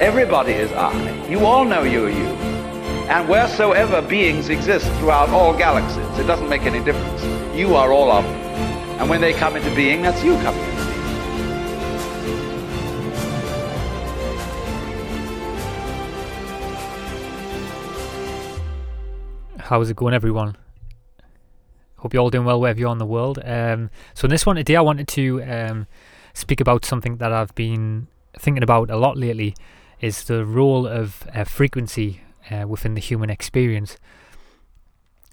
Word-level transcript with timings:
Everybody 0.00 0.52
is 0.52 0.70
I. 0.70 1.26
You 1.26 1.44
all 1.44 1.64
know 1.64 1.82
you 1.82 2.06
are 2.06 2.08
you. 2.08 2.28
And 3.10 3.28
wheresoever 3.28 4.00
beings 4.00 4.48
exist 4.48 4.86
throughout 5.00 5.28
all 5.30 5.52
galaxies, 5.52 6.18
it 6.20 6.24
doesn't 6.24 6.48
make 6.48 6.62
any 6.62 6.78
difference. 6.84 7.24
You 7.56 7.74
are 7.74 7.90
all 7.92 8.12
of 8.12 8.22
them. 8.22 8.34
And 9.00 9.10
when 9.10 9.20
they 9.20 9.32
come 9.32 9.56
into 9.56 9.74
being, 9.74 10.02
that's 10.02 10.22
you 10.22 10.34
coming 10.36 10.62
into 10.62 10.76
being. 10.76 10.88
How's 19.58 19.90
it 19.90 19.96
going, 19.96 20.14
everyone? 20.14 20.56
Hope 21.96 22.14
you're 22.14 22.22
all 22.22 22.30
doing 22.30 22.46
well 22.46 22.60
wherever 22.60 22.78
you're 22.78 22.92
in 22.92 22.98
the 22.98 23.04
world. 23.04 23.40
Um, 23.44 23.90
so, 24.14 24.26
in 24.26 24.30
this 24.30 24.46
one 24.46 24.54
today, 24.54 24.76
I 24.76 24.80
wanted 24.80 25.08
to 25.08 25.42
um, 25.42 25.88
speak 26.34 26.60
about 26.60 26.84
something 26.84 27.16
that 27.16 27.32
I've 27.32 27.52
been 27.56 28.06
thinking 28.38 28.62
about 28.62 28.90
a 28.90 28.96
lot 28.96 29.16
lately 29.16 29.56
is 30.00 30.24
the 30.24 30.44
role 30.44 30.86
of 30.86 31.26
uh, 31.34 31.44
frequency 31.44 32.22
uh, 32.50 32.66
within 32.66 32.94
the 32.94 33.00
human 33.00 33.30
experience. 33.30 33.96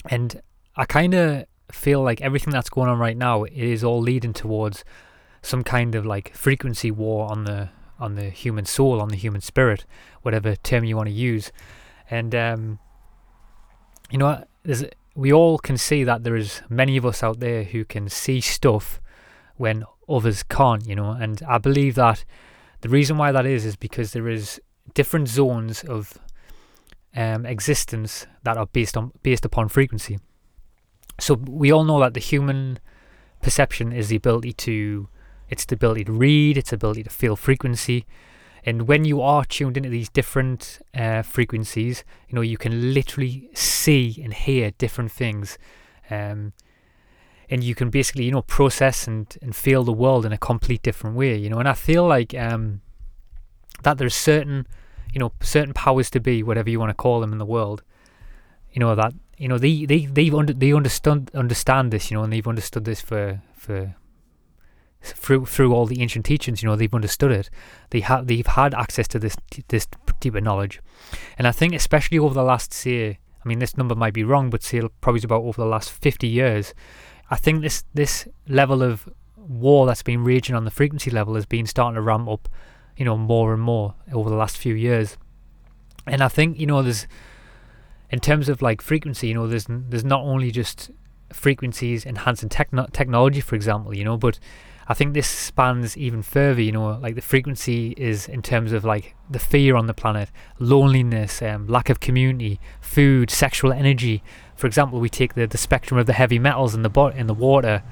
And 0.09 0.41
I 0.75 0.85
kind 0.85 1.13
of 1.13 1.45
feel 1.71 2.01
like 2.01 2.21
everything 2.21 2.51
that's 2.51 2.69
going 2.69 2.89
on 2.89 2.99
right 2.99 3.17
now 3.17 3.45
is 3.45 3.83
all 3.83 4.01
leading 4.01 4.33
towards 4.33 4.83
some 5.41 5.63
kind 5.63 5.95
of 5.95 6.05
like 6.05 6.35
frequency 6.35 6.91
war 6.91 7.29
on 7.29 7.43
the 7.43 7.69
on 7.97 8.15
the 8.15 8.29
human 8.29 8.65
soul, 8.65 8.99
on 8.99 9.07
the 9.07 9.15
human 9.15 9.39
spirit, 9.39 9.85
whatever 10.21 10.55
term 10.57 10.83
you 10.83 10.97
want 10.97 11.07
to 11.07 11.13
use. 11.13 11.51
And 12.09 12.35
um, 12.35 12.79
you 14.11 14.17
know, 14.17 14.43
we 15.15 15.31
all 15.31 15.57
can 15.57 15.77
see 15.77 16.03
that 16.03 16.23
there 16.23 16.35
is 16.35 16.61
many 16.69 16.97
of 16.97 17.05
us 17.05 17.23
out 17.23 17.39
there 17.39 17.63
who 17.63 17.85
can 17.85 18.09
see 18.09 18.41
stuff 18.41 18.99
when 19.55 19.85
others 20.09 20.43
can't, 20.43 20.85
you 20.85 20.95
know, 20.95 21.11
and 21.11 21.41
I 21.47 21.57
believe 21.57 21.95
that 21.95 22.25
the 22.85 22.89
reason 22.89 23.17
why 23.17 23.31
that 23.31 23.47
is 23.47 23.65
is 23.65 23.75
because 23.75 24.13
there 24.13 24.29
is 24.29 24.61
different 24.93 25.27
zones 25.27 25.83
of 25.85 26.19
um, 27.15 27.43
existence 27.43 28.27
that 28.43 28.57
are 28.57 28.67
based 28.67 28.95
on 28.95 29.11
based 29.23 29.43
upon 29.43 29.69
frequency. 29.69 30.19
So 31.19 31.33
we 31.33 31.71
all 31.71 31.83
know 31.83 31.99
that 32.01 32.13
the 32.13 32.19
human 32.19 32.77
perception 33.41 33.91
is 33.91 34.09
the 34.09 34.17
ability 34.17 34.53
to 34.53 35.09
it's 35.49 35.65
the 35.65 35.73
ability 35.73 36.03
to 36.03 36.11
read, 36.11 36.59
it's 36.59 36.71
ability 36.71 37.01
to 37.01 37.09
feel 37.09 37.35
frequency. 37.35 38.05
And 38.63 38.87
when 38.87 39.03
you 39.03 39.19
are 39.19 39.43
tuned 39.45 39.77
into 39.77 39.89
these 39.89 40.09
different 40.09 40.79
uh, 40.93 41.23
frequencies, 41.23 42.03
you 42.29 42.35
know, 42.35 42.41
you 42.41 42.57
can 42.57 42.93
literally 42.93 43.49
see 43.55 44.21
and 44.23 44.31
hear 44.31 44.69
different 44.77 45.11
things. 45.11 45.57
Um, 46.11 46.53
and 47.49 47.63
you 47.63 47.75
can 47.75 47.89
basically, 47.89 48.25
you 48.25 48.31
know, 48.31 48.41
process 48.41 49.07
and, 49.07 49.37
and 49.41 49.55
feel 49.55 49.83
the 49.83 49.93
world 49.93 50.25
in 50.25 50.31
a 50.31 50.37
complete 50.37 50.81
different 50.81 51.15
way, 51.15 51.35
you 51.35 51.49
know. 51.49 51.59
And 51.59 51.67
I 51.67 51.73
feel 51.73 52.05
like 52.07 52.33
um, 52.33 52.81
that 53.83 53.97
there's 53.97 54.15
certain, 54.15 54.67
you 55.13 55.19
know, 55.19 55.31
certain 55.41 55.73
powers 55.73 56.09
to 56.11 56.19
be, 56.19 56.43
whatever 56.43 56.69
you 56.69 56.79
want 56.79 56.89
to 56.89 56.95
call 56.95 57.19
them 57.19 57.31
in 57.31 57.37
the 57.37 57.45
world, 57.45 57.83
you 58.71 58.79
know, 58.79 58.95
that, 58.95 59.13
you 59.37 59.47
know, 59.47 59.57
they, 59.57 59.85
they, 59.85 60.05
they've 60.05 60.33
under, 60.33 60.53
they 60.53 60.73
understand, 60.73 61.31
understand 61.33 61.91
this, 61.91 62.09
you 62.09 62.17
know, 62.17 62.23
and 62.23 62.33
they've 62.33 62.47
understood 62.47 62.85
this 62.85 63.01
for, 63.01 63.41
for, 63.55 63.95
through 65.01 65.45
through 65.45 65.73
all 65.73 65.85
the 65.85 66.01
ancient 66.01 66.25
teachings, 66.25 66.63
you 66.63 66.69
know, 66.69 66.75
they've 66.75 66.93
understood 66.93 67.31
it. 67.31 67.49
They 67.91 67.99
have 67.99 68.27
they've 68.27 68.45
had 68.45 68.73
access 68.73 69.07
to 69.09 69.19
this 69.19 69.35
this 69.67 69.87
deeper 70.19 70.41
knowledge, 70.41 70.81
and 71.37 71.47
I 71.47 71.51
think 71.51 71.75
especially 71.75 72.17
over 72.17 72.33
the 72.33 72.43
last 72.43 72.73
say, 72.73 73.19
I 73.43 73.47
mean, 73.47 73.59
this 73.59 73.77
number 73.77 73.95
might 73.95 74.13
be 74.13 74.23
wrong, 74.23 74.49
but 74.49 74.63
say 74.63 74.81
probably 75.01 75.21
about 75.23 75.43
over 75.43 75.61
the 75.61 75.67
last 75.67 75.91
fifty 75.91 76.27
years, 76.27 76.73
I 77.29 77.35
think 77.35 77.61
this 77.61 77.83
this 77.93 78.27
level 78.47 78.83
of 78.83 79.09
war 79.35 79.85
that's 79.85 80.03
been 80.03 80.23
raging 80.23 80.55
on 80.55 80.65
the 80.65 80.71
frequency 80.71 81.11
level 81.11 81.35
has 81.35 81.45
been 81.45 81.65
starting 81.65 81.95
to 81.95 82.01
ramp 82.01 82.27
up, 82.29 82.49
you 82.97 83.05
know, 83.05 83.17
more 83.17 83.53
and 83.53 83.61
more 83.61 83.95
over 84.13 84.29
the 84.29 84.35
last 84.35 84.57
few 84.57 84.75
years, 84.75 85.17
and 86.05 86.21
I 86.21 86.27
think 86.27 86.59
you 86.59 86.67
know 86.67 86.81
there's, 86.81 87.07
in 88.09 88.19
terms 88.19 88.49
of 88.49 88.61
like 88.61 88.81
frequency, 88.81 89.27
you 89.27 89.33
know, 89.33 89.47
there's 89.47 89.65
there's 89.67 90.05
not 90.05 90.21
only 90.21 90.51
just 90.51 90.91
frequencies 91.33 92.05
enhancing 92.05 92.49
techno- 92.49 92.87
technology, 92.91 93.41
for 93.41 93.55
example, 93.55 93.95
you 93.95 94.03
know, 94.03 94.17
but 94.17 94.39
I 94.87 94.93
think 94.93 95.13
this 95.13 95.27
spans 95.27 95.97
even 95.97 96.21
further, 96.21 96.61
you 96.61 96.71
know, 96.71 96.99
like 97.01 97.15
the 97.15 97.21
frequency 97.21 97.95
is 97.97 98.27
in 98.27 98.41
terms 98.41 98.71
of 98.71 98.85
like 98.85 99.15
the 99.29 99.39
fear 99.39 99.75
on 99.75 99.87
the 99.87 99.93
planet, 99.95 100.29
loneliness, 100.59 101.41
um, 101.41 101.67
lack 101.67 101.89
of 101.89 101.99
community, 101.99 102.59
food, 102.81 103.31
sexual 103.31 103.73
energy. 103.73 104.23
For 104.55 104.67
example, 104.67 104.99
we 104.99 105.09
take 105.09 105.33
the, 105.33 105.47
the 105.47 105.57
spectrum 105.57 105.99
of 105.99 106.05
the 106.05 106.13
heavy 106.13 106.37
metals 106.37 106.75
in 106.75 106.83
the 106.83 106.89
bo- 106.89 107.07
in 107.07 107.25
the 107.25 107.33
water, 107.33 107.83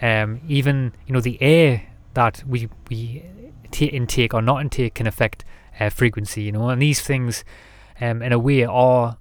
um, 0.00 0.40
even 0.48 0.92
you 1.06 1.12
know 1.12 1.20
the 1.20 1.40
air 1.42 1.82
that 2.14 2.42
we 2.46 2.68
we 2.88 3.24
t- 3.70 3.86
intake 3.86 4.32
or 4.32 4.40
not 4.40 4.62
intake 4.62 4.94
can 4.94 5.06
affect 5.06 5.44
uh, 5.78 5.90
frequency, 5.90 6.42
you 6.42 6.52
know, 6.52 6.70
and 6.70 6.80
these 6.80 7.00
things, 7.00 7.44
um, 8.00 8.22
in 8.22 8.32
a 8.32 8.38
way, 8.38 8.64
are 8.64 9.18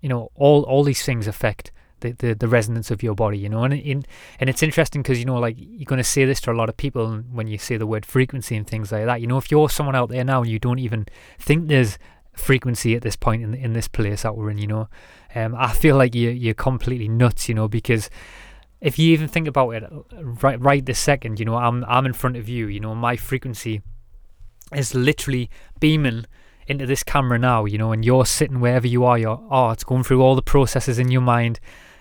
you 0.00 0.08
know 0.08 0.30
all 0.36 0.62
all 0.62 0.84
these 0.84 1.04
things 1.04 1.26
affect 1.26 1.72
the, 2.00 2.34
the, 2.34 2.48
resonance 2.48 2.90
of 2.90 3.02
your 3.02 3.14
body, 3.14 3.38
you 3.38 3.48
know, 3.48 3.64
and 3.64 3.74
in 3.74 4.04
and 4.38 4.50
it's 4.50 4.62
interesting 4.62 5.02
because 5.02 5.18
you 5.18 5.24
know, 5.24 5.38
like 5.38 5.56
you're 5.58 5.86
going 5.86 5.98
to 5.98 6.04
say 6.04 6.24
this 6.24 6.40
to 6.42 6.52
a 6.52 6.54
lot 6.54 6.68
of 6.68 6.76
people 6.76 7.18
when 7.30 7.46
you 7.46 7.58
say 7.58 7.76
the 7.76 7.86
word 7.86 8.04
frequency 8.04 8.56
and 8.56 8.66
things 8.66 8.92
like 8.92 9.06
that. 9.06 9.20
You 9.20 9.26
know, 9.26 9.38
if 9.38 9.50
you're 9.50 9.68
someone 9.68 9.94
out 9.94 10.08
there 10.08 10.24
now 10.24 10.42
and 10.42 10.50
you 10.50 10.58
don't 10.58 10.78
even 10.78 11.06
think 11.38 11.68
there's 11.68 11.98
frequency 12.32 12.94
at 12.94 13.02
this 13.02 13.16
point 13.16 13.42
in 13.42 13.54
in 13.54 13.72
this 13.72 13.88
place 13.88 14.22
that 14.22 14.36
we're 14.36 14.50
in, 14.50 14.58
you 14.58 14.66
know, 14.66 14.88
um, 15.34 15.54
I 15.56 15.72
feel 15.72 15.96
like 15.96 16.14
you 16.14 16.30
you're 16.30 16.54
completely 16.54 17.08
nuts, 17.08 17.48
you 17.48 17.54
know, 17.54 17.68
because 17.68 18.10
if 18.80 18.98
you 18.98 19.12
even 19.12 19.28
think 19.28 19.46
about 19.46 19.70
it 19.70 19.84
right 20.42 20.60
right 20.60 20.84
this 20.84 20.98
second, 20.98 21.38
you 21.38 21.44
know, 21.44 21.56
I'm 21.56 21.84
I'm 21.84 22.06
in 22.06 22.12
front 22.12 22.36
of 22.36 22.48
you, 22.48 22.66
you 22.66 22.80
know, 22.80 22.94
my 22.94 23.16
frequency 23.16 23.82
is 24.74 24.94
literally 24.94 25.50
beaming 25.80 26.24
into 26.66 26.86
this 26.86 27.02
camera 27.02 27.38
now, 27.38 27.64
you 27.64 27.76
know, 27.76 27.92
and 27.92 28.04
you're 28.04 28.24
sitting 28.24 28.60
wherever 28.60 28.86
you 28.86 29.04
are, 29.04 29.18
you're 29.18 29.42
oh, 29.50 29.70
it's 29.70 29.84
going 29.84 30.04
through 30.04 30.22
all 30.22 30.34
the 30.34 30.42
processes 30.42 30.98
in 30.98 31.10
your 31.10 31.20
mind 31.20 31.60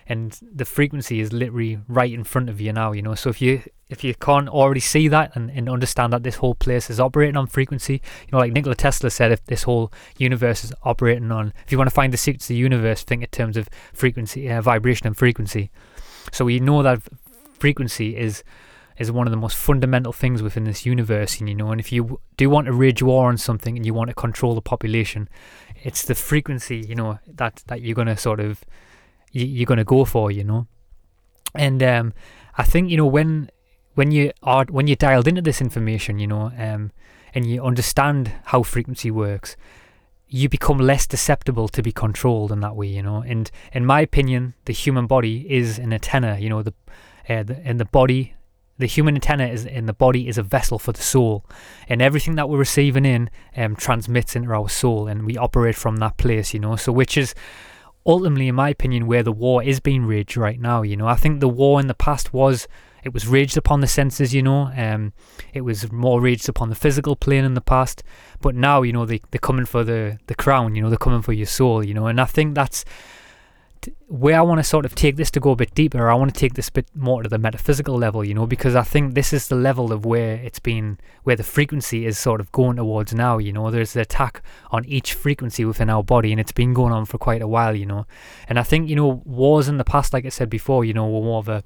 and 0.10 0.40
the 0.42 0.66
frequency 0.66 1.22
is 1.22 1.32
literally 1.32 1.80
right 1.88 2.12
in 2.12 2.24
front 2.24 2.50
of 2.50 2.60
you 2.60 2.74
now 2.74 2.92
you 2.92 3.02
know? 3.02 3.16
So 3.16 3.30
if 3.30 3.42
you 3.42 3.64
if 3.90 4.04
you 4.04 4.14
can't 4.14 4.50
already 4.50 4.82
see 4.82 5.08
that 5.08 5.36
and, 5.36 5.50
and 5.50 5.70
understand 5.70 6.14
that 6.14 6.24
this 6.24 6.36
whole 6.36 6.56
place 6.56 6.90
is 6.90 7.00
operating 7.00 7.38
on 7.38 7.48
frequency 7.48 7.94
you 7.94 8.32
know 8.32 8.38
like 8.38 8.52
nikola 8.52 8.76
tesla 8.76 9.10
said 9.10 9.32
if 9.32 9.44
this 9.46 9.64
whole 9.64 9.92
universe 10.18 10.64
is 10.64 10.72
operating 10.84 11.32
on 11.32 11.54
if 11.66 11.72
you 11.72 11.78
want 11.78 11.90
to 11.90 11.94
find 11.94 12.14
the 12.14 12.18
secrets 12.18 12.46
of 12.46 12.50
the 12.50 12.56
universe 12.56 13.04
think 13.04 13.24
in 13.24 13.30
terms 13.30 13.58
of 13.58 13.70
frequency 13.94 14.50
uh, 14.50 14.62
vibration 14.62 15.08
and 15.08 15.18
frequency. 15.18 15.70
So 16.32 16.46
we 16.46 16.60
know 16.60 16.84
that 16.84 17.02
frequency 17.60 18.16
is 18.18 18.44
is 18.98 19.12
one 19.12 19.28
of 19.28 19.32
the 19.32 19.38
most 19.38 19.56
fundamental 19.56 20.12
things 20.12 20.42
within 20.42 20.66
this 20.66 20.86
universe 20.86 21.40
and 21.40 21.48
you 21.50 21.56
know 21.56 21.72
and 21.72 21.80
if 21.80 21.92
you 21.92 22.20
do 22.38 22.50
want 22.50 22.68
to 22.68 22.78
wage 22.78 23.02
war 23.02 23.30
on 23.30 23.38
something 23.38 23.78
and 23.78 23.86
you 23.86 23.94
want 23.94 24.10
to 24.10 24.14
control 24.14 24.56
the 24.56 24.62
population 24.62 25.30
it's 25.84 26.04
the 26.04 26.16
frequency 26.16 26.80
you 26.88 26.96
know 26.96 27.20
that 27.26 27.64
that 27.68 27.82
you're 27.82 27.96
going 27.96 28.08
to 28.08 28.18
sort 28.18 28.40
of 28.40 28.64
you, 29.32 29.64
are 29.64 29.66
going 29.66 29.78
to 29.78 29.84
go 29.84 30.06
for, 30.06 30.32
you 30.32 30.44
know. 30.44 30.68
And 31.56 31.82
um, 31.82 32.14
I 32.58 32.64
think 32.64 32.90
you 32.90 32.98
know 32.98 33.06
when 33.08 33.50
when 33.96 34.12
you 34.12 34.32
are 34.44 34.66
when 34.70 34.88
you're 34.88 34.96
dialed 34.96 35.28
into 35.28 35.42
this 35.42 35.62
information, 35.62 36.20
you 36.20 36.28
know, 36.28 36.52
um, 36.58 36.92
and 37.34 37.46
you 37.46 37.64
understand 37.64 38.32
how 38.46 38.64
frequency 38.64 39.12
works, 39.12 39.56
you 40.28 40.48
become 40.48 40.78
less 40.78 41.08
susceptible 41.10 41.68
to 41.70 41.82
be 41.82 41.92
controlled 41.92 42.52
in 42.52 42.60
that 42.62 42.76
way, 42.76 42.88
you 42.88 43.04
know. 43.04 43.24
And 43.24 43.50
in 43.74 43.86
my 43.86 44.02
opinion, 44.02 44.54
the 44.66 44.74
human 44.74 45.08
body 45.08 45.46
is 45.52 45.80
an 45.80 45.92
antenna, 45.92 46.38
you 46.40 46.50
know, 46.50 46.62
the, 46.62 46.74
uh, 47.28 47.44
the 47.44 47.60
and 47.66 47.80
the 47.80 47.86
body, 47.86 48.36
the 48.78 48.86
human 48.86 49.16
antenna 49.16 49.48
is 49.48 49.66
in 49.66 49.88
the 49.88 49.94
body 49.94 50.28
is 50.28 50.38
a 50.38 50.44
vessel 50.44 50.78
for 50.80 50.92
the 50.92 51.02
soul, 51.02 51.46
and 51.88 52.02
everything 52.02 52.36
that 52.36 52.48
we're 52.48 52.60
receiving 52.60 53.06
in 53.06 53.30
um, 53.58 53.76
transmits 53.76 54.36
into 54.36 54.52
our 54.52 54.70
soul, 54.70 55.08
and 55.08 55.26
we 55.26 55.36
operate 55.36 55.76
from 55.76 55.98
that 55.98 56.18
place, 56.18 56.54
you 56.54 56.60
know. 56.60 56.76
So 56.76 56.92
which 56.92 57.18
is 57.18 57.34
ultimately, 58.10 58.48
in 58.48 58.56
my 58.56 58.70
opinion, 58.70 59.06
where 59.06 59.22
the 59.22 59.32
war 59.32 59.64
is 59.64 59.80
being 59.80 60.08
waged 60.08 60.36
right 60.36 60.60
now. 60.60 60.82
You 60.82 60.98
know, 60.98 61.08
I 61.08 61.16
think 61.16 61.40
the 61.40 61.48
war 61.48 61.80
in 61.80 61.88
the 61.88 61.94
past 61.94 62.34
was 62.34 62.68
it 63.04 63.14
was 63.14 63.28
raged 63.28 63.56
upon 63.56 63.82
the 63.82 63.88
senses. 63.88 64.34
You 64.34 64.42
know, 64.42 64.72
um, 64.76 65.14
it 65.54 65.62
was 65.62 65.92
more 65.92 66.20
raged 66.20 66.50
upon 66.50 66.70
the 66.70 66.76
physical 66.76 67.16
plane 67.16 67.46
in 67.46 67.54
the 67.54 67.62
past. 67.62 68.04
But 68.42 68.56
now, 68.56 68.82
you 68.82 68.92
know, 68.92 69.06
they 69.06 69.22
they're 69.30 69.40
coming 69.40 69.66
for 69.66 69.84
the 69.84 70.18
the 70.26 70.36
crown. 70.36 70.76
You 70.76 70.82
know, 70.82 70.90
they're 70.90 70.98
coming 70.98 71.22
for 71.22 71.34
your 71.34 71.46
soul. 71.46 71.86
You 71.86 71.94
know, 71.94 72.08
and 72.08 72.20
I 72.20 72.26
think 72.26 72.56
that's 72.56 72.84
where 74.08 74.38
I 74.38 74.42
want 74.42 74.60
to 74.60 74.64
sort 74.64 74.86
of 74.86 74.96
take 74.96 75.16
this 75.16 75.32
to 75.32 75.40
go 75.40 75.52
a 75.52 75.56
bit 75.56 75.74
deeper, 75.74 76.10
I 76.10 76.16
want 76.16 76.34
to 76.34 76.40
take 76.40 76.54
this 76.54 76.68
a 76.68 76.72
bit 76.72 76.88
more 76.96 77.24
to 77.24 77.30
the 77.30 77.38
metaphysical 77.38 77.96
level, 77.96 78.26
you 78.26 78.34
know, 78.34 78.46
because 78.46 78.76
I 78.76 78.84
think 78.84 79.14
this 79.14 79.32
is 79.32 79.48
the 79.48 79.56
level 79.56 79.94
of 79.94 80.06
where 80.06 80.36
it's 80.36 80.60
been, 80.60 81.00
where 81.24 81.36
the 81.36 81.44
frequency 81.44 82.06
is 82.06 82.18
sort 82.18 82.42
of 82.42 82.52
going 82.52 82.78
towards 82.78 83.14
now, 83.14 83.38
you 83.38 83.54
know. 83.54 83.72
There's 83.72 83.94
the 83.94 84.02
attack 84.02 84.42
on 84.72 84.86
each 84.86 85.14
frequency 85.14 85.64
within 85.66 85.90
our 85.90 86.04
body, 86.04 86.32
and 86.32 86.40
it's 86.40 86.52
been 86.52 86.74
going 86.74 86.92
on 86.92 87.06
for 87.06 87.18
quite 87.18 87.42
a 87.42 87.48
while, 87.48 87.76
you 87.76 87.86
know. 87.86 88.06
And 88.48 88.60
I 88.60 88.64
think, 88.64 88.90
you 88.90 88.96
know, 88.96 89.22
wars 89.26 89.68
in 89.68 89.78
the 89.78 89.86
past, 89.86 90.14
like 90.14 90.26
I 90.26 90.30
said 90.30 90.50
before, 90.50 90.84
you 90.84 90.94
know, 90.94 91.08
were 91.08 91.22
more 91.22 91.40
of 91.40 91.48
a, 91.48 91.64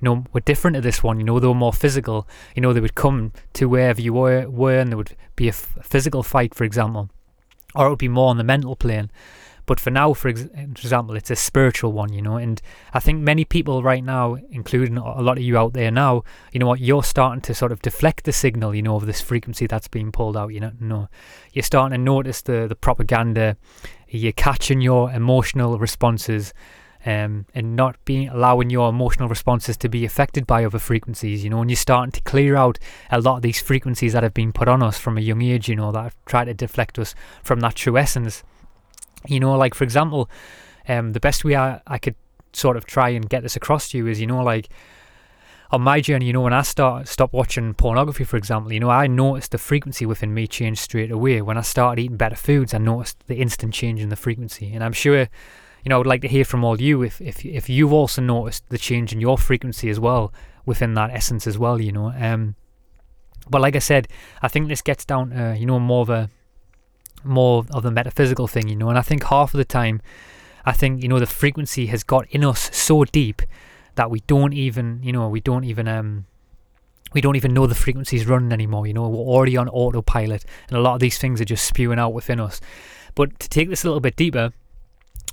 you 0.00 0.06
know, 0.06 0.24
were 0.32 0.40
different 0.40 0.76
to 0.76 0.80
this 0.80 1.02
one, 1.02 1.18
you 1.18 1.24
know, 1.24 1.38
they 1.38 1.46
were 1.46 1.54
more 1.54 1.72
physical, 1.72 2.26
you 2.54 2.62
know, 2.62 2.72
they 2.72 2.80
would 2.80 2.94
come 2.94 3.32
to 3.54 3.68
wherever 3.68 4.00
you 4.00 4.14
were, 4.14 4.48
were 4.48 4.78
and 4.78 4.90
there 4.90 4.96
would 4.96 5.14
be 5.36 5.48
a 5.48 5.52
physical 5.52 6.22
fight, 6.22 6.54
for 6.54 6.64
example, 6.64 7.10
or 7.74 7.86
it 7.86 7.90
would 7.90 7.98
be 7.98 8.08
more 8.08 8.30
on 8.30 8.38
the 8.38 8.44
mental 8.44 8.76
plane. 8.76 9.10
But 9.70 9.78
for 9.78 9.90
now, 9.90 10.14
for, 10.14 10.26
ex- 10.26 10.48
for 10.52 10.58
example, 10.62 11.14
it's 11.14 11.30
a 11.30 11.36
spiritual 11.36 11.92
one, 11.92 12.12
you 12.12 12.20
know. 12.20 12.34
And 12.34 12.60
I 12.92 12.98
think 12.98 13.20
many 13.20 13.44
people 13.44 13.84
right 13.84 14.02
now, 14.02 14.36
including 14.50 14.96
a 14.96 15.22
lot 15.22 15.38
of 15.38 15.44
you 15.44 15.56
out 15.56 15.74
there 15.74 15.92
now, 15.92 16.24
you 16.50 16.58
know 16.58 16.66
what, 16.66 16.80
you're 16.80 17.04
starting 17.04 17.40
to 17.42 17.54
sort 17.54 17.70
of 17.70 17.80
deflect 17.80 18.24
the 18.24 18.32
signal, 18.32 18.74
you 18.74 18.82
know, 18.82 18.96
of 18.96 19.06
this 19.06 19.20
frequency 19.20 19.68
that's 19.68 19.86
being 19.86 20.10
pulled 20.10 20.36
out. 20.36 20.48
You 20.48 20.58
know, 20.58 20.72
no, 20.80 21.08
you're 21.52 21.62
starting 21.62 21.96
to 21.96 22.02
notice 22.02 22.42
the 22.42 22.66
the 22.66 22.74
propaganda. 22.74 23.56
You're 24.08 24.32
catching 24.32 24.80
your 24.80 25.12
emotional 25.12 25.78
responses. 25.78 26.52
Um, 27.06 27.46
and 27.54 27.76
not 27.76 27.96
being 28.04 28.28
allowing 28.28 28.70
your 28.70 28.90
emotional 28.90 29.28
responses 29.28 29.76
to 29.78 29.88
be 29.88 30.04
affected 30.04 30.46
by 30.46 30.64
other 30.66 30.80
frequencies, 30.80 31.44
you 31.44 31.48
know, 31.48 31.60
and 31.62 31.70
you're 31.70 31.76
starting 31.76 32.12
to 32.12 32.20
clear 32.22 32.56
out 32.56 32.78
a 33.10 33.20
lot 33.20 33.36
of 33.36 33.42
these 33.42 33.62
frequencies 33.62 34.12
that 34.12 34.22
have 34.22 34.34
been 34.34 34.52
put 34.52 34.68
on 34.68 34.82
us 34.82 34.98
from 34.98 35.16
a 35.16 35.22
young 35.22 35.40
age, 35.40 35.68
you 35.68 35.76
know, 35.76 35.92
that 35.92 36.02
have 36.02 36.16
tried 36.26 36.46
to 36.46 36.54
deflect 36.54 36.98
us 36.98 37.14
from 37.42 37.60
that 37.60 37.76
true 37.76 37.96
essence. 37.96 38.42
You 39.26 39.40
know, 39.40 39.56
like 39.56 39.74
for 39.74 39.84
example, 39.84 40.30
um, 40.88 41.12
the 41.12 41.20
best 41.20 41.44
way 41.44 41.56
I, 41.56 41.80
I 41.86 41.98
could 41.98 42.16
sort 42.52 42.76
of 42.76 42.84
try 42.86 43.10
and 43.10 43.28
get 43.28 43.42
this 43.42 43.56
across 43.56 43.90
to 43.90 43.98
you 43.98 44.06
is, 44.06 44.20
you 44.20 44.26
know, 44.26 44.42
like 44.42 44.68
on 45.72 45.82
my 45.82 46.00
journey, 46.00 46.26
you 46.26 46.32
know, 46.32 46.40
when 46.40 46.52
I 46.52 46.62
start 46.62 47.06
stop 47.06 47.32
watching 47.32 47.74
pornography, 47.74 48.24
for 48.24 48.36
example, 48.36 48.72
you 48.72 48.80
know, 48.80 48.90
I 48.90 49.06
noticed 49.06 49.52
the 49.52 49.58
frequency 49.58 50.04
within 50.04 50.34
me 50.34 50.46
change 50.46 50.78
straight 50.78 51.10
away. 51.10 51.40
When 51.42 51.56
I 51.56 51.62
started 51.62 52.02
eating 52.02 52.16
better 52.16 52.36
foods, 52.36 52.74
I 52.74 52.78
noticed 52.78 53.18
the 53.28 53.36
instant 53.36 53.72
change 53.72 54.00
in 54.00 54.08
the 54.08 54.16
frequency. 54.16 54.72
And 54.74 54.82
I'm 54.82 54.92
sure, 54.92 55.18
you 55.20 55.88
know, 55.88 55.94
I 55.94 55.98
would 55.98 56.08
like 56.08 56.22
to 56.22 56.28
hear 56.28 56.44
from 56.44 56.64
all 56.64 56.80
you 56.80 57.02
if 57.02 57.20
if 57.20 57.44
if 57.44 57.68
you've 57.68 57.92
also 57.92 58.20
noticed 58.20 58.68
the 58.68 58.78
change 58.78 59.12
in 59.12 59.20
your 59.20 59.38
frequency 59.38 59.90
as 59.90 60.00
well 60.00 60.32
within 60.66 60.94
that 60.94 61.10
essence 61.10 61.46
as 61.46 61.56
well, 61.56 61.80
you 61.80 61.92
know. 61.92 62.12
Um, 62.16 62.56
but 63.48 63.60
like 63.60 63.76
I 63.76 63.80
said, 63.80 64.08
I 64.42 64.48
think 64.48 64.68
this 64.68 64.82
gets 64.82 65.04
down 65.04 65.30
to 65.30 65.56
you 65.56 65.66
know 65.66 65.78
more 65.78 66.02
of 66.02 66.10
a 66.10 66.30
more 67.24 67.64
of 67.70 67.82
the 67.82 67.90
metaphysical 67.90 68.46
thing, 68.46 68.68
you 68.68 68.76
know. 68.76 68.88
And 68.88 68.98
I 68.98 69.02
think 69.02 69.24
half 69.24 69.54
of 69.54 69.58
the 69.58 69.64
time, 69.64 70.00
I 70.64 70.72
think 70.72 71.02
you 71.02 71.08
know 71.08 71.18
the 71.18 71.26
frequency 71.26 71.86
has 71.86 72.02
got 72.02 72.26
in 72.30 72.44
us 72.44 72.74
so 72.76 73.04
deep 73.04 73.42
that 73.94 74.10
we 74.10 74.20
don't 74.20 74.52
even, 74.52 75.00
you 75.02 75.12
know, 75.12 75.28
we 75.28 75.40
don't 75.40 75.64
even 75.64 75.88
um 75.88 76.26
we 77.12 77.20
don't 77.20 77.36
even 77.36 77.52
know 77.52 77.66
the 77.66 77.74
frequency's 77.74 78.26
running 78.26 78.52
anymore. 78.52 78.86
You 78.86 78.94
know, 78.94 79.08
we're 79.08 79.18
already 79.18 79.56
on 79.56 79.68
autopilot, 79.68 80.44
and 80.68 80.78
a 80.78 80.80
lot 80.80 80.94
of 80.94 81.00
these 81.00 81.18
things 81.18 81.40
are 81.40 81.44
just 81.44 81.66
spewing 81.66 81.98
out 81.98 82.12
within 82.12 82.40
us. 82.40 82.60
But 83.14 83.38
to 83.40 83.48
take 83.48 83.68
this 83.68 83.84
a 83.84 83.88
little 83.88 84.00
bit 84.00 84.16
deeper, 84.16 84.52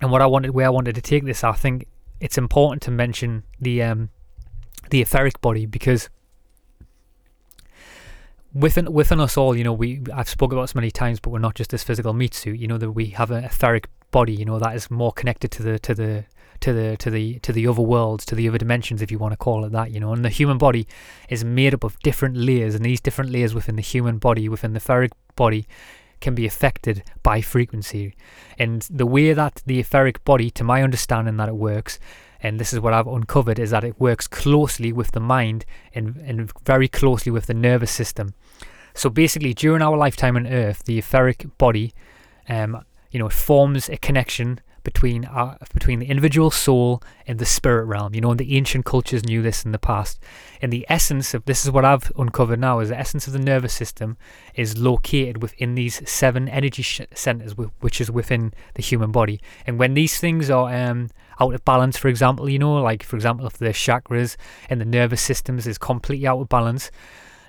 and 0.01 0.11
what 0.11 0.21
I 0.21 0.25
wanted, 0.25 0.51
where 0.51 0.65
I 0.65 0.69
wanted 0.69 0.95
to 0.95 1.01
take 1.01 1.25
this, 1.25 1.43
I 1.43 1.51
think 1.51 1.87
it's 2.19 2.37
important 2.37 2.81
to 2.83 2.91
mention 2.91 3.43
the 3.59 3.83
um 3.83 4.09
the 4.89 5.01
etheric 5.01 5.39
body 5.41 5.65
because 5.65 6.09
within 8.57 8.91
within 8.91 9.19
us 9.19 9.37
all, 9.37 9.55
you 9.55 9.63
know, 9.63 9.73
we 9.73 10.01
I've 10.13 10.29
spoken 10.29 10.57
about 10.57 10.63
this 10.63 10.75
many 10.75 10.91
times, 10.91 11.19
but 11.19 11.29
we're 11.29 11.39
not 11.39 11.55
just 11.55 11.69
this 11.69 11.83
physical 11.83 12.13
meat 12.13 12.33
suit. 12.33 12.59
You 12.59 12.67
know 12.67 12.77
that 12.77 12.91
we 12.91 13.07
have 13.07 13.31
an 13.31 13.43
etheric 13.43 13.87
body. 14.11 14.33
You 14.33 14.45
know 14.45 14.59
that 14.59 14.75
is 14.75 14.89
more 14.89 15.11
connected 15.11 15.51
to 15.51 15.63
the 15.63 15.79
to 15.79 15.93
the 15.93 16.25
to 16.61 16.73
the 16.73 16.97
to 16.97 17.09
the 17.09 17.39
to 17.39 17.53
the 17.53 17.67
other 17.67 17.81
worlds, 17.81 18.25
to 18.25 18.35
the 18.35 18.47
other 18.47 18.57
dimensions, 18.57 19.01
if 19.01 19.11
you 19.11 19.19
want 19.19 19.33
to 19.33 19.37
call 19.37 19.65
it 19.65 19.71
that. 19.71 19.91
You 19.91 19.99
know, 19.99 20.13
and 20.13 20.25
the 20.25 20.29
human 20.29 20.57
body 20.57 20.87
is 21.29 21.43
made 21.43 21.73
up 21.73 21.83
of 21.83 21.99
different 21.99 22.35
layers, 22.35 22.75
and 22.75 22.83
these 22.83 23.01
different 23.01 23.31
layers 23.31 23.53
within 23.53 23.75
the 23.75 23.81
human 23.81 24.17
body, 24.17 24.49
within 24.49 24.73
the 24.73 24.77
etheric 24.77 25.11
body, 25.35 25.67
can 26.19 26.33
be 26.33 26.45
affected 26.45 27.03
by 27.21 27.41
frequency. 27.41 28.15
And 28.57 28.81
the 28.89 29.05
way 29.05 29.33
that 29.33 29.61
the 29.65 29.79
etheric 29.79 30.23
body, 30.25 30.49
to 30.51 30.63
my 30.63 30.81
understanding, 30.81 31.37
that 31.37 31.49
it 31.49 31.55
works 31.55 31.99
and 32.41 32.59
this 32.59 32.73
is 32.73 32.79
what 32.79 32.93
I've 32.93 33.07
uncovered 33.07 33.59
is 33.59 33.71
that 33.71 33.83
it 33.83 33.99
works 33.99 34.27
closely 34.27 34.91
with 34.91 35.11
the 35.11 35.19
mind 35.19 35.65
and, 35.93 36.17
and 36.17 36.51
very 36.65 36.87
closely 36.87 37.31
with 37.31 37.47
the 37.47 37.53
nervous 37.53 37.91
system. 37.91 38.33
So 38.97 39.11
basically, 39.11 39.53
during 39.53 39.83
our 39.83 39.95
lifetime 39.95 40.35
on 40.35 40.47
Earth, 40.47 40.83
the 40.85 40.97
etheric 40.97 41.45
body, 41.59 41.93
um, 42.49 42.83
you 43.11 43.19
know, 43.19 43.29
forms 43.29 43.89
a 43.89 43.97
connection 43.97 44.59
between 44.81 45.25
our, 45.25 45.55
between 45.71 45.99
the 45.99 46.07
individual 46.07 46.49
soul 46.49 47.03
and 47.27 47.37
the 47.37 47.45
spirit 47.45 47.85
realm. 47.85 48.15
You 48.15 48.21
know, 48.21 48.31
and 48.31 48.39
the 48.39 48.57
ancient 48.57 48.85
cultures 48.85 49.23
knew 49.23 49.43
this 49.43 49.63
in 49.63 49.71
the 49.71 49.77
past. 49.77 50.19
And 50.63 50.73
the 50.73 50.83
essence 50.89 51.35
of 51.35 51.45
this 51.45 51.63
is 51.63 51.69
what 51.69 51.85
I've 51.85 52.11
uncovered 52.17 52.59
now 52.59 52.79
is 52.79 52.89
the 52.89 52.97
essence 52.97 53.27
of 53.27 53.33
the 53.33 53.39
nervous 53.39 53.73
system 53.73 54.17
is 54.55 54.79
located 54.79 55.43
within 55.43 55.75
these 55.75 56.09
seven 56.09 56.49
energy 56.49 56.81
sh- 56.81 57.01
centers, 57.13 57.53
which 57.55 58.01
is 58.01 58.09
within 58.09 58.51
the 58.73 58.81
human 58.81 59.11
body. 59.11 59.39
And 59.67 59.77
when 59.77 59.93
these 59.93 60.19
things 60.19 60.49
are 60.49 60.73
um, 60.73 61.09
out 61.39 61.53
of 61.53 61.63
balance, 61.63 61.97
for 61.97 62.07
example, 62.07 62.49
you 62.49 62.57
know, 62.57 62.81
like 62.81 63.03
for 63.03 63.15
example, 63.15 63.45
if 63.45 63.57
the 63.57 63.67
chakras 63.67 64.37
and 64.71 64.81
the 64.81 64.85
nervous 64.85 65.21
systems 65.21 65.67
is 65.67 65.77
completely 65.77 66.25
out 66.25 66.39
of 66.39 66.49
balance, 66.49 66.89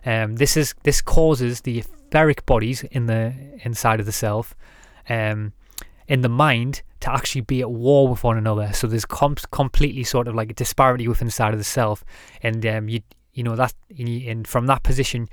um, 0.04 0.36
this 0.36 0.56
is 0.56 0.74
this 0.82 1.00
causes 1.00 1.62
the 1.62 1.78
etheric 1.78 2.46
bodies 2.46 2.84
in 2.84 3.06
the 3.06 3.32
inside 3.64 4.00
of 4.00 4.06
the 4.06 4.12
self, 4.12 4.54
um, 5.08 5.52
in 6.06 6.20
the 6.22 6.28
mind 6.28 6.82
to 7.00 7.12
actually 7.12 7.42
be 7.42 7.60
at 7.60 7.70
war 7.70 8.08
with 8.08 8.24
one 8.24 8.36
another. 8.36 8.72
So 8.72 8.86
there's 8.86 9.04
com- 9.04 9.36
completely 9.50 10.04
sort 10.04 10.26
of 10.26 10.34
like 10.34 10.50
a 10.50 10.54
disparity 10.54 11.06
within 11.06 11.28
inside 11.28 11.52
of 11.52 11.60
the 11.60 11.64
self, 11.64 12.04
and 12.42 12.64
um, 12.66 12.88
you 12.88 13.00
you 13.32 13.42
know 13.42 13.56
that 13.56 13.74
and 13.98 14.46
from 14.46 14.66
that 14.66 14.82
position, 14.82 15.28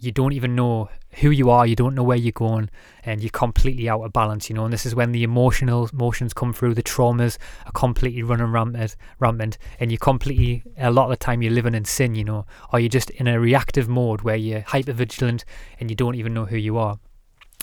you 0.00 0.12
don't 0.12 0.32
even 0.32 0.54
know 0.54 0.88
who 1.20 1.30
you 1.30 1.50
are, 1.50 1.66
you 1.66 1.74
don't 1.74 1.94
know 1.94 2.02
where 2.02 2.16
you're 2.16 2.32
going, 2.32 2.70
and 3.02 3.22
you're 3.22 3.30
completely 3.30 3.88
out 3.88 4.02
of 4.02 4.12
balance, 4.12 4.48
you 4.48 4.54
know. 4.54 4.64
And 4.64 4.72
this 4.72 4.86
is 4.86 4.94
when 4.94 5.12
the 5.12 5.22
emotional 5.22 5.88
emotions 5.92 6.32
come 6.32 6.52
through, 6.52 6.74
the 6.74 6.82
traumas 6.82 7.38
are 7.66 7.72
completely 7.72 8.22
running 8.22 8.52
rampant, 8.52 8.96
rampant, 9.18 9.58
and 9.80 9.90
you're 9.90 9.98
completely 9.98 10.62
a 10.76 10.90
lot 10.90 11.04
of 11.04 11.10
the 11.10 11.16
time 11.16 11.42
you're 11.42 11.52
living 11.52 11.74
in 11.74 11.84
sin, 11.84 12.14
you 12.14 12.24
know, 12.24 12.46
or 12.72 12.80
you're 12.80 12.88
just 12.88 13.10
in 13.10 13.26
a 13.26 13.40
reactive 13.40 13.88
mode 13.88 14.22
where 14.22 14.36
you're 14.36 14.60
hyper 14.60 14.92
vigilant 14.92 15.44
and 15.80 15.90
you 15.90 15.96
don't 15.96 16.14
even 16.14 16.34
know 16.34 16.44
who 16.44 16.56
you 16.56 16.78
are. 16.78 16.98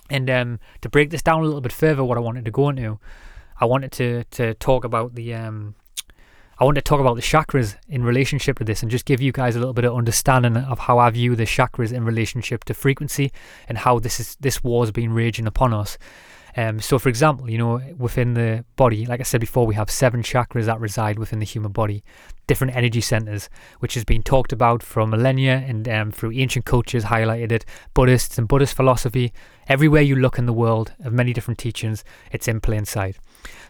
And 0.09 0.29
um, 0.29 0.59
to 0.81 0.89
break 0.89 1.09
this 1.09 1.21
down 1.21 1.41
a 1.41 1.45
little 1.45 1.61
bit 1.61 1.73
further, 1.73 2.03
what 2.03 2.17
I 2.17 2.21
wanted 2.21 2.45
to 2.45 2.51
go 2.51 2.69
into, 2.69 2.99
I 3.59 3.65
wanted 3.65 3.91
to 3.93 4.23
to 4.31 4.53
talk 4.55 4.83
about 4.83 5.15
the 5.15 5.33
um, 5.33 5.75
I 6.57 6.63
want 6.63 6.75
to 6.75 6.81
talk 6.81 7.01
about 7.01 7.15
the 7.15 7.21
chakras 7.21 7.75
in 7.89 8.05
relationship 8.05 8.59
to 8.59 8.63
this 8.63 8.81
and 8.81 8.89
just 8.89 9.03
give 9.03 9.21
you 9.21 9.33
guys 9.33 9.57
a 9.57 9.59
little 9.59 9.73
bit 9.73 9.83
of 9.83 9.93
understanding 9.93 10.55
of 10.55 10.79
how 10.79 10.99
I 10.99 11.09
view 11.09 11.35
the 11.35 11.43
chakras 11.43 11.91
in 11.91 12.05
relationship 12.05 12.63
to 12.65 12.73
frequency 12.73 13.33
and 13.67 13.77
how 13.77 13.99
this 13.99 14.21
is 14.21 14.37
this 14.39 14.63
war 14.63 14.83
has 14.83 14.91
been 14.91 15.13
raging 15.13 15.47
upon 15.47 15.73
us. 15.73 15.97
Um, 16.57 16.79
so, 16.79 16.97
for 16.97 17.09
example, 17.09 17.49
you 17.49 17.57
know, 17.57 17.81
within 17.97 18.33
the 18.33 18.63
body, 18.77 19.05
like 19.05 19.19
I 19.19 19.23
said 19.23 19.41
before, 19.41 19.67
we 19.67 19.75
have 19.75 19.91
seven 19.91 20.23
chakras 20.23 20.65
that 20.67 20.79
reside 20.79 21.19
within 21.19 21.39
the 21.39 21.45
human 21.45 21.73
body, 21.73 22.05
different 22.47 22.73
energy 22.73 23.01
centers, 23.01 23.49
which 23.79 23.95
has 23.95 24.05
been 24.05 24.23
talked 24.23 24.53
about 24.53 24.81
for 24.81 25.05
millennia 25.05 25.57
and 25.67 25.89
um, 25.89 26.11
through 26.11 26.31
ancient 26.31 26.63
cultures, 26.63 27.03
highlighted 27.03 27.51
it, 27.51 27.65
Buddhists 27.93 28.37
and 28.37 28.47
Buddhist 28.47 28.73
philosophy. 28.73 29.33
Everywhere 29.67 30.03
you 30.03 30.15
look 30.15 30.37
in 30.37 30.45
the 30.45 30.53
world 30.53 30.93
of 31.03 31.11
many 31.11 31.33
different 31.33 31.57
teachings, 31.57 32.05
it's 32.31 32.47
in 32.47 32.61
plain 32.61 32.85
sight. 32.85 33.17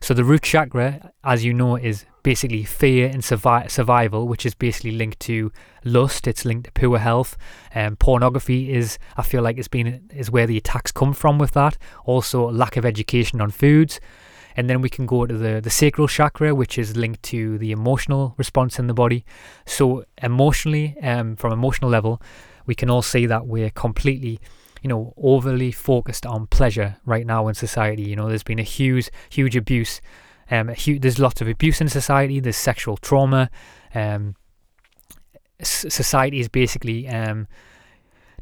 So, 0.01 0.13
the 0.13 0.23
root 0.23 0.43
chakra, 0.43 1.11
as 1.23 1.43
you 1.43 1.53
know, 1.53 1.75
is 1.75 2.05
basically 2.23 2.63
fear 2.63 3.07
and 3.07 3.21
survi- 3.21 3.69
survival, 3.69 4.27
which 4.27 4.45
is 4.45 4.55
basically 4.55 4.91
linked 4.91 5.19
to 5.21 5.51
lust. 5.83 6.27
It's 6.27 6.43
linked 6.43 6.65
to 6.65 6.71
poor 6.71 6.97
health. 6.97 7.37
Um, 7.73 7.95
pornography 7.95 8.73
is, 8.73 8.97
I 9.15 9.21
feel 9.21 9.43
like, 9.43 9.57
it's 9.57 9.67
been 9.67 10.09
is 10.13 10.31
where 10.31 10.47
the 10.47 10.57
attacks 10.57 10.91
come 10.91 11.13
from 11.13 11.37
with 11.37 11.51
that. 11.51 11.77
Also, 12.05 12.49
lack 12.49 12.77
of 12.77 12.85
education 12.85 13.41
on 13.41 13.51
foods. 13.51 13.99
And 14.57 14.69
then 14.69 14.81
we 14.81 14.89
can 14.89 15.05
go 15.05 15.25
to 15.25 15.37
the, 15.37 15.59
the 15.61 15.69
sacral 15.69 16.07
chakra, 16.07 16.55
which 16.55 16.77
is 16.77 16.95
linked 16.95 17.21
to 17.23 17.57
the 17.57 17.71
emotional 17.71 18.33
response 18.37 18.79
in 18.79 18.87
the 18.87 18.93
body. 18.93 19.25
So, 19.65 20.05
emotionally, 20.21 20.95
um, 21.01 21.35
from 21.35 21.51
emotional 21.51 21.91
level, 21.91 22.21
we 22.65 22.73
can 22.73 22.89
all 22.89 23.01
see 23.01 23.25
that 23.25 23.47
we're 23.47 23.69
completely 23.69 24.39
you 24.85 24.89
know 24.89 25.13
overly 25.17 25.71
focused 25.71 26.25
on 26.25 26.47
pleasure 26.47 26.95
right 27.05 27.25
now 27.25 27.47
in 27.47 27.55
society 27.55 28.03
you 28.03 28.15
know 28.15 28.29
there's 28.29 28.43
been 28.43 28.59
a 28.59 28.69
huge 28.77 29.09
huge 29.29 29.55
abuse 29.55 29.99
um, 30.51 30.69
huge, 30.69 31.01
there's 31.01 31.19
lots 31.19 31.41
of 31.41 31.47
abuse 31.47 31.81
in 31.81 31.89
society. 31.89 32.39
There's 32.39 32.57
sexual 32.57 32.97
trauma. 32.97 33.49
Um, 33.93 34.35
society 35.61 36.39
is 36.39 36.49
basically 36.49 37.07
um, 37.07 37.47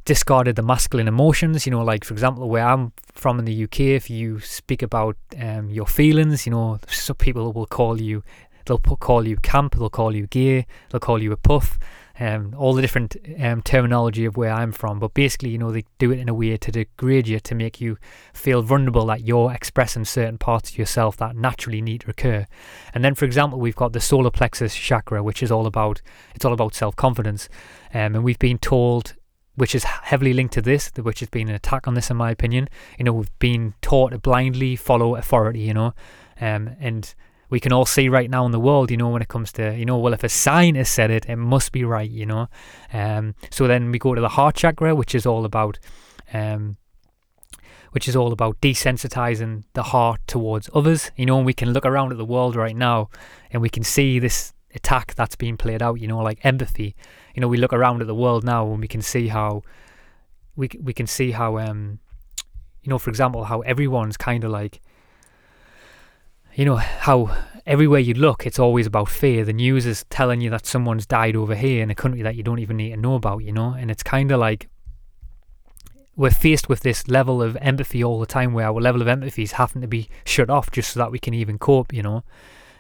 discarded 0.06 0.56
the 0.56 0.64
masculine 0.64 1.08
emotions. 1.08 1.66
You 1.66 1.72
know, 1.72 1.84
like 1.84 2.04
for 2.04 2.14
example, 2.14 2.50
where 2.50 2.66
I'm 2.66 2.92
from 3.14 3.40
in 3.40 3.46
the 3.46 3.64
UK, 3.64 3.80
if 3.82 4.10
you 4.10 4.40
speak 4.40 4.82
about 4.82 5.16
um, 5.40 5.70
your 5.70 5.86
feelings, 5.86 6.46
you 6.46 6.52
know, 6.52 6.80
some 6.88 7.16
people 7.16 7.54
will 7.54 7.68
call 7.68 8.02
you, 8.02 8.24
they'll 8.66 8.80
call 8.80 9.28
you 9.28 9.38
camp, 9.38 9.76
they'll 9.76 9.90
call 9.90 10.16
you 10.16 10.28
gay, 10.28 10.66
they'll 10.90 11.00
call 11.00 11.22
you 11.22 11.32
a 11.32 11.38
puff. 11.38 11.80
Um, 12.20 12.54
all 12.58 12.74
the 12.74 12.82
different 12.82 13.16
um, 13.40 13.62
terminology 13.62 14.26
of 14.26 14.38
where 14.38 14.52
I'm 14.52 14.72
from. 14.72 15.00
But 15.00 15.14
basically, 15.14 15.50
you 15.50 15.58
know, 15.58 15.72
they 15.72 15.86
do 15.98 16.12
it 16.12 16.20
in 16.20 16.30
a 16.30 16.34
way 16.34 16.56
to 16.58 16.72
degrade 16.72 17.28
you, 17.28 17.40
to 17.40 17.56
make 17.56 17.82
you 17.82 17.98
feel 18.34 18.62
vulnerable 18.62 19.06
that 19.08 19.26
you're 19.26 19.52
expressing 19.52 20.06
certain 20.06 20.38
parts 20.38 20.72
of 20.72 20.78
yourself 20.78 21.18
that 21.18 21.36
naturally 21.36 21.82
need 21.82 22.02
to 22.02 22.12
occur. 22.12 22.46
And 22.94 23.04
then, 23.04 23.16
for 23.16 23.26
example, 23.26 23.60
we've 23.60 23.76
got 23.76 23.94
the 23.94 24.02
solar 24.02 24.32
plexus 24.32 24.76
chakra, 24.76 25.24
which 25.24 25.42
is 25.42 25.52
all 25.52 25.66
about 25.66 26.02
it's 26.36 26.46
all 26.46 26.54
about 26.54 26.76
self 26.76 26.96
confidence, 26.96 27.50
um, 27.94 28.16
and 28.16 28.24
we've 28.24 28.40
been 28.40 28.58
told. 28.58 29.16
Which 29.56 29.76
is 29.76 29.84
heavily 29.84 30.34
linked 30.34 30.56
to 30.56 30.64
this, 30.64 30.92
which 31.00 31.20
has 31.20 31.30
been 31.30 31.48
an 31.48 31.54
attack 31.54 31.88
on 31.88 31.94
this, 31.94 32.10
in 32.10 32.18
my 32.18 32.32
opinion. 32.32 32.68
You 32.98 33.06
know, 33.06 33.14
we've 33.14 33.38
been 33.38 33.76
taught 33.84 34.10
to 34.10 34.18
blindly 34.18 34.76
follow 34.76 35.16
authority, 35.16 35.60
you 35.60 35.76
know, 35.76 35.94
um, 36.42 36.72
and 36.80 37.14
we 37.54 37.60
can 37.60 37.72
all 37.72 37.86
see 37.86 38.10
right 38.10 38.32
now 38.32 38.48
in 38.48 38.52
the 38.52 38.60
world, 38.60 38.90
you 38.90 38.98
know, 38.98 39.10
when 39.10 39.22
it 39.22 39.28
comes 39.28 39.52
to, 39.52 39.78
you 39.78 39.86
know, 39.86 40.00
well, 40.00 40.12
if 40.12 40.24
a 40.24 40.28
scientist 40.28 40.92
said 40.92 41.12
it, 41.12 41.28
it 41.30 41.36
must 41.36 41.72
be 41.72 41.84
right, 41.84 42.10
you 42.10 42.26
know. 42.26 42.48
Um, 42.92 43.36
so 43.52 43.68
then 43.68 43.92
we 43.92 44.00
go 44.00 44.16
to 44.16 44.22
the 44.22 44.30
heart 44.30 44.56
chakra, 44.56 44.96
which 44.96 45.14
is 45.14 45.28
all 45.28 45.46
about, 45.46 45.78
um, 46.34 46.78
which 47.92 48.08
is 48.08 48.16
all 48.16 48.34
about 48.34 48.60
desensitizing 48.60 49.66
the 49.74 49.84
heart 49.84 50.20
towards 50.26 50.68
others, 50.74 51.12
you 51.16 51.28
know. 51.28 51.38
And 51.38 51.46
we 51.46 51.54
can 51.54 51.74
look 51.74 51.86
around 51.86 52.12
at 52.12 52.18
the 52.18 52.26
world 52.26 52.56
right 52.56 52.76
now, 52.76 53.12
and 53.52 53.62
we 53.62 53.70
can 53.70 53.84
see 53.84 54.18
this 54.18 54.56
attack 54.74 55.14
that's 55.14 55.36
being 55.36 55.56
played 55.56 55.84
out, 55.84 56.02
you 56.02 56.08
know, 56.08 56.18
like 56.18 56.44
empathy. 56.44 56.96
You 57.36 57.42
know, 57.42 57.48
we 57.48 57.58
look 57.58 57.72
around 57.72 58.02
at 58.02 58.08
the 58.08 58.16
world 58.16 58.44
now, 58.44 58.72
and 58.72 58.80
we 58.80 58.88
can 58.88 59.04
see 59.04 59.28
how 59.28 59.62
we 60.56 60.72
we 60.82 60.92
can 60.92 61.06
see 61.06 61.30
how, 61.30 61.60
um, 61.60 62.00
you 62.82 62.90
know, 62.90 62.98
for 62.98 63.12
example, 63.12 63.44
how 63.44 63.62
everyone's 63.62 64.18
kind 64.18 64.44
of 64.44 64.50
like 64.50 64.82
you 66.56 66.66
know 66.66 66.76
how 66.76 67.36
everywhere 67.66 68.00
you 68.00 68.14
look 68.14 68.46
it's 68.46 68.60
always 68.60 68.86
about 68.86 69.10
fear. 69.10 69.46
The 69.46 69.54
news 69.54 69.86
is 69.86 70.06
telling 70.10 70.42
you 70.42 70.50
that 70.52 70.66
someone's 70.66 71.06
died 71.06 71.36
over 71.36 71.56
here 71.56 71.82
in 71.82 71.90
a 71.90 71.96
country 71.96 72.22
that 72.22 72.36
you 72.36 72.44
don't 72.44 72.60
even 72.60 72.78
need 72.78 72.92
to 72.92 72.98
know 72.98 73.16
about 73.16 73.44
you 73.44 73.52
know? 73.52 73.74
And 73.74 73.90
it's 73.90 74.04
kind 74.04 74.32
of 74.32 74.40
like 74.40 74.70
we're 76.16 76.30
faced 76.30 76.70
with 76.70 76.82
this 76.82 77.08
level 77.08 77.42
of 77.42 77.58
empathy 77.60 78.04
all 78.04 78.20
the 78.20 78.28
time 78.28 78.54
where 78.54 78.68
our 78.68 78.80
level 78.80 79.02
of 79.02 79.08
empathy 79.08 79.44
is 79.44 79.54
having 79.54 79.82
to 79.82 79.88
be 79.88 80.10
shut 80.26 80.50
off 80.50 80.70
just 80.72 80.94
so 80.94 81.00
that 81.00 81.12
we 81.12 81.20
can 81.20 81.34
even 81.34 81.58
cope 81.58 81.94
you 81.94 82.04
know? 82.04 82.24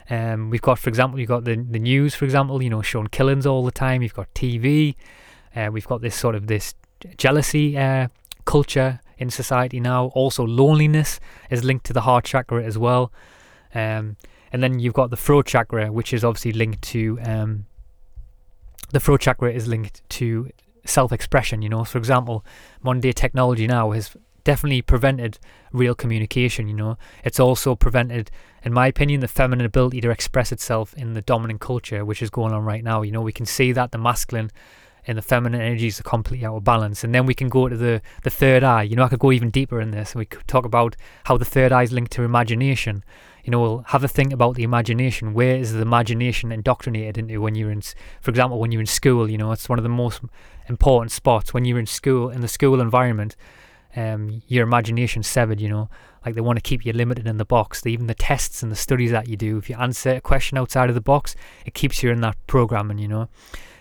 Um, 0.09 0.49
we've 0.49 0.61
got 0.61 0.79
for 0.79 0.89
example 0.89 1.19
you've 1.19 1.29
got 1.29 1.45
the, 1.45 1.55
the 1.55 1.79
news 1.79 2.13
for 2.13 2.25
example 2.25 2.61
you 2.61 2.69
know 2.69 2.81
showing 2.81 3.07
killings 3.07 3.45
all 3.45 3.63
the 3.65 3.71
time. 3.71 4.01
You've 4.01 4.13
got 4.13 4.33
tv 4.33 4.95
uh, 5.55 5.69
we've 5.71 5.87
got 5.87 6.01
this 6.01 6.15
sort 6.15 6.35
of 6.35 6.47
this 6.47 6.75
jealousy 7.17 7.77
uh, 7.77 8.09
culture 8.45 8.99
in 9.17 9.29
society 9.29 9.79
now. 9.79 10.07
Also 10.07 10.45
loneliness 10.45 11.19
is 11.49 11.63
linked 11.63 11.85
to 11.85 11.93
the 11.93 12.01
heart 12.01 12.25
chakra 12.25 12.63
as 12.63 12.77
well 12.77 13.11
um, 13.73 14.17
and 14.51 14.61
then 14.61 14.79
you've 14.79 14.93
got 14.93 15.09
the 15.09 15.17
throat 15.17 15.47
chakra, 15.47 15.91
which 15.91 16.13
is 16.13 16.23
obviously 16.23 16.53
linked 16.53 16.81
to 16.83 17.19
um, 17.23 17.65
the 18.91 18.99
throat 18.99 19.21
chakra 19.21 19.51
is 19.51 19.67
linked 19.67 20.07
to 20.09 20.49
self-expression. 20.85 21.61
You 21.61 21.69
know, 21.69 21.83
for 21.83 21.97
example, 21.97 22.45
modern 22.81 23.01
day 23.01 23.11
technology 23.11 23.67
now 23.67 23.91
has 23.91 24.15
definitely 24.43 24.81
prevented 24.81 25.39
real 25.71 25.95
communication. 25.95 26.67
You 26.67 26.75
know, 26.75 26.97
it's 27.23 27.39
also 27.39 27.75
prevented, 27.75 28.29
in 28.63 28.71
my 28.73 28.87
opinion, 28.87 29.21
the 29.21 29.27
feminine 29.27 29.65
ability 29.65 30.01
to 30.01 30.11
express 30.11 30.51
itself 30.51 30.93
in 30.93 31.13
the 31.13 31.21
dominant 31.21 31.59
culture, 31.59 32.05
which 32.05 32.21
is 32.21 32.29
going 32.29 32.53
on 32.53 32.63
right 32.63 32.83
now. 32.83 33.01
You 33.01 33.11
know, 33.11 33.21
we 33.21 33.31
can 33.31 33.45
see 33.45 33.71
that 33.71 33.91
the 33.91 33.97
masculine 33.97 34.51
and 35.05 35.17
the 35.17 35.21
feminine 35.21 35.59
energies 35.59 35.99
are 35.99 36.03
completely 36.03 36.45
out 36.45 36.55
of 36.55 36.63
balance. 36.63 37.03
And 37.03 37.13
then 37.13 37.25
we 37.25 37.33
can 37.33 37.49
go 37.49 37.67
to 37.67 37.75
the, 37.75 38.01
the 38.23 38.29
third 38.29 38.63
eye. 38.63 38.83
You 38.83 38.95
know, 38.95 39.03
I 39.03 39.09
could 39.09 39.19
go 39.19 39.31
even 39.31 39.49
deeper 39.49 39.81
in 39.81 39.91
this. 39.91 40.15
We 40.15 40.25
could 40.25 40.47
talk 40.47 40.65
about 40.65 40.95
how 41.25 41.35
the 41.35 41.45
third 41.45 41.71
eye 41.71 41.83
is 41.83 41.91
linked 41.91 42.11
to 42.13 42.23
imagination. 42.23 43.03
You 43.43 43.51
know, 43.51 43.59
we'll 43.59 43.83
have 43.87 44.03
a 44.03 44.07
think 44.07 44.31
about 44.31 44.55
the 44.55 44.63
imagination. 44.63 45.33
Where 45.33 45.55
is 45.55 45.73
the 45.73 45.81
imagination 45.81 46.51
indoctrinated 46.51 47.17
into 47.17 47.41
when 47.41 47.55
you're 47.55 47.71
in, 47.71 47.81
for 48.21 48.31
example, 48.31 48.59
when 48.59 48.71
you're 48.71 48.81
in 48.81 48.87
school? 48.87 49.29
You 49.29 49.37
know, 49.37 49.51
it's 49.51 49.67
one 49.67 49.79
of 49.79 49.83
the 49.83 49.89
most 49.89 50.21
important 50.69 51.11
spots 51.11 51.53
when 51.53 51.65
you're 51.65 51.79
in 51.79 51.85
school 51.85 52.29
in 52.29 52.41
the 52.41 52.47
school 52.47 52.79
environment. 52.79 53.35
Um, 53.95 54.41
your 54.47 54.63
imagination 54.63 55.21
severed. 55.23 55.61
You 55.61 55.69
know, 55.69 55.89
like 56.25 56.35
they 56.35 56.41
want 56.41 56.57
to 56.57 56.61
keep 56.61 56.85
you 56.85 56.93
limited 56.93 57.27
in 57.27 57.37
the 57.37 57.45
box. 57.45 57.85
even 57.85 58.07
the 58.07 58.15
tests 58.15 58.63
and 58.63 58.71
the 58.71 58.75
studies 58.75 59.11
that 59.11 59.27
you 59.27 59.37
do, 59.37 59.57
if 59.57 59.69
you 59.69 59.75
answer 59.75 60.11
a 60.11 60.21
question 60.21 60.57
outside 60.57 60.89
of 60.89 60.95
the 60.95 61.01
box, 61.01 61.35
it 61.65 61.73
keeps 61.73 62.01
you 62.01 62.11
in 62.11 62.21
that 62.21 62.37
programming. 62.47 62.97
You 62.97 63.07
know 63.07 63.29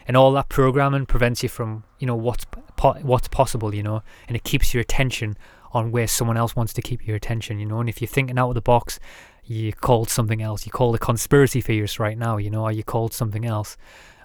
and 0.06 0.16
all 0.16 0.32
that 0.32 0.48
programming 0.48 1.06
prevents 1.06 1.42
you 1.42 1.48
from 1.48 1.84
you 1.98 2.06
know 2.06 2.16
what's 2.16 2.44
po- 2.76 2.98
what's 3.02 3.28
possible 3.28 3.74
you 3.74 3.82
know 3.82 4.02
and 4.28 4.36
it 4.36 4.44
keeps 4.44 4.74
your 4.74 4.80
attention 4.80 5.36
on 5.72 5.90
where 5.90 6.06
someone 6.06 6.36
else 6.36 6.54
wants 6.54 6.72
to 6.72 6.82
keep 6.82 7.06
your 7.06 7.16
attention 7.16 7.58
you 7.58 7.66
know 7.66 7.80
and 7.80 7.88
if 7.88 8.00
you're 8.00 8.08
thinking 8.08 8.38
out 8.38 8.48
of 8.48 8.54
the 8.54 8.60
box 8.60 8.98
you 9.44 9.72
called 9.72 10.08
something 10.08 10.40
else. 10.40 10.66
You 10.66 10.72
call 10.72 10.92
the 10.92 10.98
conspiracy 10.98 11.60
theorists 11.60 11.98
right 11.98 12.16
now 12.16 12.36
you 12.36 12.50
know 12.50 12.64
or 12.64 12.72
you 12.72 12.84
called 12.84 13.12
something 13.12 13.44
else. 13.44 13.76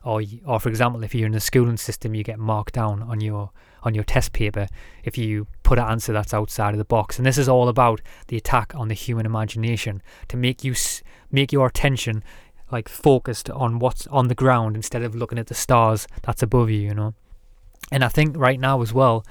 Or 0.04 0.22
or 0.46 0.60
for 0.60 0.70
example 0.70 1.04
if 1.04 1.14
you're 1.16 1.26
in 1.26 1.32
the 1.34 1.40
schooling 1.40 1.78
system 1.78 2.14
you 2.14 2.24
get 2.24 2.40
marked 2.40 2.74
down 2.74 3.04
on 3.04 3.22
your 3.22 3.52
on 3.84 3.94
your 3.94 4.04
test 4.04 4.34
paper 4.34 4.68
if 5.04 5.18
you 5.18 5.48
put 5.64 5.80
an 5.80 5.86
answer 5.86 6.14
that's 6.14 6.34
outside 6.34 6.74
of 6.74 6.78
the 6.78 6.86
box. 6.86 7.18
And 7.18 7.26
this 7.26 7.38
is 7.38 7.50
all 7.50 7.68
about 7.68 8.02
the 8.28 8.38
attack 8.38 8.74
on 8.76 8.88
the 8.88 8.94
human 8.94 9.26
imagination 9.26 10.02
to 10.30 10.38
make 10.38 10.64
you 10.64 10.76
make 11.32 11.52
your 11.52 11.68
attention 11.68 12.24
like 12.72 12.90
focused 12.90 13.50
on 13.50 13.80
what's 13.80 14.08
on 14.08 14.28
the 14.28 14.36
ground 14.36 14.76
instead 14.76 15.02
of 15.02 15.16
looking 15.16 15.40
at 15.40 15.48
the 15.48 15.54
stars 15.54 16.08
that's 16.24 16.44
above 16.44 16.70
you, 16.70 16.80
you 16.80 16.94
know. 16.94 17.14
And 17.92 18.04
I 18.04 18.10
think 18.10 18.36
right 18.36 18.60
now 18.60 18.82
as 18.82 18.94
well, 18.94 19.26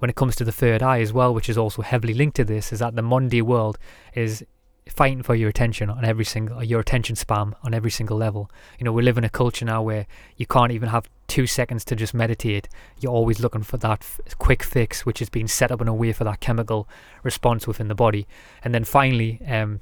when 0.00 0.10
it 0.10 0.16
comes 0.16 0.34
to 0.36 0.44
the 0.44 0.52
third 0.52 0.82
eye 0.82 1.00
as 1.00 1.12
well, 1.12 1.32
which 1.32 1.48
is 1.48 1.56
also 1.56 1.82
heavily 1.82 2.14
linked 2.14 2.36
to 2.36 2.44
this, 2.44 2.72
is 2.72 2.80
that 2.80 2.96
the 2.96 3.02
Monday 3.02 3.42
world 3.42 3.78
is 4.14 4.44
fighting 4.90 5.22
for 5.22 5.34
your 5.34 5.48
attention 5.48 5.88
on 5.88 6.04
every 6.04 6.24
single 6.24 6.62
your 6.62 6.80
attention 6.80 7.16
spam 7.16 7.54
on 7.62 7.74
every 7.74 7.90
single 7.90 8.16
level. 8.16 8.50
You 8.78 8.84
know, 8.84 8.92
we 8.92 9.02
live 9.02 9.18
in 9.18 9.24
a 9.24 9.30
culture 9.30 9.64
now 9.64 9.82
where 9.82 10.06
you 10.36 10.46
can't 10.46 10.72
even 10.72 10.88
have 10.88 11.08
two 11.28 11.46
seconds 11.46 11.84
to 11.86 11.96
just 11.96 12.12
meditate. 12.12 12.68
You're 13.00 13.12
always 13.12 13.40
looking 13.40 13.62
for 13.62 13.76
that 13.78 14.00
f- 14.00 14.20
quick 14.38 14.62
fix, 14.62 15.06
which 15.06 15.22
is 15.22 15.30
being 15.30 15.48
set 15.48 15.70
up 15.70 15.80
in 15.80 15.88
a 15.88 15.94
way 15.94 16.12
for 16.12 16.24
that 16.24 16.40
chemical 16.40 16.88
response 17.22 17.66
within 17.66 17.88
the 17.88 17.94
body. 17.94 18.26
And 18.64 18.74
then 18.74 18.84
finally, 18.84 19.40
um, 19.46 19.80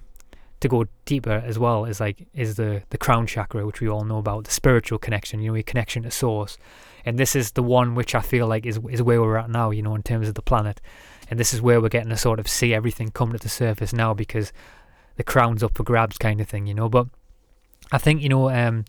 to 0.60 0.68
go 0.68 0.86
deeper 1.04 1.42
as 1.46 1.58
well 1.58 1.84
is 1.84 2.00
like 2.00 2.26
is 2.34 2.56
the 2.56 2.82
the 2.90 2.98
crown 2.98 3.26
chakra 3.26 3.64
which 3.64 3.80
we 3.80 3.88
all 3.88 4.04
know 4.04 4.18
about 4.18 4.44
the 4.44 4.50
spiritual 4.50 4.98
connection 4.98 5.40
you 5.40 5.50
know 5.50 5.54
your 5.54 5.62
connection 5.62 6.02
to 6.02 6.10
source 6.10 6.58
and 7.04 7.16
this 7.16 7.36
is 7.36 7.52
the 7.52 7.62
one 7.62 7.94
which 7.94 8.14
i 8.14 8.20
feel 8.20 8.46
like 8.46 8.66
is 8.66 8.80
is 8.90 9.00
where 9.00 9.20
we're 9.20 9.36
at 9.36 9.48
now 9.48 9.70
you 9.70 9.82
know 9.82 9.94
in 9.94 10.02
terms 10.02 10.26
of 10.26 10.34
the 10.34 10.42
planet 10.42 10.80
and 11.30 11.38
this 11.38 11.52
is 11.52 11.60
where 11.62 11.80
we're 11.80 11.88
getting 11.88 12.10
to 12.10 12.16
sort 12.16 12.40
of 12.40 12.48
see 12.48 12.74
everything 12.74 13.10
come 13.10 13.32
to 13.32 13.38
the 13.38 13.48
surface 13.48 13.92
now 13.92 14.12
because 14.12 14.52
the 15.18 15.22
crown's 15.22 15.62
up 15.62 15.76
for 15.76 15.82
grabs 15.82 16.16
kind 16.16 16.40
of 16.40 16.48
thing 16.48 16.66
you 16.66 16.74
know 16.74 16.88
but 16.88 17.06
i 17.92 17.98
think 17.98 18.22
you 18.22 18.28
know 18.28 18.48
um 18.48 18.84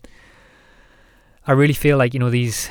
i 1.46 1.52
really 1.52 1.74
feel 1.74 1.98
like 1.98 2.14
you 2.14 2.20
know 2.20 2.30
these 2.30 2.70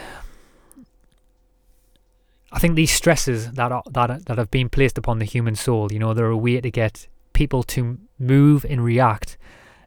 I 2.51 2.59
think 2.59 2.75
these 2.75 2.91
stresses 2.91 3.51
that 3.51 3.71
are, 3.71 3.83
that 3.91 4.25
that 4.25 4.37
have 4.37 4.49
been 4.49 4.69
placed 4.69 4.97
upon 4.97 5.19
the 5.19 5.25
human 5.25 5.55
soul, 5.55 5.91
you 5.91 5.99
know, 5.99 6.13
they're 6.13 6.27
a 6.27 6.37
way 6.37 6.59
to 6.59 6.71
get 6.71 7.07
people 7.33 7.63
to 7.63 7.99
move 8.17 8.65
and 8.67 8.83
react 8.83 9.37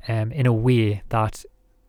um, 0.08 0.30
in 0.32 0.46
a 0.46 0.52
way 0.52 1.02
that 1.08 1.44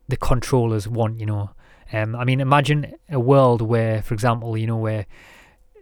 the 0.07 0.17
controllers 0.17 0.87
want, 0.87 1.19
you 1.19 1.25
know. 1.25 1.51
Um, 1.91 2.15
I 2.15 2.23
mean, 2.23 2.41
imagine 2.41 2.95
a 3.09 3.19
world 3.19 3.61
where, 3.61 4.01
for 4.01 4.15
example, 4.15 4.57
you 4.57 4.65
know, 4.65 4.77
where 4.77 5.05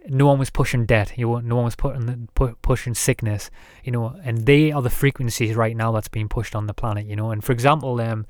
no 0.08 0.26
one 0.26 0.38
was 0.38 0.50
pushing 0.50 0.86
debt, 0.86 1.12
you 1.16 1.26
know, 1.26 1.38
no 1.40 1.56
one 1.56 1.64
was 1.64 1.76
putting 1.76 2.28
pu- 2.34 2.56
pushing 2.62 2.94
sickness, 2.94 3.50
you 3.84 3.92
know, 3.92 4.16
and 4.24 4.46
they 4.46 4.72
are 4.72 4.82
the 4.82 4.90
frequencies 4.90 5.54
right 5.54 5.76
now 5.76 5.92
that's 5.92 6.08
being 6.08 6.28
pushed 6.28 6.54
on 6.54 6.66
the 6.66 6.74
planet, 6.74 7.06
you 7.06 7.16
know. 7.16 7.30
And 7.30 7.42
for 7.42 7.52
example, 7.52 8.00
um, 8.00 8.26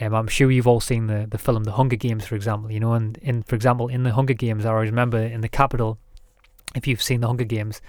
um, 0.00 0.14
I'm 0.14 0.28
sure 0.28 0.50
you've 0.50 0.66
all 0.66 0.80
seen 0.80 1.06
the 1.06 1.26
the 1.28 1.38
film 1.38 1.64
The 1.64 1.72
Hunger 1.72 1.96
Games, 1.96 2.26
for 2.26 2.34
example, 2.34 2.70
you 2.70 2.80
know, 2.80 2.92
and 2.92 3.16
in 3.18 3.42
for 3.42 3.54
example 3.54 3.88
in 3.88 4.02
the 4.02 4.12
Hunger 4.12 4.34
Games, 4.34 4.66
I 4.66 4.72
remember 4.72 5.18
in 5.18 5.40
the 5.40 5.48
Capitol, 5.48 5.98
if 6.74 6.86
you've 6.86 7.02
seen 7.02 7.20
the 7.20 7.26
Hunger 7.28 7.44
Games, 7.44 7.80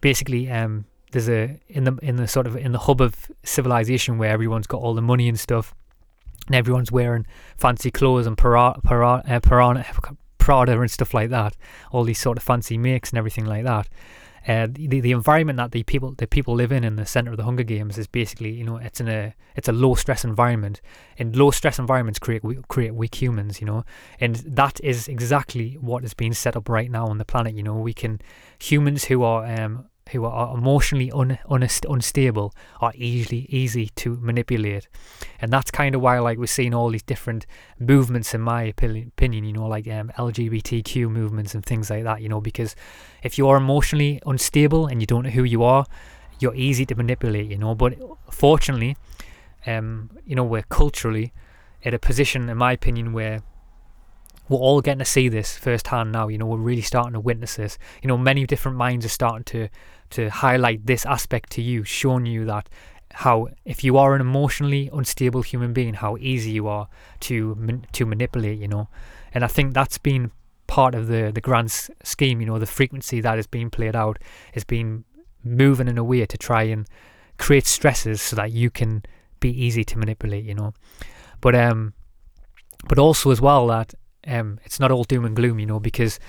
basically, 0.00 0.50
um, 0.50 0.86
there's 1.12 1.28
a 1.28 1.60
in 1.68 1.84
the 1.84 1.96
in 2.02 2.16
the 2.16 2.26
sort 2.26 2.46
of 2.46 2.56
in 2.56 2.72
the 2.72 2.80
hub 2.80 3.00
of 3.00 3.30
civilization 3.44 4.18
where 4.18 4.30
everyone's 4.30 4.66
got 4.66 4.80
all 4.80 4.94
the 4.94 5.02
money 5.02 5.28
and 5.28 5.38
stuff, 5.38 5.74
and 6.46 6.54
everyone's 6.54 6.90
wearing 6.90 7.26
fancy 7.56 7.90
clothes 7.90 8.26
and 8.26 8.36
para, 8.36 8.74
para, 8.82 9.22
uh, 9.28 9.40
Prada, 9.40 9.84
Prada 10.46 10.80
and 10.80 10.88
stuff 10.88 11.12
like 11.12 11.30
that, 11.30 11.56
all 11.90 12.04
these 12.04 12.20
sort 12.20 12.38
of 12.38 12.44
fancy 12.44 12.78
makes 12.78 13.10
and 13.10 13.18
everything 13.18 13.46
like 13.46 13.64
that. 13.64 13.88
Uh, 14.46 14.68
the 14.70 15.00
the 15.00 15.10
environment 15.10 15.56
that 15.56 15.72
the 15.72 15.82
people 15.82 16.14
the 16.18 16.26
people 16.28 16.54
live 16.54 16.70
in 16.70 16.84
in 16.84 16.94
the 16.94 17.04
center 17.04 17.32
of 17.32 17.36
the 17.36 17.42
Hunger 17.42 17.64
Games 17.64 17.98
is 17.98 18.06
basically 18.06 18.52
you 18.52 18.62
know 18.62 18.76
it's 18.76 19.00
in 19.00 19.08
a 19.08 19.34
it's 19.56 19.66
a 19.66 19.72
low 19.72 19.96
stress 19.96 20.22
environment. 20.24 20.80
And 21.18 21.34
low 21.34 21.50
stress 21.50 21.80
environments 21.80 22.20
create 22.20 22.42
create 22.68 22.94
weak 22.94 23.20
humans 23.20 23.60
you 23.60 23.66
know. 23.66 23.84
And 24.20 24.36
that 24.36 24.78
is 24.84 25.08
exactly 25.08 25.76
what 25.80 26.04
is 26.04 26.14
being 26.14 26.32
set 26.32 26.54
up 26.54 26.68
right 26.68 26.92
now 26.92 27.08
on 27.08 27.18
the 27.18 27.24
planet 27.24 27.54
you 27.54 27.64
know. 27.64 27.74
We 27.74 27.92
can 27.92 28.20
humans 28.60 29.06
who 29.06 29.24
are 29.24 29.44
um 29.44 29.86
who 30.10 30.24
are 30.24 30.56
emotionally 30.56 31.10
un, 31.12 31.38
unstable 31.48 32.54
are 32.80 32.92
easily 32.94 33.46
easy 33.48 33.88
to 33.96 34.16
manipulate 34.20 34.88
and 35.40 35.52
that's 35.52 35.70
kind 35.70 35.94
of 35.94 36.00
why 36.00 36.18
like 36.18 36.38
we're 36.38 36.46
seeing 36.46 36.74
all 36.74 36.90
these 36.90 37.02
different 37.02 37.46
movements 37.78 38.34
in 38.34 38.40
my 38.40 38.62
opinion 38.62 39.44
you 39.44 39.52
know 39.52 39.66
like 39.66 39.88
um, 39.88 40.10
lgbtq 40.16 41.08
movements 41.10 41.54
and 41.54 41.64
things 41.64 41.90
like 41.90 42.04
that 42.04 42.22
you 42.22 42.28
know 42.28 42.40
because 42.40 42.76
if 43.22 43.36
you 43.36 43.48
are 43.48 43.56
emotionally 43.56 44.20
unstable 44.26 44.86
and 44.86 45.00
you 45.00 45.06
don't 45.06 45.24
know 45.24 45.30
who 45.30 45.44
you 45.44 45.62
are 45.62 45.84
you're 46.38 46.54
easy 46.54 46.86
to 46.86 46.94
manipulate 46.94 47.50
you 47.50 47.58
know 47.58 47.74
but 47.74 47.94
fortunately 48.30 48.96
um 49.66 50.10
you 50.24 50.36
know 50.36 50.44
we're 50.44 50.62
culturally 50.62 51.32
at 51.84 51.92
a 51.92 51.98
position 51.98 52.48
in 52.48 52.56
my 52.56 52.72
opinion 52.72 53.12
where 53.12 53.42
we're 54.48 54.58
all 54.58 54.80
getting 54.80 55.00
to 55.00 55.04
see 55.04 55.28
this 55.28 55.56
firsthand 55.56 56.12
now. 56.12 56.28
You 56.28 56.38
know, 56.38 56.46
we're 56.46 56.58
really 56.58 56.82
starting 56.82 57.14
to 57.14 57.20
witness 57.20 57.56
this. 57.56 57.78
You 58.02 58.08
know, 58.08 58.16
many 58.16 58.46
different 58.46 58.76
minds 58.76 59.04
are 59.04 59.10
starting 59.10 59.44
to 59.44 59.68
to 60.10 60.30
highlight 60.30 60.86
this 60.86 61.06
aspect 61.06 61.50
to 61.52 61.62
you, 61.62 61.84
showing 61.84 62.26
you 62.26 62.44
that 62.46 62.68
how 63.12 63.48
if 63.64 63.82
you 63.82 63.96
are 63.96 64.14
an 64.14 64.20
emotionally 64.20 64.90
unstable 64.92 65.42
human 65.42 65.72
being, 65.72 65.94
how 65.94 66.16
easy 66.18 66.50
you 66.50 66.68
are 66.68 66.88
to 67.20 67.82
to 67.92 68.06
manipulate. 68.06 68.58
You 68.58 68.68
know, 68.68 68.88
and 69.32 69.44
I 69.44 69.46
think 69.46 69.74
that's 69.74 69.98
been 69.98 70.30
part 70.66 70.94
of 70.94 71.06
the 71.06 71.30
the 71.34 71.40
grand 71.40 71.70
scheme. 72.02 72.40
You 72.40 72.46
know, 72.46 72.58
the 72.58 72.66
frequency 72.66 73.20
that 73.20 73.38
is 73.38 73.46
being 73.46 73.70
played 73.70 73.96
out 73.96 74.18
is 74.54 74.64
being 74.64 75.04
moving 75.42 75.88
in 75.88 75.98
a 75.98 76.04
way 76.04 76.26
to 76.26 76.38
try 76.38 76.64
and 76.64 76.86
create 77.38 77.66
stresses 77.66 78.20
so 78.20 78.36
that 78.36 78.52
you 78.52 78.70
can 78.70 79.02
be 79.40 79.50
easy 79.50 79.84
to 79.84 79.98
manipulate. 79.98 80.44
You 80.44 80.54
know, 80.54 80.74
but 81.40 81.54
um, 81.54 81.94
but 82.88 82.98
also 82.98 83.30
as 83.30 83.40
well 83.40 83.66
that 83.68 83.94
um, 84.26 84.60
it's 84.64 84.78
not 84.78 84.90
all 84.90 85.04
doom 85.04 85.24
and 85.24 85.36
gloom. 85.36 85.58
You 85.58 85.66
know, 85.66 85.80
because 85.80 86.20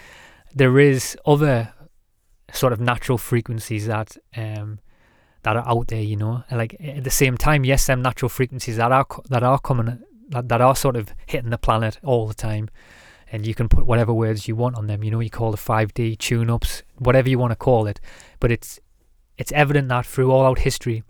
there 0.55 0.79
is 0.79 1.17
other 1.25 1.73
sort 2.53 2.73
of 2.73 2.79
natural 2.79 3.17
frequencies 3.17 3.87
that 3.87 4.17
um 4.35 4.79
that 5.43 5.55
are 5.55 5.67
out 5.67 5.87
there, 5.87 6.01
you 6.01 6.15
know. 6.15 6.43
And 6.49 6.57
like 6.57 6.75
at 6.79 7.03
the 7.03 7.09
same 7.09 7.37
time, 7.37 7.63
yes, 7.63 7.85
them 7.87 8.01
natural 8.01 8.29
frequencies 8.29 8.77
that 8.77 8.91
are 8.91 9.05
that 9.29 9.43
are 9.43 9.59
coming 9.59 9.99
that, 10.29 10.49
that 10.49 10.61
are 10.61 10.75
sort 10.75 10.95
of 10.95 11.13
hitting 11.25 11.51
the 11.51 11.57
planet 11.57 11.99
all 12.03 12.27
the 12.27 12.33
time. 12.33 12.69
And 13.31 13.45
you 13.45 13.53
can 13.53 13.67
put 13.67 13.85
whatever 13.85 14.13
words 14.13 14.47
you 14.47 14.55
want 14.55 14.77
on 14.77 14.87
them, 14.87 15.03
you 15.03 15.11
know, 15.11 15.19
you 15.19 15.29
call 15.29 15.51
the 15.51 15.57
5D 15.57 16.17
tune 16.17 16.49
ups, 16.49 16.83
whatever 16.97 17.29
you 17.29 17.37
want 17.37 17.51
to 17.51 17.57
call 17.57 17.87
it. 17.87 17.99
But 18.39 18.51
it's 18.51 18.79
it's 19.37 19.51
evident 19.51 19.89
that 19.89 20.05
through 20.05 20.31
all 20.31 20.45
out 20.45 20.59
history, 20.59 21.03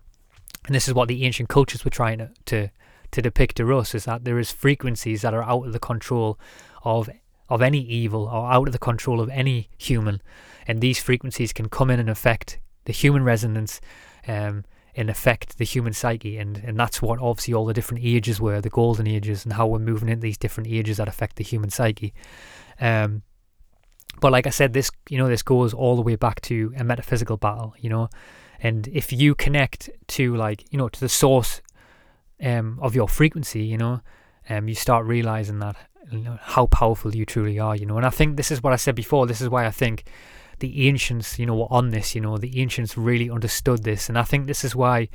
and 0.66 0.74
this 0.74 0.88
is 0.88 0.94
what 0.94 1.08
the 1.08 1.24
ancient 1.24 1.48
cultures 1.48 1.84
were 1.84 1.90
trying 1.90 2.18
to, 2.18 2.30
to 2.46 2.68
to 3.10 3.22
depict 3.22 3.56
to 3.56 3.76
us, 3.76 3.94
is 3.94 4.04
that 4.04 4.24
there 4.24 4.38
is 4.38 4.50
frequencies 4.52 5.22
that 5.22 5.34
are 5.34 5.44
out 5.44 5.66
of 5.66 5.72
the 5.72 5.78
control 5.78 6.38
of 6.84 7.08
of 7.48 7.62
any 7.62 7.80
evil 7.80 8.24
or 8.24 8.52
out 8.52 8.68
of 8.68 8.72
the 8.72 8.78
control 8.78 9.20
of 9.20 9.30
any 9.30 9.68
human 9.78 10.20
and 10.68 10.80
these 10.80 11.00
frequencies 11.00 11.52
can 11.52 11.68
come 11.68 11.90
in 11.90 11.98
and 11.98 12.10
affect 12.10 12.60
the 12.84 12.92
human 12.92 13.24
resonance 13.24 13.80
um, 14.28 14.64
and 14.94 15.08
affect 15.08 15.58
the 15.58 15.64
human 15.64 15.94
psyche. 15.94 16.38
And, 16.38 16.58
and 16.58 16.78
that's 16.78 17.00
what 17.02 17.18
obviously 17.18 17.54
all 17.54 17.64
the 17.64 17.74
different 17.74 18.04
ages 18.04 18.40
were 18.40 18.60
the 18.60 18.68
golden 18.68 19.06
ages 19.08 19.44
and 19.44 19.54
how 19.54 19.66
we're 19.66 19.78
moving 19.78 20.08
into 20.08 20.20
these 20.20 20.38
different 20.38 20.68
ages 20.68 20.98
that 20.98 21.08
affect 21.08 21.36
the 21.36 21.44
human 21.44 21.70
psyche. 21.70 22.12
Um, 22.80 23.22
but 24.20 24.32
like 24.32 24.46
I 24.46 24.50
said 24.50 24.72
this 24.72 24.90
you 25.08 25.18
know 25.18 25.28
this 25.28 25.42
goes 25.42 25.72
all 25.72 25.96
the 25.96 26.02
way 26.02 26.16
back 26.16 26.40
to 26.42 26.72
a 26.76 26.84
metaphysical 26.84 27.36
battle 27.36 27.74
you 27.78 27.88
know? 27.88 28.08
And 28.60 28.88
if 28.88 29.12
you 29.12 29.34
connect 29.34 29.88
to 30.08 30.34
like 30.36 30.64
you 30.72 30.78
know 30.78 30.88
to 30.88 31.00
the 31.00 31.08
source 31.08 31.62
um, 32.42 32.78
of 32.82 32.94
your 32.94 33.08
frequency 33.08 33.62
you 33.62 33.78
know 33.78 34.00
um, 34.48 34.68
you 34.68 34.74
start 34.74 35.06
realizing 35.06 35.58
that 35.60 35.76
you 36.10 36.20
know, 36.20 36.38
how 36.40 36.66
powerful 36.66 37.14
you 37.14 37.24
truly 37.24 37.58
are 37.58 37.76
you 37.76 37.86
know? 37.86 37.96
And 37.96 38.06
I 38.06 38.10
think 38.10 38.36
this 38.36 38.50
is 38.50 38.62
what 38.62 38.72
I 38.72 38.76
said 38.76 38.94
before 38.94 39.26
this 39.26 39.40
is 39.40 39.48
why 39.48 39.66
I 39.66 39.70
think 39.70 40.04
the 40.60 40.88
ancients, 40.88 41.38
you 41.38 41.46
know, 41.46 41.56
were 41.56 41.72
on 41.72 41.90
this, 41.90 42.14
you 42.14 42.20
know, 42.20 42.36
the 42.38 42.60
ancients 42.60 42.96
really 42.96 43.30
understood 43.30 43.84
this. 43.84 44.08
And 44.08 44.18
I 44.18 44.22
think 44.22 44.46
this 44.46 44.64
is 44.64 44.74
why 44.74 45.08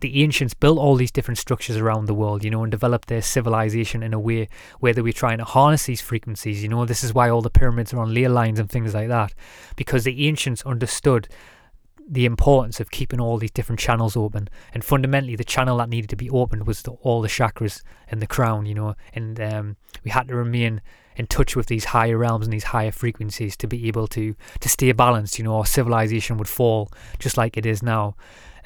the 0.00 0.22
ancients 0.22 0.54
built 0.54 0.78
all 0.78 0.94
these 0.94 1.10
different 1.10 1.38
structures 1.38 1.76
around 1.76 2.06
the 2.06 2.14
world, 2.14 2.44
you 2.44 2.50
know, 2.50 2.62
and 2.62 2.70
developed 2.70 3.08
their 3.08 3.22
civilization 3.22 4.02
in 4.02 4.14
a 4.14 4.18
way 4.18 4.48
where 4.78 4.92
they 4.92 5.02
were 5.02 5.12
trying 5.12 5.38
to 5.38 5.44
harness 5.44 5.86
these 5.86 6.00
frequencies. 6.00 6.62
You 6.62 6.68
know, 6.68 6.84
this 6.84 7.02
is 7.02 7.12
why 7.12 7.28
all 7.28 7.42
the 7.42 7.50
pyramids 7.50 7.92
are 7.92 8.00
on 8.00 8.14
ley 8.14 8.28
lines 8.28 8.60
and 8.60 8.70
things 8.70 8.94
like 8.94 9.08
that, 9.08 9.34
because 9.76 10.04
the 10.04 10.28
ancients 10.28 10.64
understood 10.64 11.28
the 12.10 12.24
importance 12.24 12.80
of 12.80 12.90
keeping 12.90 13.20
all 13.20 13.36
these 13.36 13.50
different 13.50 13.78
channels 13.78 14.16
open. 14.16 14.48
And 14.72 14.82
fundamentally, 14.82 15.36
the 15.36 15.44
channel 15.44 15.76
that 15.78 15.90
needed 15.90 16.08
to 16.10 16.16
be 16.16 16.30
opened 16.30 16.66
was 16.66 16.82
the, 16.82 16.92
all 16.92 17.20
the 17.20 17.28
chakras 17.28 17.82
and 18.10 18.22
the 18.22 18.26
crown, 18.26 18.66
you 18.66 18.74
know, 18.74 18.94
and 19.14 19.38
um, 19.40 19.76
we 20.04 20.10
had 20.10 20.28
to 20.28 20.34
remain 20.34 20.80
in 21.18 21.26
touch 21.26 21.56
with 21.56 21.66
these 21.66 21.86
higher 21.86 22.16
realms 22.16 22.46
and 22.46 22.52
these 22.52 22.64
higher 22.64 22.92
frequencies 22.92 23.56
to 23.58 23.66
be 23.66 23.88
able 23.88 24.06
to 24.06 24.34
to 24.60 24.68
stay 24.68 24.92
balanced. 24.92 25.38
You 25.38 25.44
know, 25.44 25.56
our 25.56 25.66
civilization 25.66 26.38
would 26.38 26.48
fall 26.48 26.90
just 27.18 27.36
like 27.36 27.58
it 27.58 27.66
is 27.66 27.82
now. 27.82 28.14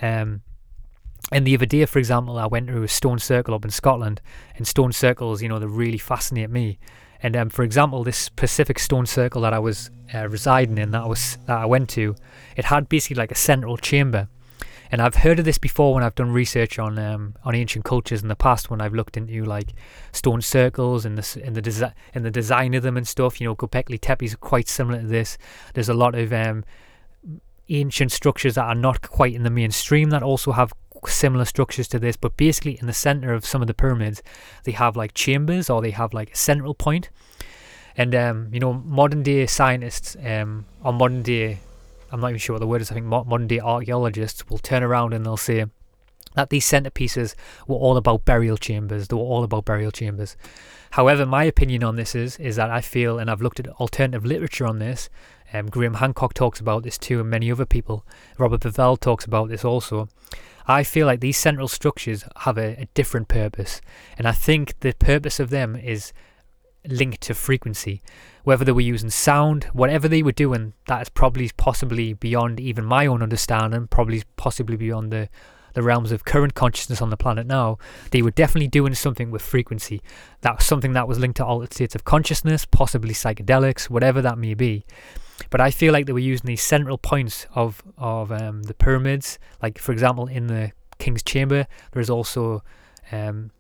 Um, 0.01 0.43
and 1.33 1.47
the 1.47 1.55
other 1.55 1.67
day, 1.67 1.85
for 1.87 1.99
example, 1.99 2.39
I 2.39 2.47
went 2.47 2.69
to 2.69 2.83
a 2.83 2.89
stone 2.89 3.19
circle 3.19 3.55
up 3.55 3.65
in 3.65 3.71
Scotland, 3.71 4.21
and 4.57 4.67
stone 4.67 4.93
circles, 4.93 5.41
you 5.41 5.49
know, 5.49 5.59
they 5.59 5.67
really 5.67 5.99
fascinate 5.99 6.51
me. 6.51 6.79
And 7.23 7.37
um, 7.37 7.49
for 7.49 7.63
example, 7.63 8.05
this 8.05 8.19
specific 8.19 8.79
stone 8.79 9.07
circle 9.07 9.43
that 9.43 9.55
I 9.55 9.59
was 9.59 9.91
uh, 10.13 10.29
residing 10.29 10.77
in, 10.77 10.91
that 10.91 11.03
I 11.03 11.07
was 11.07 11.39
that 11.47 11.59
I 11.59 11.65
went 11.65 11.89
to, 11.91 12.15
it 12.57 12.67
had 12.67 12.89
basically 12.89 13.17
like 13.17 13.33
a 13.33 13.37
central 13.37 13.79
chamber, 13.79 14.29
and 14.93 15.01
I've 15.01 15.15
heard 15.15 15.39
of 15.39 15.47
this 15.47 15.57
before 15.57 15.95
when 15.95 16.05
I've 16.05 16.15
done 16.15 16.31
research 16.31 16.79
on 16.79 16.99
um, 16.99 17.35
on 17.45 17.55
ancient 17.55 17.83
cultures 17.83 18.21
in 18.21 18.29
the 18.29 18.37
past. 18.37 18.71
When 18.71 18.83
I've 18.83 18.93
looked 18.93 19.17
into 19.17 19.43
like 19.43 19.73
stone 20.13 20.43
circles 20.43 21.07
and 21.07 21.17
the 21.17 21.43
and 21.43 21.57
the 21.57 21.63
design 21.63 21.95
and 22.15 22.27
the 22.27 22.31
design 22.31 22.75
of 22.75 22.83
them 22.83 22.99
and 22.99 23.09
stuff. 23.09 23.41
You 23.41 23.47
know, 23.49 23.57
Göbekli 23.57 23.99
Tepe 23.99 24.27
is 24.27 24.37
quite 24.37 24.69
similar 24.69 25.01
to 25.01 25.07
this. 25.07 25.39
There's 25.73 25.89
a 25.89 25.95
lot 25.95 26.15
of 26.15 26.31
um, 26.35 26.65
ancient 27.71 28.13
structures 28.13 28.57
that 28.57 28.67
are 28.67 28.75
not 28.75 29.01
quite 29.01 29.35
in 29.35 29.45
the 29.45 29.51
mainstream 29.51 30.11
that 30.11 30.23
also 30.23 30.53
have 30.53 30.75
similar 31.07 31.47
structures 31.47 31.89
to 31.89 31.99
this. 31.99 32.19
But 32.19 32.37
basically, 32.37 32.79
in 32.79 32.87
the 32.87 32.93
center 32.93 33.33
of 33.33 33.47
some 33.47 33.63
of 33.63 33.69
the 33.69 33.75
pyramids, 33.75 34.23
they 34.65 34.73
have 34.73 34.95
like 34.95 35.15
chambers 35.15 35.71
or 35.71 35.81
they 35.81 35.93
have 35.93 36.13
like 36.13 36.35
a 36.35 36.37
central 36.37 36.75
point. 36.75 37.09
And 37.97 38.15
um, 38.15 38.51
you 38.53 38.61
know, 38.61 38.75
modern 38.75 39.23
day 39.23 39.47
scientists 39.47 40.19
um, 40.23 40.67
or 40.85 40.93
modern 40.93 41.23
day 41.23 41.61
I'm 42.13 42.21
not 42.21 42.29
even 42.29 42.39
sure 42.39 42.55
what 42.55 42.61
the 42.61 42.67
word 42.67 42.83
is. 42.83 42.91
I 42.91 42.95
think 42.95 43.07
modern 43.07 43.47
day 43.47 43.59
archaeologists 43.59 44.49
will 44.49 44.59
turn 44.59 44.83
around 44.83 45.15
and 45.15 45.25
they'll 45.25 45.37
say 45.37 45.65
that 46.35 46.51
these 46.51 46.67
centerpieces 46.67 47.35
were 47.67 47.77
all 47.77 47.97
about 47.97 48.25
burial 48.25 48.57
chambers. 48.57 49.09
They 49.09 49.17
were 49.17 49.23
all 49.23 49.45
about 49.45 49.65
burial 49.65 49.91
chambers. 49.91 50.37
However, 50.93 51.25
my 51.25 51.45
opinion 51.45 51.85
on 51.85 51.97
this 51.97 52.15
is 52.15 52.39
is 52.39 52.57
that 52.57 52.71
I 52.71 52.81
feel, 52.81 53.19
and 53.19 53.31
I've 53.31 53.43
looked 53.43 53.61
at 53.61 53.69
alternative 53.69 54.25
literature 54.25 54.67
on 54.67 54.79
this. 54.79 55.09
Um, 55.53 55.69
Graham 55.69 55.95
Hancock 55.95 56.35
talks 56.35 56.61
about 56.61 56.83
this 56.83 56.99
too, 56.99 57.21
and 57.21 57.31
many 57.31 57.51
other 57.51 57.67
people. 57.67 58.07
Robert 58.39 58.61
Bauval 58.61 58.99
talks 58.99 59.25
about 59.25 59.49
this 59.49 59.65
also. 59.65 60.09
I 60.67 60.85
feel 60.85 61.07
like 61.07 61.21
these 61.21 61.39
central 61.39 61.69
structures 61.69 62.25
have 62.41 62.57
a, 62.57 62.81
a 62.83 62.89
different 62.95 63.29
purpose, 63.29 63.81
and 64.17 64.29
I 64.29 64.33
think 64.33 64.79
the 64.81 64.93
purpose 64.93 65.41
of 65.41 65.51
them 65.51 65.77
is 65.77 66.13
linked 66.87 67.21
to 67.23 67.35
frequency. 67.35 68.03
Whether 68.45 68.65
they 68.65 68.73
were 68.73 68.81
using 68.81 69.11
sound, 69.11 69.65
whatever 69.73 70.09
they 70.09 70.23
were 70.23 70.33
doing, 70.33 70.73
that 70.87 71.03
is 71.03 71.09
probably 71.09 71.51
possibly 71.57 72.13
beyond 72.13 72.59
even 72.59 72.85
my 72.85 73.07
own 73.07 73.23
understanding, 73.23 73.87
probably 73.87 74.23
possibly 74.37 74.77
beyond 74.77 75.13
the, 75.13 75.29
the 75.75 75.83
realms 75.83 76.11
of 76.11 76.25
current 76.25 76.55
consciousness 76.55 77.01
on 77.01 77.11
the 77.11 77.17
planet 77.17 77.47
now. 77.47 77.79
They 78.11 78.23
were 78.23 78.33
definitely 78.33 78.69
doing 78.69 78.95
something 78.95 79.31
with 79.31 79.43
frequency. 79.43 80.03
That 80.41 80.57
was 80.57 80.67
something 80.67 80.93
that 80.95 81.07
was 81.07 81.19
linked 81.19 81.37
to 81.37 81.45
altered 81.45 81.73
states 81.73 81.95
of 81.95 82.05
consciousness, 82.05 82.65
possibly 82.65 83.15
psychedelics, 83.15 83.89
whatever 83.89 84.21
that 84.23 84.39
may 84.39 84.55
be. 84.55 84.85
But 85.51 85.61
I 85.61 85.71
feel 85.71 85.93
like 85.93 86.07
they 86.07 86.13
were 86.13 86.19
using 86.19 86.47
these 86.47 86.63
central 86.63 86.99
points 86.99 87.47
of 87.55 87.83
of 87.99 88.31
um, 88.31 88.65
the 88.65 88.75
pyramids. 88.75 89.39
Like 89.63 89.79
for 89.79 89.93
example, 89.93 90.27
in 90.27 90.47
the 90.47 90.73
King's 90.99 91.23
Chamber, 91.23 91.67
there 91.93 92.01
is 92.01 92.11
also 92.11 92.63
um, 93.11 93.51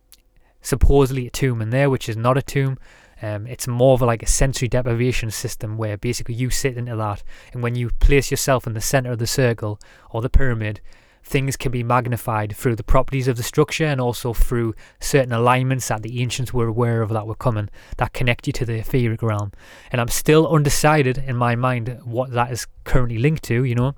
supposedly 0.61 1.27
a 1.27 1.31
tomb 1.31 1.61
in 1.61 1.71
there, 1.71 1.91
which 1.91 2.09
is 2.09 2.17
not 2.17 2.39
a 2.39 2.43
tomb. 2.43 2.79
Um, 3.23 3.47
it's 3.47 3.69
more 3.69 3.95
of 3.95 4.03
a, 4.03 4.07
like 4.07 4.23
a 4.23 4.27
sensory 4.27 4.69
deprivation 4.69 5.31
system 5.31 5.79
where 5.79 5.97
basically 5.97 6.35
you 6.35 6.51
sit 6.51 6.77
into 6.77 6.97
that, 6.97 7.23
and 7.53 7.63
when 7.63 7.77
you 7.77 7.91
place 8.01 8.31
yourself 8.31 8.67
in 8.67 8.75
the 8.75 8.81
center 8.81 9.13
of 9.13 9.19
the 9.19 9.27
circle 9.27 9.81
or 10.11 10.21
the 10.21 10.29
pyramid, 10.29 10.81
things 11.25 11.57
can 11.57 11.71
be 11.71 11.83
magnified 11.83 12.55
through 12.55 12.77
the 12.77 12.83
properties 12.83 13.29
of 13.29 13.37
the 13.37 13.43
structure 13.43 13.85
and 13.85 14.01
also 14.01 14.35
through 14.35 14.75
certain 15.01 15.33
alignments 15.33 15.89
that 15.89 16.03
the 16.03 16.21
ancients 16.21 16.53
were 16.53 16.67
aware 16.67 17.01
of 17.01 17.11
that 17.11 17.27
were 17.27 17.35
coming 17.35 17.69
that 17.97 18.13
connect 18.13 18.47
you 18.47 18.53
to 18.53 18.65
the 18.65 18.79
etheric 18.79 19.23
realm. 19.23 19.53
And 19.91 20.01
I'm 20.01 20.09
still 20.09 20.53
undecided 20.53 21.19
in 21.19 21.37
my 21.37 21.55
mind 21.55 22.01
what 22.05 22.33
that 22.33 22.51
is 22.51 22.67
currently 22.85 23.19
linked 23.19 23.45
to. 23.45 23.65
You 23.65 23.75
know, 23.75 23.95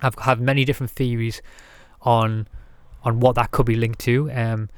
I've 0.00 0.16
have 0.18 0.40
many 0.40 0.64
different 0.64 0.90
theories 0.90 1.40
on 2.02 2.48
on 3.04 3.20
what 3.20 3.36
that 3.36 3.52
could 3.52 3.66
be 3.66 3.76
linked 3.76 4.00
to. 4.00 4.30
Um, 4.32 4.68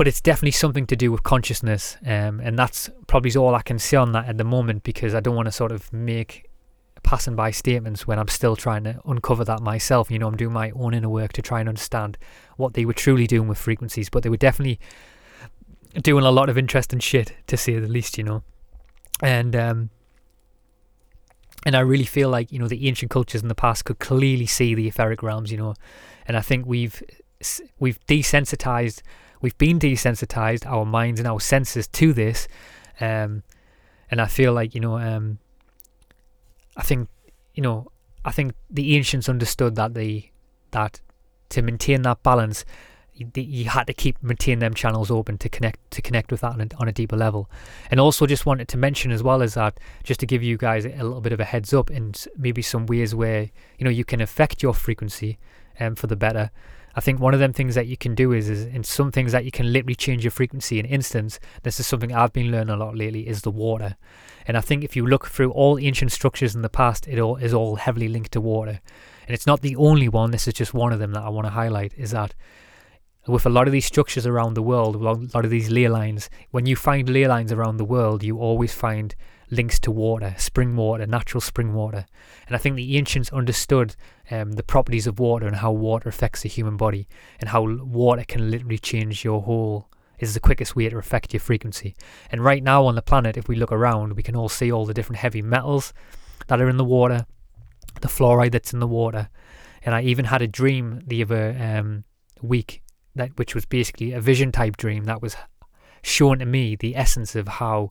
but 0.00 0.08
it's 0.08 0.22
definitely 0.22 0.50
something 0.50 0.86
to 0.86 0.96
do 0.96 1.12
with 1.12 1.22
consciousness, 1.24 1.98
um, 2.06 2.40
and 2.40 2.58
that's 2.58 2.88
probably 3.06 3.36
all 3.36 3.54
I 3.54 3.60
can 3.60 3.78
say 3.78 3.98
on 3.98 4.12
that 4.12 4.24
at 4.24 4.38
the 4.38 4.44
moment 4.44 4.82
because 4.82 5.14
I 5.14 5.20
don't 5.20 5.36
want 5.36 5.44
to 5.44 5.52
sort 5.52 5.72
of 5.72 5.92
make 5.92 6.48
passing 7.02 7.36
by 7.36 7.50
statements 7.50 8.06
when 8.06 8.18
I'm 8.18 8.28
still 8.28 8.56
trying 8.56 8.84
to 8.84 8.98
uncover 9.04 9.44
that 9.44 9.60
myself. 9.60 10.10
You 10.10 10.18
know, 10.18 10.26
I'm 10.26 10.38
doing 10.38 10.54
my 10.54 10.70
own 10.70 10.94
inner 10.94 11.10
work 11.10 11.34
to 11.34 11.42
try 11.42 11.60
and 11.60 11.68
understand 11.68 12.16
what 12.56 12.72
they 12.72 12.86
were 12.86 12.94
truly 12.94 13.26
doing 13.26 13.46
with 13.46 13.58
frequencies, 13.58 14.08
but 14.08 14.22
they 14.22 14.30
were 14.30 14.38
definitely 14.38 14.80
doing 16.02 16.24
a 16.24 16.30
lot 16.30 16.48
of 16.48 16.56
interesting 16.56 17.00
shit 17.00 17.34
to 17.48 17.58
say 17.58 17.78
the 17.78 17.86
least. 17.86 18.16
You 18.16 18.24
know, 18.24 18.42
and 19.22 19.54
um, 19.54 19.90
and 21.66 21.76
I 21.76 21.80
really 21.80 22.06
feel 22.06 22.30
like 22.30 22.50
you 22.50 22.58
know 22.58 22.68
the 22.68 22.88
ancient 22.88 23.10
cultures 23.10 23.42
in 23.42 23.48
the 23.48 23.54
past 23.54 23.84
could 23.84 23.98
clearly 23.98 24.46
see 24.46 24.74
the 24.74 24.88
etheric 24.88 25.22
realms. 25.22 25.52
You 25.52 25.58
know, 25.58 25.74
and 26.26 26.38
I 26.38 26.40
think 26.40 26.64
we've 26.64 27.02
we've 27.78 28.00
desensitized 28.06 29.02
we've 29.40 29.56
been 29.58 29.78
desensitized 29.78 30.66
our 30.66 30.84
minds 30.84 31.20
and 31.20 31.28
our 31.28 31.40
senses 31.40 31.86
to 31.88 32.12
this 32.12 32.48
um, 33.00 33.42
and 34.10 34.20
I 34.20 34.26
feel 34.26 34.52
like 34.52 34.74
you 34.74 34.80
know 34.80 34.98
um, 34.98 35.38
I 36.76 36.82
think 36.82 37.08
you 37.54 37.62
know 37.62 37.90
I 38.24 38.32
think 38.32 38.54
the 38.68 38.96
ancients 38.96 39.28
understood 39.28 39.76
that 39.76 39.94
the 39.94 40.24
that 40.72 41.00
to 41.50 41.62
maintain 41.62 42.02
that 42.02 42.22
balance 42.22 42.64
you, 43.36 43.64
had 43.66 43.86
to 43.86 43.92
keep 43.92 44.22
maintain 44.22 44.60
them 44.60 44.72
channels 44.74 45.10
open 45.10 45.36
to 45.38 45.48
connect 45.48 45.90
to 45.90 46.02
connect 46.02 46.30
with 46.30 46.40
that 46.40 46.52
on 46.52 46.60
a, 46.60 46.66
on 46.78 46.88
a 46.88 46.92
deeper 46.92 47.16
level. 47.16 47.50
And 47.90 48.00
also 48.00 48.26
just 48.26 48.46
wanted 48.46 48.68
to 48.68 48.78
mention 48.78 49.10
as 49.10 49.22
well 49.22 49.42
as 49.42 49.54
that, 49.54 49.78
just 50.04 50.20
to 50.20 50.26
give 50.26 50.42
you 50.42 50.56
guys 50.56 50.84
a 50.84 50.88
little 50.88 51.20
bit 51.20 51.32
of 51.32 51.40
a 51.40 51.44
heads 51.44 51.74
up 51.74 51.90
and 51.90 52.26
maybe 52.36 52.62
some 52.62 52.86
ways 52.86 53.14
where 53.14 53.50
you 53.78 53.84
know 53.84 53.90
you 53.90 54.04
can 54.04 54.20
affect 54.20 54.62
your 54.62 54.74
frequency 54.74 55.38
um, 55.78 55.94
for 55.94 56.06
the 56.06 56.16
better. 56.16 56.50
I 56.94 57.00
think 57.00 57.20
one 57.20 57.34
of 57.34 57.40
them 57.40 57.52
things 57.52 57.74
that 57.76 57.86
you 57.86 57.96
can 57.96 58.14
do 58.14 58.32
is, 58.32 58.48
is 58.48 58.66
in 58.66 58.82
some 58.82 59.12
things 59.12 59.32
that 59.32 59.44
you 59.44 59.50
can 59.50 59.72
literally 59.72 59.94
change 59.94 60.24
your 60.24 60.30
frequency 60.30 60.78
in 60.78 60.86
instance. 60.86 61.38
This 61.62 61.78
is 61.78 61.86
something 61.86 62.12
I've 62.12 62.32
been 62.32 62.50
learning 62.50 62.74
a 62.74 62.76
lot 62.76 62.96
lately 62.96 63.28
is 63.28 63.42
the 63.42 63.50
water. 63.50 63.96
And 64.46 64.56
I 64.56 64.60
think 64.60 64.82
if 64.82 64.96
you 64.96 65.06
look 65.06 65.28
through 65.28 65.52
all 65.52 65.78
ancient 65.78 66.12
structures 66.12 66.54
in 66.54 66.62
the 66.62 66.68
past, 66.68 67.06
it 67.06 67.18
all 67.18 67.36
is 67.36 67.54
all 67.54 67.76
heavily 67.76 68.08
linked 68.08 68.32
to 68.32 68.40
water. 68.40 68.80
And 69.26 69.34
it's 69.34 69.46
not 69.46 69.60
the 69.60 69.76
only 69.76 70.08
one, 70.08 70.32
this 70.32 70.48
is 70.48 70.54
just 70.54 70.74
one 70.74 70.92
of 70.92 70.98
them 70.98 71.12
that 71.12 71.22
I 71.22 71.28
want 71.28 71.46
to 71.46 71.52
highlight, 71.52 71.94
is 71.96 72.10
that 72.10 72.34
with 73.28 73.46
a 73.46 73.50
lot 73.50 73.68
of 73.68 73.72
these 73.72 73.86
structures 73.86 74.26
around 74.26 74.54
the 74.54 74.62
world, 74.62 74.96
a 74.96 74.98
lot 74.98 75.44
of 75.44 75.50
these 75.50 75.70
ley 75.70 75.88
lines, 75.88 76.30
when 76.50 76.66
you 76.66 76.74
find 76.74 77.08
ley 77.08 77.28
lines 77.28 77.52
around 77.52 77.76
the 77.76 77.84
world, 77.84 78.24
you 78.24 78.38
always 78.38 78.72
find 78.72 79.14
links 79.50 79.78
to 79.80 79.90
water, 79.90 80.34
spring 80.38 80.74
water, 80.76 81.06
natural 81.06 81.40
spring 81.40 81.74
water. 81.74 82.06
And 82.46 82.56
I 82.56 82.58
think 82.58 82.76
the 82.76 82.96
ancients 82.96 83.32
understood 83.32 83.94
um, 84.30 84.52
the 84.52 84.62
properties 84.62 85.06
of 85.06 85.18
water 85.18 85.46
and 85.46 85.56
how 85.56 85.72
water 85.72 86.08
affects 86.08 86.42
the 86.42 86.48
human 86.48 86.76
body 86.76 87.08
and 87.40 87.50
how 87.50 87.62
water 87.62 88.24
can 88.26 88.50
literally 88.50 88.78
change 88.78 89.24
your 89.24 89.42
whole 89.42 89.88
is 90.18 90.34
the 90.34 90.40
quickest 90.40 90.76
way 90.76 90.88
to 90.88 90.98
affect 90.98 91.32
your 91.32 91.40
frequency. 91.40 91.96
And 92.30 92.44
right 92.44 92.62
now 92.62 92.84
on 92.84 92.94
the 92.94 93.02
planet, 93.02 93.36
if 93.36 93.48
we 93.48 93.56
look 93.56 93.72
around, 93.72 94.14
we 94.14 94.22
can 94.22 94.36
all 94.36 94.48
see 94.48 94.70
all 94.70 94.84
the 94.84 94.94
different 94.94 95.18
heavy 95.18 95.42
metals 95.42 95.92
that 96.46 96.60
are 96.60 96.68
in 96.68 96.76
the 96.76 96.84
water, 96.84 97.26
the 98.00 98.08
fluoride 98.08 98.52
that's 98.52 98.72
in 98.72 98.80
the 98.80 98.86
water. 98.86 99.28
And 99.82 99.94
I 99.94 100.02
even 100.02 100.26
had 100.26 100.42
a 100.42 100.46
dream 100.46 101.00
the 101.06 101.22
other 101.22 101.56
um, 101.58 102.04
week 102.42 102.82
that 103.16 103.36
which 103.38 103.54
was 103.54 103.64
basically 103.64 104.12
a 104.12 104.20
vision 104.20 104.52
type 104.52 104.76
dream 104.76 105.04
that 105.04 105.22
was 105.22 105.36
shown 106.02 106.38
to 106.38 106.46
me 106.46 106.76
the 106.76 106.96
essence 106.96 107.34
of 107.34 107.48
how 107.48 107.90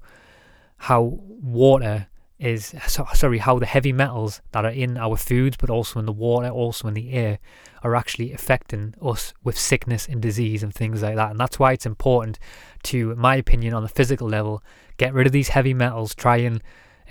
how 0.78 1.02
water 1.02 2.08
is 2.40 2.74
so, 2.88 3.06
sorry 3.14 3.40
how 3.40 3.60
the 3.60 3.66
heavy 3.66 3.92
metals 3.92 4.42
that 4.52 4.66
are 4.66 4.72
in 4.72 4.98
our 4.98 5.18
foods 5.18 5.58
but 5.58 5.70
also 5.70 6.00
in 6.00 6.06
the 6.06 6.14
water 6.14 6.50
also 6.50 6.88
in 6.88 6.94
the 6.94 7.12
air 7.12 7.40
are 7.84 7.96
actually 7.96 8.32
affecting 8.32 8.96
us 9.02 9.34
with 9.44 9.58
sickness 9.58 10.08
and 10.08 10.22
disease 10.22 10.64
and 10.64 10.74
things 10.74 11.02
like 11.02 11.16
that. 11.16 11.32
And 11.32 11.40
that's 11.40 11.60
why 11.60 11.74
it's 11.74 11.86
important 11.86 12.40
to 12.84 13.16
my 13.16 13.36
opinion 13.36 13.74
on 13.74 13.84
the 13.84 13.90
physical 13.90 14.28
level 14.28 14.64
get 14.98 15.14
rid 15.14 15.28
of 15.28 15.34
these 15.34 15.50
heavy 15.50 15.74
metals 15.74 16.16
try 16.16 16.38
and 16.38 16.62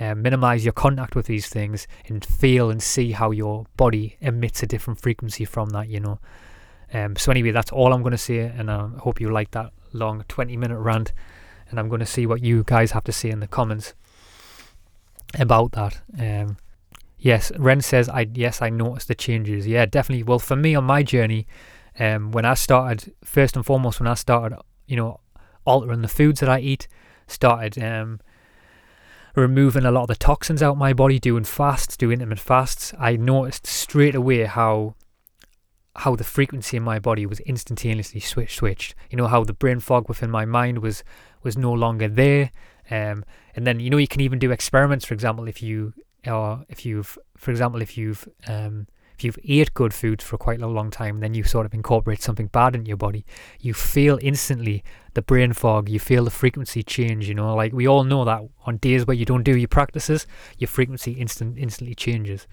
uh, 0.01 0.14
minimize 0.14 0.64
your 0.64 0.73
contact 0.73 1.14
with 1.14 1.27
these 1.27 1.49
things 1.49 1.87
and 2.07 2.25
feel 2.25 2.71
and 2.71 2.83
see 2.83 3.12
how 3.12 3.31
your 3.31 3.67
body 3.77 4.17
emits 4.21 4.62
a 4.62 4.67
different 4.67 5.01
frequency 5.01 5.45
from 5.45 5.71
that 5.71 5.88
you 5.88 6.01
know. 6.01 6.19
Um, 6.93 7.17
so 7.17 7.31
anyway 7.31 7.51
that's 7.51 7.71
all 7.71 7.93
i'm 7.93 8.01
going 8.01 8.12
to 8.12 8.19
say 8.19 8.38
and 8.38 8.71
i 8.71 8.88
hope 9.01 9.21
you 9.21 9.31
like 9.31 9.51
that 9.51 9.73
long 9.93 10.25
20 10.27 10.57
minute 10.57 10.79
rant 10.79 11.12
and 11.71 11.79
I'm 11.79 11.88
going 11.88 12.01
to 12.01 12.07
see 12.07 12.27
what 12.27 12.43
you 12.43 12.64
guys 12.64 12.93
have 12.93 13.05
to 13.05 13.12
say 13.12 13.31
in 13.31 13.41
the 13.41 13.47
comments 13.47 13.95
about 15.38 15.73
that. 15.73 16.01
Um, 16.19 16.57
yes, 17.19 17.53
Ren 17.59 17.81
says, 17.81 18.09
"I 18.09 18.27
yes, 18.33 18.62
I 18.62 18.71
noticed 18.71 19.09
the 19.09 19.14
changes. 19.14 19.67
Yeah, 19.67 19.87
definitely. 19.87 20.23
Well, 20.23 20.38
for 20.38 20.57
me 20.57 20.75
on 20.75 20.85
my 20.85 21.03
journey, 21.03 21.47
um, 21.99 22.31
when 22.33 22.45
I 22.45 22.55
started, 22.55 23.12
first 23.25 23.57
and 23.57 23.64
foremost, 23.64 24.01
when 24.01 24.07
I 24.07 24.14
started, 24.14 24.59
you 24.87 24.97
know, 24.97 25.21
altering 25.64 26.03
the 26.03 26.09
foods 26.09 26.41
that 26.41 26.49
I 26.49 26.61
eat, 26.61 26.88
started 27.27 27.83
um, 27.83 28.21
removing 29.35 29.85
a 29.85 29.91
lot 29.91 30.03
of 30.03 30.09
the 30.09 30.17
toxins 30.17 30.62
out 30.62 30.77
my 30.77 30.93
body, 30.93 31.19
doing 31.19 31.45
fasts, 31.45 31.97
doing 31.97 32.14
intermittent 32.14 32.47
fasts, 32.47 32.95
I 32.99 33.17
noticed 33.17 33.67
straight 33.67 34.14
away 34.14 34.45
how 34.45 34.95
how 35.97 36.14
the 36.14 36.25
frequency 36.25 36.77
in 36.77 36.83
my 36.85 37.01
body 37.01 37.27
was 37.27 37.41
instantaneously 37.41 38.21
switched 38.21 38.57
switched 38.57 38.95
you 39.11 39.17
know 39.17 39.27
how 39.27 39.43
the 39.43 39.53
brain 39.53 39.81
fog 39.81 40.09
within 40.09 40.31
my 40.31 40.45
mind 40.45 40.79
was 40.79 41.03
was 41.43 41.57
no 41.57 41.73
longer 41.73 42.09
there. 42.09 42.51
Um, 42.90 43.24
and 43.55 43.66
then 43.66 43.81
you 43.81 43.90
know 43.90 43.96
you 43.96 44.09
can 44.09 44.20
even 44.20 44.38
do 44.38 44.51
experiments. 44.51 45.05
For 45.05 45.14
example, 45.14 45.48
if 45.48 45.62
you 45.62 45.92
or 46.27 46.64
if 46.68 46.85
you've, 46.85 47.18
for 47.37 47.51
example, 47.51 47.83
if 47.83 47.96
you've 47.96 48.29
um, 48.46 48.87
if 49.18 49.24
you've 49.24 49.38
ate 49.42 49.74
good 49.74 49.92
foods 49.92 50.22
for 50.22 50.38
quite 50.38 50.62
a 50.62 50.66
long 50.68 50.90
time, 50.90 51.18
then 51.18 51.35
you 51.35 51.42
sort 51.42 51.66
of 51.66 51.74
incorporate 51.74 52.22
something 52.22 52.46
bad 52.46 52.77
into 52.77 52.87
your 52.87 52.96
body, 52.96 53.27
you 53.61 53.74
feel 53.74 54.16
instantly 54.22 54.85
the 55.14 55.22
brain 55.22 55.53
fog, 55.53 55.88
you 55.88 55.98
feel 55.98 56.24
the 56.24 56.31
frequency 56.31 56.85
change, 56.85 57.29
you 57.29 57.35
know, 57.35 57.55
like 57.57 57.72
we 57.72 57.88
all 57.88 58.05
know 58.05 58.24
that 58.24 58.42
on 58.64 58.77
days 58.77 59.07
where 59.07 59.16
you 59.16 59.24
don't 59.24 59.42
do 59.42 59.57
your 59.57 59.66
practices, 59.66 60.27
your 60.59 60.68
frequency 60.68 61.12
instant 61.12 61.59
instantly 61.59 61.96
changes. 61.96 62.46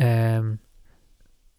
Um 0.00 0.58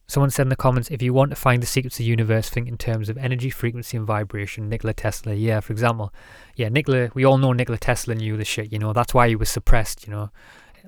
Someone 0.09 0.29
said 0.29 0.43
in 0.43 0.49
the 0.49 0.55
comments, 0.55 0.89
if 0.89 1.01
you 1.01 1.13
want 1.13 1.31
to 1.31 1.35
find 1.35 1.61
the 1.61 1.67
secrets 1.67 1.95
of 1.95 1.97
the 1.99 2.05
universe, 2.05 2.49
think 2.49 2.69
in 2.69 2.77
terms 2.77 3.09
of 3.09 3.17
energy, 3.17 3.49
frequency, 3.49 3.97
and 3.97 4.07
vibration. 4.07 4.69
Nikola 4.69 4.93
Tesla, 4.93 5.33
yeah, 5.33 5.59
for 5.59 5.73
example. 5.73 6.13
Yeah, 6.55 6.69
Nikola, 6.69 7.09
we 7.13 7.25
all 7.25 7.37
know 7.37 7.51
Nikola 7.51 7.77
Tesla 7.77 8.15
knew 8.15 8.37
the 8.37 8.45
shit, 8.45 8.71
you 8.71 8.79
know, 8.79 8.93
that's 8.93 9.13
why 9.13 9.27
he 9.27 9.35
was 9.35 9.49
suppressed, 9.49 10.07
you 10.07 10.13
know. 10.13 10.29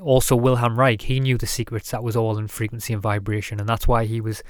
Also, 0.02 0.38
Wilhelm 0.38 0.80
Reich, 0.80 1.02
he 1.02 1.20
knew 1.20 1.38
the 1.38 1.46
secrets, 1.46 1.92
that 1.92 2.02
was 2.02 2.16
all 2.16 2.38
in 2.38 2.48
frequency 2.48 2.94
and 2.94 3.02
vibration, 3.02 3.60
and 3.60 3.68
that's 3.68 3.90
why 3.90 4.06
he 4.06 4.22
was 4.22 4.42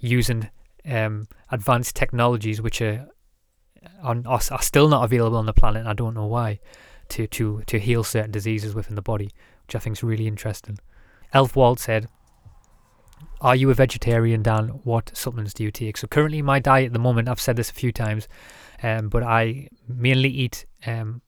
using 0.00 0.50
um, 0.84 1.28
advanced 1.52 1.94
technologies 1.94 2.60
which 2.60 2.82
are, 2.82 3.06
are, 4.02 4.16
are 4.26 4.62
still 4.62 4.88
not 4.88 5.04
available 5.04 5.36
on 5.36 5.46
the 5.46 5.52
planet, 5.52 5.80
and 5.80 5.88
I 5.88 5.92
don't 5.92 6.14
know 6.14 6.26
why, 6.26 6.58
to, 7.10 7.28
to, 7.28 7.62
to 7.66 7.78
heal 7.78 8.02
certain 8.02 8.32
diseases 8.32 8.74
within 8.74 8.96
the 8.96 9.02
body, 9.02 9.30
which 9.66 9.76
I 9.76 9.78
think 9.78 9.98
is 9.98 10.02
really 10.02 10.26
interesting. 10.26 10.80
Elfwald 11.32 11.78
said, 11.78 12.08
are 13.40 13.56
you 13.56 13.70
a 13.70 13.74
vegetarian, 13.74 14.42
Dan? 14.42 14.68
What 14.84 15.16
supplements 15.16 15.54
do 15.54 15.62
you 15.62 15.70
take? 15.70 15.96
So 15.96 16.06
currently, 16.06 16.42
my 16.42 16.58
diet 16.58 16.86
at 16.86 16.92
the 16.92 16.98
moment, 16.98 17.28
I've 17.28 17.40
said 17.40 17.56
this 17.56 17.70
a 17.70 17.74
few 17.74 17.92
times, 17.92 18.28
um, 18.82 19.08
but 19.08 19.22
I 19.22 19.68
mainly 19.88 20.28
eat, 20.28 20.66
um, 20.86 21.20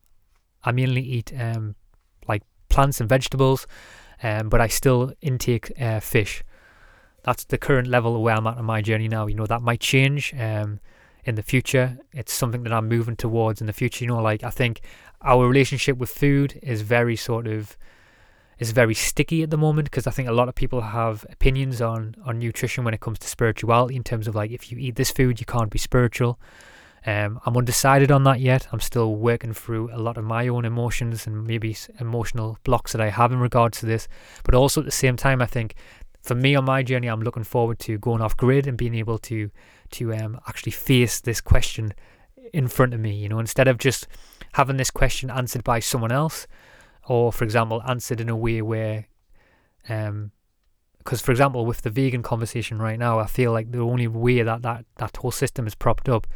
I 0.64 0.73
mainly 0.73 1.03
eat 1.03 1.33
um, 1.38 1.75
like 2.27 2.42
plants 2.68 3.01
and 3.01 3.09
vegetables, 3.09 3.66
um, 4.23 4.49
but 4.49 4.61
I 4.61 4.68
still 4.68 5.12
intake 5.21 5.73
uh, 5.81 6.01
fish. 6.01 6.42
That's 7.25 7.44
the 7.44 7.59
current 7.59 7.88
level 7.88 8.16
of 8.16 8.23
where 8.23 8.35
I'm 8.35 8.47
at 8.47 8.57
on 8.57 8.64
my 8.64 8.81
journey 8.81 9.09
now. 9.09 9.27
You 9.27 9.35
know 9.35 9.47
that 9.47 9.62
might 9.62 9.81
change 9.81 10.35
um, 10.38 10.81
in 11.25 11.35
the 11.35 11.42
future. 11.42 11.99
It's 12.12 12.33
something 12.33 12.62
that 12.62 12.73
I'm 12.73 12.88
moving 12.88 13.16
towards 13.16 13.61
in 13.61 13.66
the 13.66 13.73
future. 13.73 14.05
You 14.05 14.09
know, 14.09 14.23
like 14.23 14.42
I 14.42 14.51
think 14.51 14.81
our 15.21 15.47
relationship 15.47 15.99
with 15.99 16.11
food 16.11 16.59
is 16.62 16.81
very 16.81 17.16
sort 17.16 17.47
of 17.47 17.77
is 18.59 18.73
very 18.73 18.94
sticky 18.94 19.42
at 19.42 19.51
the 19.51 19.57
moment 19.57 19.90
because 19.90 20.07
I 20.07 20.11
think 20.11 20.29
a 20.29 20.33
lot 20.33 20.49
of 20.49 20.55
people 20.55 20.81
have 20.81 21.25
opinions 21.31 21.81
on 21.81 22.16
on 22.25 22.38
nutrition 22.38 22.85
when 22.85 22.94
it 22.94 23.01
comes 23.01 23.18
to 23.21 23.29
spirituality 23.29 23.97
in 23.97 24.05
terms 24.05 24.27
of 24.27 24.35
like 24.35 24.51
if 24.51 24.71
you 24.71 24.79
eat 24.79 24.97
this 24.97 25.11
food 25.11 25.40
you 25.40 25.47
can't 25.47 25.71
be 25.71 25.79
spiritual. 25.79 26.38
Um, 27.07 27.40
I'm 27.47 27.57
undecided 27.57 28.11
on 28.11 28.25
that 28.25 28.40
yet. 28.40 28.68
I'm 28.73 28.81
still 28.81 29.14
working 29.14 29.55
through 29.55 29.90
a 29.92 29.99
lot 29.99 30.18
of 30.18 30.25
my 30.25 30.49
own 30.49 30.64
emotions 30.64 31.27
and 31.27 31.47
maybe 31.47 31.77
emotional 32.01 32.59
blocks 32.64 32.92
that 32.92 33.01
I 33.01 33.09
have 33.09 33.33
in 33.33 33.38
regards 33.38 33.79
to 33.81 33.87
this. 33.87 34.09
But 34.44 34.55
also 34.55 34.81
at 34.81 34.85
the 34.85 34.90
same 34.90 35.16
time, 35.16 35.40
I 35.40 35.47
think 35.47 35.75
for 36.23 36.35
me 36.35 36.55
on 36.57 36.64
my 36.64 36.83
journey, 36.83 37.07
I'm 37.07 37.23
looking 37.23 37.44
forward 37.44 37.79
to 37.81 37.99
going 37.99 38.21
off 38.21 38.37
grid 38.37 38.66
and 38.66 38.77
being 38.77 38.94
able 38.94 39.18
to 39.18 39.51
to 39.90 40.14
um, 40.14 40.38
actually 40.47 40.73
face 40.73 41.21
this 41.21 41.40
question 41.40 41.94
in 42.53 42.68
front 42.68 42.92
of 42.94 43.01
me. 43.01 43.14
You 43.14 43.29
know, 43.29 43.38
instead 43.38 43.68
of 43.68 43.79
just 43.79 44.07
having 44.53 44.77
this 44.77 44.90
question 44.90 45.31
answered 45.31 45.64
by 45.64 45.79
someone 45.79 46.12
else, 46.12 46.47
or 47.09 47.33
for 47.33 47.44
example 47.44 47.83
answered 47.88 48.21
in 48.21 48.29
a 48.29 48.37
way 48.37 48.62
where 48.62 49.07
um 49.88 50.31
because 50.99 51.21
for 51.21 51.31
example 51.31 51.64
with 51.66 51.83
the 51.83 51.90
vegan 51.90 52.23
conversation 52.23 52.79
right 52.79 52.99
now 52.99 53.18
i 53.18 53.27
feel 53.27 53.53
like 53.53 53.71
the 53.73 53.81
only 53.81 54.07
way 54.07 54.42
that 54.42 54.62
that, 54.62 54.85
that 54.97 55.16
whole 55.16 55.31
system 55.31 55.66
is 55.66 55.75
propped 55.75 56.09
up 56.09 56.27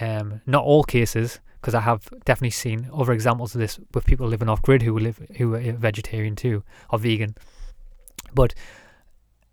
um 0.00 0.40
not 0.46 0.64
all 0.64 0.84
cases 0.84 1.40
because 1.60 1.74
i 1.74 1.80
have 1.80 2.08
definitely 2.24 2.50
seen 2.50 2.88
other 2.94 3.12
examples 3.12 3.54
of 3.54 3.60
this 3.60 3.80
with 3.94 4.04
people 4.04 4.26
living 4.26 4.48
off 4.48 4.62
grid 4.62 4.82
who 4.82 4.98
live 4.98 5.20
who 5.38 5.54
are 5.54 5.72
vegetarian 5.72 6.36
too 6.36 6.62
or 6.90 6.98
vegan. 6.98 7.34
But 8.34 8.54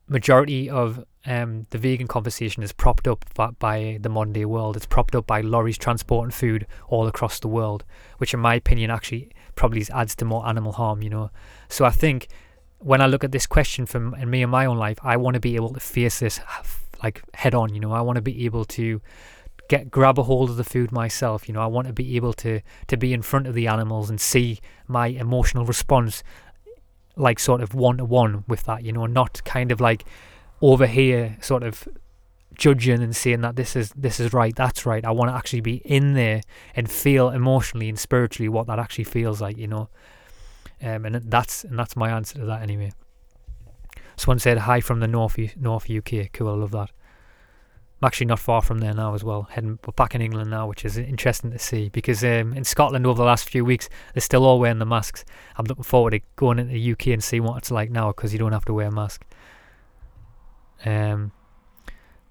majority 0.09 0.69
of 0.69 1.05
um, 1.25 1.67
the 1.69 1.77
vegan 1.77 2.07
conversation 2.07 2.63
is 2.63 2.73
propped 2.73 3.07
up 3.07 3.25
by 3.59 3.99
the 4.01 4.09
modern 4.09 4.33
day 4.33 4.45
world. 4.45 4.75
It's 4.75 4.85
propped 4.85 5.15
up 5.15 5.27
by 5.27 5.41
lorries 5.41 5.77
transporting 5.77 6.31
food 6.31 6.65
all 6.87 7.07
across 7.07 7.39
the 7.39 7.47
world, 7.47 7.83
which, 8.17 8.33
in 8.33 8.39
my 8.39 8.55
opinion, 8.55 8.89
actually 8.89 9.31
probably 9.55 9.85
adds 9.93 10.15
to 10.15 10.25
more 10.25 10.47
animal 10.47 10.73
harm. 10.73 11.01
You 11.01 11.09
know, 11.09 11.31
so 11.67 11.85
I 11.85 11.91
think 11.91 12.27
when 12.79 13.01
I 13.01 13.07
look 13.07 13.23
at 13.23 13.31
this 13.31 13.45
question 13.45 13.85
from 13.85 14.15
me 14.29 14.41
in 14.41 14.49
my 14.49 14.65
own 14.65 14.77
life, 14.77 14.97
I 15.03 15.17
want 15.17 15.35
to 15.35 15.39
be 15.39 15.55
able 15.55 15.73
to 15.73 15.79
face 15.79 16.19
this 16.19 16.39
like 17.03 17.21
head 17.33 17.53
on. 17.53 17.73
You 17.73 17.79
know, 17.79 17.91
I 17.91 18.01
want 18.01 18.15
to 18.15 18.21
be 18.21 18.45
able 18.45 18.65
to 18.65 19.01
get 19.67 19.91
grab 19.91 20.17
a 20.17 20.23
hold 20.23 20.49
of 20.49 20.57
the 20.57 20.63
food 20.63 20.91
myself. 20.91 21.47
You 21.47 21.53
know, 21.53 21.61
I 21.61 21.67
want 21.67 21.87
to 21.87 21.93
be 21.93 22.15
able 22.15 22.33
to 22.33 22.61
to 22.87 22.97
be 22.97 23.13
in 23.13 23.21
front 23.21 23.47
of 23.47 23.53
the 23.53 23.67
animals 23.67 24.09
and 24.09 24.19
see 24.19 24.59
my 24.87 25.07
emotional 25.07 25.65
response 25.65 26.23
like 27.19 27.39
sort 27.39 27.61
of 27.61 27.73
one 27.73 27.97
to 27.97 28.05
one 28.05 28.43
with 28.47 28.63
that, 28.63 28.83
you 28.83 28.91
know, 28.91 29.05
not 29.05 29.43
kind 29.45 29.71
of 29.71 29.79
like 29.79 30.05
over 30.61 30.87
here 30.87 31.37
sort 31.41 31.63
of 31.63 31.87
judging 32.55 33.01
and 33.01 33.15
saying 33.15 33.41
that 33.41 33.55
this 33.55 33.75
is 33.75 33.91
this 33.95 34.19
is 34.19 34.33
right, 34.33 34.55
that's 34.55 34.85
right. 34.85 35.05
I 35.05 35.11
want 35.11 35.31
to 35.31 35.35
actually 35.35 35.61
be 35.61 35.77
in 35.85 36.13
there 36.13 36.41
and 36.75 36.89
feel 36.89 37.29
emotionally 37.29 37.89
and 37.89 37.99
spiritually 37.99 38.49
what 38.49 38.67
that 38.67 38.79
actually 38.79 39.05
feels 39.05 39.41
like, 39.41 39.57
you 39.57 39.67
know. 39.67 39.89
Um, 40.81 41.05
and 41.05 41.15
that's 41.15 41.63
and 41.63 41.77
that's 41.77 41.95
my 41.95 42.09
answer 42.09 42.39
to 42.39 42.45
that 42.45 42.61
anyway. 42.61 42.91
Someone 44.15 44.39
said 44.39 44.59
hi 44.59 44.81
from 44.81 44.99
the 44.99 45.07
north 45.07 45.37
North 45.55 45.89
UK. 45.89 46.31
Cool, 46.33 46.49
I 46.49 46.53
love 46.53 46.71
that. 46.71 46.91
I'm 48.01 48.07
actually 48.07 48.27
not 48.27 48.39
far 48.39 48.61
from 48.61 48.79
there 48.79 48.93
now 48.93 49.13
as 49.13 49.25
well. 49.25 49.43
Heading 49.51 49.77
back 49.97 50.15
in 50.15 50.21
England 50.21 50.49
now, 50.49 50.67
which 50.67 50.85
is 50.85 50.97
interesting 50.97 51.51
to 51.51 51.59
see 51.59 51.89
because 51.89 52.23
um, 52.23 52.53
in 52.53 52.63
Scotland 52.63 53.05
over 53.05 53.17
the 53.17 53.25
last 53.25 53.49
few 53.49 53.65
weeks 53.65 53.89
they're 54.13 54.21
still 54.21 54.45
all 54.45 54.57
wearing 54.59 54.79
the 54.79 54.85
masks. 54.85 55.25
I'm 55.57 55.65
looking 55.65 55.83
forward 55.83 56.11
to 56.11 56.21
going 56.37 56.59
into 56.59 56.73
the 56.73 56.91
UK 56.93 57.07
and 57.07 57.23
see 57.23 57.41
what 57.41 57.57
it's 57.57 57.71
like 57.71 57.91
now 57.91 58.07
because 58.11 58.31
you 58.31 58.39
don't 58.39 58.53
have 58.53 58.65
to 58.65 58.73
wear 58.73 58.87
a 58.87 58.91
mask. 58.91 59.25
Um, 60.85 61.33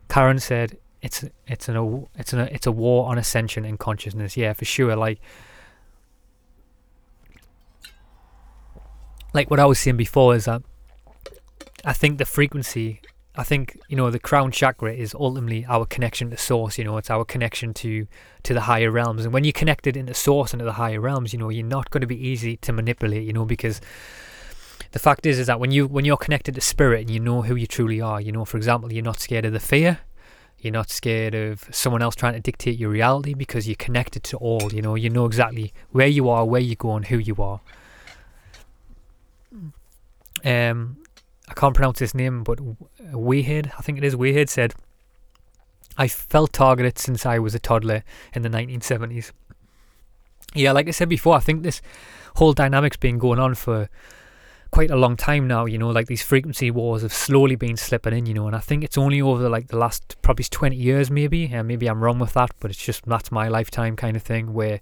Karen 0.09 0.39
said 0.39 0.79
it's 1.03 1.25
it's 1.47 1.69
an 1.69 2.07
it's 2.15 2.33
an 2.33 2.41
it's 2.41 2.67
a 2.67 2.73
war 2.73 3.11
on 3.11 3.19
ascension 3.19 3.67
and 3.67 3.79
consciousness. 3.79 4.39
Yeah, 4.39 4.55
for 4.55 4.65
sure. 4.65 4.97
Like 4.97 5.21
like 9.35 9.51
what 9.51 9.61
I 9.61 9.67
was 9.67 9.79
saying 9.79 9.99
before 9.99 10.35
is 10.35 10.47
that 10.47 10.63
I 11.85 11.93
think 11.93 12.17
the 12.17 12.25
frequency 12.25 13.03
I 13.39 13.45
think 13.45 13.79
you 13.89 13.97
know 13.97 14.11
the 14.11 14.19
crown 14.19 14.51
chakra 14.51 14.93
is 14.93 15.15
ultimately 15.15 15.65
our 15.67 15.87
connection 15.87 16.29
to 16.31 16.37
source. 16.37 16.77
You 16.77 16.83
know, 16.83 16.97
it's 16.97 17.09
our 17.09 17.25
connection 17.25 17.73
to 17.75 18.09
to 18.43 18.53
the 18.53 18.63
higher 18.63 18.91
realms. 18.91 19.25
And 19.25 19.33
when 19.33 19.45
you're 19.45 19.53
connected 19.53 19.97
into 19.97 20.13
source 20.13 20.53
and 20.53 20.59
to 20.59 20.65
the 20.65 20.73
higher 20.73 21.01
realms, 21.01 21.33
you 21.33 21.39
know, 21.39 21.49
you're 21.49 21.65
not 21.65 21.89
going 21.91 22.01
to 22.01 22.07
be 22.09 22.19
easy 22.19 22.57
to 22.57 22.73
manipulate. 22.73 23.25
You 23.25 23.33
know, 23.33 23.45
because 23.45 23.81
the 24.91 24.99
fact 24.99 25.25
is 25.25 25.39
is 25.39 25.47
that 25.47 25.61
when 25.61 25.71
you 25.71 25.87
when 25.87 26.05
you're 26.05 26.17
connected 26.17 26.57
to 26.57 26.61
spirit 26.61 27.03
and 27.03 27.11
you 27.11 27.21
know 27.21 27.43
who 27.43 27.55
you 27.55 27.69
truly 27.69 28.01
are, 28.01 28.21
you 28.21 28.33
know, 28.33 28.45
for 28.45 28.57
example, 28.57 28.93
you're 28.93 29.05
not 29.05 29.21
scared 29.21 29.45
of 29.45 29.53
the 29.53 29.61
fear. 29.61 30.01
You're 30.59 30.73
not 30.73 30.91
scared 30.91 31.37
of 31.37 31.69
someone 31.71 32.03
else 32.03 32.17
trying 32.17 32.35
to 32.35 32.41
dictate 32.41 32.77
your 32.77 32.91
reality 32.91 33.35
because 33.35 33.69
you're 33.69 33.77
connected 33.77 34.25
to 34.25 34.37
all. 34.39 34.73
You 34.73 34.83
know, 34.83 34.97
you 34.97 35.11
know 35.11 35.27
exactly 35.27 35.73
where 35.93 36.09
you 36.09 36.29
are, 36.29 36.45
where 36.45 36.61
you're 36.61 36.75
going, 36.75 37.05
who 37.05 37.19
you 37.19 37.37
are. 37.39 37.61
Um, 40.45 40.97
I 41.49 41.55
can't 41.55 41.75
pronounce 41.75 41.99
his 41.99 42.15
name, 42.15 42.45
but 42.45 42.59
Wehead, 43.13 43.73
I 43.79 43.83
think 43.83 43.99
it 43.99 44.05
is 44.05 44.15
Wehead, 44.15 44.49
said, 44.49 44.75
I 45.97 46.07
felt 46.07 46.53
targeted 46.53 46.99
since 46.99 47.27
I 47.27 47.39
was 47.39 47.55
a 47.55 47.59
toddler 47.59 48.05
in 48.35 48.43
the 48.43 48.49
1970s. 48.49 49.33
Yeah, 50.55 50.73
like 50.73 50.89
I 50.89 50.93
said 50.93 51.09
before, 51.09 51.37
I 51.37 51.41
think 51.41 51.63
this 51.63 51.83
whole 52.37 52.53
dynamic's 52.53 52.97
been 52.97 53.19
going 53.19 53.39
on 53.39 53.55
for 53.55 53.89
quite 54.71 54.91
a 54.91 54.97
long 54.97 55.17
time 55.17 55.47
now, 55.47 55.65
you 55.65 55.79
know, 55.79 55.89
like 55.89 56.07
these 56.07 56.23
frequency 56.23 56.71
wars 56.71 57.03
have 57.03 57.13
slowly 57.13 57.57
been 57.57 57.77
slipping 57.77 58.13
in, 58.13 58.27
you 58.27 58.35
know, 58.35 58.47
and 58.47 58.55
I 58.55 58.61
think 58.61 58.85
it's 58.85 58.99
only 58.99 59.21
over 59.21 59.49
like 59.49 59.69
the 59.69 59.79
last 59.79 60.17
probably 60.23 60.45
20 60.45 60.77
years 60.77 61.11
maybe, 61.11 61.47
and 61.47 61.67
maybe 61.67 61.89
I'm 61.89 62.03
wrong 62.03 62.19
with 62.19 62.35
that, 62.35 62.51
but 62.61 62.71
it's 62.71 62.83
just 62.83 63.05
that's 63.07 63.33
my 63.33 63.49
lifetime 63.49 63.97
kind 63.97 64.17
of 64.17 64.23
thing 64.23 64.53
where 64.53 64.81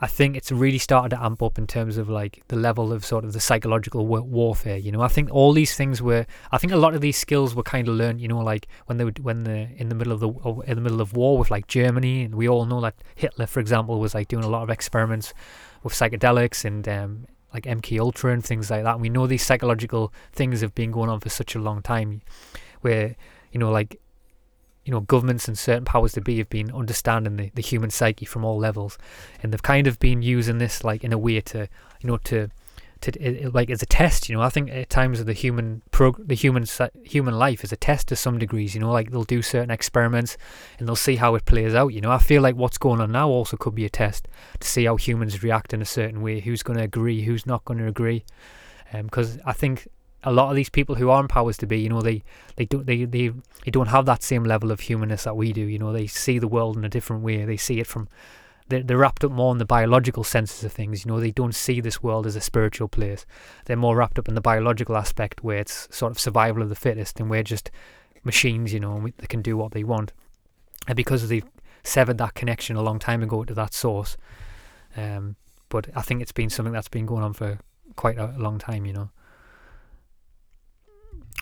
I 0.00 0.06
think 0.06 0.36
it's 0.36 0.52
really 0.52 0.78
started 0.78 1.08
to 1.10 1.22
amp 1.22 1.42
up 1.42 1.58
in 1.58 1.66
terms 1.66 1.96
of 1.96 2.08
like 2.08 2.42
the 2.48 2.56
level 2.56 2.92
of 2.92 3.04
sort 3.04 3.24
of 3.24 3.32
the 3.32 3.40
psychological 3.40 4.06
warfare. 4.06 4.76
You 4.76 4.92
know, 4.92 5.00
I 5.00 5.08
think 5.08 5.28
all 5.32 5.52
these 5.52 5.74
things 5.74 6.00
were. 6.00 6.24
I 6.52 6.58
think 6.58 6.72
a 6.72 6.76
lot 6.76 6.94
of 6.94 7.00
these 7.00 7.16
skills 7.16 7.54
were 7.56 7.64
kind 7.64 7.88
of 7.88 7.94
learned. 7.94 8.20
You 8.20 8.28
know, 8.28 8.38
like 8.38 8.68
when 8.86 8.98
they 8.98 9.04
were 9.04 9.12
when 9.20 9.42
the 9.42 9.68
in 9.76 9.88
the 9.88 9.96
middle 9.96 10.12
of 10.12 10.20
the 10.20 10.28
in 10.70 10.76
the 10.76 10.80
middle 10.80 11.00
of 11.00 11.16
war 11.16 11.36
with 11.36 11.50
like 11.50 11.66
Germany, 11.66 12.22
and 12.22 12.36
we 12.36 12.48
all 12.48 12.64
know 12.64 12.80
that 12.80 12.94
Hitler, 13.16 13.46
for 13.46 13.58
example, 13.58 13.98
was 13.98 14.14
like 14.14 14.28
doing 14.28 14.44
a 14.44 14.48
lot 14.48 14.62
of 14.62 14.70
experiments 14.70 15.34
with 15.82 15.92
psychedelics 15.92 16.64
and 16.64 16.88
um, 16.88 17.26
like 17.52 17.64
MK 17.64 17.98
Ultra 17.98 18.32
and 18.32 18.44
things 18.44 18.70
like 18.70 18.84
that. 18.84 18.92
And 18.92 19.02
we 19.02 19.08
know 19.08 19.26
these 19.26 19.44
psychological 19.44 20.12
things 20.32 20.60
have 20.60 20.74
been 20.76 20.92
going 20.92 21.10
on 21.10 21.18
for 21.18 21.28
such 21.28 21.56
a 21.56 21.58
long 21.58 21.82
time, 21.82 22.22
where 22.82 23.16
you 23.50 23.58
know 23.58 23.72
like 23.72 24.00
you 24.88 24.92
know, 24.94 25.00
governments 25.00 25.48
and 25.48 25.58
certain 25.58 25.84
powers 25.84 26.12
to 26.12 26.22
be 26.22 26.38
have 26.38 26.48
been 26.48 26.72
understanding 26.72 27.36
the, 27.36 27.50
the 27.54 27.60
human 27.60 27.90
psyche 27.90 28.24
from 28.24 28.42
all 28.42 28.56
levels, 28.56 28.96
and 29.42 29.52
they've 29.52 29.62
kind 29.62 29.86
of 29.86 29.98
been 29.98 30.22
using 30.22 30.56
this 30.56 30.82
like 30.82 31.04
in 31.04 31.12
a 31.12 31.18
way 31.18 31.42
to, 31.42 31.68
you 32.00 32.08
know, 32.08 32.16
to, 32.16 32.48
to 33.02 33.50
like 33.52 33.68
as 33.68 33.82
a 33.82 33.86
test. 33.86 34.30
You 34.30 34.36
know, 34.36 34.40
I 34.40 34.48
think 34.48 34.70
at 34.70 34.88
times 34.88 35.20
of 35.20 35.26
the 35.26 35.34
human 35.34 35.82
prog- 35.90 36.26
the 36.26 36.34
human 36.34 36.64
human 37.04 37.38
life 37.38 37.64
is 37.64 37.70
a 37.70 37.76
test 37.76 38.08
to 38.08 38.16
some 38.16 38.38
degrees. 38.38 38.74
You 38.74 38.80
know, 38.80 38.90
like 38.90 39.10
they'll 39.10 39.24
do 39.24 39.42
certain 39.42 39.70
experiments 39.70 40.38
and 40.78 40.88
they'll 40.88 40.96
see 40.96 41.16
how 41.16 41.34
it 41.34 41.44
plays 41.44 41.74
out. 41.74 41.88
You 41.88 42.00
know, 42.00 42.10
I 42.10 42.18
feel 42.18 42.40
like 42.40 42.56
what's 42.56 42.78
going 42.78 43.02
on 43.02 43.12
now 43.12 43.28
also 43.28 43.58
could 43.58 43.74
be 43.74 43.84
a 43.84 43.90
test 43.90 44.26
to 44.58 44.66
see 44.66 44.86
how 44.86 44.96
humans 44.96 45.42
react 45.42 45.74
in 45.74 45.82
a 45.82 45.84
certain 45.84 46.22
way. 46.22 46.40
Who's 46.40 46.62
going 46.62 46.78
to 46.78 46.84
agree? 46.84 47.24
Who's 47.24 47.44
not 47.44 47.62
going 47.66 47.78
to 47.80 47.88
agree? 47.88 48.24
Because 48.90 49.34
um, 49.34 49.42
I 49.44 49.52
think 49.52 49.86
a 50.24 50.32
lot 50.32 50.50
of 50.50 50.56
these 50.56 50.70
people 50.70 50.96
who 50.96 51.10
are 51.10 51.20
in 51.20 51.28
powers 51.28 51.56
to 51.58 51.66
be, 51.66 51.78
you 51.80 51.88
know, 51.88 52.02
they 52.02 52.22
they 52.56 52.64
don't 52.64 52.86
they, 52.86 53.04
they 53.04 53.28
they 53.64 53.70
don't 53.70 53.88
have 53.88 54.06
that 54.06 54.22
same 54.22 54.44
level 54.44 54.70
of 54.70 54.80
humanness 54.80 55.24
that 55.24 55.36
we 55.36 55.52
do. 55.52 55.62
You 55.62 55.78
know, 55.78 55.92
they 55.92 56.06
see 56.06 56.38
the 56.38 56.48
world 56.48 56.76
in 56.76 56.84
a 56.84 56.88
different 56.88 57.22
way. 57.22 57.44
They 57.44 57.56
see 57.56 57.78
it 57.78 57.86
from 57.86 58.08
they're, 58.68 58.82
they're 58.82 58.98
wrapped 58.98 59.24
up 59.24 59.30
more 59.30 59.52
in 59.52 59.58
the 59.58 59.64
biological 59.64 60.24
senses 60.24 60.64
of 60.64 60.72
things. 60.72 61.04
You 61.04 61.10
know, 61.10 61.20
they 61.20 61.30
don't 61.30 61.54
see 61.54 61.80
this 61.80 62.02
world 62.02 62.26
as 62.26 62.36
a 62.36 62.40
spiritual 62.40 62.88
place. 62.88 63.24
They're 63.64 63.76
more 63.76 63.96
wrapped 63.96 64.18
up 64.18 64.28
in 64.28 64.34
the 64.34 64.40
biological 64.40 64.96
aspect 64.96 65.42
where 65.44 65.58
it's 65.58 65.88
sort 65.96 66.10
of 66.10 66.18
survival 66.18 66.62
of 66.62 66.68
the 66.68 66.74
fittest, 66.74 67.20
and 67.20 67.30
we're 67.30 67.44
just 67.44 67.70
machines. 68.24 68.72
You 68.72 68.80
know, 68.80 68.94
and 68.94 69.04
we, 69.04 69.14
they 69.18 69.26
can 69.26 69.42
do 69.42 69.56
what 69.56 69.72
they 69.72 69.84
want, 69.84 70.12
and 70.88 70.96
because 70.96 71.28
they've 71.28 71.46
severed 71.84 72.18
that 72.18 72.34
connection 72.34 72.74
a 72.74 72.82
long 72.82 72.98
time 72.98 73.22
ago 73.22 73.44
to 73.44 73.54
that 73.54 73.72
source. 73.72 74.16
Um, 74.96 75.36
but 75.68 75.88
I 75.94 76.02
think 76.02 76.22
it's 76.22 76.32
been 76.32 76.50
something 76.50 76.72
that's 76.72 76.88
been 76.88 77.06
going 77.06 77.22
on 77.22 77.34
for 77.34 77.58
quite 77.94 78.18
a 78.18 78.34
long 78.36 78.58
time. 78.58 78.84
You 78.84 78.92
know 78.92 79.10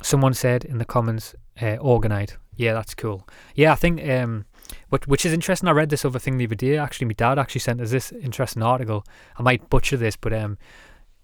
someone 0.02 0.34
said 0.34 0.64
in 0.64 0.78
the 0.78 0.84
comments, 0.84 1.34
uh, 1.60 1.76
Orgonite. 1.76 2.36
Yeah, 2.56 2.72
that's 2.72 2.94
cool. 2.94 3.26
Yeah, 3.54 3.72
I 3.72 3.76
think, 3.76 4.06
um, 4.08 4.46
which, 4.88 5.06
which 5.06 5.26
is 5.26 5.32
interesting. 5.32 5.68
I 5.68 5.72
read 5.72 5.90
this 5.90 6.04
other 6.04 6.18
thing 6.18 6.38
the 6.38 6.46
other 6.46 6.54
day. 6.54 6.78
Actually, 6.78 7.08
my 7.08 7.14
dad 7.14 7.38
actually 7.38 7.60
sent 7.60 7.80
us 7.80 7.90
this 7.90 8.12
interesting 8.12 8.62
article. 8.62 9.04
I 9.36 9.42
might 9.42 9.68
butcher 9.68 9.96
this, 9.96 10.16
but 10.16 10.32
um, 10.32 10.56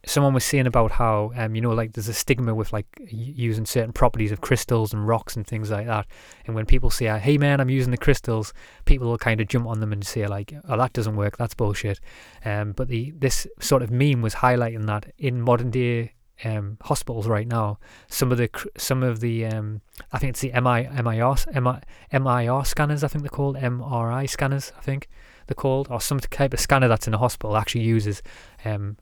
someone 0.04 0.34
was 0.34 0.44
saying 0.44 0.66
about 0.66 0.92
how, 0.92 1.32
um, 1.36 1.54
you 1.54 1.60
know, 1.60 1.70
like 1.70 1.92
there's 1.92 2.08
a 2.08 2.14
stigma 2.14 2.54
with 2.54 2.72
like 2.72 2.86
using 3.08 3.64
certain 3.64 3.92
properties 3.92 4.32
of 4.32 4.40
crystals 4.40 4.92
and 4.92 5.06
rocks 5.06 5.36
and 5.36 5.46
things 5.46 5.70
like 5.70 5.86
that. 5.86 6.06
And 6.46 6.54
when 6.54 6.66
people 6.66 6.90
say, 6.90 7.06
"Hey, 7.18 7.38
man, 7.38 7.60
I'm 7.60 7.70
using 7.70 7.92
the 7.92 7.96
crystals," 7.96 8.52
people 8.84 9.08
will 9.08 9.18
kind 9.18 9.40
of 9.40 9.48
jump 9.48 9.66
on 9.66 9.80
them 9.80 9.92
and 9.92 10.04
say 10.04 10.26
like, 10.26 10.52
"Oh, 10.68 10.76
that 10.76 10.92
doesn't 10.92 11.16
work. 11.16 11.36
That's 11.36 11.54
bullshit." 11.54 12.00
Um, 12.44 12.72
but 12.72 12.88
the 12.88 13.12
this 13.12 13.46
sort 13.60 13.82
of 13.82 13.90
meme 13.90 14.22
was 14.22 14.36
highlighting 14.36 14.86
that 14.86 15.12
in 15.18 15.40
modern 15.40 15.70
day 15.70 16.12
um, 16.44 16.78
hospitals 16.82 17.28
right 17.28 17.46
now, 17.46 17.78
some 18.08 18.32
of 18.32 18.38
the 18.38 18.50
some 18.76 19.02
of 19.02 19.20
the 19.20 19.46
um, 19.46 19.80
I 20.12 20.18
think 20.18 20.30
it's 20.30 20.40
the 20.40 20.52
MI, 20.52 20.88
MIR, 21.02 21.36
MI, 21.60 21.80
MIR 22.12 22.64
scanners. 22.64 23.04
I 23.04 23.08
think 23.08 23.22
they're 23.22 23.30
called 23.30 23.56
MRI 23.56 24.28
scanners. 24.28 24.72
I 24.76 24.80
think 24.80 25.08
they're 25.46 25.54
called, 25.54 25.88
or 25.90 26.00
some 26.00 26.20
type 26.20 26.52
of 26.52 26.60
scanner 26.60 26.88
that's 26.88 27.06
in 27.06 27.14
a 27.14 27.18
hospital 27.18 27.56
actually 27.56 27.82
uses 27.82 28.22
um, 28.64 28.96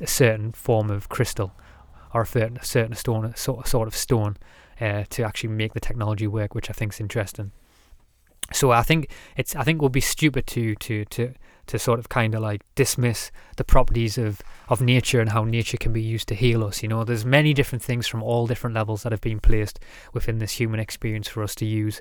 a 0.00 0.06
certain 0.06 0.52
form 0.52 0.90
of 0.90 1.08
crystal 1.08 1.52
or 2.12 2.22
a 2.22 2.26
certain, 2.26 2.56
a 2.56 2.64
certain 2.64 2.94
stone, 2.94 3.34
sort 3.36 3.66
sort 3.68 3.86
of 3.86 3.94
stone, 3.94 4.36
uh, 4.80 5.04
to 5.10 5.22
actually 5.22 5.50
make 5.50 5.74
the 5.74 5.80
technology 5.80 6.26
work, 6.26 6.54
which 6.54 6.70
I 6.70 6.72
think 6.72 6.92
is 6.92 7.00
interesting. 7.00 7.52
So 8.52 8.72
I 8.72 8.82
think 8.82 9.10
it's 9.36 9.54
I 9.54 9.62
think 9.62 9.80
it 9.80 9.82
would 9.82 9.92
be 9.92 10.00
stupid 10.00 10.46
to 10.48 10.74
to 10.76 11.04
to 11.06 11.34
to 11.70 11.78
sort 11.78 12.00
of 12.00 12.08
kind 12.08 12.34
of 12.34 12.42
like 12.42 12.62
dismiss 12.74 13.30
the 13.56 13.62
properties 13.62 14.18
of, 14.18 14.42
of 14.68 14.80
nature 14.80 15.20
and 15.20 15.30
how 15.30 15.44
nature 15.44 15.76
can 15.76 15.92
be 15.92 16.02
used 16.02 16.26
to 16.26 16.34
heal 16.34 16.64
us. 16.64 16.82
You 16.82 16.88
know, 16.88 17.04
there's 17.04 17.24
many 17.24 17.54
different 17.54 17.80
things 17.80 18.08
from 18.08 18.24
all 18.24 18.48
different 18.48 18.74
levels 18.74 19.04
that 19.04 19.12
have 19.12 19.20
been 19.20 19.38
placed 19.38 19.78
within 20.12 20.38
this 20.38 20.52
human 20.52 20.80
experience 20.80 21.28
for 21.28 21.44
us 21.44 21.54
to 21.54 21.64
use 21.64 22.00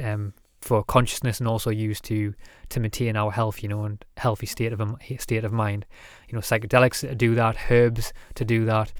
um, 0.00 0.32
for 0.60 0.84
consciousness 0.84 1.40
and 1.40 1.48
also 1.48 1.70
used 1.70 2.04
to 2.04 2.34
to 2.68 2.78
maintain 2.78 3.16
our 3.16 3.32
health. 3.32 3.64
You 3.64 3.68
know, 3.68 3.82
and 3.82 4.04
healthy 4.16 4.46
state 4.46 4.72
of 4.72 4.80
state 5.18 5.44
of 5.44 5.52
mind. 5.52 5.86
You 6.28 6.36
know, 6.36 6.40
psychedelics 6.40 7.18
do 7.18 7.34
that, 7.34 7.56
herbs 7.68 8.12
to 8.36 8.44
do 8.44 8.64
that. 8.66 8.92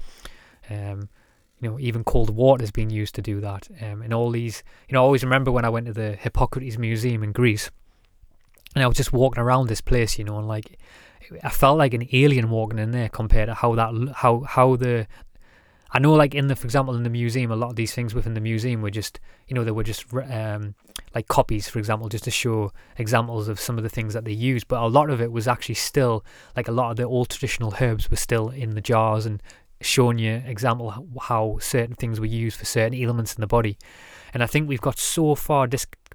Um, 0.69 1.07
you 1.61 1.69
know, 1.69 1.79
even 1.79 2.03
cold 2.03 2.31
water 2.31 2.63
has 2.63 2.71
been 2.71 2.89
used 2.89 3.15
to 3.15 3.21
do 3.21 3.39
that. 3.39 3.69
Um, 3.81 4.01
and 4.01 4.13
all 4.13 4.29
these, 4.31 4.61
you 4.89 4.93
know, 4.93 5.01
I 5.01 5.03
always 5.03 5.23
remember 5.23 5.51
when 5.51 5.63
I 5.63 5.69
went 5.69 5.85
to 5.85 5.93
the 5.93 6.15
Hippocrates 6.15 6.77
Museum 6.77 7.23
in 7.23 7.31
Greece 7.31 7.69
and 8.75 8.83
I 8.83 8.87
was 8.87 8.97
just 8.97 9.13
walking 9.13 9.41
around 9.41 9.67
this 9.67 9.81
place, 9.81 10.17
you 10.17 10.23
know, 10.23 10.37
and 10.37 10.47
like 10.47 10.77
I 11.43 11.49
felt 11.49 11.77
like 11.77 11.93
an 11.93 12.07
alien 12.11 12.49
walking 12.49 12.79
in 12.79 12.91
there 12.91 13.09
compared 13.09 13.47
to 13.47 13.53
how 13.53 13.75
that 13.75 14.13
how 14.15 14.41
how 14.41 14.75
the 14.75 15.07
I 15.91 15.99
know 15.99 16.13
like 16.13 16.33
in 16.33 16.47
the 16.47 16.55
for 16.55 16.65
example 16.65 16.95
in 16.95 17.03
the 17.03 17.09
museum 17.09 17.51
a 17.51 17.55
lot 17.55 17.69
of 17.69 17.75
these 17.75 17.93
things 17.93 18.13
within 18.13 18.33
the 18.33 18.41
museum 18.41 18.81
were 18.81 18.91
just 18.91 19.19
you 19.47 19.55
know 19.55 19.63
they 19.63 19.71
were 19.71 19.83
just 19.83 20.05
um, 20.13 20.75
like 21.13 21.27
copies 21.27 21.67
for 21.67 21.79
example 21.79 22.07
just 22.07 22.23
to 22.25 22.31
show 22.31 22.71
examples 22.97 23.47
of 23.47 23.59
some 23.59 23.77
of 23.77 23.83
the 23.83 23.89
things 23.89 24.13
that 24.13 24.25
they 24.25 24.31
used. 24.31 24.67
But 24.67 24.81
a 24.81 24.87
lot 24.87 25.09
of 25.09 25.21
it 25.21 25.31
was 25.31 25.47
actually 25.47 25.75
still 25.75 26.23
like 26.55 26.67
a 26.67 26.71
lot 26.71 26.91
of 26.91 26.97
the 26.97 27.03
old 27.03 27.29
traditional 27.29 27.73
herbs 27.81 28.09
were 28.09 28.17
still 28.17 28.49
in 28.49 28.75
the 28.75 28.81
jars 28.81 29.25
and 29.25 29.41
showing 29.81 30.19
you 30.19 30.41
example 30.45 30.93
how 31.19 31.57
certain 31.59 31.95
things 31.95 32.19
were 32.19 32.25
used 32.25 32.57
for 32.57 32.65
certain 32.65 32.93
ailments 32.93 33.33
in 33.33 33.41
the 33.41 33.47
body. 33.47 33.77
And 34.33 34.41
I 34.41 34.47
think 34.47 34.69
we've 34.69 34.81
got 34.81 34.97
so 34.97 35.35
far 35.35 35.67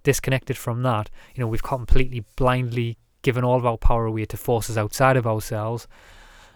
disconnected 0.07 0.57
from 0.57 0.85
that, 0.85 1.11
you 1.35 1.41
know, 1.41 1.49
we've 1.49 1.65
completely 1.65 2.25
blindly 2.37 2.97
given 3.23 3.43
all 3.43 3.59
of 3.59 3.67
our 3.67 3.77
power 3.77 4.07
away 4.07 4.25
to 4.25 4.37
forces 4.37 4.79
outside 4.79 5.17
of 5.17 5.27
ourselves, 5.27 5.89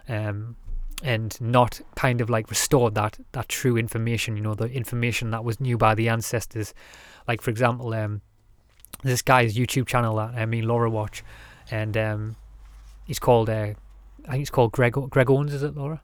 um, 0.08 0.54
and 1.02 1.36
not 1.40 1.80
kind 1.96 2.20
of 2.20 2.30
like 2.30 2.48
restored 2.48 2.94
that 2.94 3.18
that 3.32 3.48
true 3.48 3.76
information. 3.76 4.36
You 4.36 4.42
know, 4.44 4.54
the 4.54 4.66
information 4.66 5.32
that 5.32 5.42
was 5.42 5.60
knew 5.60 5.76
by 5.76 5.96
the 5.96 6.08
ancestors. 6.08 6.72
Like 7.26 7.42
for 7.42 7.50
example, 7.50 7.92
um, 7.92 8.20
this 9.02 9.20
guy's 9.20 9.56
YouTube 9.56 9.88
channel 9.88 10.14
that 10.16 10.34
I 10.36 10.46
mean 10.46 10.68
Laura 10.68 10.88
watch, 10.88 11.24
and 11.72 11.96
um, 11.96 12.36
he's 13.04 13.18
called 13.18 13.50
uh, 13.50 13.74
I 14.26 14.30
think 14.30 14.42
it's 14.42 14.50
called 14.50 14.70
Greg 14.70 14.92
Greg 15.10 15.28
Owens. 15.28 15.52
Is 15.52 15.64
it 15.64 15.74
Laura? 15.74 16.02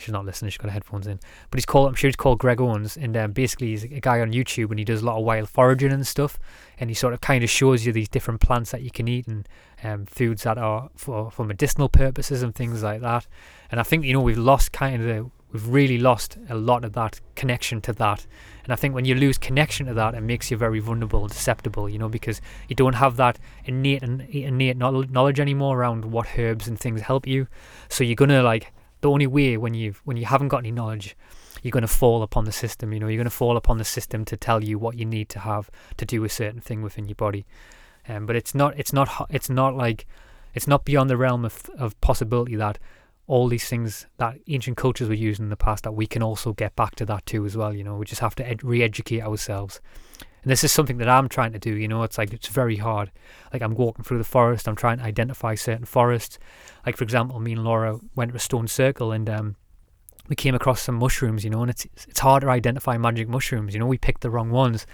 She's 0.00 0.12
not 0.12 0.24
listening. 0.24 0.50
She's 0.50 0.58
got 0.58 0.68
her 0.68 0.72
headphones 0.72 1.06
in. 1.06 1.20
But 1.50 1.58
he's 1.58 1.66
called. 1.66 1.88
I'm 1.88 1.94
sure 1.94 2.08
he's 2.08 2.16
called 2.16 2.38
Greg 2.38 2.60
Owens, 2.60 2.96
and 2.96 3.16
um, 3.16 3.32
basically 3.32 3.68
he's 3.68 3.84
a 3.84 4.00
guy 4.00 4.20
on 4.20 4.32
YouTube, 4.32 4.70
and 4.70 4.78
he 4.78 4.84
does 4.84 5.02
a 5.02 5.04
lot 5.04 5.18
of 5.18 5.24
wild 5.24 5.48
foraging 5.48 5.92
and 5.92 6.06
stuff. 6.06 6.38
And 6.78 6.90
he 6.90 6.94
sort 6.94 7.12
of 7.12 7.20
kind 7.20 7.44
of 7.44 7.50
shows 7.50 7.84
you 7.84 7.92
these 7.92 8.08
different 8.08 8.40
plants 8.40 8.70
that 8.70 8.82
you 8.82 8.90
can 8.90 9.06
eat 9.06 9.26
and 9.26 9.48
um, 9.82 10.06
foods 10.06 10.42
that 10.44 10.58
are 10.58 10.90
for 10.96 11.30
for 11.30 11.44
medicinal 11.44 11.88
purposes 11.88 12.42
and 12.42 12.54
things 12.54 12.82
like 12.82 13.00
that. 13.02 13.26
And 13.70 13.78
I 13.78 13.82
think 13.82 14.04
you 14.04 14.12
know 14.12 14.20
we've 14.20 14.38
lost 14.38 14.72
kind 14.72 15.02
of 15.02 15.02
the, 15.02 15.30
we've 15.52 15.68
really 15.68 15.98
lost 15.98 16.38
a 16.48 16.54
lot 16.54 16.84
of 16.84 16.92
that 16.94 17.20
connection 17.34 17.80
to 17.82 17.92
that. 17.94 18.26
And 18.64 18.72
I 18.72 18.76
think 18.76 18.94
when 18.94 19.04
you 19.04 19.14
lose 19.14 19.38
connection 19.38 19.86
to 19.86 19.94
that, 19.94 20.14
it 20.14 20.20
makes 20.20 20.50
you 20.50 20.56
very 20.56 20.80
vulnerable 20.80 21.24
and 21.24 21.32
susceptible, 21.32 21.88
you 21.88 21.98
know, 21.98 22.08
because 22.08 22.40
you 22.68 22.76
don't 22.76 22.94
have 22.94 23.16
that 23.16 23.38
innate 23.64 24.02
and 24.02 24.22
innate 24.22 24.76
knowledge 24.76 25.40
anymore 25.40 25.78
around 25.78 26.04
what 26.04 26.38
herbs 26.38 26.68
and 26.68 26.78
things 26.78 27.00
help 27.00 27.26
you. 27.26 27.46
So 27.88 28.04
you're 28.04 28.14
gonna 28.14 28.42
like 28.42 28.72
the 29.00 29.10
only 29.10 29.26
way 29.26 29.56
when 29.56 29.74
you've 29.74 30.00
when 30.04 30.16
you 30.16 30.26
haven't 30.26 30.48
got 30.48 30.58
any 30.58 30.70
knowledge 30.70 31.16
you're 31.62 31.70
going 31.70 31.82
to 31.82 31.88
fall 31.88 32.22
upon 32.22 32.44
the 32.44 32.52
system 32.52 32.92
you 32.92 33.00
know 33.00 33.08
you're 33.08 33.16
going 33.16 33.24
to 33.24 33.30
fall 33.30 33.56
upon 33.56 33.78
the 33.78 33.84
system 33.84 34.24
to 34.24 34.36
tell 34.36 34.62
you 34.62 34.78
what 34.78 34.96
you 34.96 35.04
need 35.04 35.28
to 35.28 35.38
have 35.38 35.70
to 35.96 36.04
do 36.04 36.24
a 36.24 36.28
certain 36.28 36.60
thing 36.60 36.82
within 36.82 37.08
your 37.08 37.14
body. 37.14 37.46
Um, 38.08 38.26
but 38.26 38.36
it's 38.36 38.54
not 38.54 38.78
it's 38.78 38.92
not 38.92 39.26
it's 39.30 39.50
not 39.50 39.76
like 39.76 40.06
it's 40.54 40.66
not 40.66 40.84
beyond 40.84 41.10
the 41.10 41.16
realm 41.16 41.44
of, 41.44 41.70
of 41.78 42.00
possibility 42.00 42.56
that 42.56 42.78
all 43.26 43.46
these 43.46 43.68
things 43.68 44.06
that 44.16 44.38
ancient 44.48 44.76
cultures 44.76 45.08
were 45.08 45.14
using 45.14 45.44
in 45.44 45.50
the 45.50 45.56
past 45.56 45.84
that 45.84 45.92
we 45.92 46.06
can 46.06 46.22
also 46.22 46.52
get 46.52 46.74
back 46.74 46.96
to 46.96 47.06
that 47.06 47.24
too 47.26 47.44
as 47.46 47.56
well 47.56 47.74
you 47.74 47.84
know. 47.84 47.96
We 47.96 48.06
just 48.06 48.20
have 48.20 48.34
to 48.36 48.48
ed- 48.48 48.64
re-educate 48.64 49.22
ourselves 49.22 49.80
and 50.42 50.50
this 50.50 50.64
is 50.64 50.72
something 50.72 50.98
that 50.98 51.08
I'm 51.08 51.28
trying 51.28 51.52
to 51.52 51.58
do, 51.58 51.74
you 51.76 51.86
know, 51.86 52.02
it's 52.02 52.16
like 52.16 52.32
it's 52.32 52.48
very 52.48 52.76
hard. 52.76 53.10
Like 53.52 53.62
I'm 53.62 53.74
walking 53.74 54.04
through 54.04 54.18
the 54.18 54.24
forest, 54.24 54.66
I'm 54.66 54.76
trying 54.76 54.98
to 54.98 55.04
identify 55.04 55.54
certain 55.54 55.84
forests. 55.84 56.38
Like 56.86 56.96
for 56.96 57.04
example, 57.04 57.38
me 57.40 57.52
and 57.52 57.64
Laura 57.64 57.98
went 58.14 58.30
to 58.30 58.36
a 58.36 58.40
stone 58.40 58.66
circle 58.66 59.12
and 59.12 59.28
um, 59.28 59.56
we 60.28 60.36
came 60.36 60.54
across 60.54 60.82
some 60.82 60.94
mushrooms, 60.94 61.44
you 61.44 61.50
know, 61.50 61.60
and 61.60 61.70
it's 61.70 61.86
it's 62.08 62.20
hard 62.20 62.42
to 62.42 62.48
identify 62.48 62.96
magic 62.96 63.28
mushrooms, 63.28 63.74
you 63.74 63.80
know, 63.80 63.86
we 63.86 63.98
picked 63.98 64.22
the 64.22 64.30
wrong 64.30 64.50
ones. 64.50 64.86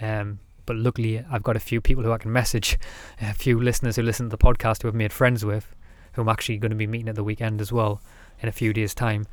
Um, 0.00 0.40
but 0.66 0.76
luckily 0.76 1.24
I've 1.30 1.42
got 1.42 1.56
a 1.56 1.60
few 1.60 1.80
people 1.80 2.04
who 2.04 2.12
I 2.12 2.18
can 2.18 2.32
message, 2.32 2.78
a 3.20 3.32
few 3.32 3.60
listeners 3.60 3.96
who 3.96 4.02
listen 4.02 4.26
to 4.26 4.36
the 4.36 4.42
podcast 4.42 4.82
who 4.82 4.88
I've 4.88 4.94
made 4.94 5.12
friends 5.12 5.44
with, 5.44 5.74
who 6.12 6.22
I'm 6.22 6.28
actually 6.28 6.58
going 6.58 6.70
to 6.70 6.76
be 6.76 6.86
meeting 6.86 7.08
at 7.08 7.14
the 7.14 7.24
weekend 7.24 7.60
as 7.60 7.72
well 7.72 8.02
in 8.40 8.48
a 8.48 8.52
few 8.52 8.72
days' 8.72 8.94
time 8.94 9.26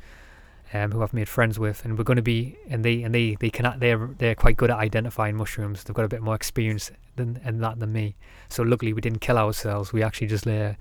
um, 0.72 0.92
who 0.92 1.02
I've 1.02 1.12
made 1.12 1.28
friends 1.28 1.58
with, 1.58 1.84
and 1.84 1.98
we're 1.98 2.04
going 2.04 2.16
to 2.16 2.22
be 2.22 2.56
and 2.68 2.84
they 2.84 3.02
and 3.02 3.14
they 3.14 3.36
they 3.38 3.50
can 3.50 3.74
they're 3.78 4.10
they're 4.18 4.34
quite 4.34 4.56
good 4.56 4.70
at 4.70 4.78
identifying 4.78 5.36
mushrooms. 5.36 5.84
They've 5.84 5.94
got 5.94 6.04
a 6.04 6.08
bit 6.08 6.22
more 6.22 6.34
experience 6.34 6.90
than 7.16 7.40
in 7.44 7.58
that 7.60 7.78
than 7.78 7.92
me. 7.92 8.16
So 8.48 8.62
luckily 8.62 8.92
we 8.92 9.00
didn't 9.00 9.20
kill 9.20 9.38
ourselves. 9.38 9.92
We 9.92 10.02
actually 10.02 10.28
just 10.28 10.46
uh, 10.46 10.74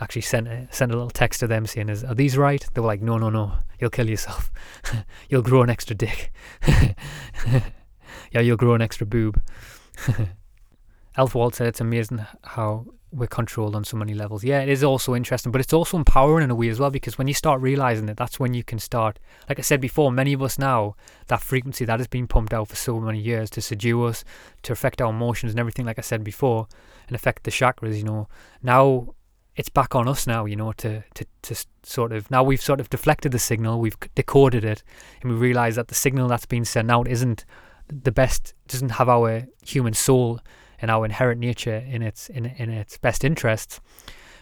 actually 0.00 0.22
sent 0.22 0.48
a, 0.48 0.68
sent 0.70 0.92
a 0.92 0.94
little 0.94 1.10
text 1.10 1.40
to 1.40 1.46
them 1.46 1.66
saying, 1.66 1.88
"Is 1.88 2.04
are 2.04 2.14
these 2.14 2.36
right?" 2.36 2.64
They 2.72 2.80
were 2.80 2.86
like, 2.86 3.02
"No, 3.02 3.18
no, 3.18 3.30
no. 3.30 3.52
You'll 3.80 3.90
kill 3.90 4.08
yourself. 4.08 4.50
you'll 5.28 5.42
grow 5.42 5.62
an 5.62 5.70
extra 5.70 5.96
dick. 5.96 6.32
yeah, 6.66 8.40
you'll 8.40 8.56
grow 8.56 8.74
an 8.74 8.82
extra 8.82 9.06
boob." 9.06 9.42
Elfwald 11.18 11.54
said 11.54 11.66
it's 11.66 11.80
amazing 11.80 12.24
how 12.42 12.86
we're 13.12 13.26
controlled 13.26 13.76
on 13.76 13.84
so 13.84 13.96
many 13.96 14.14
levels. 14.14 14.42
Yeah, 14.42 14.60
it 14.60 14.68
is 14.68 14.82
also 14.82 15.14
interesting, 15.14 15.52
but 15.52 15.60
it's 15.60 15.72
also 15.72 15.98
empowering 15.98 16.44
in 16.44 16.50
a 16.50 16.54
way 16.54 16.68
as 16.68 16.80
well 16.80 16.90
because 16.90 17.18
when 17.18 17.28
you 17.28 17.34
start 17.34 17.60
realizing 17.60 18.08
it, 18.08 18.16
that's 18.16 18.40
when 18.40 18.54
you 18.54 18.64
can 18.64 18.78
start. 18.78 19.18
Like 19.48 19.58
I 19.58 19.62
said 19.62 19.80
before, 19.80 20.10
many 20.10 20.32
of 20.32 20.42
us 20.42 20.58
now, 20.58 20.96
that 21.26 21.42
frequency 21.42 21.84
that 21.84 22.00
has 22.00 22.08
been 22.08 22.26
pumped 22.26 22.54
out 22.54 22.68
for 22.68 22.76
so 22.76 22.98
many 22.98 23.20
years 23.20 23.50
to 23.50 23.60
seduce 23.60 24.10
us, 24.10 24.24
to 24.62 24.72
affect 24.72 25.02
our 25.02 25.10
emotions 25.10 25.52
and 25.52 25.60
everything, 25.60 25.84
like 25.84 25.98
I 25.98 26.02
said 26.02 26.24
before, 26.24 26.66
and 27.06 27.14
affect 27.14 27.44
the 27.44 27.50
chakras, 27.50 27.96
you 27.96 28.04
know, 28.04 28.28
now 28.62 29.14
it's 29.56 29.68
back 29.68 29.94
on 29.94 30.08
us 30.08 30.26
now, 30.26 30.46
you 30.46 30.56
know, 30.56 30.72
to, 30.72 31.04
to, 31.14 31.26
to 31.42 31.64
sort 31.82 32.12
of, 32.12 32.30
now 32.30 32.42
we've 32.42 32.62
sort 32.62 32.80
of 32.80 32.88
deflected 32.88 33.32
the 33.32 33.38
signal, 33.38 33.80
we've 33.80 33.98
decoded 34.14 34.64
it, 34.64 34.82
and 35.20 35.30
we 35.30 35.36
realize 35.36 35.76
that 35.76 35.88
the 35.88 35.94
signal 35.94 36.28
that's 36.28 36.46
being 36.46 36.64
sent 36.64 36.90
out 36.90 37.06
isn't 37.06 37.44
the 37.88 38.12
best, 38.12 38.54
doesn't 38.68 38.92
have 38.92 39.10
our 39.10 39.46
human 39.62 39.92
soul 39.92 40.40
and 40.82 40.90
our 40.90 41.04
inherent 41.04 41.40
nature 41.40 41.76
in 41.76 42.02
its 42.02 42.28
in, 42.28 42.44
in 42.44 42.68
its 42.68 42.98
best 42.98 43.24
interests, 43.24 43.80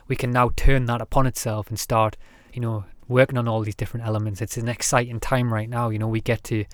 we 0.08 0.16
can 0.16 0.32
now 0.32 0.50
turn 0.56 0.86
that 0.86 1.00
upon 1.00 1.26
itself 1.26 1.68
and 1.68 1.78
start, 1.78 2.16
you 2.52 2.60
know, 2.60 2.84
working 3.06 3.38
on 3.38 3.46
all 3.46 3.60
these 3.60 3.76
different 3.76 4.06
elements. 4.06 4.40
It's 4.40 4.56
an 4.56 4.68
exciting 4.68 5.20
time 5.20 5.52
right 5.52 5.68
now. 5.68 5.90
You 5.90 5.98
know, 5.98 6.08
we 6.08 6.20
get 6.20 6.42
to 6.44 6.64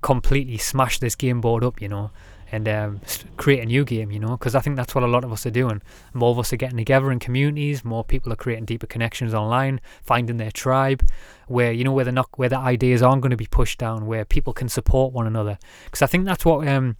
completely 0.00 0.56
smash 0.56 1.00
this 1.00 1.14
game 1.16 1.40
board 1.40 1.64
up. 1.64 1.82
You 1.82 1.88
know, 1.88 2.10
and 2.52 2.68
um, 2.68 3.00
create 3.36 3.62
a 3.62 3.66
new 3.66 3.84
game, 3.84 4.10
you 4.10 4.18
know, 4.18 4.30
because 4.36 4.54
I 4.54 4.60
think 4.60 4.76
that's 4.76 4.94
what 4.94 5.04
a 5.04 5.06
lot 5.06 5.24
of 5.24 5.32
us 5.32 5.46
are 5.46 5.50
doing. 5.50 5.82
More 6.14 6.30
of 6.30 6.38
us 6.38 6.52
are 6.52 6.56
getting 6.56 6.76
together 6.76 7.12
in 7.12 7.18
communities. 7.18 7.84
More 7.84 8.04
people 8.04 8.32
are 8.32 8.36
creating 8.36 8.64
deeper 8.64 8.86
connections 8.86 9.34
online, 9.34 9.80
finding 10.02 10.36
their 10.36 10.50
tribe, 10.50 11.06
where 11.46 11.72
you 11.72 11.84
know 11.84 11.92
where 11.92 12.04
the 12.04 12.24
where 12.36 12.48
the 12.48 12.58
ideas 12.58 13.02
aren't 13.02 13.22
going 13.22 13.30
to 13.30 13.36
be 13.36 13.46
pushed 13.46 13.78
down, 13.78 14.06
where 14.06 14.24
people 14.24 14.52
can 14.52 14.68
support 14.68 15.12
one 15.12 15.26
another. 15.26 15.58
Because 15.84 16.02
I 16.02 16.06
think 16.06 16.24
that's 16.24 16.44
what 16.44 16.66
um, 16.66 16.96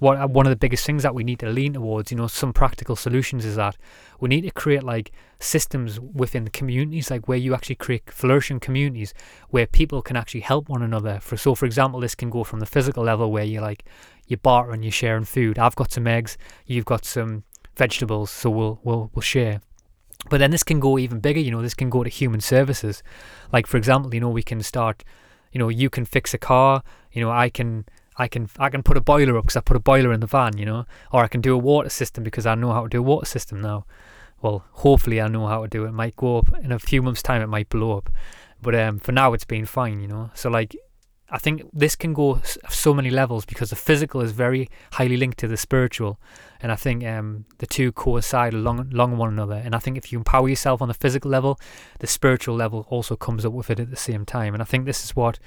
what 0.00 0.18
uh, 0.18 0.26
one 0.26 0.46
of 0.46 0.50
the 0.50 0.56
biggest 0.56 0.84
things 0.84 1.02
that 1.02 1.14
we 1.14 1.22
need 1.22 1.38
to 1.38 1.48
lean 1.48 1.74
towards, 1.74 2.10
you 2.10 2.16
know, 2.16 2.26
some 2.26 2.52
practical 2.52 2.96
solutions 2.96 3.44
is 3.44 3.56
that 3.56 3.76
we 4.18 4.28
need 4.28 4.40
to 4.40 4.50
create 4.50 4.82
like 4.82 5.12
systems 5.38 6.00
within 6.00 6.48
communities, 6.48 7.10
like 7.10 7.28
where 7.28 7.38
you 7.38 7.54
actually 7.54 7.76
create 7.76 8.10
flourishing 8.10 8.58
communities 8.58 9.14
where 9.50 9.66
people 9.66 10.02
can 10.02 10.16
actually 10.16 10.40
help 10.40 10.68
one 10.68 10.82
another. 10.82 11.20
For 11.20 11.36
so, 11.36 11.54
for 11.54 11.66
example, 11.66 12.00
this 12.00 12.14
can 12.14 12.30
go 12.30 12.44
from 12.44 12.60
the 12.60 12.66
physical 12.66 13.04
level 13.04 13.30
where 13.30 13.44
you're 13.44 13.62
like 13.62 13.84
you 14.26 14.38
barter 14.38 14.72
and 14.72 14.82
you're 14.82 14.90
sharing 14.90 15.24
food. 15.24 15.58
I've 15.58 15.76
got 15.76 15.92
some 15.92 16.06
eggs, 16.06 16.38
you've 16.66 16.86
got 16.86 17.04
some 17.04 17.44
vegetables, 17.76 18.30
so 18.30 18.48
we'll 18.48 18.80
we'll 18.82 19.10
we'll 19.14 19.22
share. 19.22 19.60
But 20.30 20.38
then 20.38 20.50
this 20.50 20.62
can 20.62 20.80
go 20.80 20.98
even 20.98 21.20
bigger, 21.20 21.40
you 21.40 21.50
know, 21.50 21.62
this 21.62 21.74
can 21.74 21.90
go 21.90 22.04
to 22.04 22.10
human 22.10 22.40
services. 22.40 23.02
Like 23.52 23.66
for 23.66 23.76
example, 23.76 24.14
you 24.14 24.20
know, 24.20 24.30
we 24.30 24.42
can 24.42 24.62
start, 24.62 25.04
you 25.52 25.58
know, 25.58 25.68
you 25.68 25.90
can 25.90 26.06
fix 26.06 26.32
a 26.32 26.38
car, 26.38 26.82
you 27.12 27.22
know, 27.22 27.30
I 27.30 27.50
can 27.50 27.84
I 28.16 28.28
can 28.28 28.48
I 28.58 28.68
can 28.68 28.82
put 28.82 28.96
a 28.96 29.00
boiler 29.00 29.36
up 29.36 29.44
because 29.44 29.56
I 29.56 29.60
put 29.60 29.76
a 29.76 29.80
boiler 29.80 30.12
in 30.12 30.20
the 30.20 30.26
van, 30.26 30.58
you 30.58 30.66
know, 30.66 30.84
or 31.12 31.22
I 31.22 31.28
can 31.28 31.40
do 31.40 31.54
a 31.54 31.58
water 31.58 31.88
system 31.88 32.24
because 32.24 32.46
I 32.46 32.54
know 32.54 32.72
how 32.72 32.82
to 32.82 32.88
do 32.88 32.98
a 32.98 33.02
water 33.02 33.26
system 33.26 33.60
now. 33.60 33.86
Well, 34.42 34.64
hopefully 34.72 35.20
I 35.20 35.28
know 35.28 35.46
how 35.46 35.62
to 35.62 35.68
do 35.68 35.84
it. 35.84 35.88
it 35.88 35.92
might 35.92 36.16
go 36.16 36.38
up 36.38 36.48
in 36.62 36.72
a 36.72 36.78
few 36.78 37.02
months' 37.02 37.22
time. 37.22 37.42
It 37.42 37.48
might 37.48 37.68
blow 37.68 37.98
up, 37.98 38.10
but 38.60 38.74
um, 38.74 38.98
for 38.98 39.12
now 39.12 39.32
it's 39.32 39.44
been 39.44 39.66
fine, 39.66 40.00
you 40.00 40.08
know. 40.08 40.30
So 40.34 40.48
like, 40.48 40.74
I 41.32 41.38
think 41.38 41.62
this 41.72 41.94
can 41.94 42.12
go 42.12 42.40
so 42.68 42.92
many 42.92 43.10
levels 43.10 43.44
because 43.44 43.70
the 43.70 43.76
physical 43.76 44.20
is 44.20 44.32
very 44.32 44.68
highly 44.92 45.16
linked 45.16 45.38
to 45.38 45.48
the 45.48 45.56
spiritual, 45.56 46.18
and 46.60 46.72
I 46.72 46.76
think 46.76 47.04
um, 47.04 47.44
the 47.58 47.66
two 47.66 47.92
coincide 47.92 48.54
along 48.54 48.90
along 48.92 49.16
one 49.18 49.28
another. 49.28 49.60
And 49.62 49.74
I 49.74 49.78
think 49.78 49.96
if 49.96 50.10
you 50.10 50.18
empower 50.18 50.48
yourself 50.48 50.82
on 50.82 50.88
the 50.88 50.94
physical 50.94 51.30
level, 51.30 51.60
the 52.00 52.06
spiritual 52.06 52.56
level 52.56 52.86
also 52.88 53.14
comes 53.14 53.44
up 53.44 53.52
with 53.52 53.70
it 53.70 53.78
at 53.78 53.90
the 53.90 53.96
same 53.96 54.24
time. 54.24 54.54
And 54.54 54.62
I 54.62 54.66
think 54.66 54.86
this 54.86 55.04
is 55.04 55.14
what 55.14 55.38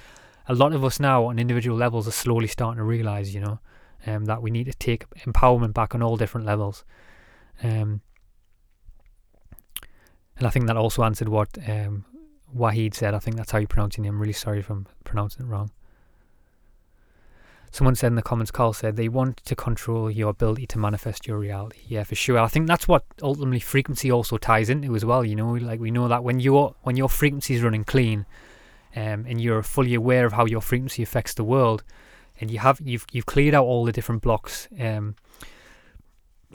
a 0.48 0.54
lot 0.54 0.74
of 0.74 0.84
us 0.84 1.00
now 1.00 1.26
on 1.26 1.40
individual 1.40 1.78
levels 1.78 2.08
are 2.08 2.12
slowly 2.12 2.48
starting 2.48 2.78
to 2.78 2.84
realize, 2.84 3.34
you 3.34 3.42
know, 3.42 3.60
um, 4.06 4.26
that 4.26 4.42
we 4.42 4.52
need 4.52 4.66
to 4.66 4.74
take 4.74 5.10
empowerment 5.20 5.74
back 5.74 5.96
on 5.96 6.02
all 6.02 6.18
different 6.18 6.46
levels. 6.46 6.84
Um, 7.62 8.02
and 10.38 10.48
I 10.48 10.50
think 10.50 10.68
that 10.68 10.78
also 10.78 11.04
answered 11.04 11.30
what 11.30 11.58
um, 11.68 12.06
Wahid 12.56 12.94
said. 12.94 13.14
I 13.14 13.20
think 13.20 13.38
that's 13.38 13.52
how 13.52 13.60
you 13.60 13.68
pronounce 13.68 13.98
your 13.98 14.04
name. 14.04 14.16
I'm 14.16 14.20
really 14.20 14.34
sorry 14.34 14.60
if 14.60 14.70
I'm 14.70 14.88
pronouncing 15.04 15.46
it 15.46 15.50
wrong. 15.50 15.72
Someone 17.72 17.96
said 17.96 18.08
in 18.08 18.16
the 18.16 18.22
comments, 18.22 18.52
Carl 18.52 18.74
said 18.74 18.96
they 18.96 19.10
want 19.10 19.38
to 19.38 19.56
control 19.56 20.12
your 20.12 20.30
ability 20.30 20.68
to 20.68 20.78
manifest 20.78 21.26
your 21.26 21.40
reality. 21.40 21.80
Yeah, 21.88 22.04
for 22.04 22.14
sure. 22.14 22.38
I 22.38 22.48
think 22.48 22.68
that's 22.68 22.88
what 22.88 23.04
ultimately 23.22 23.60
frequency 23.60 24.12
also 24.12 24.38
ties 24.38 24.70
into 24.70 24.96
as 24.96 25.04
well. 25.04 25.26
You 25.26 25.36
know, 25.36 25.54
like 25.54 25.80
we 25.80 25.90
know 25.90 26.08
that 26.08 26.24
when 26.24 26.40
your 26.40 26.76
when 26.84 26.98
your 26.98 27.10
frequency 27.10 27.56
is 27.56 27.64
running 27.64 27.84
clean, 27.84 28.28
um, 28.96 29.26
and 29.28 29.42
you're 29.42 29.64
fully 29.64 29.94
aware 29.94 30.26
of 30.26 30.34
how 30.34 30.46
your 30.46 30.62
frequency 30.62 31.04
affects 31.04 31.34
the 31.34 31.44
world, 31.44 31.84
and 32.40 32.52
you 32.52 32.60
have 32.60 32.80
you've 32.84 33.06
you've 33.12 33.26
cleared 33.26 33.54
out 33.54 33.66
all 33.66 33.86
the 33.86 33.92
different 33.92 34.22
blocks, 34.22 34.68
um, 34.80 35.16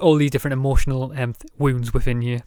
all 0.01 0.16
these 0.16 0.31
different 0.31 0.53
emotional 0.53 1.12
um, 1.16 1.35
wounds 1.59 1.92
within 1.92 2.22
you. 2.22 2.40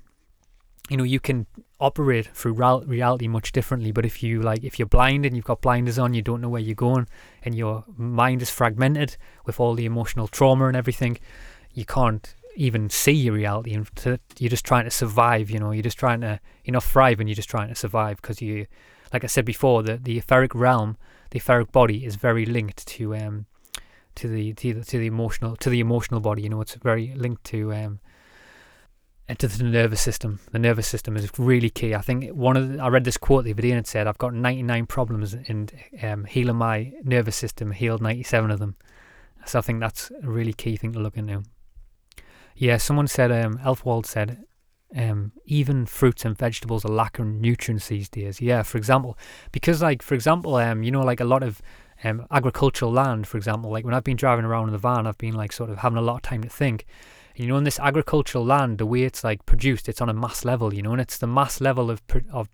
You 0.90 0.98
know, 0.98 1.04
you 1.04 1.20
can 1.20 1.46
operate 1.80 2.28
through 2.28 2.54
reality 2.54 3.28
much 3.28 3.54
differently. 3.54 3.92
But 3.92 4.06
if 4.06 4.22
you 4.22 4.42
like, 4.42 4.64
if 4.64 4.78
you're 4.78 4.88
blind 4.88 5.26
and 5.26 5.36
you've 5.36 5.46
got 5.46 5.62
blinders 5.62 5.98
on, 5.98 6.14
you 6.14 6.22
don't 6.22 6.42
know 6.42 6.50
where 6.50 6.62
you're 6.62 6.76
going, 6.76 7.08
and 7.44 7.56
your 7.56 7.86
mind 7.96 8.42
is 8.42 8.50
fragmented 8.50 9.16
with 9.46 9.60
all 9.60 9.74
the 9.74 9.86
emotional 9.86 10.28
trauma 10.28 10.68
and 10.68 10.76
everything, 10.76 11.18
you 11.74 11.86
can't 11.86 12.36
even 12.56 12.90
see 12.90 13.14
your 13.14 13.34
reality 13.34 13.74
and 13.74 13.90
you're 14.38 14.50
just 14.50 14.66
trying 14.66 14.84
to 14.84 14.92
survive 14.92 15.50
you 15.50 15.58
know 15.58 15.72
you're 15.72 15.82
just 15.82 15.98
trying 15.98 16.20
to 16.20 16.38
you're 16.66 16.74
not 16.74 16.84
thriving 16.84 17.28
you're 17.28 17.36
just 17.36 17.50
trying 17.50 17.70
to 17.70 17.76
survive 17.76 18.18
because 18.22 18.42
you 18.42 18.66
like 19.14 19.24
I 19.24 19.28
said 19.28 19.46
before, 19.46 19.84
the, 19.84 19.98
the 19.98 20.18
etheric 20.18 20.54
realm, 20.56 20.98
the 21.32 21.38
etheric 21.38 21.72
body 21.72 22.06
is 22.06 22.16
very 22.16 22.46
linked 22.46 22.88
to 22.88 23.16
um 23.16 23.46
to 24.16 24.28
the 24.28 24.54
to 24.54 24.74
the, 24.74 24.84
to 24.86 24.98
the 24.98 25.08
emotional 25.08 25.56
to 25.58 25.70
the 25.70 25.80
emotional 25.80 26.20
body. 26.20 26.44
You 26.44 26.50
know, 26.50 26.62
it's 26.62 26.76
very 26.76 27.14
linked 27.16 27.44
to 27.46 27.74
um 27.74 28.00
to 29.38 29.48
the 29.48 29.64
nervous 29.64 30.02
system. 30.02 30.40
The 30.52 30.60
nervous 30.60 30.88
system 30.88 31.16
is 31.16 31.30
really 31.38 31.70
key. 31.70 31.96
I 31.96 32.02
think 32.02 32.32
one 32.32 32.58
of 32.58 32.74
the, 32.74 32.80
I 32.80 32.90
read 32.90 33.06
this 33.06 33.18
quote 33.18 33.46
the 33.46 33.52
other 33.52 33.62
day 33.62 33.72
and 33.72 33.80
it 33.80 33.88
said, 33.88 34.08
"I've 34.08 34.18
got 34.18 34.34
99 34.34 34.88
problems 34.88 35.34
in 35.34 35.70
um, 36.04 36.26
healing 36.26 36.58
my 36.58 36.92
nervous 37.04 37.36
system. 37.36 37.72
Healed 37.72 38.02
97 38.02 38.52
of 38.52 38.60
them." 38.60 38.76
So 39.46 39.60
I 39.60 39.62
think 39.62 39.80
that's 39.80 40.12
a 40.24 40.30
really 40.30 40.54
key 40.54 40.78
thing 40.78 40.94
to 40.94 41.00
look 41.00 41.18
into. 41.18 41.44
Yeah, 42.56 42.78
someone 42.78 43.08
said, 43.08 43.32
um, 43.32 43.58
Elfwald 43.60 44.06
said, 44.06 44.44
um, 44.96 45.32
even 45.46 45.86
fruits 45.86 46.26
and 46.26 46.38
vegetables 46.38 46.84
are 46.84 46.92
lacking 46.92 47.40
nutrients 47.40 47.88
these 47.88 48.10
days. 48.10 48.42
Yeah, 48.42 48.64
for 48.64 48.78
example, 48.78 49.18
because 49.52 49.82
like 49.82 50.02
for 50.02 50.16
example, 50.16 50.56
um, 50.56 50.84
you 50.84 50.92
know, 50.92 51.02
like 51.02 51.20
a 51.20 51.26
lot 51.26 51.44
of 51.44 51.62
um, 52.04 52.26
agricultural 52.32 52.92
land, 52.92 53.28
for 53.28 53.38
example, 53.38 53.72
like 53.72 53.86
when 53.86 53.94
I've 53.94 54.04
been 54.04 54.18
driving 54.18 54.46
around 54.46 54.68
in 54.68 54.74
the 54.74 54.78
van, 54.78 55.08
I've 55.08 55.18
been 55.18 55.36
like 55.36 55.52
sort 55.52 55.70
of 55.70 55.80
having 55.80 55.98
a 55.98 56.02
lot 56.02 56.16
of 56.16 56.22
time 56.24 56.44
to 56.44 56.50
think. 56.50 56.86
You 57.36 57.48
know, 57.48 57.58
in 57.58 57.64
this 57.64 57.80
agricultural 57.80 58.44
land, 58.44 58.78
the 58.78 58.86
way 58.86 59.04
it's 59.04 59.24
like 59.24 59.46
produced, 59.46 59.88
it's 59.88 60.02
on 60.02 60.10
a 60.10 60.14
mass 60.14 60.44
level, 60.44 60.74
you 60.74 60.82
know, 60.82 60.92
and 60.92 61.02
it's 61.02 61.18
the 61.18 61.28
mass 61.28 61.62
level 61.62 61.90
of 61.90 62.06
pro- 62.08 62.22
of 62.32 62.50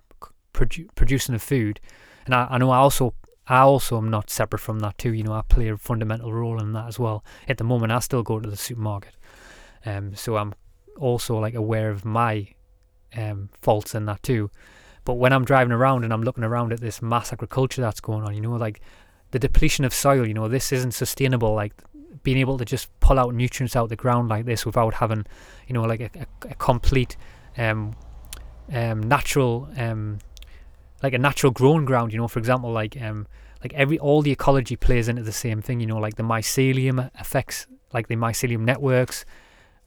produ- 0.53 0.89
producing 0.95 1.33
the 1.33 1.39
food. 1.39 1.79
And 2.25 2.35
I, 2.35 2.47
I 2.51 2.57
know 2.59 2.69
I 2.69 2.77
also 2.77 3.15
I 3.47 3.59
also 3.59 3.97
am 3.97 4.09
not 4.09 4.29
separate 4.29 4.59
from 4.59 4.79
that 4.79 4.97
too. 4.97 5.13
You 5.13 5.23
know, 5.23 5.33
I 5.33 5.41
play 5.41 5.69
a 5.69 5.77
fundamental 5.77 6.31
role 6.31 6.59
in 6.61 6.73
that 6.73 6.87
as 6.87 6.99
well. 6.99 7.25
At 7.47 7.57
the 7.57 7.63
moment, 7.63 7.91
I 7.91 7.99
still 7.99 8.21
go 8.21 8.39
to 8.39 8.49
the 8.49 8.57
supermarket, 8.57 9.15
um, 9.85 10.15
so 10.15 10.37
I'm 10.37 10.53
also 10.97 11.37
like 11.37 11.53
aware 11.53 11.89
of 11.89 12.05
my 12.05 12.47
um, 13.15 13.49
faults 13.61 13.95
in 13.95 14.05
that 14.05 14.23
too. 14.23 14.49
But 15.05 15.15
when 15.15 15.31
I'm 15.31 15.45
driving 15.45 15.71
around 15.71 16.03
and 16.03 16.11
I'm 16.11 16.23
looking 16.23 16.43
around 16.43 16.73
at 16.73 16.81
this 16.81 17.01
mass 17.01 17.31
agriculture 17.31 17.81
that's 17.81 18.01
going 18.01 18.23
on, 18.23 18.33
you 18.33 18.41
know, 18.41 18.51
like 18.51 18.81
the 19.31 19.39
depletion 19.39 19.85
of 19.85 19.93
soil, 19.93 20.27
you 20.27 20.33
know, 20.33 20.47
this 20.47 20.71
isn't 20.71 20.91
sustainable. 20.93 21.53
Like 21.53 21.73
being 22.23 22.37
able 22.37 22.57
to 22.57 22.65
just 22.65 22.89
pull 22.99 23.17
out 23.17 23.33
nutrients 23.33 23.75
out 23.75 23.89
the 23.89 23.95
ground 23.95 24.27
like 24.27 24.45
this 24.45 24.65
without 24.65 24.95
having, 24.95 25.25
you 25.67 25.73
know, 25.73 25.83
like 25.83 26.01
a, 26.01 26.09
a, 26.15 26.49
a 26.51 26.55
complete 26.55 27.15
um, 27.57 27.95
um, 28.73 29.01
natural, 29.01 29.69
um, 29.77 30.19
like 31.01 31.13
a 31.13 31.17
natural 31.17 31.51
grown 31.53 31.85
ground. 31.85 32.11
You 32.11 32.17
know, 32.17 32.27
for 32.27 32.39
example, 32.39 32.71
like 32.71 33.01
um, 33.01 33.27
like 33.63 33.73
every 33.73 33.97
all 33.99 34.21
the 34.21 34.31
ecology 34.31 34.75
plays 34.75 35.07
into 35.07 35.23
the 35.23 35.31
same 35.31 35.61
thing. 35.61 35.79
You 35.79 35.87
know, 35.87 35.99
like 35.99 36.15
the 36.15 36.23
mycelium 36.23 37.09
affects 37.17 37.65
like 37.93 38.07
the 38.07 38.17
mycelium 38.17 38.61
networks 38.61 39.23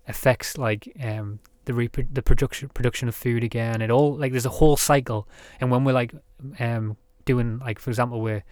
affects 0.08 0.58
like 0.58 0.92
um 1.02 1.40
the 1.64 2.06
the 2.12 2.22
production 2.22 2.68
production 2.70 3.08
of 3.08 3.14
food 3.14 3.44
again. 3.44 3.82
It 3.82 3.90
all 3.90 4.16
like 4.16 4.32
there's 4.32 4.46
a 4.46 4.50
whole 4.50 4.76
cycle. 4.76 5.28
And 5.60 5.70
when 5.70 5.84
we're 5.84 5.92
like 5.92 6.12
um 6.58 6.96
doing 7.24 7.58
like 7.58 7.78
for 7.78 7.90
example 7.90 8.20
we're 8.20 8.44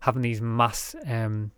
having 0.00 0.22
these 0.22 0.40
mass 0.40 0.94
um 1.06 1.52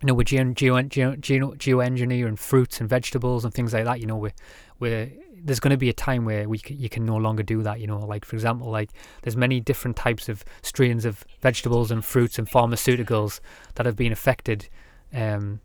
you 0.00 0.06
know 0.06 0.14
we're 0.14 0.24
geo 0.24 0.44
geo 0.52 0.82
geo 0.82 1.16
geo 1.16 1.52
geoengineering 1.52 2.38
fruits 2.38 2.80
and 2.80 2.88
vegetables 2.88 3.44
and 3.44 3.54
things 3.54 3.72
like 3.72 3.84
that. 3.84 4.00
You 4.00 4.06
know 4.06 4.16
we're 4.16 4.34
we're 4.78 5.10
there's 5.46 5.60
going 5.60 5.70
to 5.70 5.76
be 5.76 5.88
a 5.88 5.92
time 5.92 6.24
where 6.24 6.48
we 6.48 6.58
c- 6.58 6.74
you 6.74 6.88
can 6.88 7.04
no 7.04 7.16
longer 7.16 7.42
do 7.42 7.62
that. 7.62 7.80
You 7.80 7.86
know, 7.86 7.98
like 7.98 8.24
for 8.24 8.34
example, 8.34 8.70
like 8.70 8.90
there's 9.22 9.36
many 9.36 9.60
different 9.60 9.96
types 9.96 10.28
of 10.28 10.44
strains 10.62 11.04
of 11.04 11.24
vegetables 11.40 11.90
and 11.90 12.04
fruits 12.04 12.38
and 12.38 12.48
pharmaceuticals 12.48 13.40
that 13.76 13.86
have 13.86 13.96
been 13.96 14.12
affected, 14.12 14.68
um, 15.14 15.60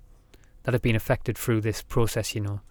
that 0.64 0.74
have 0.74 0.82
been 0.84 0.96
affected 0.96 1.38
through 1.38 1.62
this 1.62 1.82
process. 1.82 2.36
You 2.36 2.42
know, 2.42 2.62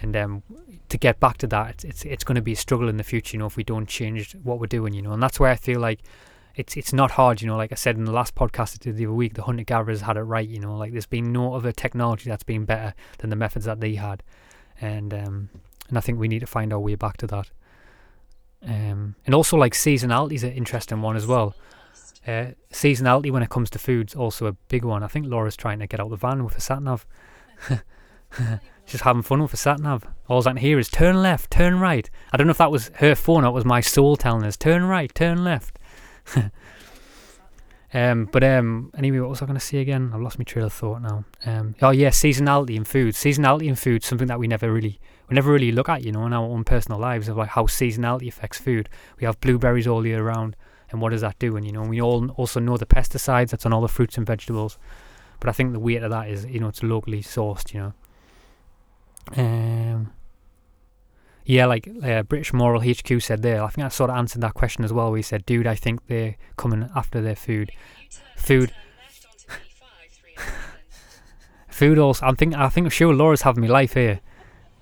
and 0.00 0.16
um, 0.16 0.42
to 0.88 0.98
get 0.98 1.20
back 1.20 1.38
to 1.38 1.46
that, 1.48 1.70
it's 1.70 1.84
it's, 1.84 2.04
it's 2.04 2.24
going 2.24 2.36
to 2.36 2.42
be 2.42 2.52
a 2.52 2.56
struggle 2.56 2.88
in 2.88 2.96
the 2.96 3.04
future. 3.04 3.36
You 3.36 3.40
know, 3.40 3.46
if 3.46 3.56
we 3.56 3.64
don't 3.64 3.88
change 3.88 4.34
what 4.42 4.60
we're 4.60 4.66
doing. 4.66 4.94
You 4.94 5.02
know, 5.02 5.12
and 5.12 5.22
that's 5.22 5.40
why 5.40 5.50
I 5.50 5.56
feel 5.56 5.80
like. 5.80 6.00
It's 6.54 6.74
it's 6.74 6.94
not 6.94 7.10
hard, 7.10 7.42
you 7.42 7.46
know. 7.46 7.56
Like 7.58 7.70
I 7.70 7.74
said 7.74 7.96
in 7.96 8.06
the 8.06 8.12
last 8.12 8.34
podcast 8.34 8.76
I 8.76 8.78
did 8.80 8.96
the 8.96 9.04
other 9.04 9.12
week, 9.12 9.34
the 9.34 9.42
hunter 9.42 9.62
gatherers 9.62 10.00
had 10.00 10.16
it 10.16 10.22
right, 10.22 10.48
you 10.48 10.58
know. 10.58 10.74
Like 10.74 10.92
there's 10.92 11.04
been 11.04 11.30
no 11.30 11.52
other 11.52 11.70
technology 11.70 12.30
that's 12.30 12.44
been 12.44 12.64
better 12.64 12.94
than 13.18 13.28
the 13.28 13.36
methods 13.36 13.66
that 13.66 13.80
they 13.80 13.96
had, 13.96 14.22
and 14.80 15.12
um, 15.12 15.50
and 15.90 15.98
I 15.98 16.00
think 16.00 16.18
we 16.18 16.28
need 16.28 16.38
to 16.38 16.46
find 16.46 16.72
our 16.72 16.80
way 16.80 16.94
back 16.94 17.18
to 17.18 17.26
that. 17.26 17.50
Um, 18.66 19.16
and 19.26 19.34
also 19.34 19.56
like 19.56 19.74
seasonality 19.74 20.32
is 20.32 20.44
an 20.44 20.52
interesting 20.52 21.02
one 21.02 21.16
as 21.16 21.26
well. 21.26 21.54
Uh, 22.26 22.52
seasonality 22.72 23.30
when 23.30 23.42
it 23.42 23.50
comes 23.50 23.70
to 23.70 23.78
foods 23.78 24.14
also 24.14 24.46
a 24.46 24.52
big 24.68 24.84
one. 24.84 25.02
I 25.02 25.06
think 25.06 25.26
Laura's 25.26 25.56
trying 25.56 25.78
to 25.78 25.86
get 25.86 26.00
out 26.00 26.10
the 26.10 26.16
van 26.16 26.44
with 26.44 26.56
a 26.56 26.60
sat 26.60 26.82
nav. 26.82 27.06
She's 28.86 29.02
having 29.02 29.22
fun 29.22 29.42
with 29.42 29.52
a 29.52 29.56
sat 29.56 29.80
nav. 29.80 30.06
All 30.28 30.40
I 30.40 30.50
can 30.50 30.56
hear 30.56 30.78
is 30.78 30.88
turn 30.88 31.20
left, 31.22 31.50
turn 31.50 31.78
right. 31.78 32.08
I 32.32 32.36
don't 32.36 32.46
know 32.46 32.52
if 32.52 32.58
that 32.58 32.70
was 32.70 32.90
her 32.96 33.14
phone 33.14 33.44
or 33.44 33.48
it 33.48 33.52
was 33.52 33.64
my 33.64 33.80
soul 33.80 34.16
telling 34.16 34.44
us 34.44 34.56
turn 34.56 34.84
right, 34.84 35.14
turn 35.14 35.44
left. 35.44 35.78
Um, 37.94 38.28
but 38.30 38.44
um, 38.44 38.90
anyway, 38.98 39.20
what 39.20 39.30
was 39.30 39.40
I 39.40 39.46
going 39.46 39.58
to 39.58 39.64
say 39.64 39.78
again? 39.78 40.10
I've 40.12 40.20
lost 40.20 40.38
my 40.38 40.44
trail 40.44 40.66
of 40.66 40.72
thought 40.74 41.00
now. 41.00 41.24
Um, 41.46 41.74
oh 41.80 41.90
yeah, 41.90 42.10
seasonality 42.10 42.76
in 42.76 42.84
food. 42.84 43.14
Seasonality 43.14 43.68
in 43.68 43.74
food, 43.74 44.04
something 44.04 44.28
that 44.28 44.38
we 44.38 44.46
never 44.46 44.70
really, 44.70 45.00
we 45.30 45.34
never 45.34 45.50
really 45.50 45.72
look 45.72 45.88
at, 45.88 46.04
you 46.04 46.12
know, 46.12 46.26
in 46.26 46.34
our 46.34 46.44
own 46.44 46.62
personal 46.64 46.98
lives 46.98 47.26
of 47.28 47.38
like 47.38 47.50
how 47.50 47.62
seasonality 47.64 48.28
affects 48.28 48.58
food. 48.58 48.90
We 49.18 49.24
have 49.24 49.40
blueberries 49.40 49.86
all 49.86 50.06
year 50.06 50.22
round, 50.22 50.56
and 50.90 51.00
what 51.00 51.10
does 51.10 51.22
that 51.22 51.38
do? 51.38 51.56
And 51.56 51.64
you 51.64 51.72
know, 51.72 51.84
we 51.84 52.00
all 52.00 52.28
also 52.32 52.60
know 52.60 52.76
the 52.76 52.84
pesticides 52.84 53.50
that's 53.50 53.64
on 53.64 53.72
all 53.72 53.80
the 53.80 53.88
fruits 53.88 54.18
and 54.18 54.26
vegetables. 54.26 54.78
But 55.40 55.48
I 55.48 55.52
think 55.52 55.72
the 55.72 55.80
weight 55.80 56.02
of 56.02 56.10
that 56.10 56.28
is, 56.28 56.44
you 56.44 56.60
know, 56.60 56.68
it's 56.68 56.82
locally 56.82 57.22
sourced, 57.22 57.72
you 57.72 57.80
know. 57.80 57.92
Um, 59.34 60.12
yeah, 61.44 61.66
like 61.66 61.88
uh, 62.02 62.24
British 62.24 62.52
Moral 62.52 62.80
HQ 62.80 63.22
said 63.22 63.42
there. 63.42 63.62
I 63.62 63.68
think 63.68 63.84
I 63.84 63.88
sort 63.88 64.10
of 64.10 64.16
answered 64.16 64.42
that 64.42 64.54
question 64.54 64.84
as 64.84 64.92
well. 64.92 65.12
We 65.12 65.22
said, 65.22 65.46
dude, 65.46 65.66
I 65.66 65.76
think 65.76 66.06
they're 66.08 66.36
coming 66.56 66.88
after 66.94 67.20
their 67.20 67.36
food. 67.36 67.70
Food. 68.36 68.72
food 71.68 71.98
also. 71.98 72.26
I'm 72.26 72.36
think. 72.36 72.54
I 72.56 72.68
think 72.68 72.90
sure 72.90 73.14
Laura's 73.14 73.42
having 73.42 73.62
me 73.62 73.68
life 73.68 73.94
here. 73.94 74.20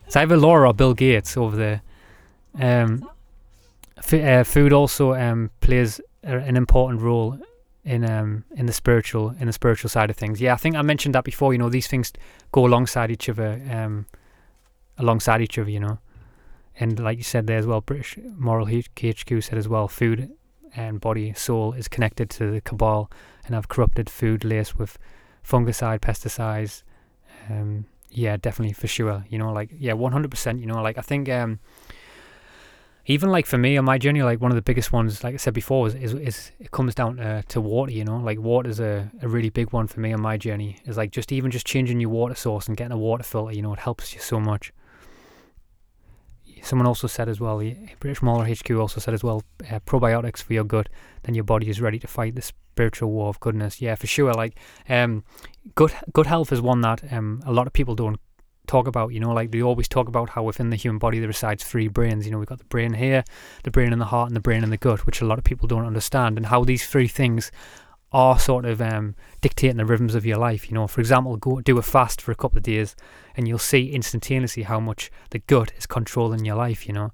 It's 0.07 0.17
either 0.17 0.37
Laura 0.37 0.71
or 0.71 0.75
Bill 0.75 0.95
Gates 0.95 1.37
over 1.37 1.55
there. 1.57 1.83
Um, 2.59 3.09
f- 3.99 4.15
uh, 4.15 4.45
food 4.45 4.73
also 4.73 5.15
um 5.15 5.51
plays 5.61 6.01
a, 6.23 6.37
an 6.39 6.57
important 6.57 7.03
role 7.03 7.39
in 7.85 8.09
um 8.09 8.45
in 8.57 8.65
the 8.67 8.73
spiritual 8.73 9.35
in 9.39 9.47
the 9.49 9.53
spiritual 9.53 9.91
side 9.91 10.09
of 10.09 10.17
things. 10.17 10.41
Yeah, 10.41 10.55
I 10.55 10.57
think 10.57 10.77
I 10.77 10.83
mentioned 10.83 11.15
that 11.15 11.25
before. 11.25 11.53
You 11.53 11.59
know, 11.59 11.69
these 11.69 11.89
things 11.89 12.13
go 12.53 12.67
alongside 12.67 13.11
each 13.11 13.29
other. 13.29 13.61
Um, 13.71 14.07
alongside 14.99 15.41
each 15.41 15.59
other. 15.59 15.71
You 15.71 15.81
know 15.81 15.99
and 16.79 16.99
like 16.99 17.19
you 17.19 17.25
said 17.25 17.47
there 17.47 17.59
as 17.59 17.67
well, 17.67 17.81
British 17.81 18.19
Moral 18.37 18.67
KHQ 18.67 19.45
said 19.45 19.59
as 19.59 19.69
well, 19.69 19.87
food 19.87 20.31
and 20.75 21.01
body, 21.01 21.33
soul 21.35 21.73
is 21.73 21.87
connected 21.87 22.29
to 22.31 22.51
the 22.51 22.61
cabal 22.61 23.11
and 23.47 23.55
have 23.55 23.69
corrupted 23.69 24.11
food 24.11 24.45
laced 24.45 24.77
with 24.77 24.99
fungicide, 25.47 26.01
pesticides. 26.01 26.83
Um, 27.49 27.87
yeah, 28.11 28.37
definitely 28.37 28.73
for 28.73 28.89
sure. 28.89 29.25
You 29.29 29.39
know, 29.39 29.53
like 29.53 29.71
yeah, 29.79 29.93
one 29.93 30.13
hundred 30.13 30.31
percent. 30.31 30.61
You 30.61 30.67
know, 30.67 30.83
like 30.83 30.99
I 30.99 31.03
think 31.03 31.29
um, 31.29 31.61
even 33.07 33.31
like 33.31 33.47
for 33.47 33.59
me 33.59 33.77
on 33.77 33.85
my 33.85 33.99
journey, 33.99 34.23
like 34.25 34.41
one 34.41 34.51
of 34.51 34.57
the 34.57 34.63
biggest 34.63 34.93
ones, 34.93 35.23
like 35.23 35.35
I 35.35 35.37
said 35.37 35.55
before, 35.55 35.87
is 35.87 35.95
is, 35.95 36.15
is 36.15 36.53
it 36.59 36.73
comes 36.73 36.97
down 36.97 37.19
to, 37.19 37.45
to 37.49 37.61
water. 37.61 37.93
You 37.93 38.05
know, 38.05 38.17
like 38.17 38.41
water 38.41 38.69
is 38.69 38.81
a, 38.81 39.13
a 39.23 39.29
really 39.29 39.51
big 39.51 39.73
one 39.73 39.87
for 39.87 40.01
me 40.01 40.13
on 40.13 40.21
my 40.21 40.37
journey. 40.37 40.79
Is 40.87 40.97
like 40.97 41.13
just 41.13 41.31
even 41.31 41.53
just 41.53 41.67
changing 41.67 42.01
your 42.01 42.11
water 42.11 42.35
source 42.35 42.67
and 42.67 42.77
getting 42.77 42.93
a 42.93 42.99
water 42.99 43.23
filter. 43.23 43.53
You 43.53 43.63
know, 43.63 43.75
it 43.75 43.81
helps 43.81 44.13
you 44.13 44.21
so 44.21 44.41
much 44.41 44.73
someone 46.67 46.87
also 46.87 47.07
said 47.07 47.29
as 47.29 47.41
well, 47.41 47.59
British 48.01 48.23
Moral 48.23 48.45
HQ 48.45 48.71
also 48.73 49.01
said 49.01 49.15
as 49.15 49.23
well, 49.23 49.43
uh, 49.71 49.81
probiotics 49.81 50.43
for 50.43 50.53
your 50.53 50.65
gut, 50.65 50.89
then 51.23 51.35
your 51.35 51.45
body 51.45 51.69
is 51.69 51.81
ready 51.81 51.99
to 51.99 52.07
fight 52.07 52.35
the 52.35 52.43
spiritual 52.43 53.11
war 53.11 53.29
of 53.29 53.41
goodness. 53.41 53.81
Yeah, 53.81 53.95
for 53.95 54.07
sure. 54.07 54.33
Like, 54.33 54.59
um, 54.89 55.25
gut 55.75 56.27
health 56.27 56.53
is 56.53 56.61
one 56.61 56.81
that 56.83 57.13
um 57.13 57.43
a 57.47 57.53
lot 57.53 57.67
of 57.67 57.73
people 57.73 57.95
don't 57.95 58.19
talk 58.67 58.87
about. 58.87 59.13
You 59.13 59.21
know, 59.21 59.33
like 59.33 59.51
they 59.51 59.63
always 59.63 59.89
talk 59.89 60.09
about 60.09 60.31
how 60.31 60.43
within 60.43 60.71
the 60.71 60.77
human 60.77 60.99
body 60.99 61.19
there 61.19 61.29
resides 61.29 61.65
three 61.65 61.89
brains. 61.89 62.25
You 62.27 62.33
know, 62.33 62.39
we've 62.39 62.49
got 62.49 62.59
the 62.59 62.65
brain 62.65 62.95
here, 62.95 63.25
the 63.63 63.71
brain 63.71 63.93
in 63.93 63.99
the 63.99 64.07
heart, 64.07 64.29
and 64.29 64.37
the 64.37 64.41
brain 64.41 64.63
in 64.63 64.71
the 64.71 64.77
gut, 64.77 65.07
which 65.07 65.21
a 65.21 65.27
lot 65.27 65.39
of 65.39 65.45
people 65.45 65.69
don't 65.69 65.87
understand, 65.87 66.37
and 66.37 66.47
how 66.47 66.65
these 66.65 66.87
three 66.87 67.09
things 67.09 67.51
are 68.15 68.39
sort 68.39 68.65
of 68.65 68.81
um, 68.81 69.17
dictating 69.41 69.77
the 69.77 69.85
rhythms 69.85 70.15
of 70.15 70.25
your 70.25 70.39
life. 70.39 70.71
You 70.71 70.75
know, 70.75 70.87
for 70.87 71.01
example, 71.01 71.37
go 71.37 71.61
do 71.61 71.77
a 71.79 71.83
fast 71.83 72.23
for 72.23 72.31
a 72.31 72.37
couple 72.37 72.59
of 72.59 72.63
days, 72.63 72.95
and 73.37 73.49
you'll 73.49 73.59
see 73.59 73.91
instantaneously 73.91 74.63
how 74.63 74.79
much 74.79 75.11
the 75.31 75.41
gut 75.41 75.73
is 75.77 75.85
controlling 75.85 76.45
your 76.45 76.55
life. 76.55 76.87
You 76.87 76.93
know, 76.95 77.13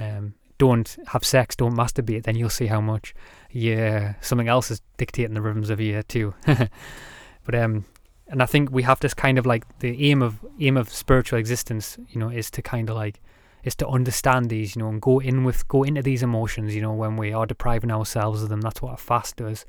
um, 0.00 0.34
don't 0.58 0.96
have 1.06 1.24
sex, 1.24 1.54
don't 1.54 1.76
masturbate, 1.76 2.24
then 2.24 2.34
you'll 2.34 2.50
see 2.50 2.66
how 2.66 2.80
much 2.80 3.14
yeah 3.52 4.14
something 4.20 4.48
else 4.48 4.72
is 4.72 4.82
dictating 4.96 5.34
the 5.34 5.40
rhythms 5.40 5.70
of 5.70 5.80
you 5.80 6.02
too. 6.02 6.34
but 6.46 7.54
um, 7.54 7.84
and 8.26 8.42
I 8.42 8.46
think 8.46 8.72
we 8.72 8.82
have 8.82 8.98
this 8.98 9.14
kind 9.14 9.38
of 9.38 9.46
like 9.46 9.64
the 9.78 10.10
aim 10.10 10.20
of 10.20 10.44
aim 10.58 10.76
of 10.76 10.92
spiritual 10.92 11.38
existence. 11.38 11.96
You 12.08 12.18
know, 12.18 12.28
is 12.28 12.50
to 12.50 12.60
kind 12.60 12.90
of 12.90 12.96
like 12.96 13.20
is 13.62 13.76
to 13.76 13.86
understand 13.86 14.50
these, 14.50 14.74
you 14.74 14.82
know, 14.82 14.88
and 14.88 15.00
go 15.00 15.20
in 15.20 15.44
with 15.44 15.68
go 15.68 15.84
into 15.84 16.02
these 16.02 16.24
emotions, 16.24 16.74
you 16.74 16.82
know, 16.82 16.92
when 16.92 17.16
we 17.16 17.32
are 17.32 17.46
depriving 17.46 17.92
ourselves 17.92 18.42
of 18.42 18.48
them. 18.48 18.62
That's 18.62 18.82
what 18.82 18.94
a 18.94 18.96
fast 18.96 19.36
does 19.36 19.64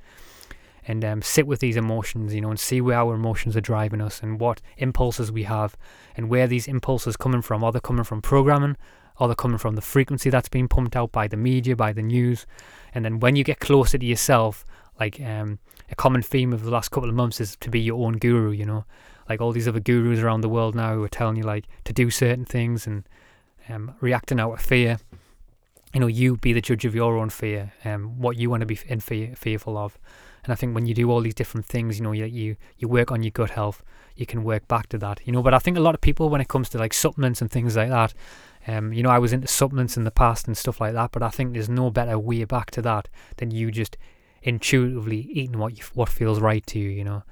and 0.87 1.03
um, 1.03 1.21
sit 1.21 1.47
with 1.47 1.59
these 1.59 1.77
emotions, 1.77 2.33
you 2.33 2.41
know, 2.41 2.49
and 2.49 2.59
see 2.59 2.81
where 2.81 2.97
our 2.97 3.15
emotions 3.15 3.57
are 3.57 3.61
driving 3.61 4.01
us 4.01 4.21
and 4.21 4.39
what 4.39 4.61
impulses 4.77 5.31
we 5.31 5.43
have 5.43 5.75
and 6.15 6.29
where 6.29 6.47
these 6.47 6.67
impulses 6.67 7.17
coming 7.17 7.41
from. 7.41 7.63
Are 7.63 7.71
they 7.71 7.79
coming 7.79 8.03
from 8.03 8.21
programming? 8.21 8.77
Are 9.17 9.27
they 9.27 9.35
coming 9.35 9.57
from 9.57 9.75
the 9.75 9.81
frequency 9.81 10.29
that's 10.29 10.49
being 10.49 10.67
pumped 10.67 10.95
out 10.95 11.11
by 11.11 11.27
the 11.27 11.37
media, 11.37 11.75
by 11.75 11.93
the 11.93 12.03
news? 12.03 12.45
And 12.93 13.05
then 13.05 13.19
when 13.19 13.35
you 13.35 13.43
get 13.43 13.59
closer 13.59 13.97
to 13.97 14.05
yourself, 14.05 14.65
like 14.99 15.19
um, 15.21 15.59
a 15.89 15.95
common 15.95 16.21
theme 16.21 16.53
of 16.53 16.63
the 16.63 16.71
last 16.71 16.89
couple 16.89 17.09
of 17.09 17.15
months 17.15 17.41
is 17.41 17.55
to 17.57 17.69
be 17.69 17.79
your 17.79 18.05
own 18.05 18.17
guru, 18.17 18.51
you 18.51 18.65
know, 18.65 18.85
like 19.27 19.41
all 19.41 19.51
these 19.51 19.67
other 19.67 19.79
gurus 19.79 20.19
around 20.19 20.41
the 20.41 20.49
world 20.49 20.75
now 20.75 20.93
who 20.93 21.03
are 21.03 21.09
telling 21.09 21.35
you 21.35 21.43
like 21.43 21.65
to 21.85 21.93
do 21.93 22.09
certain 22.09 22.45
things 22.45 22.85
and 22.85 23.07
um, 23.69 23.95
reacting 24.01 24.39
out 24.39 24.53
of 24.53 24.61
fear. 24.61 24.99
You 25.93 26.01
know, 26.01 26.07
you 26.07 26.37
be 26.37 26.53
the 26.53 26.61
judge 26.61 26.85
of 26.85 26.93
your 26.93 27.17
own 27.17 27.29
fear, 27.29 27.71
um, 27.85 28.19
what 28.19 28.37
you 28.37 28.49
want 28.49 28.61
to 28.61 28.65
be 28.65 28.77
in 28.87 28.99
fear, 28.99 29.33
fearful 29.35 29.77
of. 29.77 29.97
And 30.45 30.53
I 30.53 30.55
think 30.55 30.73
when 30.73 30.85
you 30.85 30.93
do 30.93 31.11
all 31.11 31.21
these 31.21 31.33
different 31.35 31.65
things, 31.65 31.97
you 31.97 32.03
know, 32.03 32.13
you, 32.13 32.25
you 32.25 32.55
you 32.77 32.87
work 32.87 33.11
on 33.11 33.21
your 33.23 33.31
gut 33.31 33.49
health, 33.49 33.83
you 34.15 34.25
can 34.25 34.43
work 34.43 34.67
back 34.67 34.87
to 34.89 34.97
that, 34.99 35.19
you 35.25 35.33
know. 35.33 35.41
But 35.43 35.53
I 35.53 35.59
think 35.59 35.75
a 35.77 35.81
lot 35.81 35.95
of 35.95 36.01
people, 36.01 36.29
when 36.29 36.39
it 36.41 36.47
comes 36.47 36.69
to 36.69 36.77
like 36.77 36.93
supplements 36.93 37.41
and 37.41 37.51
things 37.51 37.75
like 37.75 37.89
that, 37.89 38.13
Um, 38.67 38.93
you 38.93 39.03
know, 39.03 39.11
I 39.11 39.19
was 39.19 39.31
into 39.33 39.47
supplements 39.47 39.95
in 39.97 40.05
the 40.05 40.11
past 40.11 40.47
and 40.47 40.57
stuff 40.57 40.81
like 40.81 40.93
that, 40.93 41.11
but 41.11 41.21
I 41.21 41.29
think 41.29 41.53
there's 41.53 41.69
no 41.69 41.91
better 41.91 42.17
way 42.17 42.45
back 42.45 42.71
to 42.71 42.81
that 42.81 43.09
than 43.37 43.51
you 43.51 43.69
just 43.71 43.95
intuitively 44.41 45.19
eating 45.31 45.59
what 45.59 45.77
you, 45.77 45.83
what 45.93 46.09
feels 46.09 46.39
right 46.39 46.65
to 46.67 46.79
you. 46.79 46.89
You 46.89 47.03
know, 47.03 47.23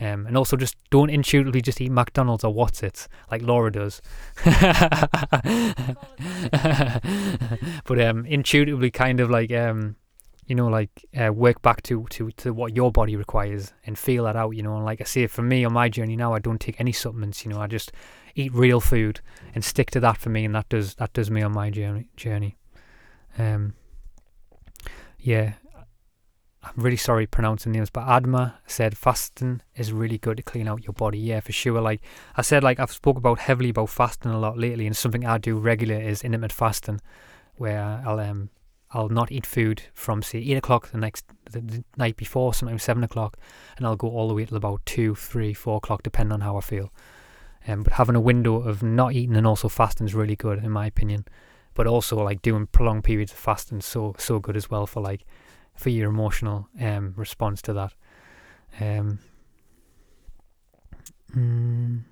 um, 0.00 0.26
and 0.26 0.36
also 0.36 0.56
just 0.56 0.76
don't 0.90 1.10
intuitively 1.10 1.62
just 1.62 1.80
eat 1.80 1.90
McDonald's 1.90 2.44
or 2.44 2.52
what's 2.52 2.82
it 2.82 3.08
like 3.30 3.42
Laura 3.42 3.70
does. 3.72 4.02
but 7.84 8.00
um, 8.00 8.26
intuitively, 8.26 8.90
kind 8.90 9.20
of 9.20 9.30
like 9.30 9.52
um, 9.52 9.96
you 10.46 10.54
know, 10.54 10.68
like 10.68 11.04
uh, 11.16 11.32
work 11.32 11.62
back 11.62 11.82
to, 11.82 12.06
to 12.10 12.30
to 12.32 12.52
what 12.52 12.74
your 12.74 12.90
body 12.90 13.16
requires 13.16 13.72
and 13.86 13.98
feel 13.98 14.24
that 14.24 14.36
out. 14.36 14.50
You 14.50 14.62
know, 14.62 14.76
and 14.76 14.84
like 14.84 15.00
I 15.00 15.04
say, 15.04 15.26
for 15.26 15.42
me 15.42 15.64
on 15.64 15.72
my 15.72 15.88
journey 15.88 16.16
now, 16.16 16.34
I 16.34 16.38
don't 16.38 16.60
take 16.60 16.80
any 16.80 16.92
supplements. 16.92 17.44
You 17.44 17.52
know, 17.52 17.60
I 17.60 17.66
just 17.66 17.92
eat 18.34 18.52
real 18.52 18.80
food 18.80 19.20
and 19.54 19.64
stick 19.64 19.90
to 19.92 20.00
that 20.00 20.18
for 20.18 20.30
me, 20.30 20.44
and 20.44 20.54
that 20.54 20.68
does 20.68 20.94
that 20.96 21.12
does 21.12 21.30
me 21.30 21.42
on 21.42 21.52
my 21.52 21.70
journey. 21.70 22.08
Journey. 22.16 22.56
Um. 23.38 23.74
Yeah, 25.18 25.54
I'm 26.62 26.72
really 26.76 26.96
sorry 26.96 27.26
pronouncing 27.26 27.72
names, 27.72 27.90
but 27.90 28.06
Adma 28.06 28.54
said 28.66 28.96
fasting 28.96 29.62
is 29.74 29.92
really 29.92 30.18
good 30.18 30.36
to 30.36 30.42
clean 30.42 30.68
out 30.68 30.84
your 30.84 30.92
body. 30.92 31.18
Yeah, 31.18 31.40
for 31.40 31.52
sure. 31.52 31.80
Like 31.80 32.02
I 32.36 32.42
said, 32.42 32.62
like 32.62 32.78
I've 32.78 32.92
spoke 32.92 33.16
about 33.16 33.40
heavily 33.40 33.70
about 33.70 33.90
fasting 33.90 34.30
a 34.30 34.38
lot 34.38 34.58
lately, 34.58 34.86
and 34.86 34.96
something 34.96 35.24
I 35.24 35.38
do 35.38 35.56
regular 35.56 36.00
is 36.00 36.22
intermittent 36.22 36.52
fasting, 36.52 37.00
where 37.54 38.02
I'll 38.04 38.20
um 38.20 38.50
I'll 38.94 39.08
not 39.08 39.32
eat 39.32 39.46
food 39.46 39.82
from 39.94 40.22
say 40.22 40.38
eight 40.38 40.56
o'clock 40.56 40.90
the 40.90 40.98
next 40.98 41.24
the, 41.50 41.60
the 41.60 41.84
night 41.96 42.16
before, 42.16 42.54
sometimes 42.54 42.82
seven 42.82 43.04
o'clock, 43.04 43.36
and 43.76 43.86
I'll 43.86 43.96
go 43.96 44.08
all 44.08 44.28
the 44.28 44.34
way 44.34 44.44
till 44.44 44.56
about 44.56 44.84
two, 44.86 45.14
three, 45.14 45.54
four 45.54 45.78
o'clock, 45.78 46.02
depending 46.02 46.32
on 46.32 46.40
how 46.40 46.56
I 46.56 46.60
feel. 46.60 46.92
Um, 47.66 47.82
but 47.82 47.94
having 47.94 48.16
a 48.16 48.20
window 48.20 48.56
of 48.56 48.82
not 48.82 49.12
eating 49.12 49.36
and 49.36 49.46
also 49.46 49.68
fasting 49.68 50.06
is 50.06 50.14
really 50.14 50.36
good 50.36 50.62
in 50.64 50.70
my 50.70 50.86
opinion. 50.86 51.26
But 51.74 51.86
also 51.86 52.16
like 52.22 52.42
doing 52.42 52.66
prolonged 52.66 53.04
periods 53.04 53.32
of 53.32 53.38
fasting 53.38 53.80
so 53.80 54.14
so 54.18 54.38
good 54.38 54.56
as 54.56 54.68
well 54.70 54.86
for 54.86 55.00
like 55.00 55.24
for 55.74 55.88
your 55.88 56.10
emotional 56.10 56.68
um 56.80 57.14
response 57.16 57.62
to 57.62 57.72
that. 57.72 57.94
Um. 58.80 59.18
Mm, 61.34 62.02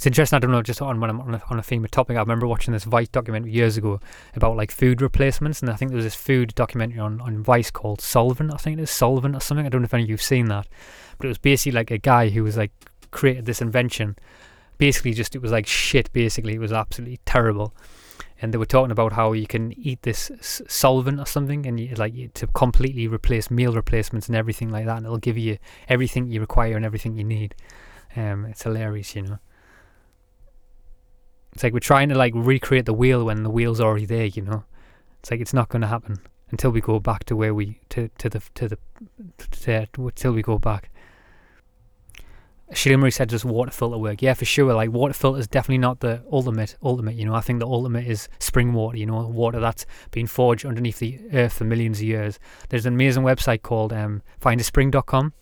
it's 0.00 0.06
interesting. 0.06 0.38
I 0.38 0.40
don't 0.40 0.50
know, 0.50 0.62
just 0.62 0.80
on 0.80 0.98
when 0.98 1.10
I'm 1.10 1.20
on 1.20 1.34
a, 1.34 1.42
on 1.50 1.58
a 1.58 1.62
theme 1.62 1.84
of 1.84 1.90
topic. 1.90 2.16
I 2.16 2.20
remember 2.20 2.46
watching 2.46 2.72
this 2.72 2.84
Vice 2.84 3.08
documentary 3.08 3.52
years 3.52 3.76
ago 3.76 4.00
about 4.34 4.56
like 4.56 4.70
food 4.70 5.02
replacements, 5.02 5.60
and 5.60 5.68
I 5.70 5.76
think 5.76 5.90
there 5.90 5.96
was 5.96 6.06
this 6.06 6.14
food 6.14 6.54
documentary 6.54 6.98
on, 6.98 7.20
on 7.20 7.42
Vice 7.42 7.70
called 7.70 8.00
Solvent. 8.00 8.50
I 8.50 8.56
think 8.56 8.78
it 8.78 8.82
is 8.82 8.90
Solvent 8.90 9.36
or 9.36 9.40
something. 9.40 9.66
I 9.66 9.68
don't 9.68 9.82
know 9.82 9.84
if 9.84 9.92
any 9.92 10.04
of 10.04 10.08
you've 10.08 10.22
seen 10.22 10.46
that, 10.46 10.66
but 11.18 11.26
it 11.26 11.28
was 11.28 11.36
basically 11.36 11.72
like 11.72 11.90
a 11.90 11.98
guy 11.98 12.30
who 12.30 12.42
was 12.42 12.56
like 12.56 12.72
created 13.10 13.44
this 13.44 13.60
invention. 13.60 14.16
Basically, 14.78 15.12
just 15.12 15.36
it 15.36 15.42
was 15.42 15.52
like 15.52 15.66
shit. 15.66 16.10
Basically, 16.14 16.54
it 16.54 16.60
was 16.60 16.72
absolutely 16.72 17.20
terrible. 17.26 17.74
And 18.40 18.54
they 18.54 18.58
were 18.58 18.64
talking 18.64 18.92
about 18.92 19.12
how 19.12 19.34
you 19.34 19.46
can 19.46 19.78
eat 19.78 20.00
this 20.00 20.30
solvent 20.40 21.20
or 21.20 21.26
something, 21.26 21.66
and 21.66 21.78
you, 21.78 21.94
like 21.96 22.32
to 22.32 22.46
completely 22.46 23.06
replace 23.06 23.50
meal 23.50 23.74
replacements 23.74 24.28
and 24.28 24.36
everything 24.36 24.70
like 24.70 24.86
that, 24.86 24.96
and 24.96 25.04
it'll 25.04 25.18
give 25.18 25.36
you 25.36 25.58
everything 25.90 26.26
you 26.26 26.40
require 26.40 26.74
and 26.74 26.86
everything 26.86 27.18
you 27.18 27.24
need. 27.24 27.54
Um, 28.16 28.46
it's 28.46 28.62
hilarious, 28.62 29.14
you 29.14 29.20
know. 29.24 29.38
It's 31.52 31.62
like 31.62 31.72
we're 31.72 31.80
trying 31.80 32.08
to 32.10 32.14
like 32.14 32.32
recreate 32.34 32.86
the 32.86 32.94
wheel 32.94 33.24
when 33.24 33.42
the 33.42 33.50
wheel's 33.50 33.80
already 33.80 34.06
there, 34.06 34.26
you 34.26 34.42
know. 34.42 34.64
It's 35.20 35.30
like 35.30 35.40
it's 35.40 35.54
not 35.54 35.68
going 35.68 35.82
to 35.82 35.88
happen 35.88 36.18
until 36.50 36.70
we 36.70 36.80
go 36.80 36.98
back 36.98 37.24
to 37.24 37.36
where 37.36 37.54
we 37.54 37.80
to 37.90 38.08
to 38.18 38.28
the 38.28 38.42
to 38.54 38.68
the 38.68 38.78
to, 39.50 39.86
till 40.14 40.32
we 40.32 40.42
go 40.42 40.58
back. 40.58 40.90
Sheila 42.72 42.98
Marie 42.98 43.10
said, 43.10 43.28
"Does 43.28 43.44
water 43.44 43.72
filter 43.72 43.98
work?" 43.98 44.22
Yeah, 44.22 44.34
for 44.34 44.44
sure. 44.44 44.72
Like 44.72 44.92
water 44.92 45.12
filter 45.12 45.40
is 45.40 45.48
definitely 45.48 45.78
not 45.78 46.00
the 46.00 46.22
ultimate. 46.30 46.76
Ultimate, 46.82 47.16
you 47.16 47.24
know. 47.24 47.34
I 47.34 47.40
think 47.40 47.58
the 47.58 47.66
ultimate 47.66 48.06
is 48.06 48.28
spring 48.38 48.72
water. 48.72 48.96
You 48.96 49.06
know, 49.06 49.26
water 49.26 49.58
that's 49.58 49.86
been 50.12 50.28
forged 50.28 50.64
underneath 50.64 51.00
the 51.00 51.20
earth 51.32 51.54
for 51.54 51.64
millions 51.64 51.98
of 51.98 52.04
years. 52.04 52.38
There's 52.68 52.86
an 52.86 52.94
amazing 52.94 53.24
website 53.24 53.62
called 53.62 53.92
um, 53.92 54.22
findaspring.com. 54.40 55.32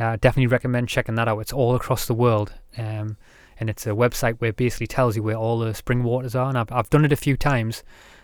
I 0.00 0.16
definitely 0.16 0.46
recommend 0.46 0.88
checking 0.88 1.16
that 1.16 1.28
out. 1.28 1.40
It's 1.40 1.52
all 1.52 1.74
across 1.74 2.06
the 2.06 2.14
world, 2.14 2.54
um, 2.76 3.16
and 3.60 3.68
it's 3.68 3.86
a 3.86 3.90
website 3.90 4.38
where 4.38 4.50
it 4.50 4.56
basically 4.56 4.86
tells 4.86 5.16
you 5.16 5.22
where 5.22 5.36
all 5.36 5.58
the 5.58 5.74
spring 5.74 6.02
waters 6.02 6.34
are. 6.34 6.48
And 6.48 6.58
I've 6.58 6.72
I've 6.72 6.90
done 6.90 7.04
it 7.04 7.12
a 7.12 7.16
few 7.16 7.36
times, 7.36 7.82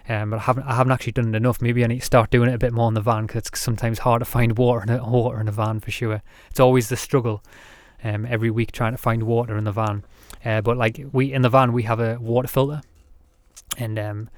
um, 0.09 0.31
but 0.31 0.39
I 0.39 0.43
haven't 0.43 0.65
I 0.65 0.75
haven't 0.77 0.93
actually 0.93 1.13
done 1.13 1.35
it 1.35 1.37
enough. 1.37 1.61
Maybe 1.61 1.85
I 1.85 1.87
need 1.87 2.01
to 2.01 2.07
start 2.07 2.31
doing 2.31 2.49
it 2.49 2.55
a 2.55 2.59
bit 2.59 2.73
more 2.73 2.89
in 2.89 2.95
the 2.95 3.01
van 3.01 3.27
because 3.27 3.47
it's 3.47 3.61
sometimes 3.61 4.01
hard 4.01 4.21
to 4.21 4.25
find 4.25 4.57
water 4.57 4.83
in 4.83 4.91
a 4.91 5.05
water 5.05 5.41
in 5.41 5.49
a 5.49 5.53
van 5.53 5.81
for 5.81 5.91
sure. 5.91 6.23
It's 6.51 6.61
always 6.61 6.89
the 6.89 6.97
struggle 6.97 7.43
um, 8.03 8.27
every 8.27 8.51
week 8.51 8.73
trying 8.73 8.93
to 8.93 8.99
find 8.99 9.23
water 9.25 9.57
in 9.57 9.65
the 9.65 9.73
van. 9.73 10.05
Uh, 10.45 10.61
but 10.61 10.77
like 10.77 11.01
we 11.13 11.33
in 11.33 11.43
the 11.43 11.49
van, 11.49 11.73
we 11.73 11.85
have 11.85 12.01
a 12.01 12.19
water 12.21 12.49
filter, 12.49 12.83
and 13.79 13.99
um, 13.99 14.29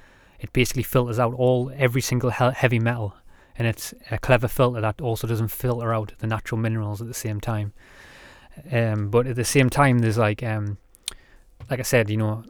it 0.40 0.52
basically 0.52 0.82
filters 0.82 1.18
out 1.18 1.34
all 1.34 1.72
every 1.76 2.00
single 2.00 2.30
he- 2.30 2.50
heavy 2.54 2.78
metal, 2.78 3.14
and 3.58 3.66
it's 3.66 3.92
a 4.10 4.18
clever 4.18 4.48
filter 4.48 4.80
that 4.80 5.00
also 5.00 5.26
doesn't 5.26 5.48
filter 5.48 5.92
out 5.92 6.12
the 6.18 6.26
natural 6.26 6.60
minerals 6.60 7.00
at 7.00 7.08
the 7.08 7.14
same 7.14 7.40
time. 7.40 7.72
Um, 8.72 9.10
but 9.10 9.26
at 9.26 9.36
the 9.36 9.44
same 9.44 9.68
time, 9.68 9.98
there's 9.98 10.16
like 10.16 10.42
um, 10.42 10.78
like 11.70 11.80
I 11.80 11.82
said, 11.82 12.10
you 12.10 12.16
know, 12.16 12.44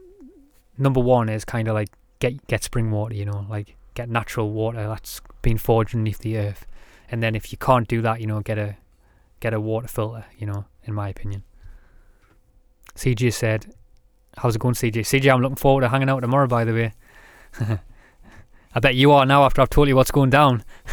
number 0.78 1.00
one 1.00 1.28
is 1.28 1.44
kind 1.44 1.68
of 1.68 1.74
like 1.74 1.88
get 2.18 2.46
get 2.46 2.64
spring 2.64 2.90
water, 2.90 3.14
you 3.14 3.24
know, 3.24 3.46
like 3.48 3.76
get 3.94 4.08
natural 4.08 4.50
water 4.50 4.86
that's 4.88 5.20
been 5.42 5.58
forged 5.58 5.94
underneath 5.94 6.18
the 6.18 6.38
earth, 6.38 6.66
and 7.10 7.22
then 7.22 7.34
if 7.34 7.52
you 7.52 7.58
can't 7.58 7.88
do 7.88 8.02
that, 8.02 8.20
you 8.20 8.26
know, 8.26 8.40
get 8.40 8.58
a 8.58 8.76
get 9.40 9.54
a 9.54 9.60
water 9.60 9.88
filter, 9.88 10.24
you 10.38 10.46
know, 10.46 10.64
in 10.84 10.94
my 10.94 11.08
opinion. 11.08 11.42
CJ 12.94 13.32
said, 13.32 13.74
How's 14.38 14.56
it 14.56 14.58
going, 14.58 14.74
CJ? 14.74 15.00
CJ, 15.00 15.32
I'm 15.32 15.40
looking 15.40 15.56
forward 15.56 15.82
to 15.82 15.88
hanging 15.88 16.08
out 16.08 16.20
tomorrow, 16.20 16.46
by 16.46 16.64
the 16.64 16.72
way. 16.72 16.92
I 18.74 18.80
bet 18.80 18.94
you 18.94 19.12
are 19.12 19.24
now 19.24 19.44
after 19.44 19.62
I've 19.62 19.70
told 19.70 19.88
you 19.88 19.96
what's 19.96 20.10
going 20.10 20.30
down. 20.30 20.62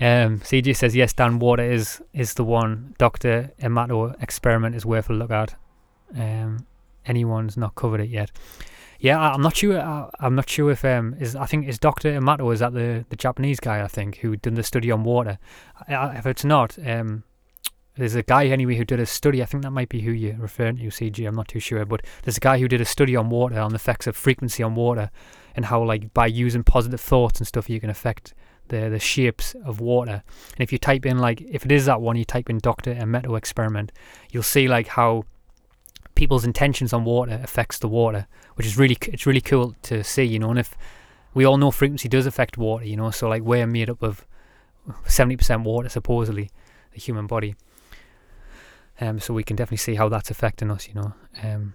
um, 0.00 0.40
CJ 0.40 0.76
says, 0.76 0.96
Yes, 0.96 1.12
Dan, 1.12 1.38
water 1.38 1.62
is, 1.62 2.02
is 2.12 2.34
the 2.34 2.44
one. 2.44 2.94
Dr. 2.98 3.52
Emoto 3.60 4.20
experiment 4.22 4.74
is 4.74 4.86
worth 4.86 5.10
a 5.10 5.12
look 5.12 5.30
at. 5.30 5.54
Um, 6.16 6.66
anyone's 7.04 7.56
not 7.56 7.74
covered 7.74 8.00
it 8.00 8.08
yet. 8.08 8.30
Yeah, 8.98 9.18
I, 9.18 9.32
I'm 9.32 9.42
not 9.42 9.56
sure. 9.56 9.80
I, 9.80 10.10
I'm 10.20 10.34
not 10.34 10.48
sure 10.48 10.70
if 10.70 10.84
um 10.84 11.16
is 11.18 11.34
I 11.34 11.46
think 11.46 11.66
is 11.66 11.78
Doctor 11.78 12.12
Emoto 12.20 12.52
is 12.52 12.60
that 12.60 12.74
the 12.74 13.04
the 13.08 13.16
Japanese 13.16 13.58
guy 13.58 13.82
I 13.82 13.88
think 13.88 14.18
who 14.18 14.36
did 14.36 14.56
the 14.56 14.62
study 14.62 14.90
on 14.90 15.04
water. 15.04 15.38
I, 15.88 16.18
if 16.18 16.26
it's 16.26 16.44
not, 16.44 16.78
um, 16.86 17.24
there's 17.96 18.14
a 18.14 18.22
guy 18.22 18.46
anyway 18.46 18.76
who 18.76 18.84
did 18.84 19.00
a 19.00 19.06
study. 19.06 19.42
I 19.42 19.46
think 19.46 19.62
that 19.62 19.70
might 19.70 19.88
be 19.88 20.02
who 20.02 20.12
you're 20.12 20.36
referring 20.36 20.76
to, 20.76 20.84
CG. 20.84 21.26
I'm 21.26 21.34
not 21.34 21.48
too 21.48 21.60
sure, 21.60 21.84
but 21.86 22.02
there's 22.22 22.36
a 22.36 22.40
guy 22.40 22.58
who 22.58 22.68
did 22.68 22.80
a 22.80 22.84
study 22.84 23.16
on 23.16 23.30
water 23.30 23.58
on 23.58 23.70
the 23.70 23.76
effects 23.76 24.06
of 24.06 24.16
frequency 24.16 24.62
on 24.62 24.74
water 24.74 25.10
and 25.56 25.64
how 25.66 25.82
like 25.82 26.12
by 26.12 26.26
using 26.26 26.62
positive 26.62 27.00
thoughts 27.00 27.40
and 27.40 27.46
stuff 27.46 27.70
you 27.70 27.80
can 27.80 27.90
affect 27.90 28.34
the 28.70 28.88
the 28.88 28.98
shapes 28.98 29.54
of 29.64 29.80
water. 29.80 30.22
And 30.52 30.60
if 30.60 30.72
you 30.72 30.78
type 30.78 31.04
in 31.04 31.18
like 31.18 31.42
if 31.42 31.64
it 31.64 31.70
is 31.70 31.84
that 31.86 32.00
one, 32.00 32.16
you 32.16 32.24
type 32.24 32.48
in 32.48 32.58
Doctor 32.58 32.94
Emoto 32.94 33.36
experiment, 33.36 33.92
you'll 34.30 34.42
see 34.42 34.66
like 34.66 34.88
how 34.88 35.24
people's 36.14 36.44
intentions 36.44 36.92
on 36.92 37.04
water 37.04 37.38
affects 37.42 37.78
the 37.78 37.88
water, 37.88 38.26
which 38.54 38.66
is 38.66 38.78
really 38.78 38.96
it's 39.02 39.26
really 39.26 39.40
cool 39.40 39.74
to 39.82 40.02
see, 40.02 40.24
you 40.24 40.38
know. 40.38 40.50
And 40.50 40.58
if 40.58 40.76
we 41.34 41.44
all 41.44 41.58
know 41.58 41.70
frequency 41.70 42.08
does 42.08 42.26
affect 42.26 42.58
water, 42.58 42.84
you 42.84 42.96
know, 42.96 43.10
so 43.10 43.28
like 43.28 43.42
we're 43.42 43.66
made 43.66 43.90
up 43.90 44.02
of 44.02 44.26
seventy 45.06 45.36
percent 45.36 45.62
water 45.62 45.88
supposedly, 45.88 46.50
the 46.92 47.00
human 47.00 47.26
body. 47.26 47.54
Um, 49.02 49.18
so 49.18 49.32
we 49.32 49.44
can 49.44 49.56
definitely 49.56 49.78
see 49.78 49.94
how 49.94 50.08
that's 50.08 50.30
affecting 50.30 50.70
us, 50.70 50.86
you 50.88 50.94
know. 50.94 51.14
Um, 51.42 51.74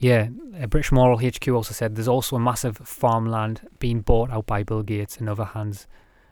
yeah, 0.00 0.28
British 0.68 0.92
Moral 0.92 1.18
HQ 1.18 1.46
also 1.48 1.74
said 1.74 1.94
there's 1.94 2.08
also 2.08 2.34
a 2.34 2.40
massive 2.40 2.78
farmland 2.78 3.68
being 3.78 4.00
bought 4.00 4.30
out 4.30 4.46
by 4.46 4.62
Bill 4.62 4.82
Gates 4.82 5.18
and 5.18 5.28
other 5.28 5.44
hands 5.44 5.86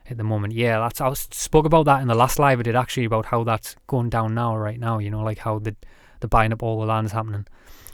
at 0.09 0.17
the 0.17 0.23
moment. 0.23 0.53
Yeah, 0.53 0.79
that's 0.79 0.99
I 0.99 1.13
spoke 1.13 1.65
about 1.65 1.85
that 1.85 2.01
in 2.01 2.07
the 2.07 2.15
last 2.15 2.39
live 2.39 2.59
I 2.59 2.63
did 2.63 2.75
actually 2.75 3.05
about 3.05 3.27
how 3.27 3.43
that's 3.43 3.75
going 3.85 4.09
down 4.09 4.33
now, 4.33 4.57
right 4.57 4.79
now. 4.79 4.97
You 4.97 5.11
know, 5.11 5.21
like 5.21 5.37
how 5.39 5.59
the 5.59 5.75
the 6.19 6.27
buying 6.27 6.51
up 6.51 6.63
all 6.63 6.79
the 6.79 6.87
land's 6.87 7.11
happening, 7.11 7.45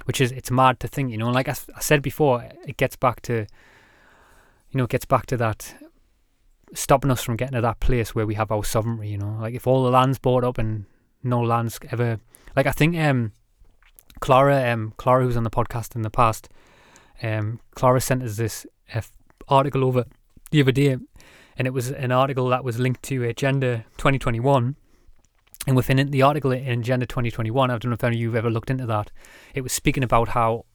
which 0.05 0.21
is 0.21 0.31
it's 0.31 0.49
mad 0.49 0.79
to 0.79 0.87
think. 0.87 1.11
You 1.11 1.17
know, 1.17 1.29
like 1.29 1.49
I, 1.49 1.55
I 1.75 1.81
said 1.81 2.01
before, 2.01 2.49
it 2.65 2.77
gets 2.77 2.95
back 2.95 3.21
to, 3.23 3.33
you 3.33 4.77
know, 4.77 4.85
it 4.85 4.89
gets 4.89 5.05
back 5.05 5.25
to 5.25 5.37
that 5.37 5.75
stopping 6.73 7.11
us 7.11 7.21
from 7.21 7.35
getting 7.35 7.55
to 7.55 7.61
that 7.61 7.81
place 7.81 8.15
where 8.15 8.25
we 8.25 8.35
have 8.35 8.49
our 8.49 8.63
sovereignty. 8.63 9.09
You 9.09 9.17
know, 9.17 9.37
like 9.41 9.53
if 9.53 9.67
all 9.67 9.83
the 9.83 9.91
land's 9.91 10.19
bought 10.19 10.45
up 10.45 10.57
and 10.57 10.85
no 11.21 11.41
land's 11.41 11.79
ever 11.91 12.19
like 12.55 12.65
I 12.65 12.71
think 12.71 12.95
um 12.97 13.33
Clara 14.19 14.71
um 14.71 14.93
Clara 14.97 15.23
who's 15.23 15.37
on 15.37 15.43
the 15.43 15.49
podcast 15.49 15.95
in 15.95 16.01
the 16.01 16.09
past 16.09 16.49
um 17.21 17.59
Clara 17.75 18.01
sent 18.01 18.23
us 18.23 18.37
this 18.37 18.65
uh, 18.93 19.01
article 19.47 19.83
over 19.83 20.05
the 20.51 20.61
other 20.61 20.71
day 20.71 20.97
and 21.57 21.67
it 21.67 21.71
was 21.71 21.91
an 21.91 22.11
article 22.11 22.49
that 22.49 22.63
was 22.63 22.79
linked 22.79 23.03
to 23.03 23.23
Agenda 23.23 23.85
2021 23.97 24.75
and 25.67 25.75
within 25.75 25.97
it, 25.99 26.11
the 26.11 26.21
article 26.21 26.51
in 26.51 26.79
Agenda 26.79 27.05
2021 27.05 27.69
I 27.69 27.77
don't 27.77 27.89
know 27.89 27.93
if 27.93 28.03
any 28.03 28.17
of 28.17 28.21
you've 28.21 28.35
ever 28.35 28.49
looked 28.49 28.69
into 28.69 28.85
that 28.85 29.11
it 29.53 29.61
was 29.61 29.73
speaking 29.73 30.03
about 30.03 30.29
how 30.29 30.65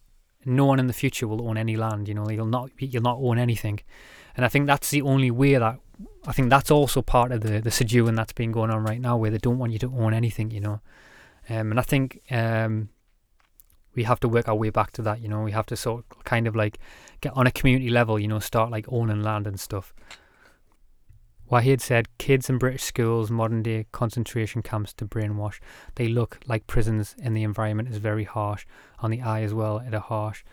no 0.44 0.64
one 0.64 0.80
in 0.80 0.86
the 0.86 0.92
future 0.92 1.28
will 1.28 1.46
own 1.48 1.56
any 1.56 1.76
land 1.76 2.08
you 2.08 2.14
know 2.14 2.28
you'll 2.30 2.46
not 2.46 2.70
you'll 2.78 3.02
not 3.02 3.18
own 3.20 3.38
anything 3.38 3.80
and 4.36 4.44
I 4.44 4.48
think 4.48 4.66
that's 4.66 4.90
the 4.90 5.02
only 5.02 5.30
way 5.30 5.54
that 5.56 5.78
I 6.26 6.32
think 6.32 6.50
that's 6.50 6.70
also 6.70 7.02
part 7.02 7.32
of 7.32 7.40
the 7.42 7.60
the 7.60 7.70
subduing 7.70 8.14
that's 8.14 8.32
been 8.32 8.52
going 8.52 8.70
on 8.70 8.84
right 8.84 9.00
now, 9.00 9.16
where 9.16 9.30
they 9.30 9.38
don't 9.38 9.58
want 9.58 9.72
you 9.72 9.78
to 9.80 9.92
own 9.96 10.14
anything, 10.14 10.50
you 10.50 10.60
know. 10.60 10.80
Um, 11.48 11.72
and 11.72 11.80
I 11.80 11.82
think 11.82 12.22
um, 12.30 12.90
we 14.00 14.04
have 14.04 14.20
to 14.20 14.28
work 14.30 14.48
our 14.48 14.54
way 14.54 14.70
back 14.70 14.92
to 14.92 15.02
that. 15.02 15.20
You 15.20 15.28
know, 15.28 15.42
we 15.42 15.52
have 15.52 15.66
to 15.66 15.76
sort 15.76 16.06
of 16.10 16.24
kind 16.24 16.46
of 16.46 16.56
like 16.56 16.78
get 17.20 17.36
on 17.36 17.46
a 17.46 17.50
community 17.50 17.90
level. 17.90 18.18
You 18.18 18.28
know, 18.28 18.38
start 18.38 18.70
like 18.70 18.86
owning 18.88 19.22
land 19.22 19.46
and 19.46 19.60
stuff. 19.60 19.92
Wahid 21.52 21.82
said, 21.82 22.06
kids 22.16 22.48
in 22.48 22.56
British 22.56 22.84
schools, 22.84 23.30
modern 23.30 23.62
day 23.62 23.84
concentration 23.92 24.62
camps 24.62 24.94
to 24.94 25.04
brainwash. 25.04 25.58
They 25.96 26.08
look 26.08 26.38
like 26.46 26.66
prisons 26.66 27.14
and 27.22 27.36
the 27.36 27.42
environment 27.42 27.90
is 27.90 27.98
very 27.98 28.24
harsh. 28.24 28.64
On 29.00 29.10
the 29.10 29.20
eye 29.20 29.42
as 29.42 29.52
well, 29.52 29.80
it 29.80 29.92
are 29.92 30.00
harsh. 30.00 30.44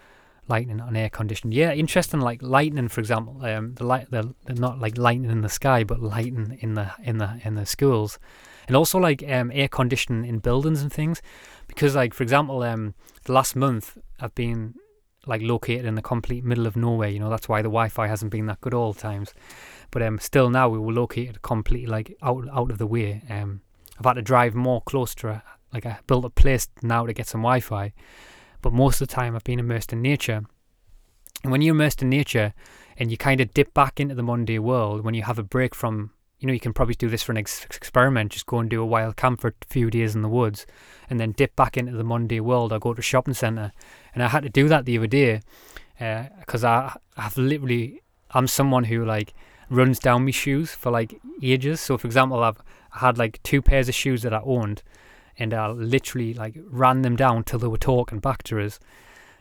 Lightning 0.49 0.81
on 0.81 0.97
air 0.97 1.09
conditioned. 1.09 1.53
Yeah, 1.53 1.71
interesting. 1.71 2.19
Like 2.19 2.41
lightning, 2.41 2.89
for 2.89 2.99
example, 2.99 3.45
um, 3.45 3.75
the 3.75 3.85
light, 3.85 4.11
the 4.11 4.33
not 4.49 4.79
like 4.79 4.97
lightning 4.97 5.31
in 5.31 5.39
the 5.41 5.49
sky, 5.49 5.85
but 5.85 6.01
lightning 6.01 6.57
in 6.59 6.73
the 6.73 6.91
in 7.01 7.17
the 7.17 7.39
in 7.45 7.55
the 7.55 7.65
schools, 7.65 8.19
and 8.67 8.75
also 8.75 8.99
like 8.99 9.23
um, 9.27 9.51
air 9.53 9.67
conditioning 9.67 10.25
in 10.25 10.39
buildings 10.39 10.81
and 10.81 10.91
things. 10.91 11.21
Because 11.67 11.95
like 11.95 12.13
for 12.13 12.23
example, 12.23 12.63
um, 12.63 12.93
the 13.23 13.33
last 13.33 13.55
month 13.55 13.97
I've 14.19 14.35
been 14.35 14.75
like 15.25 15.41
located 15.41 15.85
in 15.85 15.95
the 15.95 16.01
complete 16.01 16.43
middle 16.43 16.67
of 16.67 16.75
nowhere. 16.75 17.09
You 17.09 17.19
know 17.19 17.29
that's 17.29 17.49
why 17.49 17.61
the 17.61 17.69
Wi-Fi 17.69 18.07
hasn't 18.07 18.31
been 18.31 18.45
that 18.47 18.61
good 18.61 18.73
all 18.73 18.93
the 18.93 19.01
times. 19.01 19.33
But 19.91 20.01
um, 20.01 20.19
still 20.19 20.49
now 20.49 20.69
we 20.69 20.77
were 20.77 20.93
located 20.93 21.41
completely 21.41 21.87
like 21.87 22.15
out 22.21 22.47
out 22.51 22.71
of 22.71 22.77
the 22.77 22.87
way. 22.87 23.23
Um, 23.29 23.61
I've 23.97 24.05
had 24.05 24.13
to 24.13 24.21
drive 24.21 24.53
more 24.53 24.81
close 24.81 25.15
to 25.15 25.29
a, 25.29 25.43
like 25.73 25.85
I 25.85 25.99
built 26.07 26.25
a 26.25 26.29
place 26.29 26.67
now 26.81 27.05
to 27.05 27.13
get 27.13 27.27
some 27.27 27.41
Wi-Fi, 27.41 27.93
but 28.61 28.73
most 28.73 29.01
of 29.01 29.07
the 29.07 29.13
time 29.13 29.35
I've 29.35 29.43
been 29.43 29.59
immersed 29.59 29.93
in 29.93 30.01
nature. 30.01 30.43
And 31.43 31.51
when 31.51 31.61
you're 31.61 31.75
immersed 31.75 32.01
in 32.01 32.09
nature 32.09 32.53
and 32.97 33.11
you 33.11 33.17
kind 33.17 33.41
of 33.41 33.53
dip 33.53 33.73
back 33.73 33.99
into 33.99 34.15
the 34.15 34.23
Monday 34.23 34.59
world, 34.59 35.01
when 35.01 35.13
you 35.13 35.23
have 35.23 35.39
a 35.39 35.43
break 35.43 35.75
from, 35.75 36.11
you 36.39 36.47
know, 36.47 36.53
you 36.53 36.59
can 36.59 36.73
probably 36.73 36.95
do 36.95 37.09
this 37.09 37.23
for 37.23 37.31
an 37.31 37.37
ex- 37.37 37.65
experiment, 37.65 38.31
just 38.31 38.45
go 38.45 38.59
and 38.59 38.69
do 38.69 38.81
a 38.81 38.85
wild 38.85 39.15
camp 39.15 39.41
for 39.41 39.49
a 39.49 39.53
few 39.67 39.89
days 39.89 40.15
in 40.15 40.21
the 40.21 40.29
woods 40.29 40.65
and 41.09 41.19
then 41.19 41.31
dip 41.31 41.55
back 41.55 41.77
into 41.77 41.93
the 41.93 42.03
Monday 42.03 42.39
world 42.39 42.71
or 42.71 42.79
go 42.79 42.93
to 42.93 42.99
a 42.99 43.03
shopping 43.03 43.33
centre. 43.33 43.71
And 44.13 44.23
I 44.23 44.27
had 44.27 44.43
to 44.43 44.49
do 44.49 44.67
that 44.67 44.85
the 44.85 44.97
other 44.97 45.07
day 45.07 45.41
because 45.97 46.63
uh, 46.63 46.69
I, 46.69 46.97
I've 47.17 47.37
literally, 47.37 48.01
I'm 48.31 48.47
someone 48.47 48.83
who 48.83 49.03
like, 49.03 49.33
runs 49.69 49.99
down 49.99 50.25
my 50.25 50.31
shoes 50.31 50.71
for 50.71 50.91
like 50.91 51.19
ages. 51.41 51.81
So, 51.81 51.97
for 51.97 52.07
example, 52.07 52.43
I've 52.43 52.61
had 52.91 53.17
like 53.17 53.41
two 53.43 53.61
pairs 53.61 53.89
of 53.89 53.95
shoes 53.95 54.21
that 54.23 54.33
I 54.33 54.41
owned, 54.43 54.83
and 55.37 55.53
I 55.53 55.67
literally 55.69 56.33
like 56.33 56.57
ran 56.69 57.01
them 57.01 57.15
down 57.15 57.43
till 57.43 57.59
they 57.59 57.67
were 57.67 57.77
talking 57.77 58.19
back 58.19 58.43
to 58.43 58.59
us. 58.59 58.79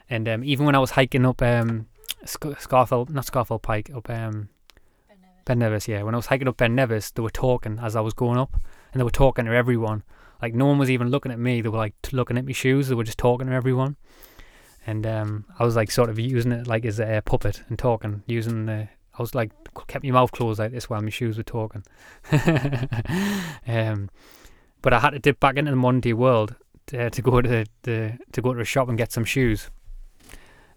And 0.09 0.28
um, 0.28 0.44
even 0.44 0.66
when 0.66 0.74
I 0.74 0.78
was 0.78 0.92
hiking 0.92 1.26
up 1.26 1.42
um, 1.42 1.86
Sc- 2.24 2.59
Scafell, 2.59 3.09
not 3.11 3.26
Scafell 3.26 3.61
Pike, 3.61 3.90
up 3.94 4.09
um, 4.11 4.49
Ben 5.47 5.61
Nevis, 5.61 5.88
yeah. 5.88 6.03
When 6.03 6.14
I 6.14 6.18
was 6.18 6.26
hiking 6.26 6.49
up 6.49 6.59
Ben 6.59 6.74
Nevis, 6.74 7.12
they 7.12 7.22
were 7.22 7.30
talking 7.30 7.78
as 7.80 7.97
I 7.97 8.01
was 8.01 8.12
going 8.12 8.36
up, 8.36 8.61
and 8.92 9.01
they 9.01 9.05
were 9.05 9.11
talking 9.11 9.47
to 9.47 9.53
everyone. 9.53 10.03
Like 10.42 10.55
no 10.55 10.66
one 10.66 10.78
was 10.78 10.90
even 10.90 11.09
looking 11.09 11.32
at 11.32 11.38
me; 11.38 11.62
they 11.62 11.68
were 11.70 11.78
like 11.78 11.94
looking 12.12 12.36
at 12.36 12.44
my 12.44 12.53
shoes. 12.53 12.88
They 12.88 12.94
were 12.94 13.05
just 13.05 13.16
talking 13.16 13.47
to 13.47 13.55
everyone, 13.55 13.97
and 14.86 15.07
um, 15.07 15.47
I 15.59 15.64
was 15.64 15.76
like 15.76 15.90
sort 15.90 16.11
of 16.11 16.18
using 16.18 16.53
it 16.53 16.66
like 16.66 16.84
as 16.84 17.01
a 17.01 17.22
puppet 17.24 17.62
and 17.68 17.78
talking, 17.78 18.22
using 18.26 18.66
the 18.66 18.88
I 19.18 19.22
was 19.22 19.34
like 19.34 19.53
kept 19.86 20.05
my 20.05 20.11
mouth 20.11 20.32
closed 20.32 20.59
like 20.59 20.72
this 20.72 20.90
while 20.90 21.01
my 21.01 21.11
shoes 21.11 21.38
were 21.38 21.42
talking. 21.42 21.84
um, 23.66 24.11
but 24.82 24.92
I 24.92 25.01
had 25.01 25.11
to 25.11 25.18
dip 25.18 25.40
back 25.40 25.57
into 25.57 25.70
the 25.70 25.76
Monday 25.76 26.12
world 26.12 26.57
to, 26.88 27.09
to 27.09 27.22
go 27.22 27.40
to 27.40 27.64
the 27.82 28.18
to 28.32 28.42
go 28.42 28.53
to 28.53 28.61
a 28.61 28.64
shop 28.64 28.88
and 28.88 28.99
get 28.99 29.12
some 29.12 29.24
shoes 29.24 29.70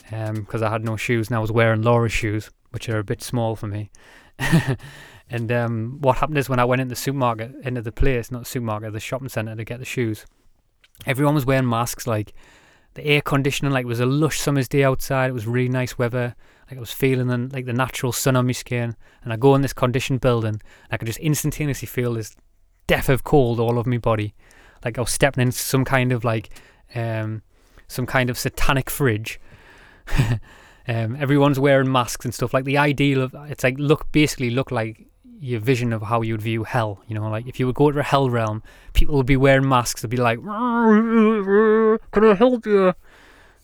because 0.04 0.62
um, 0.62 0.64
I 0.64 0.70
had 0.70 0.84
no 0.84 0.96
shoes 0.96 1.28
and 1.28 1.36
I 1.36 1.40
was 1.40 1.52
wearing 1.52 1.82
Laura's 1.82 2.14
shoes, 2.14 2.50
which 2.72 2.88
are 2.90 3.00
a 3.00 3.04
bit 3.04 3.22
small 3.22 3.56
for 3.56 3.68
me. 3.68 3.92
and 5.30 5.52
um, 5.52 5.98
what 6.02 6.18
happened 6.18 6.38
is 6.38 6.50
when 6.50 6.60
I 6.60 6.66
went 6.66 6.82
into 6.82 6.90
the 6.90 6.96
supermarket, 6.96 7.56
into 7.64 7.82
the 7.82 7.92
place, 7.92 8.32
not 8.32 8.40
the 8.40 8.50
supermarket, 8.50 8.94
the 8.94 9.00
shopping 9.00 9.30
centre 9.30 9.56
to 9.56 9.64
get 9.64 9.80
the 9.80 9.86
shoes, 9.86 10.26
everyone 11.06 11.36
was 11.36 11.46
wearing 11.46 11.70
masks. 11.70 12.08
Like 12.08 12.34
the 12.94 13.06
air 13.06 13.22
conditioning, 13.22 13.72
like 13.72 13.84
it 13.84 13.88
was 13.88 14.00
a 14.00 14.06
lush 14.06 14.40
summer's 14.40 14.68
day 14.68 14.84
outside. 14.84 15.30
It 15.30 15.34
was 15.34 15.48
really 15.48 15.70
nice 15.70 15.98
weather. 15.98 16.36
Like 16.70 16.78
I 16.78 16.80
was 16.80 16.92
feeling 16.92 17.28
the, 17.28 17.50
like 17.54 17.66
the 17.66 17.74
natural 17.74 18.12
sun 18.12 18.36
on 18.36 18.46
my 18.46 18.52
skin, 18.52 18.96
and 19.24 19.34
I 19.34 19.38
go 19.38 19.56
in 19.56 19.62
this 19.62 19.74
conditioned 19.74 20.22
building, 20.22 20.50
and 20.50 20.64
I 20.92 20.98
could 20.98 21.08
just 21.08 21.20
instantaneously 21.20 21.88
feel 21.88 22.14
this 22.14 22.36
death 22.88 23.10
of 23.10 23.24
cold 23.24 23.60
all 23.60 23.78
over 23.78 23.90
my 23.90 23.98
body, 23.98 24.34
like 24.84 24.98
I 24.98 25.02
was 25.02 25.12
stepping 25.12 25.42
into 25.44 25.58
some 25.58 25.86
kind 25.86 26.12
of 26.12 26.24
like 26.24 26.50
um, 26.96 27.42
some 27.88 28.06
kind 28.06 28.30
of 28.30 28.38
satanic 28.38 28.90
fridge. 28.90 29.40
um, 30.90 31.16
everyone's 31.18 31.60
wearing 31.60 31.92
masks 31.92 32.26
and 32.26 32.34
stuff. 32.34 32.52
Like 32.52 32.66
the 32.66 32.80
ideal 32.80 33.22
of 33.22 33.36
it's 33.48 33.64
like 33.64 33.76
look 33.78 34.12
basically 34.12 34.50
look 34.50 34.72
like 34.72 35.06
your 35.40 35.60
vision 35.60 35.94
of 35.94 36.02
how 36.02 36.24
you'd 36.24 36.42
view 36.42 36.64
hell. 36.64 37.04
You 37.08 37.14
know, 37.14 37.30
like 37.30 37.48
if 37.48 37.60
you 37.60 37.68
would 37.68 37.76
go 37.76 37.92
to 37.92 38.00
a 38.00 38.04
hell 38.04 38.28
realm, 38.30 38.64
people 38.94 39.16
would 39.16 39.28
be 39.28 39.38
wearing 39.38 39.70
masks. 39.70 40.02
They'd 40.02 40.10
be 40.10 40.18
like, 40.18 40.40
"Can 40.42 42.00
I 42.24 42.34
help 42.34 42.66
you?" 42.66 42.96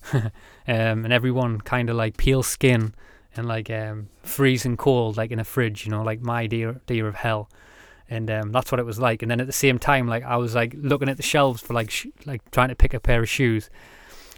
um, 0.14 0.32
and 0.68 1.12
everyone 1.12 1.62
kind 1.62 1.90
of 1.90 1.96
like 1.96 2.16
peel 2.18 2.44
skin 2.44 2.94
and 3.36 3.48
like 3.48 3.72
um, 3.72 4.10
freezing 4.22 4.78
cold, 4.78 5.18
like 5.18 5.32
in 5.32 5.40
a 5.40 5.44
fridge. 5.44 5.84
You 5.84 5.92
know, 5.92 6.04
like 6.04 6.22
my 6.22 6.42
idea 6.42 6.70
idea 6.70 7.06
of 7.06 7.16
hell. 7.16 7.50
And 8.08 8.30
um, 8.30 8.52
that's 8.52 8.72
what 8.72 8.80
it 8.80 8.86
was 8.86 9.00
like. 9.00 9.24
And 9.24 9.32
then 9.32 9.42
at 9.42 9.48
the 9.48 9.52
same 9.52 9.80
time, 9.80 10.08
like 10.08 10.24
I 10.24 10.38
was 10.38 10.54
like 10.54 10.76
looking 10.78 11.10
at 11.10 11.18
the 11.18 11.24
shelves 11.24 11.60
for 11.60 11.74
like 11.74 11.90
sh- 11.90 12.06
like 12.28 12.52
trying 12.52 12.70
to 12.70 12.76
pick 12.76 12.94
a 12.94 13.00
pair 13.00 13.24
of 13.24 13.28
shoes, 13.28 13.72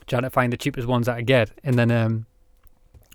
trying 0.06 0.22
to 0.22 0.30
find 0.30 0.54
the 0.54 0.58
cheapest 0.58 0.88
ones 0.88 1.08
that 1.08 1.18
I 1.18 1.22
get. 1.22 1.52
And 1.66 1.78
then 1.78 1.92
um, 1.92 2.28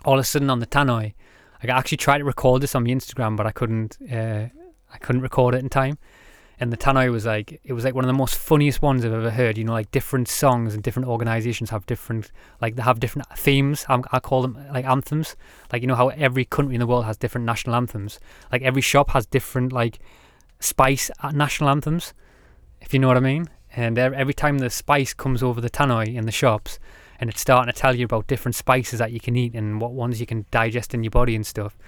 all 0.04 0.14
of 0.14 0.20
a 0.20 0.24
sudden 0.24 0.50
on 0.50 0.60
the 0.60 0.66
tannoy, 0.66 1.14
I 1.62 1.66
actually 1.66 1.98
tried 1.98 2.18
to 2.18 2.24
record 2.24 2.62
this 2.62 2.74
on 2.74 2.84
my 2.84 2.90
Instagram, 2.90 3.36
but 3.36 3.46
I 3.46 3.52
couldn't. 3.52 3.98
Uh, 4.10 4.46
I 4.92 4.98
couldn't 4.98 5.22
record 5.22 5.54
it 5.54 5.62
in 5.62 5.70
time. 5.70 5.98
And 6.60 6.72
the 6.72 6.76
tannoy 6.76 7.10
was 7.10 7.26
like, 7.26 7.60
it 7.64 7.72
was 7.72 7.84
like 7.84 7.94
one 7.94 8.04
of 8.04 8.08
the 8.08 8.12
most 8.12 8.36
funniest 8.36 8.82
ones 8.82 9.04
I've 9.04 9.12
ever 9.12 9.30
heard. 9.30 9.58
You 9.58 9.64
know, 9.64 9.72
like 9.72 9.90
different 9.90 10.28
songs 10.28 10.74
and 10.74 10.82
different 10.82 11.08
organizations 11.08 11.70
have 11.70 11.86
different, 11.86 12.30
like 12.60 12.76
they 12.76 12.82
have 12.82 13.00
different 13.00 13.26
themes. 13.36 13.84
I'm, 13.88 14.04
I 14.12 14.20
call 14.20 14.42
them 14.42 14.58
like 14.72 14.84
anthems. 14.84 15.34
Like 15.72 15.82
you 15.82 15.88
know 15.88 15.94
how 15.94 16.08
every 16.10 16.44
country 16.44 16.74
in 16.74 16.80
the 16.80 16.86
world 16.86 17.04
has 17.04 17.16
different 17.16 17.46
national 17.46 17.74
anthems. 17.74 18.20
Like 18.52 18.62
every 18.62 18.82
shop 18.82 19.10
has 19.10 19.26
different 19.26 19.72
like 19.72 19.98
spice 20.60 21.10
uh, 21.20 21.32
national 21.32 21.70
anthems, 21.70 22.14
if 22.80 22.92
you 22.92 23.00
know 23.00 23.08
what 23.08 23.16
I 23.16 23.20
mean. 23.20 23.48
And 23.74 23.98
every 23.98 24.34
time 24.34 24.58
the 24.58 24.70
spice 24.70 25.14
comes 25.14 25.42
over 25.42 25.60
the 25.60 25.70
tannoy 25.70 26.14
in 26.14 26.26
the 26.26 26.32
shops, 26.32 26.78
and 27.22 27.30
it's 27.30 27.40
starting 27.40 27.72
to 27.72 27.80
tell 27.80 27.94
you 27.94 28.04
about 28.04 28.26
different 28.26 28.56
spices 28.56 28.98
that 28.98 29.12
you 29.12 29.20
can 29.20 29.36
eat 29.36 29.54
and 29.54 29.80
what 29.80 29.92
ones 29.92 30.18
you 30.18 30.26
can 30.26 30.44
digest 30.50 30.92
in 30.92 31.04
your 31.04 31.12
body 31.12 31.36
and 31.36 31.46
stuff. 31.46 31.78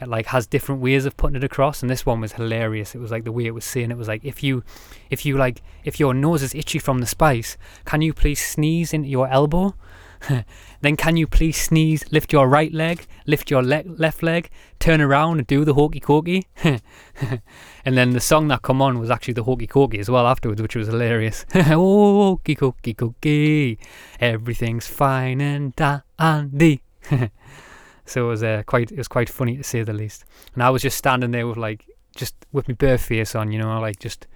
It 0.00 0.08
like 0.08 0.26
has 0.26 0.44
different 0.48 0.80
ways 0.80 1.06
of 1.06 1.16
putting 1.16 1.36
it 1.36 1.44
across, 1.44 1.82
and 1.82 1.88
this 1.88 2.04
one 2.04 2.20
was 2.20 2.32
hilarious. 2.32 2.92
It 2.92 2.98
was 2.98 3.12
like 3.12 3.22
the 3.22 3.30
way 3.30 3.46
it 3.46 3.54
was 3.54 3.64
saying 3.64 3.92
it 3.92 3.96
was 3.96 4.08
like 4.08 4.24
if 4.24 4.42
you, 4.42 4.64
if 5.08 5.24
you 5.24 5.36
like, 5.36 5.62
if 5.84 6.00
your 6.00 6.14
nose 6.14 6.42
is 6.42 6.52
itchy 6.52 6.80
from 6.80 6.98
the 6.98 7.06
spice, 7.06 7.56
can 7.84 8.02
you 8.02 8.12
please 8.12 8.44
sneeze 8.44 8.92
into 8.92 9.08
your 9.08 9.28
elbow? 9.28 9.76
then 10.80 10.96
can 10.96 11.16
you 11.16 11.26
please 11.26 11.60
sneeze, 11.60 12.04
lift 12.12 12.32
your 12.32 12.48
right 12.48 12.72
leg, 12.72 13.06
lift 13.26 13.50
your 13.50 13.62
le- 13.62 13.84
left 13.86 14.22
leg, 14.22 14.50
turn 14.78 15.00
around 15.00 15.38
and 15.38 15.46
do 15.46 15.64
the 15.64 15.74
hokey 15.74 16.00
cokey? 16.00 16.44
and 17.84 17.96
then 17.96 18.10
the 18.10 18.20
song 18.20 18.48
that 18.48 18.62
come 18.62 18.80
on 18.82 18.98
was 18.98 19.10
actually 19.10 19.34
the 19.34 19.44
hokey 19.44 19.66
cokey 19.66 19.98
as 19.98 20.10
well 20.10 20.26
afterwards, 20.26 20.60
which 20.60 20.76
was 20.76 20.88
hilarious. 20.88 21.44
hokey 21.52 22.56
cokey 22.56 22.94
cokey, 22.94 23.78
everything's 24.20 24.86
fine 24.86 25.40
and 25.40 25.74
dandy. 25.76 26.82
so 28.04 28.26
it 28.26 28.28
was 28.28 28.42
uh, 28.42 28.62
quite 28.66 28.92
it 28.92 28.98
was 28.98 29.08
quite 29.08 29.28
funny 29.28 29.56
to 29.56 29.62
say 29.62 29.82
the 29.82 29.92
least. 29.92 30.24
And 30.54 30.62
I 30.62 30.70
was 30.70 30.82
just 30.82 30.98
standing 30.98 31.30
there 31.30 31.46
with 31.46 31.56
like 31.58 31.86
just 32.14 32.34
with 32.52 32.68
my 32.68 32.74
bare 32.74 32.98
face 32.98 33.34
on, 33.34 33.52
you 33.52 33.58
know, 33.58 33.80
like 33.80 33.98
just 33.98 34.26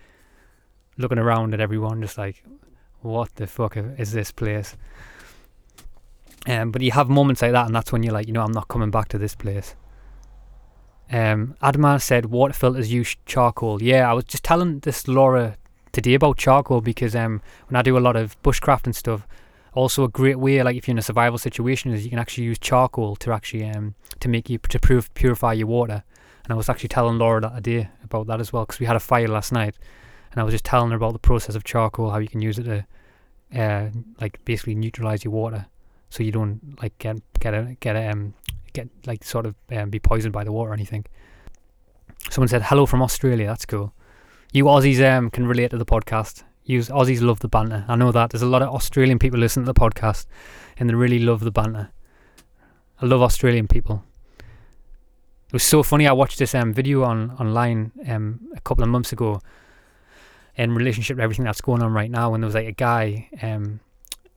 looking 0.98 1.18
around 1.18 1.54
at 1.54 1.60
everyone, 1.60 2.00
just 2.00 2.18
like, 2.18 2.42
what 3.02 3.34
the 3.36 3.46
fuck 3.46 3.76
is 3.76 4.12
this 4.12 4.32
place? 4.32 4.76
Um, 6.46 6.70
but 6.70 6.80
you 6.80 6.92
have 6.92 7.08
moments 7.08 7.42
like 7.42 7.52
that, 7.52 7.66
and 7.66 7.74
that's 7.74 7.90
when 7.90 8.02
you're 8.02 8.12
like, 8.12 8.26
you 8.26 8.32
know, 8.32 8.42
I'm 8.42 8.52
not 8.52 8.68
coming 8.68 8.90
back 8.90 9.08
to 9.08 9.18
this 9.18 9.34
place. 9.34 9.74
Um, 11.10 11.56
Adama 11.62 12.00
said 12.00 12.26
water 12.26 12.52
filters 12.52 12.92
use 12.92 13.16
charcoal. 13.26 13.82
Yeah, 13.82 14.08
I 14.10 14.12
was 14.12 14.24
just 14.24 14.44
telling 14.44 14.80
this 14.80 15.08
Laura 15.08 15.56
today 15.92 16.14
about 16.14 16.36
charcoal 16.36 16.80
because 16.80 17.16
um, 17.16 17.40
when 17.68 17.76
I 17.76 17.82
do 17.82 17.98
a 17.98 18.00
lot 18.00 18.16
of 18.16 18.40
bushcraft 18.42 18.86
and 18.86 18.94
stuff, 18.94 19.26
also 19.74 20.04
a 20.04 20.08
great 20.08 20.38
way, 20.38 20.62
like 20.62 20.76
if 20.76 20.86
you're 20.86 20.92
in 20.92 20.98
a 20.98 21.02
survival 21.02 21.38
situation, 21.38 21.92
is 21.92 22.04
you 22.04 22.10
can 22.10 22.18
actually 22.18 22.44
use 22.44 22.58
charcoal 22.58 23.16
to 23.16 23.32
actually 23.32 23.68
um, 23.68 23.94
to 24.20 24.28
make 24.28 24.48
you 24.48 24.58
to 24.58 24.78
prove, 24.78 25.12
purify 25.14 25.52
your 25.52 25.66
water. 25.66 26.02
And 26.44 26.52
I 26.52 26.56
was 26.56 26.68
actually 26.68 26.88
telling 26.88 27.18
Laura 27.18 27.40
that 27.40 27.62
day 27.62 27.88
about 28.04 28.28
that 28.28 28.40
as 28.40 28.52
well 28.52 28.64
because 28.64 28.78
we 28.78 28.86
had 28.86 28.96
a 28.96 29.00
fire 29.00 29.28
last 29.28 29.52
night, 29.52 29.74
and 30.30 30.40
I 30.40 30.44
was 30.44 30.54
just 30.54 30.64
telling 30.64 30.90
her 30.90 30.96
about 30.96 31.12
the 31.12 31.18
process 31.18 31.56
of 31.56 31.64
charcoal, 31.64 32.10
how 32.10 32.18
you 32.18 32.28
can 32.28 32.40
use 32.40 32.58
it 32.58 32.64
to, 32.64 32.86
uh, 33.60 33.90
like 34.20 34.44
basically 34.44 34.76
neutralize 34.76 35.24
your 35.24 35.32
water 35.32 35.66
so 36.10 36.22
you 36.22 36.32
don't 36.32 36.80
like 36.82 36.96
get 36.98 37.18
get 37.40 37.54
a 37.54 37.76
get 37.80 37.96
a, 37.96 38.10
um 38.10 38.34
get 38.72 38.88
like 39.06 39.24
sort 39.24 39.46
of 39.46 39.54
um, 39.72 39.90
be 39.90 39.98
poisoned 39.98 40.32
by 40.32 40.44
the 40.44 40.52
water 40.52 40.70
or 40.70 40.74
anything. 40.74 41.04
Someone 42.30 42.48
said 42.48 42.62
hello 42.62 42.86
from 42.86 43.02
Australia. 43.02 43.46
That's 43.46 43.66
cool. 43.66 43.92
You 44.52 44.64
Aussies 44.64 45.00
um 45.00 45.30
can 45.30 45.46
relate 45.46 45.70
to 45.70 45.78
the 45.78 45.86
podcast. 45.86 46.44
You 46.64 46.80
Aussies 46.80 47.22
love 47.22 47.40
the 47.40 47.48
banter. 47.48 47.84
I 47.88 47.96
know 47.96 48.12
that 48.12 48.30
there's 48.30 48.42
a 48.42 48.46
lot 48.46 48.62
of 48.62 48.74
Australian 48.74 49.18
people 49.18 49.38
listen 49.38 49.64
to 49.64 49.72
the 49.72 49.80
podcast, 49.80 50.26
and 50.78 50.88
they 50.88 50.94
really 50.94 51.18
love 51.20 51.40
the 51.40 51.52
banter. 51.52 51.90
I 53.00 53.06
love 53.06 53.22
Australian 53.22 53.68
people. 53.68 54.02
It 55.48 55.52
was 55.52 55.62
so 55.62 55.82
funny. 55.82 56.06
I 56.06 56.12
watched 56.12 56.38
this 56.38 56.54
um 56.54 56.72
video 56.72 57.04
on 57.04 57.30
online 57.32 57.92
um 58.08 58.40
a 58.54 58.60
couple 58.60 58.84
of 58.84 58.90
months 58.90 59.12
ago 59.12 59.40
in 60.56 60.74
relationship 60.74 61.18
to 61.18 61.22
everything 61.22 61.44
that's 61.44 61.60
going 61.60 61.82
on 61.82 61.92
right 61.92 62.10
now, 62.10 62.34
and 62.34 62.42
there 62.42 62.46
was 62.46 62.54
like 62.54 62.66
a 62.66 62.72
guy 62.72 63.28
um 63.42 63.80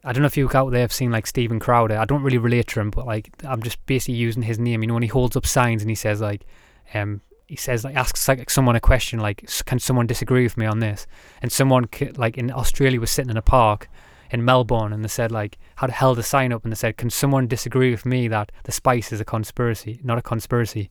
I 0.04 0.14
don't 0.14 0.22
know 0.22 0.28
if 0.28 0.38
you 0.38 0.50
out 0.54 0.72
there 0.72 0.82
have 0.82 0.94
seen 0.94 1.12
like 1.12 1.28
Steven 1.28 1.60
Crowder. 1.60 1.98
I 1.98 2.06
don't 2.06 2.24
really 2.24 2.38
relate 2.38 2.68
to 2.68 2.80
him, 2.80 2.90
but 2.90 3.06
like 3.06 3.30
I'm 3.44 3.62
just 3.62 3.86
basically 3.86 4.16
using 4.16 4.44
his 4.44 4.60
name. 4.60 4.82
You 4.82 4.88
know, 4.88 4.94
when 4.94 5.04
he 5.04 5.10
holds 5.10 5.36
up 5.36 5.46
signs 5.46 5.82
and 5.82 5.90
he 5.90 5.96
says 5.96 6.22
like, 6.22 6.46
um, 6.94 7.22
he 7.48 7.56
says 7.56 7.84
like 7.84 7.96
asks 7.96 8.28
like 8.28 8.50
someone 8.50 8.76
a 8.76 8.80
question 8.80 9.20
like, 9.20 9.50
can 9.66 9.80
someone 9.80 10.08
disagree 10.08 10.44
with 10.44 10.58
me 10.58 10.66
on 10.66 10.80
this? 10.80 11.06
And 11.42 11.52
someone 11.52 11.90
like 12.16 12.38
in 12.38 12.52
Australia 12.52 13.00
was 13.00 13.12
sitting 13.12 13.32
in 13.32 13.38
a 13.38 13.42
park 13.42 13.90
in 14.32 14.46
Melbourne 14.46 14.94
and 14.94 15.04
they 15.04 15.10
said 15.10 15.32
like 15.32 15.58
had 15.78 15.90
held 15.90 16.20
a 16.20 16.24
sign 16.24 16.54
up 16.54 16.64
and 16.64 16.72
they 16.72 16.78
said, 16.78 16.98
can 16.98 17.10
someone 17.10 17.48
disagree 17.48 17.92
with 17.92 18.06
me 18.06 18.28
that 18.28 18.52
the 18.64 18.72
spice 18.72 19.12
is 19.12 19.20
a 19.20 19.26
conspiracy, 19.26 20.00
not 20.04 20.18
a 20.18 20.22
conspiracy? 20.22 20.90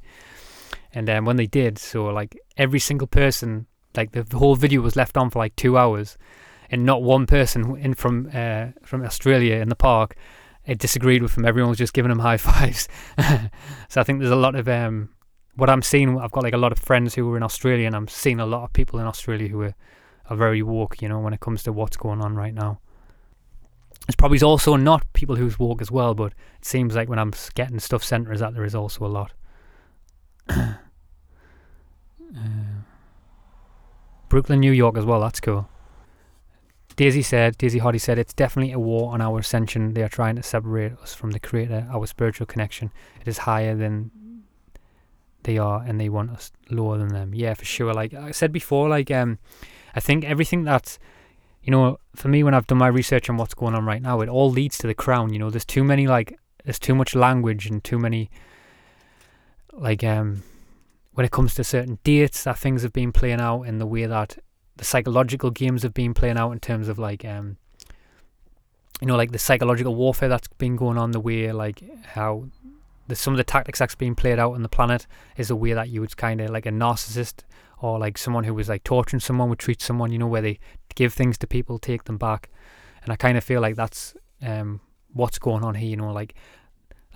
And 0.92 1.06
then 1.06 1.18
um, 1.18 1.24
when 1.24 1.36
they 1.36 1.46
did, 1.46 1.78
so 1.78 2.06
like 2.06 2.38
every 2.56 2.80
single 2.80 3.06
person, 3.06 3.66
like 3.96 4.12
the, 4.12 4.22
the 4.22 4.38
whole 4.38 4.56
video 4.56 4.80
was 4.80 4.96
left 4.96 5.16
on 5.16 5.30
for 5.30 5.38
like 5.38 5.54
two 5.56 5.78
hours, 5.78 6.18
and 6.70 6.84
not 6.84 7.02
one 7.02 7.26
person 7.26 7.76
in 7.76 7.94
from 7.94 8.30
uh, 8.32 8.66
from 8.82 9.04
Australia 9.04 9.56
in 9.56 9.68
the 9.68 9.76
park 9.76 10.16
it 10.68 10.78
disagreed 10.78 11.22
with 11.22 11.36
him. 11.36 11.46
Everyone 11.46 11.70
was 11.70 11.78
just 11.78 11.94
giving 11.94 12.12
him 12.12 12.18
high 12.28 12.36
fives. 12.36 12.88
so 13.88 14.00
I 14.00 14.04
think 14.04 14.20
there's 14.20 14.30
a 14.30 14.36
lot 14.36 14.54
of 14.54 14.68
um, 14.68 15.08
what 15.56 15.68
I'm 15.70 15.82
seeing. 15.82 16.16
I've 16.18 16.30
got 16.30 16.44
like 16.44 16.54
a 16.54 16.58
lot 16.58 16.72
of 16.72 16.78
friends 16.78 17.14
who 17.14 17.32
are 17.32 17.36
in 17.36 17.42
Australia, 17.42 17.86
and 17.86 17.96
I'm 17.96 18.06
seeing 18.06 18.38
a 18.38 18.46
lot 18.46 18.64
of 18.64 18.72
people 18.72 19.00
in 19.00 19.06
Australia 19.06 19.48
who 19.48 19.62
are, 19.62 19.74
are 20.26 20.36
very 20.36 20.62
woke. 20.62 21.02
You 21.02 21.08
know, 21.08 21.18
when 21.18 21.32
it 21.32 21.40
comes 21.40 21.62
to 21.64 21.72
what's 21.72 21.96
going 21.96 22.20
on 22.20 22.36
right 22.36 22.54
now. 22.54 22.80
It's 24.06 24.16
probably 24.16 24.40
also 24.40 24.76
not 24.76 25.12
people 25.12 25.36
who's 25.36 25.58
woke 25.58 25.82
as 25.82 25.90
well, 25.90 26.14
but 26.14 26.32
it 26.58 26.64
seems 26.64 26.94
like 26.94 27.10
when 27.10 27.18
I'm 27.18 27.32
getting 27.54 27.78
stuff 27.78 28.02
sent 28.02 28.30
is 28.30 28.40
that 28.40 28.54
there 28.54 28.64
is 28.64 28.74
also 28.74 29.04
a 29.04 29.08
lot. 29.08 29.32
uh, 30.48 30.74
Brooklyn, 34.30 34.60
New 34.60 34.72
York 34.72 34.96
as 34.96 35.04
well. 35.04 35.20
That's 35.20 35.40
cool. 35.40 35.68
Daisy 36.98 37.22
said, 37.22 37.56
Daisy 37.58 37.78
Hardy 37.78 38.00
said, 38.00 38.18
it's 38.18 38.34
definitely 38.34 38.72
a 38.72 38.78
war 38.80 39.12
on 39.12 39.20
our 39.20 39.38
ascension. 39.38 39.94
They 39.94 40.02
are 40.02 40.08
trying 40.08 40.34
to 40.34 40.42
separate 40.42 40.98
us 40.98 41.14
from 41.14 41.30
the 41.30 41.38
Creator. 41.38 41.86
Our 41.92 42.08
spiritual 42.08 42.46
connection 42.46 42.90
it 43.20 43.28
is 43.28 43.38
higher 43.38 43.76
than 43.76 44.10
they 45.44 45.58
are, 45.58 45.80
and 45.86 46.00
they 46.00 46.08
want 46.08 46.32
us 46.32 46.50
lower 46.70 46.98
than 46.98 47.10
them. 47.10 47.34
Yeah, 47.36 47.54
for 47.54 47.64
sure. 47.64 47.94
Like 47.94 48.14
I 48.14 48.32
said 48.32 48.52
before, 48.52 48.88
like 48.88 49.12
um, 49.12 49.38
I 49.94 50.00
think 50.00 50.24
everything 50.24 50.64
that's 50.64 50.98
you 51.62 51.70
know, 51.70 52.00
for 52.16 52.26
me 52.26 52.42
when 52.42 52.52
I've 52.52 52.66
done 52.66 52.78
my 52.78 52.88
research 52.88 53.30
on 53.30 53.36
what's 53.36 53.54
going 53.54 53.76
on 53.76 53.84
right 53.84 54.02
now, 54.02 54.20
it 54.20 54.28
all 54.28 54.50
leads 54.50 54.76
to 54.78 54.88
the 54.88 54.94
crown. 54.94 55.32
You 55.32 55.38
know, 55.38 55.50
there's 55.50 55.64
too 55.64 55.84
many 55.84 56.08
like 56.08 56.36
there's 56.64 56.80
too 56.80 56.96
much 56.96 57.14
language 57.14 57.66
and 57.66 57.84
too 57.84 58.00
many 58.00 58.28
like 59.72 60.02
um 60.02 60.42
when 61.12 61.24
it 61.24 61.30
comes 61.30 61.54
to 61.54 61.62
certain 61.62 62.00
dates 62.02 62.42
that 62.42 62.58
things 62.58 62.82
have 62.82 62.92
been 62.92 63.12
playing 63.12 63.40
out 63.40 63.62
in 63.62 63.78
the 63.78 63.86
way 63.86 64.04
that 64.06 64.38
the 64.78 64.84
psychological 64.84 65.50
games 65.50 65.82
have 65.82 65.92
been 65.92 66.14
playing 66.14 66.38
out 66.38 66.52
in 66.52 66.60
terms 66.60 66.88
of 66.88 66.98
like 66.98 67.24
um 67.24 67.56
you 69.00 69.06
know 69.06 69.16
like 69.16 69.32
the 69.32 69.38
psychological 69.38 69.94
warfare 69.94 70.28
that's 70.28 70.48
been 70.58 70.76
going 70.76 70.96
on 70.96 71.10
the 71.10 71.20
way 71.20 71.52
like 71.52 71.82
how 72.06 72.44
the 73.08 73.14
some 73.14 73.32
of 73.32 73.38
the 73.38 73.44
tactics 73.44 73.78
that's 73.78 73.94
being 73.94 74.14
played 74.14 74.38
out 74.38 74.54
on 74.54 74.62
the 74.62 74.68
planet 74.68 75.06
is 75.36 75.50
a 75.50 75.56
way 75.56 75.72
that 75.72 75.88
you 75.88 76.00
would 76.00 76.16
kind 76.16 76.40
of 76.40 76.50
like 76.50 76.66
a 76.66 76.70
narcissist 76.70 77.42
or 77.80 77.98
like 77.98 78.16
someone 78.18 78.44
who 78.44 78.54
was 78.54 78.68
like 78.68 78.84
torturing 78.84 79.20
someone 79.20 79.48
would 79.48 79.58
treat 79.58 79.80
someone 79.80 80.12
you 80.12 80.18
know 80.18 80.26
where 80.26 80.42
they 80.42 80.58
give 80.94 81.12
things 81.12 81.38
to 81.38 81.46
people 81.46 81.78
take 81.78 82.04
them 82.04 82.18
back. 82.18 82.50
And 83.02 83.12
i 83.12 83.16
kind 83.16 83.38
of 83.38 83.44
feel 83.44 83.60
like 83.60 83.76
that's 83.76 84.14
um 84.42 84.80
what's 85.12 85.38
going 85.38 85.64
on 85.64 85.74
here 85.74 85.88
you 85.88 85.96
know 85.96 86.12
like 86.12 86.34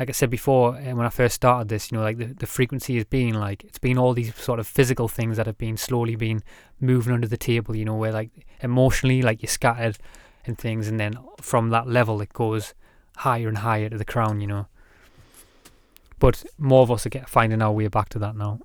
like 0.03 0.09
I 0.09 0.13
said 0.13 0.31
before, 0.31 0.75
uh, 0.75 0.97
when 0.97 1.07
I 1.07 1.11
first 1.11 1.37
started 1.37 1.69
this, 1.69 1.93
you 1.93 1.97
know, 1.97 2.03
like 2.03 2.19
the, 2.19 2.25
the 2.25 2.47
frequency 2.49 2.97
has 2.97 3.05
been 3.05 3.35
like 3.35 3.63
it's 3.63 3.79
been 3.79 3.99
all 3.99 4.15
these 4.15 4.35
sort 4.35 4.59
of 4.59 4.67
physical 4.67 5.07
things 5.07 5.37
that 5.37 5.47
have 5.47 5.59
been 5.59 5.77
slowly 5.77 6.17
been 6.17 6.43
moving 6.81 7.13
under 7.13 7.29
the 7.29 7.37
table, 7.37 7.77
you 7.77 7.85
know, 7.85 7.95
where 7.95 8.11
like 8.11 8.31
emotionally, 8.63 9.23
like 9.23 9.43
you're 9.43 9.49
scattered 9.49 9.99
and 10.45 10.59
things, 10.59 10.89
and 10.89 10.99
then 10.99 11.17
from 11.41 11.71
that 11.71 11.87
level 11.87 12.21
it 12.21 12.33
goes 12.33 12.75
higher 13.19 13.47
and 13.47 13.59
higher 13.59 13.89
to 13.89 13.97
the 13.97 14.05
crown, 14.05 14.41
you 14.41 14.49
know. 14.49 14.67
But 16.19 16.45
more 16.59 16.83
of 16.83 16.91
us 16.91 17.07
are 17.07 17.11
get, 17.11 17.29
finding 17.29 17.63
our 17.63 17.71
way 17.71 17.87
back 17.87 18.09
to 18.09 18.19
that 18.19 18.35
now. 18.35 18.59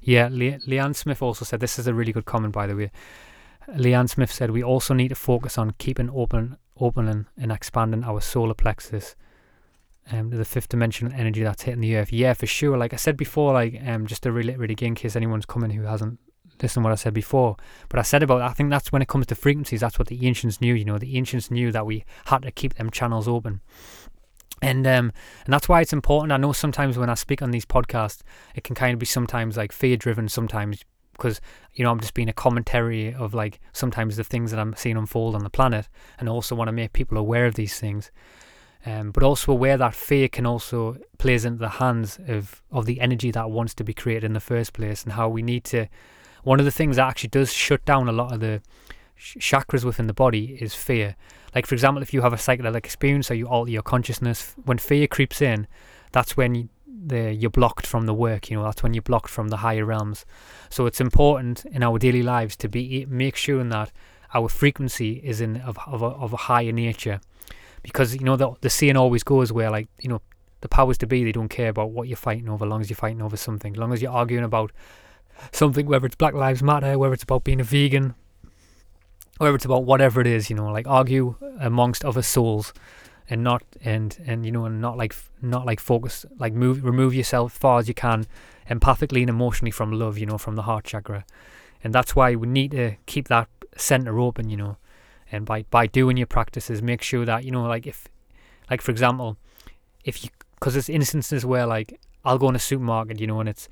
Yeah, 0.00 0.28
Le- 0.32 0.60
Leanne 0.60 0.96
Smith 0.96 1.20
also 1.20 1.44
said 1.44 1.60
this 1.60 1.78
is 1.78 1.88
a 1.88 1.92
really 1.92 2.12
good 2.12 2.24
comment, 2.24 2.54
by 2.54 2.66
the 2.66 2.74
way. 2.74 2.90
Leanne 3.68 4.08
Smith 4.08 4.32
said 4.32 4.50
we 4.50 4.64
also 4.64 4.94
need 4.94 5.08
to 5.08 5.14
focus 5.14 5.58
on 5.58 5.72
keeping 5.72 6.08
open, 6.08 6.56
opening 6.78 7.26
and 7.36 7.52
expanding 7.52 8.02
our 8.02 8.22
solar 8.22 8.54
plexus 8.54 9.14
um, 10.12 10.30
the 10.30 10.44
fifth 10.44 10.68
dimensional 10.68 11.12
energy 11.14 11.42
that's 11.42 11.62
hitting 11.62 11.80
the 11.80 11.96
earth. 11.96 12.12
Yeah, 12.12 12.32
for 12.34 12.46
sure. 12.46 12.76
Like 12.76 12.92
I 12.92 12.96
said 12.96 13.16
before, 13.16 13.52
like 13.52 13.80
um, 13.86 14.06
just 14.06 14.22
to 14.24 14.32
really, 14.32 14.54
again, 14.54 14.88
in 14.88 14.94
case 14.94 15.16
anyone's 15.16 15.46
coming 15.46 15.70
who 15.70 15.82
hasn't 15.82 16.18
listened 16.62 16.82
to 16.82 16.88
what 16.88 16.92
I 16.92 16.96
said 16.96 17.14
before. 17.14 17.56
But 17.88 17.98
I 17.98 18.02
said 18.02 18.22
about 18.22 18.42
I 18.42 18.52
think 18.52 18.70
that's 18.70 18.92
when 18.92 19.02
it 19.02 19.08
comes 19.08 19.26
to 19.26 19.34
frequencies. 19.34 19.80
That's 19.80 19.98
what 19.98 20.08
the 20.08 20.26
ancients 20.26 20.60
knew. 20.60 20.74
You 20.74 20.84
know, 20.84 20.98
the 20.98 21.16
ancients 21.16 21.50
knew 21.50 21.72
that 21.72 21.86
we 21.86 22.04
had 22.26 22.42
to 22.42 22.50
keep 22.50 22.74
them 22.74 22.90
channels 22.90 23.28
open. 23.28 23.60
And 24.62 24.86
um, 24.86 25.12
and 25.44 25.54
that's 25.54 25.68
why 25.68 25.80
it's 25.80 25.92
important. 25.92 26.32
I 26.32 26.36
know 26.36 26.52
sometimes 26.52 26.98
when 26.98 27.10
I 27.10 27.14
speak 27.14 27.40
on 27.40 27.50
these 27.50 27.64
podcasts, 27.64 28.20
it 28.54 28.64
can 28.64 28.74
kind 28.74 28.92
of 28.92 28.98
be 28.98 29.06
sometimes 29.06 29.56
like 29.56 29.72
fear 29.72 29.96
driven, 29.96 30.28
sometimes 30.28 30.84
because 31.12 31.40
you 31.74 31.84
know 31.84 31.90
I'm 31.90 32.00
just 32.00 32.14
being 32.14 32.28
a 32.28 32.34
commentary 32.34 33.14
of 33.14 33.32
like 33.32 33.60
sometimes 33.72 34.16
the 34.16 34.24
things 34.24 34.50
that 34.50 34.60
I'm 34.60 34.74
seeing 34.76 34.96
unfold 34.96 35.34
on 35.34 35.44
the 35.44 35.50
planet, 35.50 35.88
and 36.18 36.28
also 36.28 36.54
want 36.54 36.68
to 36.68 36.72
make 36.72 36.92
people 36.92 37.16
aware 37.16 37.46
of 37.46 37.54
these 37.54 37.78
things 37.78 38.10
um, 38.86 39.10
but 39.10 39.22
also 39.22 39.52
aware 39.52 39.76
that 39.76 39.94
fear 39.94 40.28
can 40.28 40.46
also 40.46 40.96
plays 41.18 41.44
into 41.44 41.58
the 41.58 41.68
hands 41.68 42.18
of 42.26 42.62
of 42.70 42.86
the 42.86 43.00
energy 43.00 43.30
that 43.30 43.50
wants 43.50 43.74
to 43.74 43.84
be 43.84 43.92
created 43.92 44.24
in 44.24 44.32
the 44.32 44.40
first 44.40 44.72
place, 44.72 45.02
and 45.02 45.12
how 45.12 45.28
we 45.28 45.42
need 45.42 45.64
to. 45.64 45.86
One 46.42 46.58
of 46.58 46.64
the 46.64 46.70
things 46.70 46.96
that 46.96 47.06
actually 47.06 47.28
does 47.28 47.52
shut 47.52 47.84
down 47.84 48.08
a 48.08 48.12
lot 48.12 48.32
of 48.32 48.40
the 48.40 48.62
sh- 49.14 49.36
chakras 49.36 49.84
within 49.84 50.06
the 50.06 50.14
body 50.14 50.56
is 50.60 50.74
fear. 50.74 51.16
Like 51.54 51.66
for 51.66 51.74
example, 51.74 52.02
if 52.02 52.14
you 52.14 52.22
have 52.22 52.32
a 52.32 52.36
psychedelic 52.36 52.78
experience 52.78 53.30
or 53.30 53.34
you 53.34 53.46
alter 53.46 53.70
your 53.70 53.82
consciousness, 53.82 54.54
when 54.64 54.78
fear 54.78 55.06
creeps 55.06 55.42
in, 55.42 55.66
that's 56.12 56.36
when 56.36 56.54
you, 56.54 56.68
the 56.86 57.34
you're 57.34 57.50
blocked 57.50 57.86
from 57.86 58.06
the 58.06 58.14
work. 58.14 58.50
You 58.50 58.56
know, 58.56 58.64
that's 58.64 58.82
when 58.82 58.94
you're 58.94 59.02
blocked 59.02 59.28
from 59.28 59.48
the 59.48 59.58
higher 59.58 59.84
realms. 59.84 60.24
So 60.70 60.86
it's 60.86 61.00
important 61.00 61.66
in 61.66 61.82
our 61.82 61.98
daily 61.98 62.22
lives 62.22 62.56
to 62.56 62.68
be 62.68 63.04
make 63.10 63.36
sure 63.36 63.62
that 63.62 63.92
our 64.32 64.48
frequency 64.48 65.20
is 65.22 65.42
in 65.42 65.58
of 65.58 65.76
of 65.86 66.00
a, 66.00 66.06
of 66.06 66.32
a 66.32 66.38
higher 66.48 66.72
nature 66.72 67.20
because 67.82 68.14
you 68.14 68.24
know 68.24 68.36
the 68.36 68.52
the 68.60 68.70
saying 68.70 68.96
always 68.96 69.22
goes 69.22 69.52
where 69.52 69.70
like 69.70 69.88
you 70.00 70.08
know 70.08 70.20
the 70.60 70.68
powers 70.68 70.98
to 70.98 71.06
be 71.06 71.24
they 71.24 71.32
don't 71.32 71.48
care 71.48 71.70
about 71.70 71.90
what 71.90 72.08
you're 72.08 72.16
fighting 72.16 72.48
over, 72.48 72.64
as 72.64 72.68
long 72.68 72.80
as 72.80 72.90
you're 72.90 72.96
fighting 72.96 73.22
over 73.22 73.36
something, 73.36 73.72
as 73.74 73.78
long 73.78 73.92
as 73.92 74.02
you're 74.02 74.12
arguing 74.12 74.44
about 74.44 74.72
something, 75.52 75.86
whether 75.86 76.06
it's 76.06 76.16
Black 76.16 76.34
Lives 76.34 76.62
Matter, 76.62 76.98
whether 76.98 77.14
it's 77.14 77.22
about 77.22 77.44
being 77.44 77.60
a 77.60 77.64
vegan, 77.64 78.14
whether 79.38 79.54
it's 79.54 79.64
about 79.64 79.84
whatever 79.84 80.20
it 80.20 80.26
is, 80.26 80.50
you 80.50 80.56
know, 80.56 80.70
like 80.70 80.86
argue 80.86 81.34
amongst 81.58 82.04
other 82.04 82.22
souls 82.22 82.74
and 83.30 83.42
not 83.42 83.62
and 83.82 84.18
and 84.26 84.44
you 84.44 84.52
know 84.52 84.64
and 84.64 84.80
not 84.80 84.96
like 84.96 85.14
not 85.40 85.64
like 85.64 85.78
focus 85.80 86.26
like 86.38 86.52
move 86.52 86.84
remove 86.84 87.14
yourself 87.14 87.54
as 87.54 87.58
far 87.58 87.78
as 87.78 87.86
you 87.86 87.94
can 87.94 88.26
empathically 88.68 89.20
and 89.20 89.30
emotionally 89.30 89.70
from 89.70 89.92
love 89.92 90.18
you 90.18 90.26
know 90.26 90.36
from 90.36 90.56
the 90.56 90.62
heart 90.62 90.84
chakra. 90.84 91.24
And 91.82 91.94
that's 91.94 92.14
why 92.14 92.34
we 92.34 92.46
need 92.46 92.72
to 92.72 92.96
keep 93.06 93.28
that 93.28 93.48
center 93.76 94.18
open 94.18 94.50
you 94.50 94.56
know 94.56 94.76
and 95.32 95.46
by 95.46 95.62
by 95.70 95.86
doing 95.86 96.16
your 96.16 96.26
practices 96.26 96.82
make 96.82 97.02
sure 97.02 97.24
that 97.24 97.44
you 97.44 97.50
know 97.50 97.64
like 97.64 97.86
if 97.86 98.08
like 98.70 98.80
for 98.80 98.90
example 98.90 99.36
if 100.04 100.24
you 100.24 100.30
because 100.54 100.74
there's 100.74 100.88
instances 100.88 101.44
where 101.44 101.66
like 101.66 101.98
I'll 102.24 102.38
go 102.38 102.48
in 102.48 102.56
a 102.56 102.60
supermarket 102.60 103.20
you 103.20 103.26
know 103.26 103.40
and 103.40 103.48
it's 103.48 103.68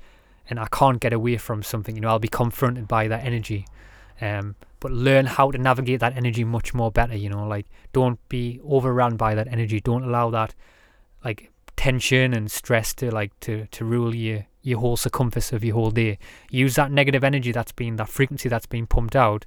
and 0.49 0.59
I 0.59 0.67
can't 0.71 0.99
get 0.99 1.13
away 1.13 1.37
from 1.37 1.63
something 1.63 1.95
you 1.95 2.01
know 2.01 2.09
I'll 2.09 2.19
be 2.19 2.27
confronted 2.27 2.87
by 2.87 3.07
that 3.07 3.23
energy 3.23 3.65
um 4.21 4.55
but 4.79 4.91
learn 4.91 5.25
how 5.25 5.51
to 5.51 5.57
navigate 5.57 5.99
that 5.99 6.15
energy 6.15 6.43
much 6.43 6.73
more 6.73 6.91
better 6.91 7.15
you 7.15 7.29
know 7.29 7.47
like 7.47 7.67
don't 7.91 8.19
be 8.29 8.59
overrun 8.63 9.17
by 9.17 9.35
that 9.35 9.47
energy. 9.47 9.79
Don't 9.79 10.03
allow 10.03 10.29
that 10.29 10.53
like 11.23 11.51
tension 11.75 12.33
and 12.33 12.51
stress 12.51 12.93
to 12.95 13.11
like 13.11 13.37
to 13.41 13.65
to 13.67 13.85
rule 13.85 14.15
your 14.15 14.45
your 14.61 14.79
whole 14.79 14.97
circumference 14.97 15.53
of 15.53 15.63
your 15.63 15.75
whole 15.75 15.91
day. 15.91 16.17
Use 16.51 16.75
that 16.75 16.91
negative 16.91 17.23
energy 17.23 17.51
that's 17.51 17.71
been 17.71 17.95
that 17.95 18.09
frequency 18.09 18.49
that's 18.49 18.65
been 18.65 18.85
pumped 18.85 19.15
out 19.15 19.45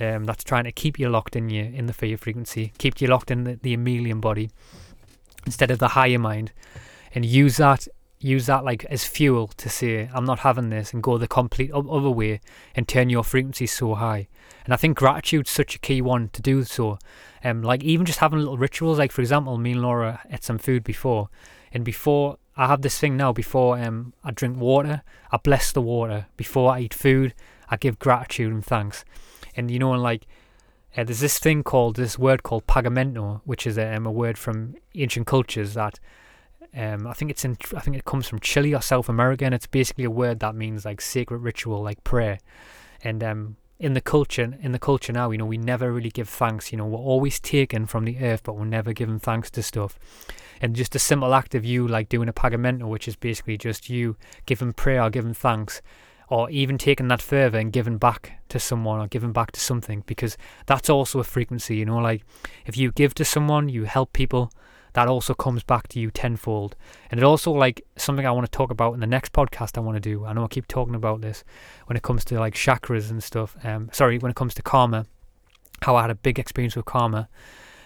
um, 0.00 0.24
that's 0.24 0.44
trying 0.44 0.64
to 0.64 0.72
keep 0.72 0.98
you 0.98 1.08
locked 1.08 1.36
in 1.36 1.50
your 1.50 1.66
in 1.66 1.86
the 1.86 1.92
fear 1.92 2.16
frequency, 2.16 2.72
keep 2.78 3.00
you 3.00 3.08
locked 3.08 3.30
in 3.30 3.44
the, 3.44 3.58
the 3.62 3.76
Emelian 3.76 4.20
body 4.20 4.50
instead 5.46 5.70
of 5.70 5.78
the 5.78 5.88
higher 5.88 6.18
mind, 6.18 6.52
and 7.14 7.24
use 7.24 7.56
that 7.58 7.86
use 8.18 8.46
that 8.46 8.64
like 8.64 8.84
as 8.86 9.04
fuel 9.04 9.48
to 9.48 9.68
say 9.68 10.10
I'm 10.12 10.26
not 10.26 10.40
having 10.40 10.68
this 10.68 10.92
and 10.92 11.02
go 11.02 11.16
the 11.16 11.26
complete 11.26 11.72
other 11.72 12.10
way 12.10 12.40
and 12.74 12.86
turn 12.86 13.08
your 13.08 13.24
frequency 13.24 13.66
so 13.66 13.94
high. 13.94 14.28
And 14.64 14.74
I 14.74 14.76
think 14.76 14.98
gratitude's 14.98 15.50
such 15.50 15.74
a 15.74 15.78
key 15.78 16.02
one 16.02 16.28
to 16.34 16.42
do 16.42 16.64
so. 16.64 16.98
Um, 17.42 17.62
like 17.62 17.82
even 17.82 18.04
just 18.04 18.18
having 18.18 18.38
little 18.38 18.58
rituals, 18.58 18.98
like 18.98 19.12
for 19.12 19.22
example, 19.22 19.56
me 19.56 19.72
and 19.72 19.82
Laura 19.82 20.20
ate 20.30 20.44
some 20.44 20.58
food 20.58 20.84
before, 20.84 21.30
and 21.72 21.84
before 21.84 22.36
I 22.56 22.66
have 22.66 22.82
this 22.82 22.98
thing 22.98 23.16
now. 23.16 23.32
Before 23.32 23.78
um, 23.78 24.12
I 24.22 24.32
drink 24.32 24.58
water, 24.58 25.02
I 25.32 25.38
bless 25.38 25.72
the 25.72 25.80
water. 25.80 26.26
Before 26.36 26.72
I 26.72 26.80
eat 26.80 26.92
food, 26.92 27.32
I 27.70 27.76
give 27.76 27.98
gratitude 27.98 28.52
and 28.52 28.64
thanks 28.64 29.04
and 29.56 29.70
you 29.70 29.78
know, 29.78 29.92
and 29.92 30.02
like 30.02 30.26
uh, 30.96 31.04
there's 31.04 31.20
this 31.20 31.38
thing 31.38 31.62
called 31.62 31.96
this 31.96 32.18
word 32.18 32.42
called 32.42 32.66
pagamento, 32.66 33.40
which 33.44 33.66
is 33.66 33.78
um, 33.78 34.06
a 34.06 34.10
word 34.10 34.36
from 34.36 34.74
ancient 34.94 35.26
cultures 35.26 35.74
that 35.74 36.00
um, 36.76 37.06
I 37.06 37.12
think 37.14 37.30
it's 37.30 37.44
in 37.44 37.56
I 37.76 37.80
think 37.80 37.96
it 37.96 38.04
comes 38.04 38.28
from 38.28 38.40
Chile 38.40 38.74
or 38.74 38.82
South 38.82 39.08
America, 39.08 39.44
and 39.44 39.54
it's 39.54 39.66
basically 39.66 40.04
a 40.04 40.10
word 40.10 40.40
that 40.40 40.54
means 40.54 40.84
like 40.84 41.00
sacred 41.00 41.38
ritual, 41.38 41.82
like 41.82 42.02
prayer. 42.04 42.38
And 43.02 43.24
um, 43.24 43.56
in 43.78 43.94
the 43.94 44.00
culture 44.00 44.56
in 44.60 44.72
the 44.72 44.78
culture 44.78 45.12
now, 45.12 45.30
you 45.30 45.38
know, 45.38 45.46
we 45.46 45.58
never 45.58 45.92
really 45.92 46.10
give 46.10 46.28
thanks. 46.28 46.70
You 46.70 46.78
know, 46.78 46.86
we're 46.86 46.98
always 46.98 47.40
taken 47.40 47.86
from 47.86 48.04
the 48.04 48.18
earth, 48.18 48.42
but 48.44 48.56
we're 48.56 48.66
never 48.66 48.92
giving 48.92 49.18
thanks 49.18 49.50
to 49.52 49.62
stuff. 49.62 49.98
And 50.60 50.76
just 50.76 50.94
a 50.94 50.98
simple 50.98 51.34
act 51.34 51.54
of 51.54 51.64
you 51.64 51.88
like 51.88 52.08
doing 52.08 52.28
a 52.28 52.32
pagamento, 52.32 52.86
which 52.86 53.08
is 53.08 53.16
basically 53.16 53.56
just 53.56 53.88
you 53.88 54.16
giving 54.46 54.72
prayer, 54.72 55.08
giving 55.08 55.34
thanks, 55.34 55.80
or 56.30 56.48
even 56.48 56.78
taking 56.78 57.08
that 57.08 57.20
further 57.20 57.58
and 57.58 57.72
giving 57.72 57.98
back 57.98 58.40
to 58.48 58.58
someone 58.58 59.00
or 59.00 59.08
giving 59.08 59.32
back 59.32 59.50
to 59.52 59.60
something, 59.60 60.04
because 60.06 60.38
that's 60.66 60.88
also 60.88 61.18
a 61.18 61.24
frequency. 61.24 61.76
You 61.76 61.84
know, 61.84 61.98
like 61.98 62.24
if 62.64 62.76
you 62.76 62.92
give 62.92 63.14
to 63.14 63.24
someone, 63.24 63.68
you 63.68 63.84
help 63.84 64.12
people 64.12 64.52
that 64.92 65.08
also 65.08 65.34
comes 65.34 65.62
back 65.62 65.88
to 65.88 66.00
you 66.00 66.10
tenfold. 66.10 66.76
And 67.10 67.20
it 67.20 67.24
also 67.24 67.52
like 67.52 67.84
something 67.96 68.26
I 68.26 68.30
want 68.30 68.46
to 68.46 68.56
talk 68.56 68.70
about 68.70 68.94
in 68.94 69.00
the 69.00 69.06
next 69.06 69.32
podcast 69.32 69.76
I 69.76 69.80
want 69.80 69.96
to 69.96 70.00
do. 70.00 70.24
I 70.24 70.32
know 70.32 70.44
I 70.44 70.48
keep 70.48 70.68
talking 70.68 70.94
about 70.94 71.20
this 71.20 71.44
when 71.86 71.96
it 71.96 72.02
comes 72.02 72.24
to 72.26 72.38
like 72.38 72.54
chakras 72.54 73.10
and 73.10 73.22
stuff. 73.22 73.56
Um, 73.64 73.90
sorry, 73.92 74.18
when 74.18 74.30
it 74.30 74.36
comes 74.36 74.54
to 74.54 74.62
karma, 74.62 75.06
how 75.82 75.96
I 75.96 76.02
had 76.02 76.10
a 76.10 76.14
big 76.14 76.38
experience 76.38 76.76
with 76.76 76.84
karma. 76.84 77.28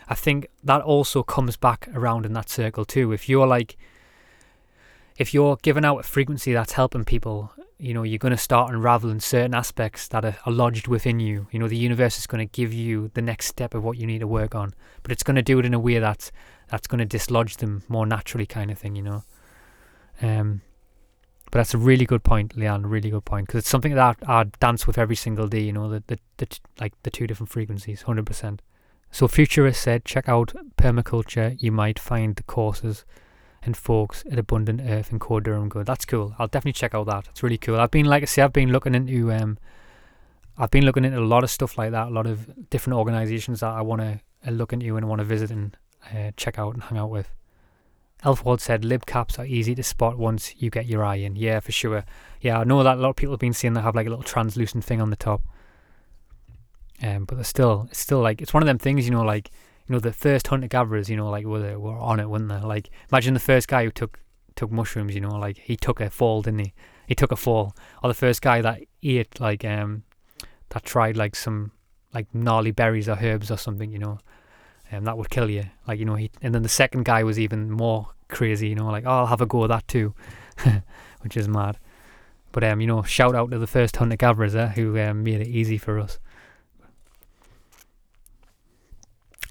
I 0.08 0.14
think 0.14 0.48
that 0.62 0.82
also 0.82 1.22
comes 1.22 1.56
back 1.56 1.88
around 1.94 2.26
in 2.26 2.34
that 2.34 2.50
circle 2.50 2.84
too. 2.84 3.12
If 3.12 3.28
you're 3.28 3.46
like, 3.46 3.76
if 5.16 5.32
you're 5.32 5.56
giving 5.62 5.84
out 5.84 5.98
a 5.98 6.02
frequency 6.02 6.52
that's 6.52 6.72
helping 6.72 7.04
people, 7.04 7.52
you 7.78 7.94
know, 7.94 8.02
you're 8.02 8.18
going 8.18 8.32
to 8.32 8.36
start 8.38 8.72
unraveling 8.72 9.20
certain 9.20 9.54
aspects 9.54 10.08
that 10.08 10.24
are, 10.24 10.36
are 10.44 10.52
lodged 10.52 10.88
within 10.88 11.20
you. 11.20 11.46
You 11.52 11.58
know, 11.58 11.68
the 11.68 11.76
universe 11.76 12.18
is 12.18 12.26
going 12.26 12.46
to 12.46 12.52
give 12.52 12.72
you 12.72 13.10
the 13.14 13.22
next 13.22 13.46
step 13.46 13.74
of 13.74 13.84
what 13.84 13.98
you 13.98 14.06
need 14.06 14.20
to 14.20 14.26
work 14.26 14.54
on, 14.54 14.74
but 15.02 15.12
it's 15.12 15.22
going 15.22 15.36
to 15.36 15.42
do 15.42 15.58
it 15.58 15.66
in 15.66 15.74
a 15.74 15.78
way 15.78 15.98
that's 15.98 16.32
that's 16.68 16.86
going 16.86 16.98
to 16.98 17.04
dislodge 17.04 17.58
them 17.58 17.82
more 17.88 18.06
naturally, 18.06 18.46
kind 18.46 18.70
of 18.70 18.78
thing, 18.78 18.96
you 18.96 19.02
know. 19.02 19.22
Um, 20.22 20.62
but 21.50 21.58
that's 21.60 21.74
a 21.74 21.78
really 21.78 22.06
good 22.06 22.24
point, 22.24 22.56
Leanne. 22.56 22.82
Really 22.84 23.10
good 23.10 23.24
point 23.24 23.46
because 23.46 23.60
it's 23.60 23.68
something 23.68 23.94
that 23.94 24.16
I, 24.26 24.44
dance 24.58 24.86
with 24.86 24.98
every 24.98 25.16
single 25.16 25.46
day. 25.46 25.60
You 25.60 25.72
know, 25.72 25.88
the 25.88 26.02
the, 26.06 26.18
the 26.38 26.58
like 26.80 26.94
the 27.04 27.10
two 27.10 27.28
different 27.28 27.50
frequencies, 27.50 28.02
hundred 28.02 28.26
percent. 28.26 28.62
So 29.12 29.28
Futurist 29.28 29.80
said, 29.80 30.04
check 30.04 30.28
out 30.28 30.52
permaculture. 30.76 31.56
You 31.60 31.70
might 31.70 32.00
find 32.00 32.34
the 32.34 32.42
courses 32.42 33.04
and 33.64 33.76
folks 33.76 34.24
at 34.30 34.38
Abundant 34.38 34.80
Earth 34.82 35.10
and 35.10 35.20
Core 35.20 35.40
Durham 35.40 35.68
Good. 35.68 35.86
That's 35.86 36.04
cool. 36.04 36.34
I'll 36.38 36.48
definitely 36.48 36.72
check 36.74 36.94
out 36.94 37.06
that. 37.06 37.28
It's 37.28 37.42
really 37.42 37.58
cool. 37.58 37.80
I've 37.80 37.90
been 37.90 38.06
like 38.06 38.22
I 38.22 38.26
say, 38.26 38.42
I've 38.42 38.52
been 38.52 38.72
looking 38.72 38.94
into 38.94 39.32
um, 39.32 39.58
I've 40.56 40.70
been 40.70 40.84
looking 40.84 41.04
into 41.04 41.18
a 41.18 41.20
lot 41.20 41.44
of 41.44 41.50
stuff 41.50 41.76
like 41.76 41.90
that. 41.90 42.08
A 42.08 42.10
lot 42.10 42.26
of 42.26 42.70
different 42.70 42.98
organisations 42.98 43.60
that 43.60 43.72
I 43.72 43.82
want 43.82 44.02
to 44.02 44.20
uh, 44.46 44.50
look 44.50 44.72
into 44.72 44.96
and 44.96 45.08
want 45.08 45.20
to 45.20 45.24
visit 45.24 45.50
and 45.50 45.76
uh, 46.14 46.30
check 46.36 46.58
out 46.58 46.74
and 46.74 46.82
hang 46.84 46.98
out 46.98 47.10
with. 47.10 47.30
Elfwald 48.24 48.60
said 48.60 48.84
lib 48.84 49.04
caps 49.04 49.38
are 49.38 49.44
easy 49.44 49.74
to 49.74 49.82
spot 49.82 50.16
once 50.16 50.54
you 50.56 50.70
get 50.70 50.86
your 50.86 51.04
eye 51.04 51.16
in. 51.16 51.36
Yeah, 51.36 51.60
for 51.60 51.72
sure. 51.72 52.04
Yeah, 52.40 52.60
I 52.60 52.64
know 52.64 52.82
that 52.82 52.96
a 52.96 53.00
lot 53.00 53.10
of 53.10 53.16
people 53.16 53.34
have 53.34 53.40
been 53.40 53.52
seeing 53.52 53.74
they 53.74 53.82
have 53.82 53.94
like 53.94 54.06
a 54.06 54.10
little 54.10 54.24
translucent 54.24 54.84
thing 54.84 55.00
on 55.00 55.10
the 55.10 55.16
top. 55.16 55.42
Um, 57.02 57.24
but 57.24 57.34
they're 57.34 57.44
still, 57.44 57.88
it's 57.90 57.98
still 57.98 58.20
like 58.20 58.40
it's 58.40 58.54
one 58.54 58.62
of 58.62 58.66
them 58.66 58.78
things, 58.78 59.04
you 59.04 59.10
know, 59.10 59.24
like 59.24 59.50
you 59.86 59.92
know 59.94 60.00
the 60.00 60.12
first 60.12 60.46
hunter 60.48 60.68
gatherers, 60.68 61.08
you 61.08 61.16
know, 61.16 61.30
like 61.30 61.44
were 61.44 61.60
they, 61.60 61.76
were 61.76 61.96
on 61.96 62.20
it, 62.20 62.28
weren't 62.28 62.48
they? 62.48 62.60
Like 62.60 62.90
imagine 63.10 63.34
the 63.34 63.40
first 63.40 63.68
guy 63.68 63.84
who 63.84 63.90
took 63.90 64.20
took 64.56 64.70
mushrooms, 64.70 65.14
you 65.14 65.20
know, 65.20 65.36
like 65.36 65.58
he 65.58 65.76
took 65.76 66.00
a 66.00 66.10
fall, 66.10 66.42
didn't 66.42 66.60
he? 66.60 66.74
He 67.06 67.14
took 67.14 67.32
a 67.32 67.36
fall, 67.36 67.74
or 68.02 68.08
the 68.08 68.14
first 68.14 68.42
guy 68.42 68.60
that 68.62 68.80
ate 69.02 69.40
like 69.40 69.64
um 69.64 70.04
that 70.70 70.84
tried 70.84 71.16
like 71.16 71.36
some 71.36 71.72
like 72.12 72.32
gnarly 72.34 72.70
berries 72.70 73.08
or 73.08 73.18
herbs 73.20 73.50
or 73.50 73.56
something, 73.56 73.90
you 73.90 73.98
know 73.98 74.18
um, 74.92 75.04
that 75.04 75.16
would 75.16 75.30
kill 75.30 75.50
you. 75.50 75.64
Like 75.86 75.98
you 75.98 76.04
know, 76.04 76.14
he 76.14 76.30
and 76.42 76.54
then 76.54 76.62
the 76.62 76.68
second 76.68 77.04
guy 77.04 77.22
was 77.22 77.38
even 77.38 77.70
more 77.70 78.08
crazy. 78.28 78.68
You 78.68 78.74
know, 78.74 78.86
like 78.86 79.04
oh, 79.06 79.10
I'll 79.10 79.26
have 79.26 79.40
a 79.40 79.46
go 79.46 79.64
at 79.64 79.68
that 79.68 79.88
too, 79.88 80.14
which 81.20 81.36
is 81.36 81.48
mad. 81.48 81.78
But 82.52 82.64
um, 82.64 82.80
you 82.80 82.86
know, 82.86 83.02
shout 83.02 83.34
out 83.34 83.50
to 83.50 83.58
the 83.58 83.66
first 83.66 83.96
hunter 83.96 84.16
gatherers 84.16 84.54
eh, 84.54 84.68
who 84.68 84.98
um, 85.00 85.24
made 85.24 85.40
it 85.40 85.48
easy 85.48 85.78
for 85.78 85.98
us. 85.98 86.18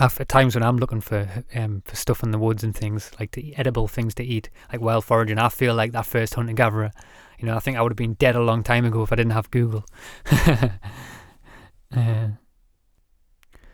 At 0.04 0.28
times 0.28 0.56
when 0.56 0.64
I'm 0.64 0.78
looking 0.78 1.00
for 1.00 1.28
um 1.56 1.82
for 1.86 1.96
stuff 1.96 2.24
in 2.24 2.32
the 2.32 2.38
woods 2.38 2.64
and 2.64 2.76
things 2.76 3.12
like 3.20 3.32
the 3.32 3.56
edible 3.58 3.88
things 3.88 4.14
to 4.16 4.24
eat, 4.24 4.50
like 4.72 4.82
wild 4.82 5.06
foraging, 5.06 5.40
I 5.40 5.50
feel 5.50 5.76
like 5.76 5.94
that 5.94 6.06
first 6.06 6.34
hunter 6.34 6.54
gatherer. 6.54 6.92
You 7.40 7.46
know, 7.46 7.56
I 7.56 7.60
think 7.60 7.78
I 7.78 7.82
would 7.82 7.92
have 7.92 7.98
been 7.98 8.16
dead 8.16 8.36
a 8.36 8.42
long 8.42 8.64
time 8.64 8.86
ago 8.86 9.04
if 9.04 9.14
I 9.14 9.16
didn't 9.16 9.32
have 9.32 9.50
Google. 9.50 9.86
uh, 11.96 12.28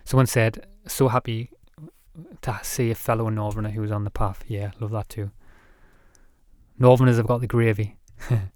someone 0.05 0.27
said, 0.27 0.67
"So 0.87 1.07
happy 1.07 1.49
to 2.41 2.59
see 2.63 2.91
a 2.91 2.95
fellow 2.95 3.29
Northerner 3.29 3.69
who's 3.69 3.91
on 3.91 4.03
the 4.03 4.09
path. 4.09 4.43
Yeah, 4.47 4.71
love 4.79 4.91
that 4.91 5.09
too. 5.09 5.31
Northerners 6.77 7.17
have 7.17 7.27
got 7.27 7.41
the 7.41 7.47
gravy. 7.47 7.97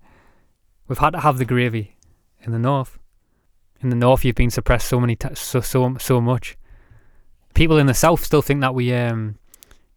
We've 0.88 0.98
had 0.98 1.12
to 1.12 1.20
have 1.22 1.38
the 1.38 1.46
gravy 1.46 1.98
in 2.42 2.52
the 2.52 2.60
north. 2.60 3.00
In 3.82 3.90
the 3.90 3.96
north, 3.96 4.24
you've 4.24 4.36
been 4.36 4.50
suppressed 4.50 4.88
so 4.88 5.00
many 5.00 5.16
t- 5.16 5.36
so 5.36 5.60
so 5.60 5.98
so 5.98 6.22
much. 6.22 6.58
People 7.54 7.78
in 7.78 7.88
the 7.88 7.94
south 7.94 8.24
still 8.24 8.42
think 8.42 8.62
that 8.62 8.76
we 8.76 8.94
um 8.94 9.38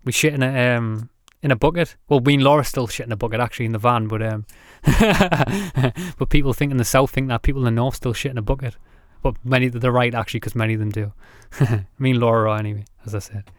we 0.04 0.12
shit 0.12 0.34
in 0.34 0.42
a 0.42 0.76
um 0.76 1.11
in 1.42 1.50
a 1.50 1.57
bucket. 1.57 1.96
Well, 2.09 2.20
we 2.20 2.34
and 2.34 2.42
Laura 2.42 2.64
still 2.64 2.86
shit 2.86 3.07
in 3.07 3.12
a 3.12 3.16
bucket 3.16 3.40
actually 3.40 3.66
in 3.66 3.72
the 3.72 3.78
van, 3.78 4.09
but 4.09 4.22
um 4.22 4.46
but 6.18 6.28
people 6.28 6.52
think 6.52 6.70
in 6.70 6.78
the 6.78 6.84
south 6.84 7.11
think 7.11 7.28
that 7.28 7.42
people 7.42 7.61
in 7.62 7.64
the 7.64 7.70
north 7.70 7.96
still 7.96 8.12
shit 8.12 8.30
in 8.30 8.38
a 8.38 8.42
bucket. 8.42 8.76
But 9.22 9.36
many 9.44 9.68
they're 9.68 9.92
right 9.92 10.14
actually 10.14 10.40
because 10.40 10.54
many 10.54 10.74
of 10.74 10.80
them 10.80 10.90
do. 10.90 11.12
Me 11.98 12.11
and 12.11 12.20
Laura 12.20 12.50
are 12.50 12.59
anyway, 12.59 12.84
as 13.04 13.14
I 13.14 13.20
said. 13.20 13.50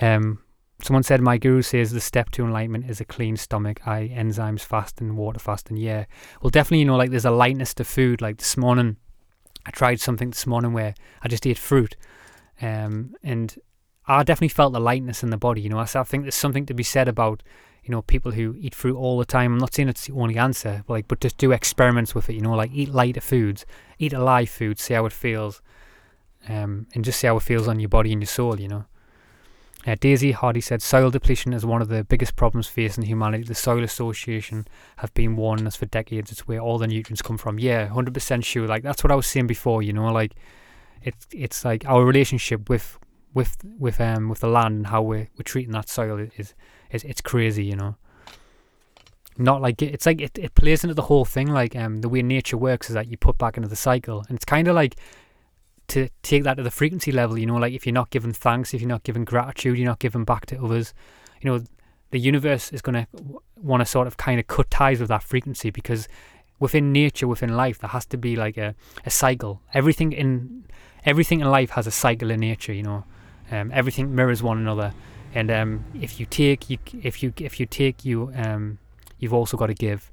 Um, 0.00 0.40
someone 0.82 1.02
said 1.02 1.20
my 1.20 1.38
guru 1.38 1.62
says 1.62 1.90
the 1.90 2.00
step 2.00 2.30
to 2.30 2.44
enlightenment 2.44 2.88
is 2.88 3.00
a 3.00 3.04
clean 3.04 3.36
stomach, 3.36 3.86
I 3.86 4.08
enzymes 4.14 4.60
fast 4.60 5.00
and 5.00 5.16
water 5.16 5.38
fast 5.38 5.70
and 5.70 5.78
Yeah, 5.78 6.04
well, 6.40 6.50
definitely, 6.50 6.80
you 6.80 6.84
know, 6.84 6.96
like 6.96 7.10
there's 7.10 7.24
a 7.24 7.30
lightness 7.30 7.74
to 7.74 7.84
food. 7.84 8.22
Like 8.22 8.38
this 8.38 8.56
morning, 8.56 8.96
I 9.66 9.70
tried 9.70 10.00
something 10.00 10.30
this 10.30 10.46
morning 10.46 10.72
where 10.72 10.94
I 11.22 11.28
just 11.28 11.46
ate 11.46 11.58
fruit, 11.58 11.96
um, 12.60 13.14
and 13.22 13.56
I 14.06 14.22
definitely 14.22 14.48
felt 14.48 14.72
the 14.72 14.80
lightness 14.80 15.22
in 15.22 15.30
the 15.30 15.36
body. 15.36 15.60
You 15.60 15.70
know, 15.70 15.78
I 15.78 15.84
think 15.84 16.24
there's 16.24 16.34
something 16.34 16.66
to 16.66 16.74
be 16.74 16.82
said 16.82 17.08
about 17.08 17.42
you 17.84 17.92
know 17.92 18.02
people 18.02 18.32
who 18.32 18.56
eat 18.58 18.74
fruit 18.74 18.96
all 18.96 19.18
the 19.18 19.24
time. 19.24 19.52
I'm 19.52 19.58
not 19.58 19.74
saying 19.74 19.88
it's 19.88 20.06
the 20.06 20.14
only 20.14 20.36
answer, 20.36 20.82
but 20.86 20.94
like, 20.94 21.08
but 21.08 21.20
just 21.20 21.38
do 21.38 21.52
experiments 21.52 22.14
with 22.14 22.28
it. 22.30 22.34
You 22.34 22.40
know, 22.40 22.54
like 22.54 22.70
eat 22.72 22.88
lighter 22.88 23.20
foods, 23.20 23.66
eat 23.98 24.12
a 24.12 24.22
live 24.22 24.48
food, 24.48 24.78
see 24.78 24.94
how 24.94 25.06
it 25.06 25.12
feels, 25.12 25.62
um, 26.48 26.86
and 26.94 27.04
just 27.04 27.20
see 27.20 27.26
how 27.26 27.36
it 27.36 27.42
feels 27.42 27.68
on 27.68 27.80
your 27.80 27.88
body 27.88 28.12
and 28.12 28.22
your 28.22 28.26
soul. 28.26 28.58
You 28.58 28.68
know. 28.68 28.84
Uh, 29.86 29.94
Daisy 29.98 30.32
Hardy 30.32 30.60
said 30.60 30.82
soil 30.82 31.10
depletion 31.10 31.52
is 31.52 31.64
one 31.64 31.80
of 31.80 31.88
the 31.88 32.02
biggest 32.02 32.34
problems 32.34 32.66
facing 32.66 33.04
humanity. 33.04 33.44
The 33.44 33.54
Soil 33.54 33.84
Association 33.84 34.66
have 34.96 35.14
been 35.14 35.36
warning 35.36 35.66
us 35.66 35.76
for 35.76 35.86
decades. 35.86 36.32
It's 36.32 36.48
where 36.48 36.58
all 36.58 36.78
the 36.78 36.88
nutrients 36.88 37.22
come 37.22 37.38
from. 37.38 37.58
Yeah, 37.58 37.86
hundred 37.86 38.12
percent 38.12 38.44
sure. 38.44 38.66
Like 38.66 38.82
that's 38.82 39.04
what 39.04 39.12
I 39.12 39.14
was 39.14 39.26
saying 39.26 39.46
before. 39.46 39.82
You 39.82 39.92
know, 39.92 40.12
like 40.12 40.34
it's 41.02 41.26
it's 41.32 41.64
like 41.64 41.86
our 41.86 42.04
relationship 42.04 42.68
with 42.68 42.98
with 43.34 43.56
with 43.78 44.00
um 44.00 44.28
with 44.28 44.40
the 44.40 44.48
land 44.48 44.76
and 44.76 44.86
how 44.88 45.02
we're 45.02 45.28
we're 45.36 45.44
treating 45.44 45.72
that 45.72 45.88
soil 45.88 46.18
is 46.36 46.54
is 46.90 47.04
it's 47.04 47.20
crazy. 47.20 47.64
You 47.64 47.76
know. 47.76 47.96
Not 49.40 49.62
like 49.62 49.80
it, 49.82 49.94
it's 49.94 50.04
like 50.04 50.20
it, 50.20 50.36
it 50.36 50.54
plays 50.56 50.82
into 50.82 50.94
the 50.94 51.02
whole 51.02 51.24
thing. 51.24 51.48
Like 51.48 51.76
um 51.76 52.00
the 52.00 52.08
way 52.08 52.22
nature 52.22 52.56
works 52.56 52.88
is 52.90 52.94
that 52.94 53.08
you 53.08 53.16
put 53.16 53.38
back 53.38 53.56
into 53.56 53.68
the 53.68 53.76
cycle, 53.76 54.24
and 54.28 54.36
it's 54.36 54.44
kind 54.44 54.66
of 54.68 54.74
like 54.74 54.96
to 55.88 56.08
take 56.22 56.44
that 56.44 56.54
to 56.54 56.62
the 56.62 56.70
frequency 56.70 57.12
level. 57.12 57.38
You 57.38 57.46
know, 57.46 57.56
like 57.56 57.72
if 57.72 57.86
you're 57.86 57.92
not 57.92 58.10
giving 58.10 58.32
thanks, 58.32 58.74
if 58.74 58.80
you're 58.80 58.88
not 58.88 59.04
giving 59.04 59.24
gratitude, 59.24 59.78
you're 59.78 59.86
not 59.86 60.00
giving 60.00 60.24
back 60.24 60.46
to 60.46 60.62
others. 60.62 60.94
You 61.40 61.50
know, 61.50 61.64
the 62.10 62.18
universe 62.18 62.72
is 62.72 62.82
going 62.82 62.94
to 62.94 63.06
want 63.56 63.80
to 63.80 63.86
sort 63.86 64.06
of 64.06 64.16
kind 64.16 64.40
of 64.40 64.46
cut 64.46 64.70
ties 64.70 65.00
with 65.00 65.08
that 65.08 65.22
frequency 65.22 65.70
because 65.70 66.08
within 66.58 66.92
nature, 66.92 67.26
within 67.26 67.56
life, 67.56 67.78
there 67.78 67.90
has 67.90 68.06
to 68.06 68.16
be 68.16 68.36
like 68.36 68.56
a, 68.56 68.74
a 69.04 69.10
cycle. 69.10 69.62
Everything 69.74 70.12
in 70.12 70.64
everything 71.04 71.40
in 71.40 71.50
life 71.50 71.70
has 71.70 71.86
a 71.86 71.90
cycle 71.90 72.30
in 72.30 72.40
nature. 72.40 72.72
You 72.72 72.82
know, 72.82 73.04
um, 73.50 73.70
everything 73.74 74.14
mirrors 74.14 74.42
one 74.42 74.58
another. 74.58 74.92
And 75.34 75.50
um, 75.50 75.84
if 76.00 76.18
you 76.18 76.26
take, 76.26 76.70
you 76.70 76.78
if 77.02 77.22
you 77.22 77.32
if 77.36 77.60
you 77.60 77.66
take, 77.66 78.04
you 78.04 78.32
um, 78.34 78.78
you've 79.18 79.34
also 79.34 79.56
got 79.56 79.66
to 79.66 79.74
give, 79.74 80.10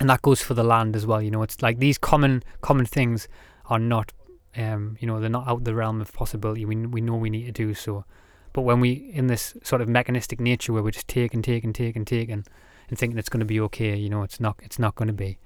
and 0.00 0.10
that 0.10 0.22
goes 0.22 0.42
for 0.42 0.54
the 0.54 0.64
land 0.64 0.96
as 0.96 1.06
well. 1.06 1.22
You 1.22 1.30
know, 1.30 1.42
it's 1.42 1.62
like 1.62 1.78
these 1.78 1.98
common 1.98 2.42
common 2.60 2.86
things 2.86 3.28
are 3.66 3.78
not 3.78 4.12
um, 4.56 4.96
you 5.00 5.06
know, 5.06 5.20
they're 5.20 5.28
not 5.28 5.46
out 5.46 5.64
the 5.64 5.74
realm 5.74 6.00
of 6.00 6.12
possibility. 6.12 6.64
We 6.64 6.76
we 6.86 7.00
know 7.00 7.16
we 7.16 7.30
need 7.30 7.46
to 7.46 7.52
do 7.52 7.74
so, 7.74 8.04
but 8.52 8.62
when 8.62 8.80
we 8.80 8.92
in 8.92 9.26
this 9.26 9.54
sort 9.62 9.82
of 9.82 9.88
mechanistic 9.88 10.40
nature 10.40 10.72
where 10.72 10.82
we 10.82 10.90
just 10.90 11.08
take 11.08 11.34
and 11.34 11.44
take 11.44 11.62
and 11.62 11.74
take 11.74 11.94
and 11.94 12.06
take 12.06 12.30
and, 12.30 12.48
and 12.88 12.98
thinking 12.98 13.18
it's 13.18 13.28
going 13.28 13.40
to 13.40 13.46
be 13.46 13.60
okay, 13.60 13.96
you 13.96 14.08
know, 14.08 14.22
it's 14.22 14.40
not. 14.40 14.56
It's 14.62 14.78
not 14.78 14.94
going 14.94 15.08
to 15.08 15.14
be. 15.14 15.38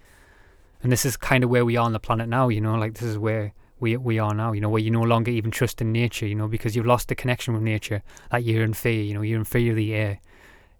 And 0.82 0.90
this 0.90 1.04
is 1.04 1.16
kind 1.16 1.44
of 1.44 1.50
where 1.50 1.64
we 1.64 1.76
are 1.76 1.84
on 1.84 1.92
the 1.92 2.00
planet 2.00 2.28
now. 2.28 2.48
You 2.48 2.60
know, 2.60 2.76
like 2.76 2.94
this 2.94 3.02
is 3.02 3.18
where 3.18 3.52
we 3.80 3.96
we 3.96 4.18
are 4.18 4.34
now. 4.34 4.52
You 4.52 4.60
know, 4.60 4.68
where 4.68 4.82
you 4.82 4.90
no 4.90 5.02
longer 5.02 5.30
even 5.30 5.50
trust 5.50 5.80
in 5.80 5.92
nature. 5.92 6.26
You 6.26 6.34
know, 6.34 6.48
because 6.48 6.76
you've 6.76 6.86
lost 6.86 7.08
the 7.08 7.14
connection 7.14 7.54
with 7.54 7.62
nature. 7.62 8.02
Like 8.32 8.44
you're 8.44 8.64
in 8.64 8.74
fear. 8.74 9.02
You 9.02 9.14
know, 9.14 9.22
you're 9.22 9.38
in 9.38 9.44
fear 9.44 9.70
of 9.70 9.76
the 9.76 9.94
air. 9.94 10.20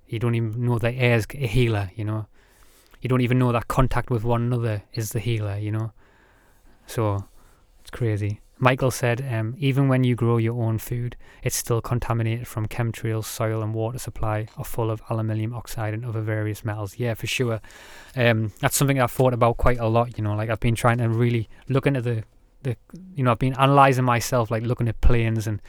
You 0.07 0.18
don't 0.18 0.34
even 0.34 0.66
know 0.66 0.78
that 0.78 0.94
air 0.94 1.16
is 1.16 1.26
a 1.34 1.46
healer. 1.46 1.90
You 1.94 2.05
know, 2.05 2.26
you 3.01 3.09
don't 3.09 3.20
even 3.20 3.38
know 3.38 3.53
that 3.53 3.68
contact 3.68 4.11
with 4.11 4.24
one 4.24 4.42
another 4.42 4.82
is 4.94 5.11
the 5.11 5.20
healer. 5.20 5.59
You 5.59 5.72
know, 5.72 5.92
so 6.86 7.24
it's 7.80 7.90
crazy. 7.90 8.40
Michael 8.62 8.90
said, 8.90 9.26
um, 9.32 9.55
even 9.59 9.88
when 9.88 10.05
you 10.05 10.14
grow 10.14 10.36
your 10.36 10.62
own 10.62 10.76
food, 10.76 11.16
it's 11.42 11.57
still 11.57 11.80
contaminated 11.80 12.46
from 12.46 12.68
chemtrails, 12.68 13.24
soil 13.24 13.62
and 13.62 13.72
water 13.72 13.98
supply 13.98 14.48
are 14.59 14.64
full 14.66 14.90
of 14.90 15.01
aluminium 15.09 15.55
oxide 15.55 15.94
and 15.94 16.05
other 16.05 16.20
various 16.20 16.62
metals. 16.62 16.98
Yeah, 16.98 17.14
for 17.14 17.26
sure. 17.26 17.62
Um, 18.14 18.53
that's 18.61 18.76
something 18.76 19.01
I've 19.01 19.11
thought 19.11 19.32
about 19.32 19.57
quite 19.57 19.78
a 19.78 19.86
lot. 19.86 20.18
You 20.18 20.24
know, 20.24 20.34
like 20.34 20.51
I've 20.51 20.61
been 20.61 20.74
trying 20.74 20.98
to 20.98 21.09
really 21.09 21.48
look 21.70 21.86
into 21.86 22.03
the, 22.03 22.24
the, 22.62 22.76
you 23.14 23.24
know, 23.24 23.32
I've 23.32 23.38
been 23.38 23.54
analysing 23.54 24.04
myself, 24.04 24.50
like 24.50 24.62
looking 24.62 24.88
at 24.88 25.00
planes 25.00 25.46
and 25.46 25.61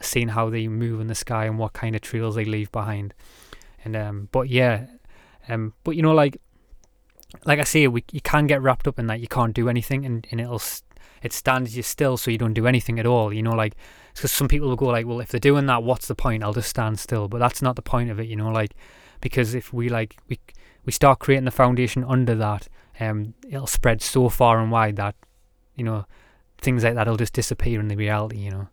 seeing 0.00 0.28
how 0.28 0.50
they 0.50 0.68
move 0.68 1.00
in 1.00 1.06
the 1.08 1.14
sky 1.14 1.46
and 1.46 1.58
what 1.58 1.72
kind 1.72 1.94
of 1.94 2.00
trails 2.00 2.34
they 2.34 2.44
leave 2.44 2.70
behind. 2.72 3.14
And 3.84 3.96
um, 3.96 4.28
but 4.32 4.48
yeah, 4.48 4.86
um, 5.48 5.74
but 5.84 5.96
you 5.96 6.02
know, 6.02 6.14
like, 6.14 6.40
like 7.44 7.58
I 7.58 7.64
say, 7.64 7.86
we 7.86 8.04
you 8.12 8.20
can 8.20 8.46
get 8.46 8.62
wrapped 8.62 8.88
up 8.88 8.98
in 8.98 9.06
that. 9.08 9.20
You 9.20 9.28
can't 9.28 9.54
do 9.54 9.68
anything, 9.68 10.04
and, 10.04 10.26
and 10.30 10.40
it'll 10.40 10.62
it 11.22 11.32
stands 11.32 11.76
you 11.76 11.82
still 11.82 12.16
so 12.16 12.30
you 12.30 12.38
don't 12.38 12.54
do 12.54 12.66
anything 12.66 12.98
at 12.98 13.06
all. 13.06 13.32
You 13.32 13.42
know, 13.42 13.54
like 13.54 13.74
because 14.14 14.32
some 14.32 14.48
people 14.48 14.68
will 14.68 14.76
go 14.76 14.86
like, 14.86 15.06
well, 15.06 15.20
if 15.20 15.28
they're 15.28 15.40
doing 15.40 15.66
that, 15.66 15.82
what's 15.82 16.08
the 16.08 16.14
point? 16.14 16.42
I'll 16.42 16.52
just 16.52 16.70
stand 16.70 16.98
still. 16.98 17.28
But 17.28 17.38
that's 17.38 17.62
not 17.62 17.76
the 17.76 17.82
point 17.82 18.10
of 18.10 18.18
it. 18.20 18.26
You 18.26 18.36
know, 18.36 18.50
like 18.50 18.74
because 19.20 19.54
if 19.54 19.72
we 19.72 19.88
like 19.88 20.16
we 20.28 20.38
we 20.84 20.92
start 20.92 21.18
creating 21.18 21.44
the 21.44 21.50
foundation 21.50 22.04
under 22.04 22.34
that, 22.36 22.68
um, 23.00 23.34
it'll 23.48 23.66
spread 23.66 24.02
so 24.02 24.28
far 24.28 24.60
and 24.60 24.70
wide 24.70 24.96
that 24.96 25.14
you 25.74 25.84
know 25.84 26.04
things 26.58 26.84
like 26.84 26.94
that'll 26.94 27.16
just 27.16 27.32
disappear 27.32 27.80
in 27.80 27.88
the 27.88 27.96
reality. 27.96 28.38
You 28.38 28.50
know. 28.50 28.68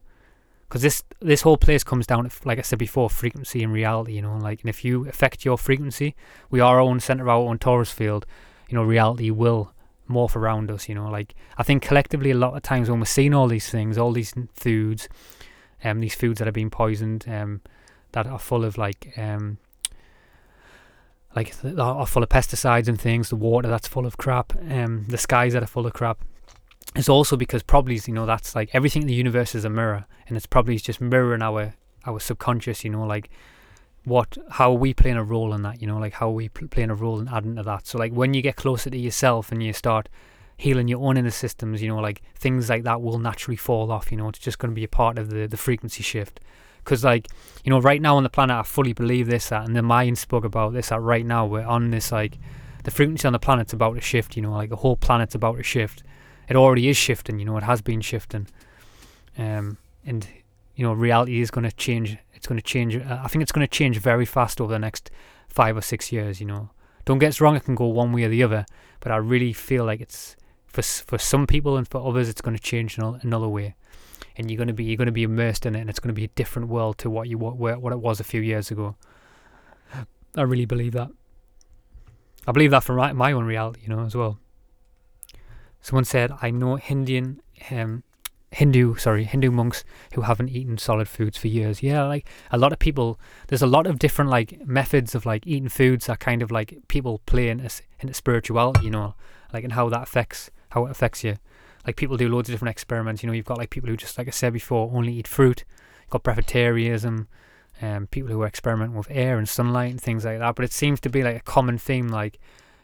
Because 0.67 0.81
this 0.81 1.03
this 1.19 1.41
whole 1.41 1.57
place 1.57 1.83
comes 1.83 2.07
down 2.07 2.27
to, 2.27 2.47
like 2.47 2.57
I 2.57 2.63
said 2.63 2.79
before, 2.79 3.09
frequency 3.09 3.63
and 3.63 3.71
reality. 3.71 4.13
You 4.13 4.21
know, 4.21 4.37
like 4.37 4.61
and 4.61 4.69
if 4.69 4.83
you 4.83 5.07
affect 5.07 5.45
your 5.45 5.57
frequency, 5.57 6.15
we 6.49 6.59
are 6.59 6.75
our 6.75 6.81
own 6.81 6.99
center 6.99 7.29
our 7.29 7.37
own 7.37 7.59
torus 7.59 7.93
field. 7.93 8.25
You 8.69 8.75
know, 8.75 8.83
reality 8.83 9.29
will 9.29 9.71
morph 10.09 10.35
around 10.35 10.71
us. 10.71 10.89
You 10.89 10.95
know, 10.95 11.07
like 11.09 11.35
I 11.57 11.63
think 11.63 11.83
collectively 11.83 12.31
a 12.31 12.35
lot 12.35 12.55
of 12.55 12.63
times 12.63 12.89
when 12.89 12.99
we're 12.99 13.05
seeing 13.05 13.33
all 13.33 13.47
these 13.47 13.69
things, 13.69 13.97
all 13.97 14.11
these 14.11 14.33
foods, 14.53 15.07
um, 15.83 15.99
these 15.99 16.15
foods 16.15 16.39
that 16.39 16.47
are 16.47 16.53
being 16.53 16.71
poisoned, 16.71 17.25
um, 17.27 17.61
that 18.13 18.25
are 18.25 18.39
full 18.39 18.65
of 18.65 18.77
like 18.77 19.13
um, 19.17 19.57
like 21.35 21.53
are 21.77 22.07
full 22.07 22.23
of 22.23 22.29
pesticides 22.29 22.87
and 22.87 22.99
things, 22.99 23.29
the 23.29 23.35
water 23.35 23.67
that's 23.67 23.87
full 23.87 24.05
of 24.05 24.17
crap, 24.17 24.53
um, 24.69 25.05
the 25.09 25.17
skies 25.17 25.53
that 25.53 25.63
are 25.63 25.67
full 25.67 25.85
of 25.85 25.93
crap. 25.93 26.19
It's 26.95 27.09
also 27.09 27.35
because 27.35 27.63
probably 27.63 27.99
you 28.05 28.13
know 28.13 28.25
that's 28.25 28.55
like 28.55 28.69
everything 28.73 29.03
in 29.03 29.07
the 29.07 29.13
universe 29.13 29.55
is 29.55 29.65
a 29.65 29.69
mirror, 29.69 30.05
and 30.27 30.37
it's 30.37 30.45
probably 30.45 30.77
just 30.77 31.01
mirroring 31.01 31.41
our 31.41 31.73
our 32.05 32.19
subconscious. 32.19 32.83
You 32.83 32.91
know, 32.91 33.05
like 33.05 33.29
what 34.05 34.37
how 34.51 34.71
are 34.71 34.77
we 34.77 34.93
playing 34.93 35.17
a 35.17 35.23
role 35.23 35.53
in 35.53 35.63
that 35.63 35.81
you 35.81 35.87
know 35.87 35.97
like 35.97 36.13
how 36.13 36.29
are 36.29 36.33
we 36.33 36.47
pl- 36.47 36.67
playing 36.67 36.91
a 36.91 36.95
role 36.95 37.19
in 37.19 37.27
adding 37.27 37.55
to 37.55 37.63
that 37.63 37.87
so 37.87 37.97
like 37.97 38.13
when 38.13 38.33
you 38.33 38.41
get 38.41 38.55
closer 38.55 38.89
to 38.89 38.97
yourself 38.97 39.51
and 39.51 39.61
you 39.63 39.73
start 39.73 40.07
healing 40.57 40.87
your 40.87 41.01
own 41.01 41.17
inner 41.17 41.31
systems 41.31 41.81
you 41.81 41.87
know 41.87 41.99
like 41.99 42.21
things 42.35 42.69
like 42.69 42.83
that 42.83 43.01
will 43.01 43.17
naturally 43.17 43.57
fall 43.57 43.91
off 43.91 44.11
you 44.11 44.17
know 44.17 44.29
it's 44.29 44.39
just 44.39 44.59
going 44.59 44.71
to 44.71 44.75
be 44.75 44.83
a 44.83 44.87
part 44.87 45.17
of 45.17 45.29
the 45.31 45.47
the 45.47 45.57
frequency 45.57 46.03
shift 46.03 46.39
because 46.83 47.03
like 47.03 47.27
you 47.63 47.69
know 47.69 47.81
right 47.81 48.01
now 48.01 48.15
on 48.15 48.23
the 48.23 48.29
planet 48.29 48.55
i 48.55 48.63
fully 48.63 48.93
believe 48.93 49.27
this 49.27 49.49
that 49.49 49.65
and 49.65 49.75
the 49.75 49.81
mayans 49.81 50.17
spoke 50.17 50.45
about 50.45 50.71
this 50.71 50.89
that 50.89 51.01
right 51.01 51.25
now 51.25 51.45
we're 51.45 51.65
on 51.65 51.89
this 51.89 52.11
like 52.11 52.37
the 52.83 52.91
frequency 52.91 53.25
on 53.25 53.33
the 53.33 53.39
planet's 53.39 53.73
about 53.73 53.95
to 53.95 54.01
shift 54.01 54.35
you 54.35 54.41
know 54.41 54.51
like 54.51 54.69
the 54.69 54.77
whole 54.77 54.95
planet's 54.95 55.33
about 55.33 55.57
to 55.57 55.63
shift 55.63 56.03
it 56.47 56.55
already 56.55 56.87
is 56.87 56.97
shifting 56.97 57.39
you 57.39 57.45
know 57.45 57.57
it 57.57 57.63
has 57.63 57.81
been 57.81 58.01
shifting 58.01 58.47
um 59.37 59.77
and 60.05 60.27
you 60.75 60.85
know 60.85 60.93
reality 60.93 61.41
is 61.41 61.51
going 61.51 61.63
to 61.63 61.75
change 61.75 62.17
it's 62.45 62.47
going 62.47 62.59
to 62.59 62.63
change. 62.63 62.95
Uh, 62.95 63.21
I 63.23 63.27
think 63.27 63.41
it's 63.41 63.51
going 63.51 63.65
to 63.65 63.71
change 63.71 63.97
very 63.97 64.25
fast 64.25 64.61
over 64.61 64.71
the 64.71 64.77
next 64.77 65.09
five 65.49 65.75
or 65.75 65.81
six 65.81 66.11
years. 66.11 66.39
You 66.39 66.45
know, 66.45 66.69
don't 67.03 67.17
get 67.17 67.29
us 67.29 67.41
wrong; 67.41 67.55
it 67.55 67.63
can 67.63 67.73
go 67.73 67.87
one 67.87 68.13
way 68.13 68.23
or 68.25 68.29
the 68.29 68.43
other, 68.43 68.67
but 68.99 69.11
I 69.11 69.15
really 69.15 69.51
feel 69.51 69.83
like 69.83 69.99
it's 69.99 70.35
for 70.67 70.83
for 70.83 71.17
some 71.17 71.47
people 71.47 71.75
and 71.75 71.87
for 71.87 72.07
others, 72.07 72.29
it's 72.29 72.41
going 72.41 72.55
to 72.55 72.61
change 72.61 72.99
another 72.99 73.47
way. 73.47 73.73
And 74.37 74.51
you're 74.51 74.57
going 74.57 74.67
to 74.67 74.75
be 74.75 74.83
you're 74.83 74.97
going 74.97 75.07
to 75.07 75.11
be 75.11 75.23
immersed 75.23 75.65
in 75.65 75.75
it, 75.75 75.79
and 75.79 75.89
it's 75.89 75.99
going 75.99 76.13
to 76.13 76.21
be 76.21 76.25
a 76.25 76.35
different 76.35 76.67
world 76.67 76.99
to 76.99 77.09
what 77.09 77.27
you 77.27 77.39
what 77.39 77.57
what 77.57 77.91
it 77.91 77.99
was 77.99 78.19
a 78.19 78.23
few 78.23 78.41
years 78.41 78.69
ago. 78.69 78.95
I 80.35 80.43
really 80.43 80.65
believe 80.65 80.91
that. 80.91 81.09
I 82.45 82.51
believe 82.51 82.69
that 82.69 82.83
from 82.83 83.17
my 83.17 83.31
own 83.31 83.45
reality, 83.45 83.79
you 83.81 83.89
know, 83.89 84.05
as 84.05 84.13
well. 84.13 84.37
Someone 85.85 86.05
said, 86.05 86.31
"I 86.41 86.49
know 86.49 86.79
Indian 86.79 87.27
um, 87.69 88.03
Hindu, 88.55 88.95
sorry, 88.95 89.25
Hindu 89.25 89.51
monks 89.51 89.83
who 90.13 90.21
haven't 90.21 90.47
eaten 90.47 90.77
solid 90.77 91.09
foods 91.09 91.37
for 91.37 91.47
years. 91.47 91.83
Yeah, 91.83 92.03
like 92.05 92.25
a 92.51 92.57
lot 92.57 92.71
of 92.71 92.79
people, 92.79 93.19
there's 93.47 93.61
a 93.61 93.67
lot 93.67 93.85
of 93.85 93.99
different 93.99 94.31
like 94.31 94.65
methods 94.65 95.13
of 95.13 95.25
like 95.25 95.45
eating 95.45 95.67
foods 95.67 96.05
that 96.05 96.21
kind 96.21 96.41
of 96.41 96.51
like 96.51 96.79
people 96.87 97.19
play 97.25 97.49
into, 97.49 97.69
into 97.99 98.13
spirituality, 98.13 98.85
you 98.85 98.91
know, 98.91 99.13
like 99.51 99.65
and 99.65 99.73
how 99.73 99.89
that 99.89 100.03
affects 100.03 100.49
how 100.69 100.85
it 100.85 100.91
affects 100.91 101.21
you. 101.21 101.35
Like 101.85 101.97
people 101.97 102.15
do 102.15 102.29
loads 102.29 102.47
of 102.47 102.53
different 102.53 102.71
experiments. 102.71 103.21
You 103.21 103.27
know, 103.27 103.33
you've 103.33 103.45
got 103.45 103.57
like 103.57 103.71
people 103.71 103.89
who 103.89 103.97
just 103.97 104.17
like 104.17 104.27
I 104.27 104.31
said 104.31 104.53
before 104.53 104.89
only 104.93 105.13
eat 105.13 105.27
fruit. 105.27 105.65
You've 106.03 106.11
got 106.11 106.23
breatharianism, 106.23 107.27
um, 107.81 108.07
people 108.07 108.31
who 108.31 108.41
are 108.41 108.47
experimenting 108.47 108.97
with 108.97 109.11
air 109.11 109.37
and 109.37 109.49
sunlight 109.49 109.91
and 109.91 110.01
things 110.01 110.23
like 110.23 110.39
that. 110.39 110.55
But 110.55 110.63
it 110.63 110.71
seems 110.71 111.01
to 111.01 111.09
be 111.09 111.23
like 111.23 111.35
a 111.35 111.41
common 111.41 111.77
theme, 111.77 112.07
like 112.07 112.39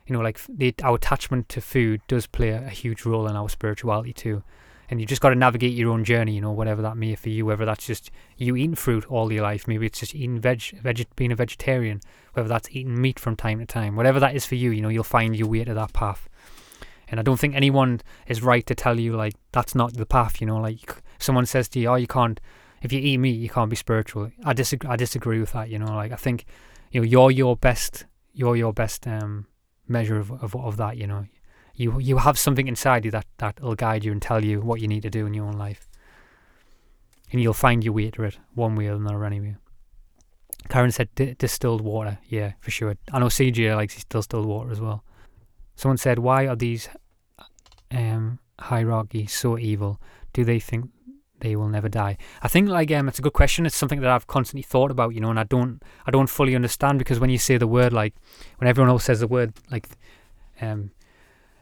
you 0.07 0.13
know, 0.13 0.21
like 0.21 0.39
the, 0.49 0.73
our 0.83 0.95
attachment 0.95 1.49
to 1.49 1.61
food 1.61 2.01
does 2.07 2.27
play 2.27 2.49
a, 2.49 2.69
huge 2.69 3.05
role 3.05 3.27
in 3.27 3.35
our 3.35 3.49
spirituality 3.49 4.13
too 4.13 4.43
and 4.91 4.99
you 4.99 5.07
just 5.07 5.21
got 5.21 5.29
to 5.29 5.35
navigate 5.35 5.71
your 5.71 5.89
own 5.89 6.03
journey, 6.03 6.35
you 6.35 6.41
know, 6.41 6.51
whatever 6.51 6.81
that 6.81 6.97
may 6.97 7.15
for 7.15 7.29
you, 7.29 7.45
whether 7.45 7.63
that's 7.63 7.87
just 7.87 8.11
you 8.37 8.57
eating 8.57 8.75
fruit 8.75 9.09
all 9.09 9.31
your 9.31 9.41
life, 9.41 9.65
maybe 9.65 9.85
it's 9.85 10.01
just 10.01 10.13
eating 10.13 10.37
veg, 10.37 10.61
veg 10.81 11.07
being 11.15 11.31
a 11.31 11.35
vegetarian, 11.35 12.01
whether 12.33 12.49
that's 12.49 12.69
eating 12.71 13.01
meat 13.01 13.17
from 13.17 13.37
time 13.37 13.59
to 13.59 13.65
time, 13.65 13.95
whatever 13.95 14.19
that 14.19 14.35
is 14.35 14.45
for 14.45 14.55
you, 14.55 14.71
you 14.71 14.81
know, 14.81 14.89
you'll 14.89 15.05
find 15.05 15.33
your 15.33 15.47
way 15.47 15.63
to 15.63 15.73
that 15.73 15.93
path. 15.93 16.27
And 17.07 17.21
I 17.21 17.23
don't 17.23 17.39
think 17.39 17.55
anyone 17.55 18.01
is 18.27 18.43
right 18.43 18.65
to 18.65 18.75
tell 18.75 18.99
you 18.99 19.15
like 19.15 19.33
that's 19.53 19.75
not 19.75 19.93
the 19.93 20.05
path, 20.05 20.41
you 20.41 20.47
know, 20.47 20.57
like 20.57 21.01
someone 21.19 21.45
says 21.45 21.69
to 21.69 21.79
you, 21.79 21.87
oh, 21.87 21.95
you 21.95 22.07
can't, 22.07 22.41
if 22.81 22.91
you 22.91 22.99
eat 22.99 23.17
meat, 23.17 23.39
you 23.39 23.49
can't 23.49 23.69
be 23.69 23.77
spiritual. 23.77 24.29
I 24.43 24.51
disagree. 24.51 24.89
I 24.89 24.97
disagree 24.97 25.39
with 25.39 25.53
that, 25.53 25.69
you 25.69 25.79
know, 25.79 25.95
like 25.95 26.11
I 26.11 26.17
think, 26.17 26.45
you 26.91 26.99
know, 26.99 27.07
you're 27.07 27.31
your 27.31 27.55
best, 27.55 28.07
you're 28.33 28.57
your 28.57 28.73
best 28.73 29.07
um, 29.07 29.47
measure 29.91 30.17
of, 30.17 30.31
of 30.43 30.55
of 30.55 30.77
that, 30.77 30.97
you 30.97 31.07
know 31.07 31.25
you 31.75 31.99
you 31.99 32.17
have 32.17 32.37
something 32.37 32.67
inside 32.67 33.05
you 33.05 33.11
that 33.11 33.25
that'll 33.37 33.75
guide 33.75 34.03
you 34.03 34.11
and 34.11 34.21
tell 34.21 34.43
you 34.43 34.61
what 34.61 34.81
you 34.81 34.87
need 34.87 35.01
to 35.01 35.09
do 35.09 35.25
in 35.25 35.33
your 35.33 35.45
own 35.45 35.57
life, 35.57 35.87
and 37.31 37.41
you'll 37.41 37.53
find 37.53 37.83
your 37.83 37.93
way 37.93 38.11
to 38.11 38.23
it 38.23 38.37
one 38.53 38.75
way 38.75 38.87
or 38.87 38.95
another 38.95 39.25
anyway. 39.25 39.55
Karen 40.69 40.91
said 40.91 41.09
distilled 41.37 41.81
water. 41.81 42.19
Yeah, 42.27 42.53
for 42.59 42.71
sure. 42.71 42.95
I 43.11 43.19
know 43.19 43.27
CJ 43.27 43.75
likes 43.75 44.03
distilled 44.03 44.45
water 44.45 44.71
as 44.71 44.79
well. 44.79 45.03
Someone 45.75 45.97
said, 45.97 46.19
"Why 46.19 46.47
are 46.47 46.55
these 46.55 46.89
um, 47.89 48.39
hierarchy 48.59 49.25
so 49.27 49.57
evil? 49.57 49.99
Do 50.33 50.45
they 50.45 50.59
think 50.59 50.89
they 51.41 51.55
will 51.55 51.67
never 51.67 51.89
die?" 51.89 52.17
I 52.41 52.47
think 52.47 52.69
like 52.69 52.91
um, 52.91 53.07
it's 53.07 53.19
a 53.19 53.21
good 53.21 53.33
question. 53.33 53.65
It's 53.65 53.75
something 53.75 54.01
that 54.01 54.09
I've 54.09 54.27
constantly 54.27 54.63
thought 54.63 54.91
about, 54.91 55.13
you 55.13 55.21
know, 55.21 55.29
and 55.29 55.39
I 55.39 55.43
don't 55.43 55.83
I 56.07 56.11
don't 56.11 56.27
fully 56.27 56.55
understand 56.55 56.99
because 56.99 57.19
when 57.19 57.29
you 57.29 57.37
say 57.37 57.57
the 57.57 57.67
word 57.67 57.93
like 57.93 58.13
when 58.57 58.67
everyone 58.67 58.89
else 58.89 59.03
says 59.03 59.19
the 59.19 59.27
word 59.27 59.53
like 59.69 59.89
um 60.61 60.91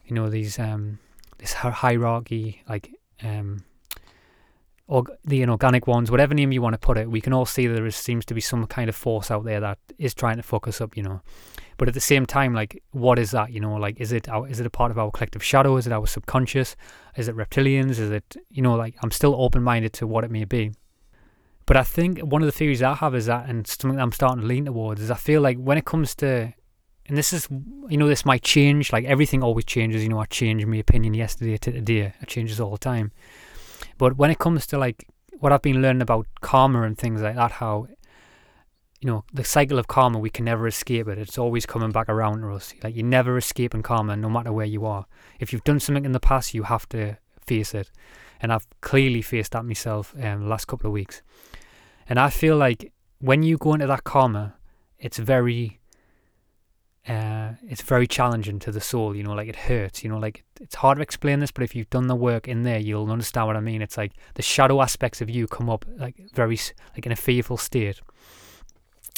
you 0.06 0.14
know 0.14 0.28
these 0.30 0.58
um 0.58 0.98
this 1.38 1.52
hierarchy 1.54 2.62
like 2.68 2.90
um 3.22 3.64
or 4.90 5.04
the 5.24 5.40
inorganic 5.40 5.86
ones, 5.86 6.10
whatever 6.10 6.34
name 6.34 6.50
you 6.50 6.60
want 6.60 6.74
to 6.74 6.78
put 6.78 6.98
it, 6.98 7.08
we 7.08 7.20
can 7.20 7.32
all 7.32 7.46
see 7.46 7.68
there 7.68 7.86
is, 7.86 7.94
seems 7.94 8.24
to 8.24 8.34
be 8.34 8.40
some 8.40 8.66
kind 8.66 8.88
of 8.88 8.96
force 8.96 9.30
out 9.30 9.44
there 9.44 9.60
that 9.60 9.78
is 9.98 10.12
trying 10.14 10.36
to 10.36 10.42
fuck 10.42 10.66
us 10.66 10.80
up, 10.80 10.96
you 10.96 11.02
know. 11.04 11.20
But 11.76 11.86
at 11.86 11.94
the 11.94 12.00
same 12.00 12.26
time, 12.26 12.54
like, 12.54 12.82
what 12.90 13.16
is 13.16 13.30
that? 13.30 13.52
You 13.52 13.60
know, 13.60 13.74
like, 13.76 14.00
is 14.00 14.10
it 14.10 14.28
our, 14.28 14.48
is 14.48 14.58
it 14.58 14.66
a 14.66 14.70
part 14.70 14.90
of 14.90 14.98
our 14.98 15.12
collective 15.12 15.44
shadow? 15.44 15.76
Is 15.76 15.86
it 15.86 15.92
our 15.92 16.08
subconscious? 16.08 16.74
Is 17.16 17.28
it 17.28 17.36
reptilians? 17.36 17.90
Is 17.90 18.10
it, 18.10 18.36
you 18.50 18.62
know, 18.62 18.74
like, 18.74 18.96
I'm 19.00 19.12
still 19.12 19.40
open 19.40 19.62
minded 19.62 19.92
to 19.94 20.08
what 20.08 20.24
it 20.24 20.30
may 20.32 20.44
be. 20.44 20.72
But 21.66 21.76
I 21.76 21.84
think 21.84 22.18
one 22.18 22.42
of 22.42 22.46
the 22.46 22.52
theories 22.52 22.82
I 22.82 22.94
have 22.94 23.14
is 23.14 23.26
that, 23.26 23.48
and 23.48 23.64
something 23.64 23.94
that 23.96 24.02
I'm 24.02 24.10
starting 24.10 24.40
to 24.40 24.46
lean 24.46 24.64
towards, 24.64 25.00
is 25.00 25.10
I 25.12 25.14
feel 25.14 25.40
like 25.40 25.56
when 25.56 25.78
it 25.78 25.84
comes 25.84 26.16
to 26.16 26.52
and 27.06 27.16
this 27.16 27.32
is 27.32 27.48
you 27.88 27.96
know 27.96 28.06
this 28.06 28.24
might 28.24 28.42
change 28.42 28.92
like 28.92 29.04
everything 29.04 29.42
always 29.42 29.64
changes 29.64 30.00
you 30.00 30.08
know 30.08 30.20
i 30.20 30.24
changed 30.26 30.64
my 30.66 30.76
opinion 30.76 31.12
yesterday 31.12 31.56
to 31.56 31.72
today 31.72 32.12
it 32.20 32.28
changes 32.28 32.60
all 32.60 32.70
the 32.70 32.78
time 32.78 33.10
but 34.00 34.16
when 34.16 34.30
it 34.30 34.38
comes 34.38 34.66
to 34.66 34.78
like 34.78 35.06
what 35.38 35.52
i've 35.52 35.62
been 35.62 35.82
learning 35.82 36.02
about 36.02 36.26
karma 36.40 36.82
and 36.82 36.96
things 36.96 37.20
like 37.20 37.36
that 37.36 37.52
how 37.52 37.86
you 39.00 39.06
know 39.06 39.24
the 39.32 39.44
cycle 39.44 39.78
of 39.78 39.88
karma 39.88 40.18
we 40.18 40.30
can 40.30 40.44
never 40.44 40.66
escape 40.66 41.08
it. 41.08 41.18
It's 41.18 41.38
always 41.38 41.64
coming 41.64 41.90
back 41.90 42.08
around 42.08 42.42
to 42.42 42.52
us. 42.52 42.74
Like 42.82 42.94
you 42.94 43.02
never 43.02 43.38
escape 43.38 43.74
in 43.74 43.82
karma 43.82 44.14
no 44.16 44.28
matter 44.28 44.52
where 44.52 44.66
you 44.66 44.84
are. 44.84 45.06
If 45.38 45.52
you've 45.52 45.64
done 45.64 45.80
something 45.80 46.04
in 46.04 46.12
the 46.12 46.20
past 46.20 46.52
you 46.52 46.64
have 46.64 46.86
to 46.90 47.16
face 47.46 47.74
it. 47.74 47.90
And 48.42 48.52
i've 48.52 48.66
clearly 48.80 49.22
faced 49.22 49.52
that 49.52 49.64
myself 49.64 50.14
um, 50.22 50.42
the 50.42 50.48
last 50.48 50.66
couple 50.66 50.88
of 50.88 50.92
weeks. 50.92 51.22
And 52.08 52.18
i 52.18 52.28
feel 52.28 52.56
like 52.56 52.92
when 53.20 53.42
you 53.42 53.56
go 53.56 53.74
into 53.74 53.86
that 53.86 54.04
karma 54.04 54.54
it's 54.98 55.18
very 55.18 55.79
uh, 57.08 57.52
it's 57.62 57.82
very 57.82 58.06
challenging 58.06 58.58
to 58.60 58.70
the 58.70 58.80
soul, 58.80 59.16
you 59.16 59.22
know, 59.22 59.32
like 59.32 59.48
it 59.48 59.56
hurts, 59.56 60.04
you 60.04 60.10
know, 60.10 60.18
like 60.18 60.44
it's 60.60 60.76
hard 60.76 60.96
to 60.98 61.02
explain 61.02 61.40
this, 61.40 61.50
but 61.50 61.64
if 61.64 61.74
you've 61.74 61.90
done 61.90 62.06
the 62.06 62.14
work 62.14 62.46
in 62.46 62.62
there, 62.62 62.78
you'll 62.78 63.10
understand 63.10 63.46
what 63.46 63.56
I 63.56 63.60
mean. 63.60 63.82
It's 63.82 63.96
like 63.96 64.12
the 64.34 64.42
shadow 64.42 64.82
aspects 64.82 65.20
of 65.20 65.30
you 65.30 65.46
come 65.46 65.70
up 65.70 65.84
like 65.96 66.16
very, 66.34 66.58
like 66.94 67.06
in 67.06 67.12
a 67.12 67.16
fearful 67.16 67.56
state. 67.56 68.00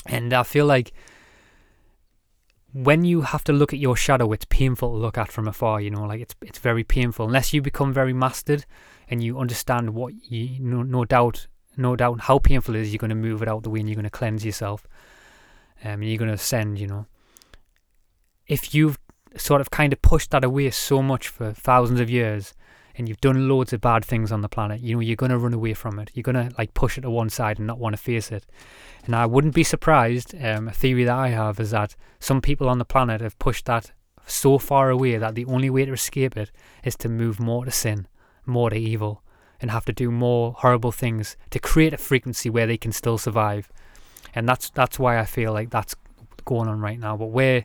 And 0.06 0.32
I 0.32 0.44
feel 0.44 0.66
like 0.66 0.92
when 2.72 3.04
you 3.04 3.22
have 3.22 3.44
to 3.44 3.52
look 3.52 3.72
at 3.72 3.78
your 3.78 3.96
shadow, 3.96 4.32
it's 4.32 4.46
painful 4.46 4.92
to 4.92 4.96
look 4.96 5.18
at 5.18 5.30
from 5.30 5.48
afar, 5.48 5.80
you 5.80 5.90
know, 5.90 6.04
like 6.04 6.20
it's, 6.20 6.34
it's 6.40 6.58
very 6.58 6.84
painful 6.84 7.26
unless 7.26 7.52
you 7.52 7.60
become 7.60 7.92
very 7.92 8.12
mastered 8.12 8.64
and 9.12 9.22
you 9.22 9.38
understand 9.38 9.90
what 9.90 10.14
you 10.30 10.58
no, 10.60 10.82
no 10.82 11.04
doubt 11.04 11.46
no 11.76 11.96
doubt 11.96 12.20
how 12.22 12.38
painful 12.38 12.74
it 12.74 12.80
is 12.80 12.92
you're 12.92 12.98
going 12.98 13.10
to 13.10 13.14
move 13.14 13.42
it 13.42 13.48
out 13.48 13.62
the 13.62 13.70
way 13.70 13.80
and 13.80 13.88
you're 13.88 13.96
going 13.96 14.04
to 14.04 14.10
cleanse 14.10 14.44
yourself 14.44 14.86
um, 15.84 16.00
and 16.00 16.08
you're 16.08 16.18
going 16.18 16.28
to 16.28 16.34
ascend 16.34 16.78
you 16.78 16.86
know 16.86 17.06
if 18.52 18.74
you've 18.74 18.98
sort 19.36 19.60
of 19.60 19.70
kind 19.70 19.92
of 19.92 20.02
pushed 20.02 20.30
that 20.30 20.44
away 20.44 20.70
so 20.70 21.02
much 21.02 21.28
for 21.28 21.52
thousands 21.52 22.00
of 22.00 22.10
years 22.10 22.54
and 22.94 23.08
you've 23.08 23.20
done 23.22 23.48
loads 23.48 23.72
of 23.72 23.80
bad 23.80 24.04
things 24.04 24.30
on 24.30 24.42
the 24.42 24.48
planet 24.48 24.80
you 24.80 24.94
know 24.94 25.00
you're 25.00 25.16
going 25.16 25.30
to 25.30 25.38
run 25.38 25.54
away 25.54 25.72
from 25.72 25.98
it 25.98 26.10
you're 26.12 26.22
going 26.22 26.34
to 26.34 26.54
like 26.58 26.74
push 26.74 26.98
it 26.98 27.00
to 27.00 27.10
one 27.10 27.30
side 27.30 27.58
and 27.58 27.66
not 27.66 27.78
want 27.78 27.94
to 27.94 28.02
face 28.02 28.30
it 28.30 28.44
and 29.06 29.16
i 29.16 29.24
wouldn't 29.24 29.54
be 29.54 29.64
surprised 29.64 30.34
um, 30.44 30.68
a 30.68 30.72
theory 30.72 31.04
that 31.04 31.16
i 31.16 31.28
have 31.28 31.58
is 31.58 31.70
that 31.70 31.96
some 32.20 32.42
people 32.42 32.68
on 32.68 32.78
the 32.78 32.84
planet 32.84 33.22
have 33.22 33.38
pushed 33.38 33.64
that 33.64 33.92
so 34.26 34.58
far 34.58 34.90
away 34.90 35.16
that 35.16 35.34
the 35.34 35.46
only 35.46 35.70
way 35.70 35.86
to 35.86 35.92
escape 35.92 36.36
it 36.36 36.50
is 36.84 36.94
to 36.94 37.08
move 37.08 37.40
more 37.40 37.64
to 37.64 37.70
sin 37.70 38.06
more 38.44 38.70
to 38.70 38.76
evil 38.76 39.22
and 39.62 39.70
have 39.70 39.84
to 39.84 39.92
do 39.92 40.10
more 40.10 40.54
horrible 40.58 40.92
things 40.92 41.36
to 41.50 41.58
create 41.58 41.94
a 41.94 41.96
frequency 41.98 42.50
where 42.50 42.66
they 42.66 42.76
can 42.76 42.92
still 42.92 43.16
survive. 43.16 43.70
And 44.34 44.48
that's 44.48 44.70
that's 44.70 44.98
why 44.98 45.18
I 45.18 45.24
feel 45.24 45.52
like 45.52 45.70
that's 45.70 45.94
going 46.44 46.68
on 46.68 46.80
right 46.80 46.98
now. 46.98 47.16
But 47.16 47.26
where, 47.26 47.64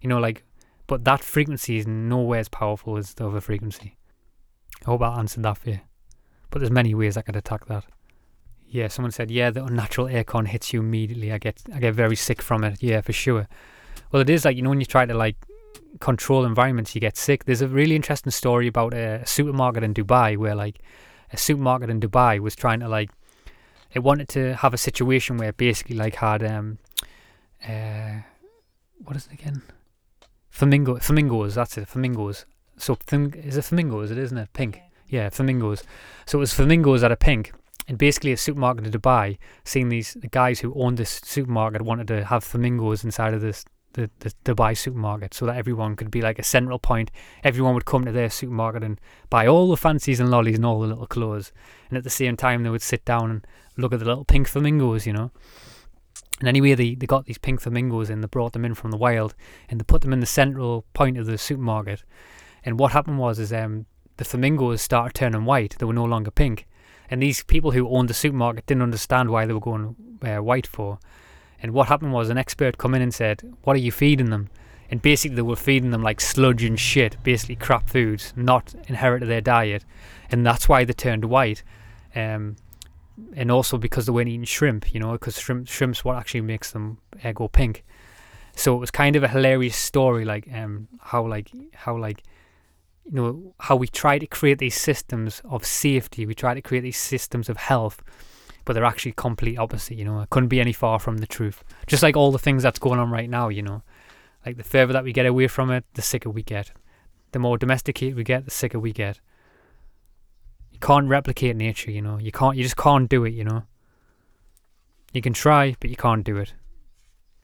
you 0.00 0.08
know, 0.08 0.18
like, 0.18 0.44
but 0.86 1.04
that 1.04 1.22
frequency 1.22 1.78
is 1.78 1.86
nowhere 1.86 2.40
as 2.40 2.48
powerful 2.48 2.96
as 2.96 3.14
the 3.14 3.28
other 3.28 3.40
frequency. 3.40 3.96
I 4.82 4.90
hope 4.90 5.02
I 5.02 5.18
answered 5.18 5.42
that 5.44 5.58
for 5.58 5.70
you. 5.70 5.80
But 6.50 6.60
there's 6.60 6.70
many 6.70 6.94
ways 6.94 7.16
I 7.16 7.22
could 7.22 7.36
attack 7.36 7.66
that. 7.66 7.84
Yeah, 8.68 8.88
someone 8.88 9.12
said, 9.12 9.30
yeah, 9.30 9.50
the 9.50 9.64
unnatural 9.64 10.06
aircon 10.06 10.48
hits 10.48 10.72
you 10.72 10.80
immediately. 10.80 11.32
I 11.32 11.38
get 11.38 11.62
I 11.72 11.78
get 11.78 11.94
very 11.94 12.16
sick 12.16 12.42
from 12.42 12.64
it. 12.64 12.82
Yeah, 12.82 13.00
for 13.00 13.12
sure. 13.12 13.48
Well, 14.10 14.22
it 14.22 14.30
is 14.30 14.44
like 14.44 14.56
you 14.56 14.62
know 14.62 14.70
when 14.70 14.80
you 14.80 14.86
try 14.86 15.06
to 15.06 15.14
like 15.14 15.36
control 16.00 16.44
environments, 16.44 16.94
you 16.94 17.00
get 17.00 17.16
sick. 17.16 17.44
There's 17.44 17.62
a 17.62 17.68
really 17.68 17.96
interesting 17.96 18.30
story 18.30 18.66
about 18.66 18.92
a 18.94 19.24
supermarket 19.26 19.82
in 19.82 19.94
Dubai 19.94 20.36
where 20.36 20.54
like 20.54 20.80
a 21.32 21.36
supermarket 21.36 21.90
in 21.90 22.00
Dubai 22.00 22.40
was 22.40 22.54
trying 22.54 22.80
to 22.80 22.88
like 22.88 23.10
it 23.92 24.00
wanted 24.00 24.28
to 24.28 24.54
have 24.56 24.74
a 24.74 24.78
situation 24.78 25.36
where 25.36 25.48
it 25.48 25.56
basically 25.56 25.96
like 25.96 26.16
had 26.16 26.42
um 26.44 26.78
uh 27.66 28.20
what 29.04 29.16
is 29.16 29.26
it 29.26 29.32
again 29.32 29.62
flamingo 30.56 30.96
flamingos 30.96 31.54
that's 31.54 31.76
it 31.76 31.86
flamingos. 31.86 32.46
So 32.78 32.96
is 33.12 33.56
it 33.56 33.62
flamingos? 33.62 34.10
It 34.10 34.18
isn't 34.18 34.38
it? 34.38 34.52
Pink. 34.54 34.80
Yeah 35.06 35.28
flamingos. 35.28 35.84
So 36.24 36.38
it 36.38 36.40
was 36.40 36.54
flamingos 36.54 37.02
that 37.02 37.12
are 37.12 37.16
pink. 37.16 37.52
And 37.88 37.98
basically 37.98 38.32
a 38.32 38.36
supermarket 38.36 38.86
in 38.86 38.92
Dubai 38.92 39.38
seeing 39.64 39.90
these 39.90 40.14
the 40.14 40.28
guys 40.28 40.60
who 40.60 40.74
owned 40.74 40.96
this 40.96 41.20
supermarket 41.24 41.82
wanted 41.82 42.08
to 42.08 42.24
have 42.24 42.42
flamingos 42.42 43.04
inside 43.04 43.34
of 43.34 43.42
this 43.42 43.66
the, 43.92 44.10
the 44.20 44.32
Dubai 44.44 44.76
supermarket 44.76 45.34
so 45.34 45.44
that 45.46 45.56
everyone 45.56 45.94
could 45.94 46.10
be 46.10 46.22
like 46.22 46.38
a 46.38 46.42
central 46.42 46.78
point. 46.78 47.10
Everyone 47.44 47.74
would 47.74 47.84
come 47.84 48.06
to 48.06 48.12
their 48.12 48.30
supermarket 48.30 48.82
and 48.82 48.98
buy 49.28 49.46
all 49.46 49.68
the 49.68 49.76
fancies 49.76 50.20
and 50.20 50.30
lollies 50.30 50.56
and 50.56 50.64
all 50.64 50.80
the 50.80 50.86
little 50.86 51.06
clothes. 51.06 51.52
And 51.88 51.98
at 51.98 52.04
the 52.04 52.10
same 52.10 52.36
time, 52.36 52.62
they 52.62 52.70
would 52.70 52.82
sit 52.82 53.04
down 53.04 53.30
and 53.30 53.46
look 53.76 53.92
at 53.92 53.98
the 53.98 54.04
little 54.06 54.24
pink 54.24 54.48
flamingos, 54.48 55.06
you 55.06 55.12
know. 55.12 55.30
And 56.40 56.48
anyway, 56.48 56.74
they, 56.74 56.94
they 56.94 57.06
got 57.06 57.24
these 57.24 57.38
pink 57.38 57.60
flamingos 57.60 58.10
and 58.10 58.22
they 58.22 58.28
brought 58.28 58.52
them 58.52 58.64
in 58.64 58.74
from 58.74 58.90
the 58.90 58.96
wild 58.96 59.34
and 59.68 59.80
they 59.80 59.84
put 59.84 60.02
them 60.02 60.12
in 60.12 60.20
the 60.20 60.26
central 60.26 60.84
point 60.92 61.16
of 61.18 61.26
the 61.26 61.38
supermarket. 61.38 62.04
And 62.64 62.78
what 62.78 62.92
happened 62.92 63.18
was 63.18 63.38
is 63.38 63.52
um, 63.52 63.86
the 64.16 64.24
flamingos 64.24 64.82
started 64.82 65.14
turning 65.14 65.44
white. 65.44 65.76
They 65.78 65.86
were 65.86 65.92
no 65.92 66.04
longer 66.04 66.30
pink. 66.30 66.66
And 67.08 67.22
these 67.22 67.42
people 67.42 67.70
who 67.70 67.88
owned 67.88 68.10
the 68.10 68.14
supermarket 68.14 68.66
didn't 68.66 68.82
understand 68.82 69.30
why 69.30 69.46
they 69.46 69.52
were 69.52 69.60
going 69.60 69.96
uh, 70.22 70.42
white 70.42 70.66
for. 70.66 70.98
And 71.62 71.72
what 71.72 71.88
happened 71.88 72.12
was 72.12 72.28
an 72.28 72.38
expert 72.38 72.78
come 72.78 72.94
in 72.94 73.02
and 73.02 73.14
said, 73.14 73.42
"What 73.62 73.76
are 73.76 73.80
you 73.80 73.92
feeding 73.92 74.30
them?" 74.30 74.48
And 74.90 75.00
basically, 75.00 75.36
they 75.36 75.42
were 75.42 75.56
feeding 75.56 75.90
them 75.90 76.02
like 76.02 76.20
sludge 76.20 76.62
and 76.62 76.78
shit, 76.78 77.16
basically 77.22 77.56
crap 77.56 77.88
foods, 77.88 78.32
not 78.36 78.74
inherent 78.88 79.22
to 79.22 79.26
their 79.26 79.40
diet, 79.40 79.84
and 80.30 80.44
that's 80.44 80.68
why 80.68 80.84
they 80.84 80.92
turned 80.92 81.24
white. 81.24 81.62
Um, 82.14 82.56
and 83.34 83.50
also 83.50 83.78
because 83.78 84.06
they 84.06 84.12
weren't 84.12 84.28
eating 84.28 84.44
shrimp, 84.44 84.92
you 84.92 85.00
know, 85.00 85.12
because 85.12 85.38
shrimp 85.38 85.68
shrimp's 85.68 86.04
what 86.04 86.16
actually 86.16 86.42
makes 86.42 86.70
them 86.72 86.98
uh, 87.24 87.32
go 87.32 87.48
pink. 87.48 87.84
So 88.54 88.74
it 88.74 88.78
was 88.78 88.90
kind 88.90 89.16
of 89.16 89.22
a 89.22 89.28
hilarious 89.28 89.76
story, 89.76 90.24
like 90.24 90.48
um, 90.52 90.88
how 91.00 91.26
like 91.26 91.50
how 91.74 91.96
like 91.96 92.22
you 93.04 93.12
know 93.12 93.54
how 93.60 93.76
we 93.76 93.86
try 93.88 94.18
to 94.18 94.26
create 94.26 94.58
these 94.58 94.74
systems 94.74 95.42
of 95.44 95.64
safety, 95.64 96.26
we 96.26 96.34
try 96.34 96.54
to 96.54 96.62
create 96.62 96.80
these 96.80 96.98
systems 96.98 97.48
of 97.48 97.56
health 97.56 98.02
but 98.66 98.72
they're 98.72 98.84
actually 98.84 99.12
complete 99.12 99.56
opposite, 99.56 99.96
you 99.96 100.04
know. 100.04 100.20
It 100.20 100.28
couldn't 100.28 100.48
be 100.48 100.60
any 100.60 100.72
far 100.72 100.98
from 100.98 101.18
the 101.18 101.26
truth. 101.26 101.62
Just 101.86 102.02
like 102.02 102.16
all 102.16 102.32
the 102.32 102.38
things 102.38 102.64
that's 102.64 102.80
going 102.80 102.98
on 102.98 103.10
right 103.10 103.30
now, 103.30 103.48
you 103.48 103.62
know. 103.62 103.82
Like 104.44 104.56
the 104.56 104.64
further 104.64 104.92
that 104.92 105.04
we 105.04 105.12
get 105.12 105.24
away 105.24 105.46
from 105.46 105.70
it, 105.70 105.84
the 105.94 106.02
sicker 106.02 106.28
we 106.28 106.42
get. 106.42 106.72
The 107.30 107.38
more 107.38 107.58
domesticated 107.58 108.16
we 108.16 108.24
get, 108.24 108.44
the 108.44 108.50
sicker 108.50 108.80
we 108.80 108.92
get. 108.92 109.20
You 110.76 110.80
can't 110.80 111.08
replicate 111.08 111.56
nature, 111.56 111.90
you 111.90 112.02
know. 112.02 112.18
You 112.18 112.30
can't 112.30 112.54
you 112.54 112.62
just 112.62 112.76
can't 112.76 113.08
do 113.08 113.24
it, 113.24 113.32
you 113.32 113.44
know. 113.44 113.62
You 115.10 115.22
can 115.22 115.32
try, 115.32 115.74
but 115.80 115.88
you 115.88 115.96
can't 115.96 116.22
do 116.22 116.36
it. 116.36 116.52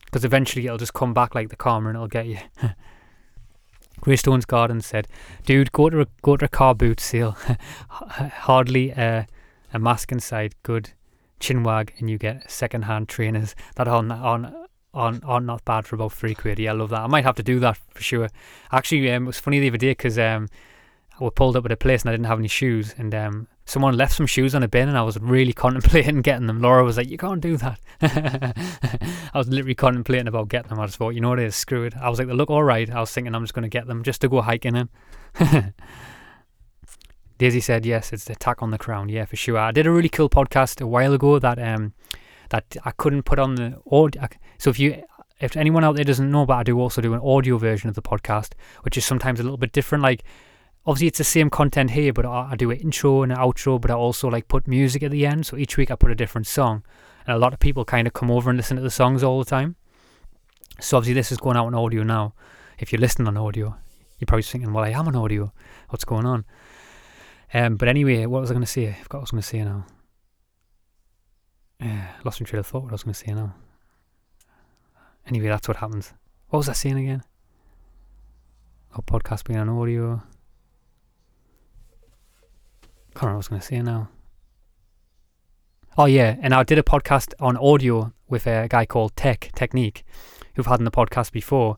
Because 0.05 0.23
eventually 0.23 0.67
it'll 0.67 0.77
just 0.77 0.93
come 0.93 1.15
back 1.15 1.35
like 1.35 1.49
the 1.49 1.57
karma 1.57 1.89
and 1.89 1.97
it'll 1.97 2.09
get 2.09 2.27
you. 2.27 2.37
Greystone's 4.03 4.45
Garden 4.45 4.83
said, 4.83 5.09
"Dude, 5.47 5.73
go 5.73 5.89
to 5.89 6.03
a, 6.03 6.07
go 6.21 6.37
to 6.37 6.45
a 6.45 6.49
car 6.49 6.75
boot 6.75 7.01
sale. 7.01 7.35
Hardly 7.89 8.93
uh, 8.93 9.25
a 9.73 9.79
mask 9.79 10.13
inside. 10.13 10.55
Good 10.63 10.91
chinwag 11.41 11.99
and 11.99 12.11
you 12.11 12.19
get 12.19 12.51
second-hand 12.51 13.09
trainers 13.09 13.55
that 13.77 13.89
are 13.89 13.97
on 13.97 14.13
on 14.93 15.23
on 15.25 15.47
not 15.47 15.65
bad 15.65 15.87
for 15.87 15.95
about 15.95 16.13
three 16.13 16.35
quid. 16.35 16.59
Yeah, 16.59 16.73
I 16.73 16.75
love 16.75 16.91
that. 16.91 17.01
I 17.01 17.07
might 17.07 17.25
have 17.25 17.37
to 17.37 17.43
do 17.43 17.59
that 17.61 17.79
for 17.95 18.03
sure. 18.03 18.29
Actually, 18.71 19.11
um, 19.11 19.23
it 19.23 19.27
was 19.29 19.41
funny 19.41 19.59
the 19.59 19.69
other 19.69 19.79
day 19.79 19.93
because 19.93 20.19
um, 20.19 20.51
I 21.21 21.25
was 21.25 21.33
pulled 21.35 21.57
up 21.57 21.65
at 21.65 21.73
a 21.73 21.77
place 21.77 22.03
and 22.03 22.11
I 22.11 22.13
didn't 22.13 22.27
have 22.27 22.39
any 22.39 22.49
shoes, 22.49 22.95
and 22.97 23.15
um, 23.15 23.49
someone 23.65 23.97
left 23.97 24.15
some 24.15 24.27
shoes 24.27 24.55
on 24.55 24.63
a 24.63 24.69
bin, 24.69 24.89
and 24.89 24.99
I 24.99 25.03
was 25.03 25.19
really 25.19 25.53
contemplating 25.65 26.23
getting 26.23 26.47
them. 26.47 26.61
Laura 26.61 26.85
was 26.85 26.97
like, 26.97 27.09
"You 27.09 27.19
can't 27.19 27.41
do 27.41 27.57
that." 27.59 27.81
I 29.35 29.39
was 29.39 29.49
literally 29.49 29.75
contemplating 29.75 30.29
about 30.29 30.49
getting 30.49 30.71
them. 30.71 30.81
I 30.81 30.87
just 30.87 30.99
thought, 30.99 31.11
you 31.11 31.21
know 31.21 31.31
what 31.31 31.39
it 31.39 31.47
is, 31.47 31.57
screw 31.57 31.85
it. 31.85 31.97
I 31.97 32.09
was 32.09 32.19
like, 32.19 32.29
they 32.29 32.35
look 32.35 32.51
all 32.51 32.65
right. 32.65 32.91
I 32.91 33.01
was 33.01 33.11
thinking 33.11 33.35
I'm 33.35 33.45
just 33.45 33.55
going 33.55 33.63
to 33.63 33.69
get 33.69 33.87
them 33.87 34.03
just 34.03 34.21
to 34.23 34.29
go 34.29 34.41
hiking 34.41 34.77
in. 34.77 34.89
Daisy 37.39 37.61
said 37.61 37.85
yes, 37.85 38.13
it's 38.13 38.25
the 38.25 38.35
attack 38.35 38.63
on 38.63 38.71
the 38.71 38.79
crown. 38.79 39.09
Yeah, 39.09 39.25
for 39.25 39.37
sure. 39.37 39.59
I 39.59 39.73
did 39.73 39.87
a 39.87 39.91
really 39.91 40.09
cool 40.09 40.31
podcast 40.31 40.81
a 40.81 40.87
while 40.87 41.13
ago 41.13 41.39
that 41.39 41.59
um 41.59 41.93
that 42.51 42.77
I 42.85 42.93
couldn't 42.93 43.25
put 43.25 43.39
on 43.39 43.57
the 43.57 43.81
audio. 43.91 44.29
So 44.59 44.71
if 44.71 44.79
you 44.79 45.03
if 45.41 45.57
anyone 45.57 45.83
out 45.83 45.97
there 45.97 46.05
doesn't 46.05 46.31
know, 46.31 46.47
but 46.47 46.55
I 46.55 46.63
do 46.63 46.79
also 46.79 47.01
do 47.01 47.15
an 47.15 47.21
audio 47.21 47.59
version 47.59 47.89
of 47.89 47.97
the 47.97 48.03
podcast, 48.03 48.53
which 48.83 48.97
is 48.97 49.05
sometimes 49.05 49.41
a 49.41 49.43
little 49.43 49.59
bit 49.59 49.73
different. 49.73 50.03
Like 50.03 50.23
obviously 50.87 51.09
it's 51.09 51.19
the 51.19 51.25
same 51.25 51.51
content 51.51 51.91
here, 51.91 52.13
but 52.13 52.27
I, 52.27 52.51
I 52.53 52.57
do 52.57 52.71
an 52.71 52.79
intro 52.79 53.23
and 53.23 53.33
an 53.33 53.39
outro, 53.39 53.81
but 53.81 53.91
I 53.91 53.95
also 53.95 54.29
like 54.29 54.49
put 54.49 54.67
music 54.67 55.03
at 55.03 55.11
the 55.11 55.27
end. 55.27 55.47
So 55.47 55.57
each 55.57 55.77
week 55.77 55.91
I 55.91 55.95
put 55.95 56.11
a 56.11 56.15
different 56.15 56.47
song, 56.47 56.83
and 57.27 57.37
a 57.37 57.39
lot 57.39 57.53
of 57.53 57.61
people 57.61 57.85
kind 57.85 58.07
of 58.07 58.13
come 58.13 58.31
over 58.31 58.51
and 58.51 58.57
listen 58.57 58.77
to 58.77 58.83
the 58.83 58.91
songs 58.91 59.23
all 59.23 59.39
the 59.39 59.45
time. 59.45 59.77
So 60.81 60.97
obviously 60.97 61.15
this 61.15 61.31
is 61.31 61.39
going 61.39 61.57
out 61.57 61.67
on 61.67 61.75
audio 61.75 62.03
now. 62.03 62.35
If 62.79 62.93
you're 62.93 63.01
listening 63.01 63.29
on 63.29 63.37
audio, 63.37 63.77
you're 64.19 64.27
probably 64.27 64.43
thinking, 64.43 64.73
"Well, 64.73 64.85
I 64.85 64.91
am 64.91 65.07
on 65.07 65.15
audio. 65.15 65.53
What's 65.89 66.05
going 66.05 66.27
on?" 66.27 66.45
Um, 67.55 67.77
but 67.77 67.89
anyway, 67.89 68.27
what 68.27 68.41
was 68.41 68.51
I 68.51 68.55
going 68.55 68.65
to 68.65 68.71
say? 68.71 68.89
I 68.89 68.95
forgot 68.95 69.19
what 69.19 69.21
I 69.21 69.23
was 69.23 69.31
going 69.31 69.43
to 69.43 69.49
say 69.49 69.65
now. 69.65 69.87
Yeah, 71.81 72.13
lost 72.25 72.41
my 72.41 72.47
train 72.47 72.61
of 72.61 72.67
thought. 72.67 72.85
What 72.85 72.93
I 72.93 72.95
was 72.95 73.03
going 73.03 73.15
to 73.15 73.21
say 73.21 73.33
now. 73.33 73.55
Anyway, 75.27 75.49
that's 75.49 75.69
what 75.69 75.77
happens. 75.77 76.13
What 76.49 76.59
was 76.59 76.69
I 76.69 76.73
saying 76.73 76.99
again? 76.99 77.23
Oh, 78.97 79.03
podcast 79.03 79.45
being 79.45 79.59
on 79.59 79.69
audio. 79.69 80.23
Can't 83.15 83.23
remember 83.23 83.33
what 83.33 83.35
I 83.35 83.37
was 83.37 83.49
going 83.49 83.61
to 83.61 83.67
say 83.67 83.83
now. 83.83 84.09
Oh 85.99 86.07
yeah, 86.07 86.37
and 86.41 86.55
I 86.55 86.63
did 86.63 86.79
a 86.79 86.83
podcast 86.83 87.35
on 87.39 87.57
audio 87.59 88.13
with 88.29 88.47
a 88.47 88.67
guy 88.69 88.87
called 88.87 89.15
Tech 89.15 89.51
Technique, 89.55 90.05
who've 90.55 90.67
had 90.67 90.81
in 90.81 90.87
the 90.87 90.91
podcast 90.91 91.33
before. 91.33 91.77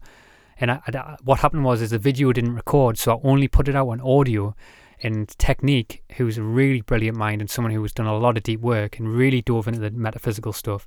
And 0.60 0.70
I, 0.70 0.80
I, 0.86 1.16
what 1.24 1.40
happened 1.40 1.64
was, 1.64 1.82
is 1.82 1.90
the 1.90 1.98
video 1.98 2.32
didn't 2.32 2.54
record, 2.54 2.96
so 2.96 3.16
I 3.16 3.28
only 3.28 3.48
put 3.48 3.68
it 3.68 3.74
out 3.74 3.88
on 3.88 4.00
audio 4.00 4.54
and 5.02 5.28
Technique, 5.38 6.04
who's 6.16 6.38
a 6.38 6.42
really 6.42 6.80
brilliant 6.80 7.16
mind 7.16 7.40
and 7.40 7.50
someone 7.50 7.72
who 7.72 7.82
has 7.82 7.92
done 7.92 8.06
a 8.06 8.16
lot 8.16 8.36
of 8.36 8.44
deep 8.44 8.60
work 8.60 8.98
and 8.98 9.12
really 9.12 9.42
dove 9.42 9.66
into 9.66 9.80
the 9.80 9.90
metaphysical 9.90 10.52
stuff. 10.52 10.86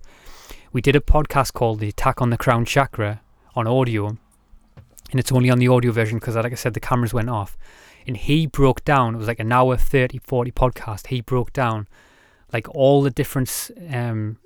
We 0.72 0.82
did 0.82 0.96
a 0.96 1.02
podcast 1.02 1.54
called 1.54 1.80
The 1.80 1.90
Attack 1.90 2.22
on 2.22 2.30
the 2.30 2.38
Crown 2.38 2.64
Chakra 2.64 3.22
on 3.56 3.68
audio, 3.68 4.08
and 5.12 5.20
it's 5.20 5.32
only 5.32 5.50
on 5.50 5.60
the 5.60 5.68
audio 5.68 5.92
version 5.92 6.18
because, 6.18 6.36
like 6.36 6.52
I 6.52 6.56
said, 6.56 6.74
the 6.74 6.80
cameras 6.80 7.14
went 7.14 7.30
off. 7.30 7.58
And 8.08 8.16
he 8.16 8.48
broke 8.48 8.86
down, 8.86 9.16
it 9.16 9.18
was 9.18 9.28
like 9.28 9.40
an 9.40 9.52
hour 9.52 9.76
30, 9.76 10.20
40 10.20 10.52
podcast. 10.52 11.08
He 11.08 11.22
broke 11.22 11.52
down 11.52 11.88
like 12.54 12.68
all 12.74 13.02
the 13.02 13.12
different, 13.12 13.70
um, 13.92 14.38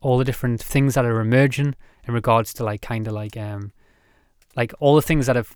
all 0.00 0.16
the 0.16 0.24
different 0.24 0.62
things 0.62 0.94
that 0.94 1.04
are 1.04 1.20
emerging 1.20 1.74
in 2.08 2.14
regards 2.14 2.54
to 2.54 2.64
like 2.64 2.80
kind 2.80 3.06
of 3.06 3.12
like, 3.12 3.36
um, 3.36 3.72
like 4.56 4.72
all 4.80 4.96
the 4.96 5.02
things 5.02 5.26
that 5.26 5.36
have 5.36 5.54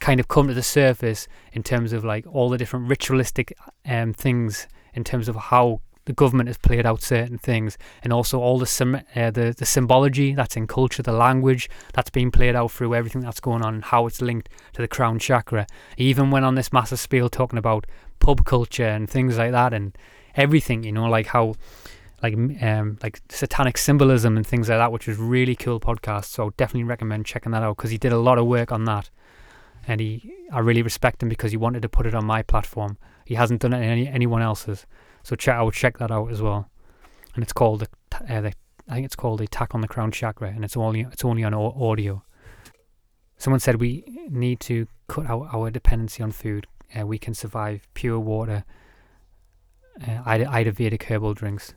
kind 0.00 0.20
of 0.20 0.28
come 0.28 0.48
to 0.48 0.54
the 0.54 0.62
surface 0.62 1.28
in 1.52 1.62
terms 1.62 1.92
of 1.92 2.04
like 2.04 2.26
all 2.26 2.48
the 2.48 2.58
different 2.58 2.88
ritualistic 2.88 3.56
um, 3.86 4.12
things 4.12 4.66
in 4.94 5.04
terms 5.04 5.28
of 5.28 5.36
how 5.36 5.80
the 6.06 6.12
government 6.12 6.48
has 6.48 6.58
played 6.58 6.86
out 6.86 7.02
certain 7.02 7.38
things, 7.38 7.76
and 8.02 8.12
also 8.12 8.40
all 8.40 8.58
the 8.58 8.66
sim- 8.66 9.02
uh, 9.14 9.30
the 9.30 9.54
the 9.56 9.66
symbology 9.66 10.34
that's 10.34 10.56
in 10.56 10.66
culture, 10.66 11.02
the 11.02 11.12
language 11.12 11.68
that's 11.92 12.10
being 12.10 12.30
played 12.30 12.56
out 12.56 12.72
through 12.72 12.94
everything 12.94 13.20
that's 13.22 13.40
going 13.40 13.62
on, 13.62 13.74
and 13.74 13.84
how 13.84 14.06
it's 14.06 14.20
linked 14.22 14.48
to 14.72 14.82
the 14.82 14.88
crown 14.88 15.18
chakra. 15.18 15.66
He 15.96 16.04
even 16.04 16.30
went 16.30 16.44
on 16.44 16.54
this 16.54 16.72
massive 16.72 16.98
spiel 16.98 17.28
talking 17.28 17.58
about 17.58 17.86
pub 18.18 18.44
culture 18.44 18.86
and 18.88 19.08
things 19.08 19.38
like 19.38 19.52
that, 19.52 19.72
and 19.72 19.96
everything. 20.34 20.82
You 20.84 20.92
know, 20.92 21.06
like 21.06 21.26
how 21.26 21.54
like 22.22 22.34
um 22.34 22.98
like 23.02 23.20
satanic 23.28 23.78
symbolism 23.78 24.36
and 24.36 24.46
things 24.46 24.68
like 24.68 24.78
that, 24.78 24.92
which 24.92 25.06
was 25.06 25.18
really 25.18 25.56
cool 25.56 25.80
podcast. 25.80 26.26
So 26.26 26.50
definitely 26.56 26.84
recommend 26.84 27.26
checking 27.26 27.52
that 27.52 27.62
out 27.62 27.76
because 27.76 27.90
he 27.90 27.98
did 27.98 28.12
a 28.12 28.18
lot 28.18 28.38
of 28.38 28.46
work 28.46 28.72
on 28.72 28.84
that, 28.84 29.10
and 29.86 30.00
he 30.00 30.32
I 30.52 30.60
really 30.60 30.82
respect 30.82 31.22
him 31.22 31.28
because 31.28 31.50
he 31.50 31.56
wanted 31.56 31.82
to 31.82 31.88
put 31.88 32.06
it 32.06 32.14
on 32.14 32.24
my 32.24 32.42
platform. 32.42 32.98
He 33.24 33.34
hasn't 33.34 33.60
done 33.60 33.72
it 33.72 33.78
in 33.78 33.84
any 33.84 34.08
anyone 34.08 34.42
else's. 34.42 34.86
So 35.22 35.36
check 35.36 35.56
I 35.56 35.62
would 35.62 35.74
check 35.74 35.98
that 35.98 36.10
out 36.10 36.30
as 36.30 36.40
well. 36.40 36.70
And 37.34 37.42
it's 37.42 37.52
called 37.52 37.80
the, 37.80 37.88
uh, 38.32 38.40
the 38.40 38.52
I 38.88 38.94
think 38.94 39.06
it's 39.06 39.16
called 39.16 39.40
the 39.40 39.44
Attack 39.44 39.74
on 39.74 39.80
the 39.80 39.88
Crown 39.88 40.10
Chakra, 40.10 40.48
and 40.48 40.64
it's 40.64 40.76
only 40.76 41.02
it's 41.02 41.24
only 41.24 41.44
on 41.44 41.54
audio. 41.54 42.22
Someone 43.38 43.60
said 43.60 43.80
we 43.80 44.26
need 44.28 44.60
to 44.60 44.86
cut 45.08 45.26
out 45.26 45.48
our 45.52 45.70
dependency 45.70 46.22
on 46.22 46.32
food. 46.32 46.66
Uh, 46.98 47.06
we 47.06 47.18
can 47.18 47.34
survive 47.34 47.86
pure 47.94 48.18
water, 48.18 48.64
uh, 50.02 50.22
Ayurvedic 50.24 51.04
herbal 51.04 51.34
drinks 51.34 51.74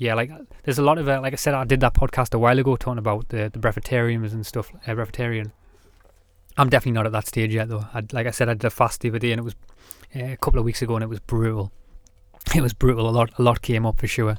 yeah, 0.00 0.14
like 0.14 0.30
there's 0.62 0.78
a 0.78 0.82
lot 0.82 0.96
of 0.96 1.06
uh, 1.10 1.20
like 1.20 1.34
I 1.34 1.36
said, 1.36 1.52
I 1.52 1.64
did 1.64 1.80
that 1.80 1.92
podcast 1.92 2.32
a 2.32 2.38
while 2.38 2.58
ago 2.58 2.74
talking 2.74 2.96
about 2.96 3.28
the 3.28 3.50
the 3.52 3.58
breatharians 3.58 4.32
and 4.32 4.46
stuff. 4.46 4.72
Uh, 4.86 4.92
breatharian. 4.92 5.52
I'm 6.56 6.70
definitely 6.70 6.92
not 6.92 7.04
at 7.04 7.12
that 7.12 7.28
stage 7.28 7.54
yet, 7.54 7.68
though. 7.68 7.84
I'd, 7.92 8.10
like 8.14 8.26
I 8.26 8.30
said, 8.30 8.48
I 8.48 8.54
did 8.54 8.64
a 8.64 8.70
fast 8.70 9.02
the 9.02 9.10
other 9.10 9.18
day, 9.18 9.32
and 9.32 9.40
it 9.40 9.42
was 9.42 9.54
uh, 10.16 10.32
a 10.32 10.36
couple 10.38 10.58
of 10.58 10.64
weeks 10.64 10.80
ago, 10.80 10.94
and 10.94 11.04
it 11.04 11.08
was 11.08 11.20
brutal. 11.20 11.70
It 12.54 12.62
was 12.62 12.72
brutal. 12.72 13.08
A 13.08 13.10
lot, 13.10 13.30
a 13.38 13.42
lot 13.42 13.62
came 13.62 13.86
up 13.86 14.00
for 14.00 14.06
sure. 14.06 14.38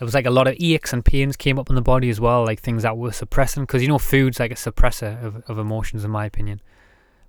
It 0.00 0.04
was 0.04 0.14
like 0.14 0.26
a 0.26 0.30
lot 0.30 0.48
of 0.48 0.56
aches 0.58 0.92
and 0.92 1.04
pains 1.04 1.36
came 1.36 1.58
up 1.58 1.68
in 1.68 1.76
the 1.76 1.82
body 1.82 2.10
as 2.10 2.20
well, 2.20 2.44
like 2.44 2.60
things 2.60 2.82
that 2.82 2.96
were 2.96 3.12
suppressing. 3.12 3.62
Because 3.62 3.82
you 3.82 3.88
know, 3.88 3.98
food's 3.98 4.40
like 4.40 4.50
a 4.50 4.56
suppressor 4.56 5.22
of, 5.22 5.42
of 5.48 5.58
emotions, 5.58 6.04
in 6.04 6.10
my 6.10 6.26
opinion. 6.26 6.60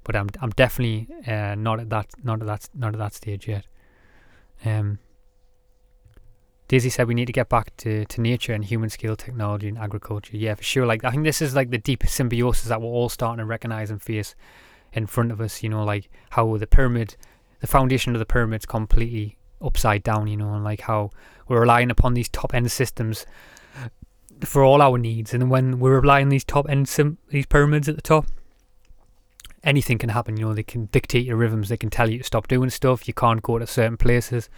But 0.04 0.16
I'm 0.16 0.30
I'm 0.42 0.52
definitely 0.52 1.08
uh, 1.28 1.56
not 1.56 1.80
at 1.80 1.90
that 1.90 2.08
not 2.24 2.42
at 2.42 2.48
that 2.48 2.70
not 2.74 2.94
at 2.94 3.00
that 3.00 3.14
stage 3.14 3.48
yet. 3.48 3.66
Um, 4.64 5.00
Daisy 6.68 6.90
said 6.90 7.08
we 7.08 7.14
need 7.14 7.26
to 7.26 7.34
get 7.34 7.50
back 7.50 7.76
to, 7.78 8.06
to 8.06 8.22
nature 8.22 8.54
and 8.54 8.66
human 8.66 8.90
scale 8.90 9.16
technology 9.16 9.68
and 9.68 9.78
agriculture. 9.78 10.36
Yeah, 10.36 10.56
for 10.56 10.64
sure. 10.64 10.86
Like 10.86 11.04
I 11.04 11.12
think 11.12 11.24
this 11.24 11.42
is 11.42 11.56
like 11.56 11.70
the 11.70 11.78
deep 11.78 12.04
symbiosis 12.08 12.70
that 12.70 12.82
we're 12.82 12.88
all 12.88 13.10
starting 13.10 13.38
to 13.38 13.46
recognize 13.46 13.92
and 13.92 14.02
face 14.02 14.36
in 14.92 15.06
front 15.06 15.32
of 15.32 15.40
us. 15.40 15.62
You 15.62 15.70
know, 15.70 15.84
like 15.84 16.10
how 16.32 16.58
the 16.58 16.66
pyramid, 16.66 17.16
the 17.62 17.68
foundation 17.68 18.14
of 18.16 18.20
the 18.20 18.26
pyramid's 18.26 18.66
completely 18.66 19.38
upside 19.62 20.04
down. 20.04 20.28
You 20.28 20.38
know, 20.38 20.54
and 20.54 20.64
like 20.64 20.82
how 20.82 21.12
we're 21.48 21.62
relying 21.62 21.92
upon 21.92 22.14
these 22.14 22.30
top 22.30 22.54
end 22.54 22.72
systems 22.72 23.26
for 24.42 24.64
all 24.64 24.82
our 24.82 24.98
needs, 24.98 25.34
and 25.34 25.50
when 25.50 25.80
we're 25.80 26.00
relying 26.00 26.26
on 26.26 26.30
these 26.30 26.44
top 26.44 26.70
end 26.70 26.88
sim- 26.90 27.18
these 27.30 27.46
pyramids 27.46 27.88
at 27.88 27.96
the 27.96 28.02
top, 28.02 28.26
anything 29.64 29.98
can 29.98 30.10
happen. 30.10 30.38
You 30.38 30.48
know, 30.48 30.54
they 30.54 30.64
can 30.64 30.86
dictate 30.86 31.26
your 31.26 31.38
rhythms. 31.38 31.70
They 31.70 31.78
can 31.78 31.90
tell 31.90 32.10
you 32.10 32.18
to 32.20 32.24
stop 32.24 32.48
doing 32.48 32.70
stuff. 32.70 33.08
You 33.08 33.14
can't 33.14 33.42
go 33.42 33.60
to 33.60 33.68
certain 33.68 33.98
places 33.98 34.50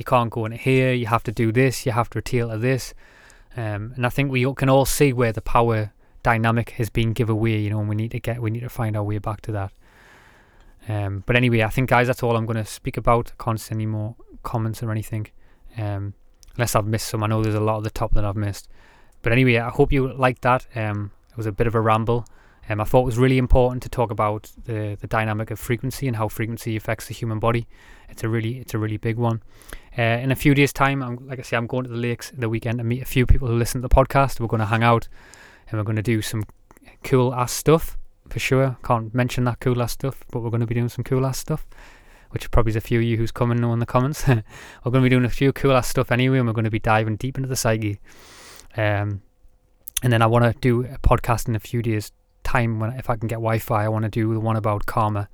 you 0.00 0.04
can't 0.04 0.30
go 0.30 0.46
in 0.46 0.52
here, 0.52 0.94
you 0.94 1.06
have 1.06 1.22
to 1.24 1.30
do 1.30 1.52
this, 1.52 1.84
you 1.84 1.92
have 1.92 2.08
to 2.10 2.18
adhere 2.18 2.46
to 2.46 2.56
this. 2.56 2.94
Um, 3.54 3.92
and 3.96 4.06
I 4.06 4.08
think 4.08 4.30
we 4.30 4.50
can 4.54 4.70
all 4.70 4.86
see 4.86 5.12
where 5.12 5.30
the 5.30 5.42
power 5.42 5.92
dynamic 6.22 6.70
has 6.70 6.88
been 6.88 7.12
given 7.12 7.34
away, 7.34 7.58
you 7.58 7.68
know, 7.68 7.80
and 7.80 7.88
we 7.88 7.94
need 7.94 8.12
to 8.12 8.20
get, 8.20 8.40
we 8.40 8.50
need 8.50 8.60
to 8.60 8.70
find 8.70 8.96
our 8.96 9.04
way 9.04 9.18
back 9.18 9.42
to 9.42 9.52
that. 9.52 9.72
Um, 10.88 11.22
but 11.26 11.36
anyway, 11.36 11.62
I 11.62 11.68
think, 11.68 11.90
guys, 11.90 12.06
that's 12.06 12.22
all 12.22 12.36
I'm 12.36 12.46
going 12.46 12.56
to 12.56 12.64
speak 12.64 12.96
about. 12.96 13.32
I 13.38 13.42
can't 13.42 13.60
see 13.60 13.74
any 13.74 13.86
more 13.86 14.16
comments 14.42 14.82
or 14.82 14.90
anything, 14.90 15.28
um, 15.76 16.14
unless 16.56 16.74
I've 16.74 16.86
missed 16.86 17.08
some. 17.08 17.22
I 17.22 17.26
know 17.26 17.42
there's 17.42 17.54
a 17.54 17.60
lot 17.60 17.78
at 17.78 17.84
the 17.84 17.90
top 17.90 18.14
that 18.14 18.24
I've 18.24 18.36
missed. 18.36 18.68
But 19.22 19.32
anyway, 19.32 19.58
I 19.58 19.70
hope 19.70 19.92
you 19.92 20.12
liked 20.12 20.42
that. 20.42 20.66
Um, 20.74 21.12
it 21.30 21.36
was 21.36 21.46
a 21.46 21.52
bit 21.52 21.66
of 21.66 21.74
a 21.74 21.80
ramble. 21.80 22.24
Um, 22.68 22.80
I 22.80 22.84
thought 22.84 23.02
it 23.02 23.06
was 23.06 23.18
really 23.18 23.38
important 23.38 23.82
to 23.82 23.88
talk 23.88 24.10
about 24.10 24.50
the, 24.64 24.96
the 25.00 25.06
dynamic 25.06 25.50
of 25.50 25.58
frequency 25.58 26.06
and 26.06 26.16
how 26.16 26.28
frequency 26.28 26.76
affects 26.76 27.08
the 27.08 27.14
human 27.14 27.38
body. 27.38 27.66
It's 28.08 28.22
a 28.22 28.28
really 28.28 28.58
it's 28.58 28.74
a 28.74 28.78
really 28.78 28.96
big 28.96 29.16
one. 29.16 29.42
Uh, 29.98 30.02
in 30.02 30.30
a 30.30 30.36
few 30.36 30.54
days' 30.54 30.72
time, 30.72 31.02
I'm, 31.02 31.26
like 31.26 31.38
I 31.38 31.42
say, 31.42 31.56
I'm 31.56 31.66
going 31.66 31.84
to 31.84 31.90
the 31.90 31.96
lakes 31.96 32.32
the 32.36 32.48
weekend 32.48 32.78
to 32.78 32.84
meet 32.84 33.02
a 33.02 33.06
few 33.06 33.26
people 33.26 33.48
who 33.48 33.56
listen 33.56 33.82
to 33.82 33.88
the 33.88 33.94
podcast. 33.94 34.40
We're 34.40 34.46
going 34.46 34.60
to 34.60 34.66
hang 34.66 34.84
out 34.84 35.08
and 35.68 35.78
we're 35.78 35.84
going 35.84 35.96
to 35.96 36.02
do 36.02 36.22
some 36.22 36.44
cool 37.02 37.34
ass 37.34 37.52
stuff 37.52 37.98
for 38.30 38.38
sure. 38.38 38.76
Can't 38.84 39.14
mention 39.14 39.44
that 39.44 39.60
cool 39.60 39.82
ass 39.82 39.92
stuff, 39.92 40.24
but 40.30 40.40
we're 40.40 40.50
going 40.50 40.60
to 40.60 40.66
be 40.66 40.74
doing 40.74 40.88
some 40.88 41.04
cool 41.04 41.26
ass 41.26 41.38
stuff, 41.38 41.66
which 42.30 42.50
probably 42.50 42.70
is 42.70 42.76
a 42.76 42.80
few 42.80 42.98
of 42.98 43.04
you 43.04 43.16
who's 43.16 43.32
coming 43.32 43.60
know 43.60 43.72
in 43.72 43.78
the 43.78 43.86
comments. 43.86 44.26
we're 44.28 44.42
going 44.84 44.94
to 44.94 45.00
be 45.02 45.08
doing 45.08 45.24
a 45.24 45.30
few 45.30 45.52
cool 45.52 45.72
ass 45.72 45.88
stuff 45.88 46.12
anyway, 46.12 46.38
and 46.38 46.46
we're 46.46 46.52
going 46.54 46.64
to 46.64 46.70
be 46.70 46.78
diving 46.78 47.16
deep 47.16 47.36
into 47.36 47.48
the 47.48 47.56
psyche. 47.56 48.00
Um, 48.76 49.22
and 50.02 50.12
then 50.12 50.22
I 50.22 50.26
want 50.26 50.44
to 50.44 50.58
do 50.60 50.84
a 50.84 50.98
podcast 50.98 51.48
in 51.48 51.54
a 51.54 51.60
few 51.60 51.82
days' 51.82 52.12
time 52.42 52.80
when 52.80 52.92
if 52.92 53.10
I 53.10 53.16
can 53.16 53.28
get 53.28 53.36
Wi-Fi. 53.36 53.84
I 53.84 53.88
want 53.88 54.04
to 54.04 54.10
do 54.10 54.32
the 54.32 54.40
one 54.40 54.56
about 54.56 54.86
karma. 54.86 55.28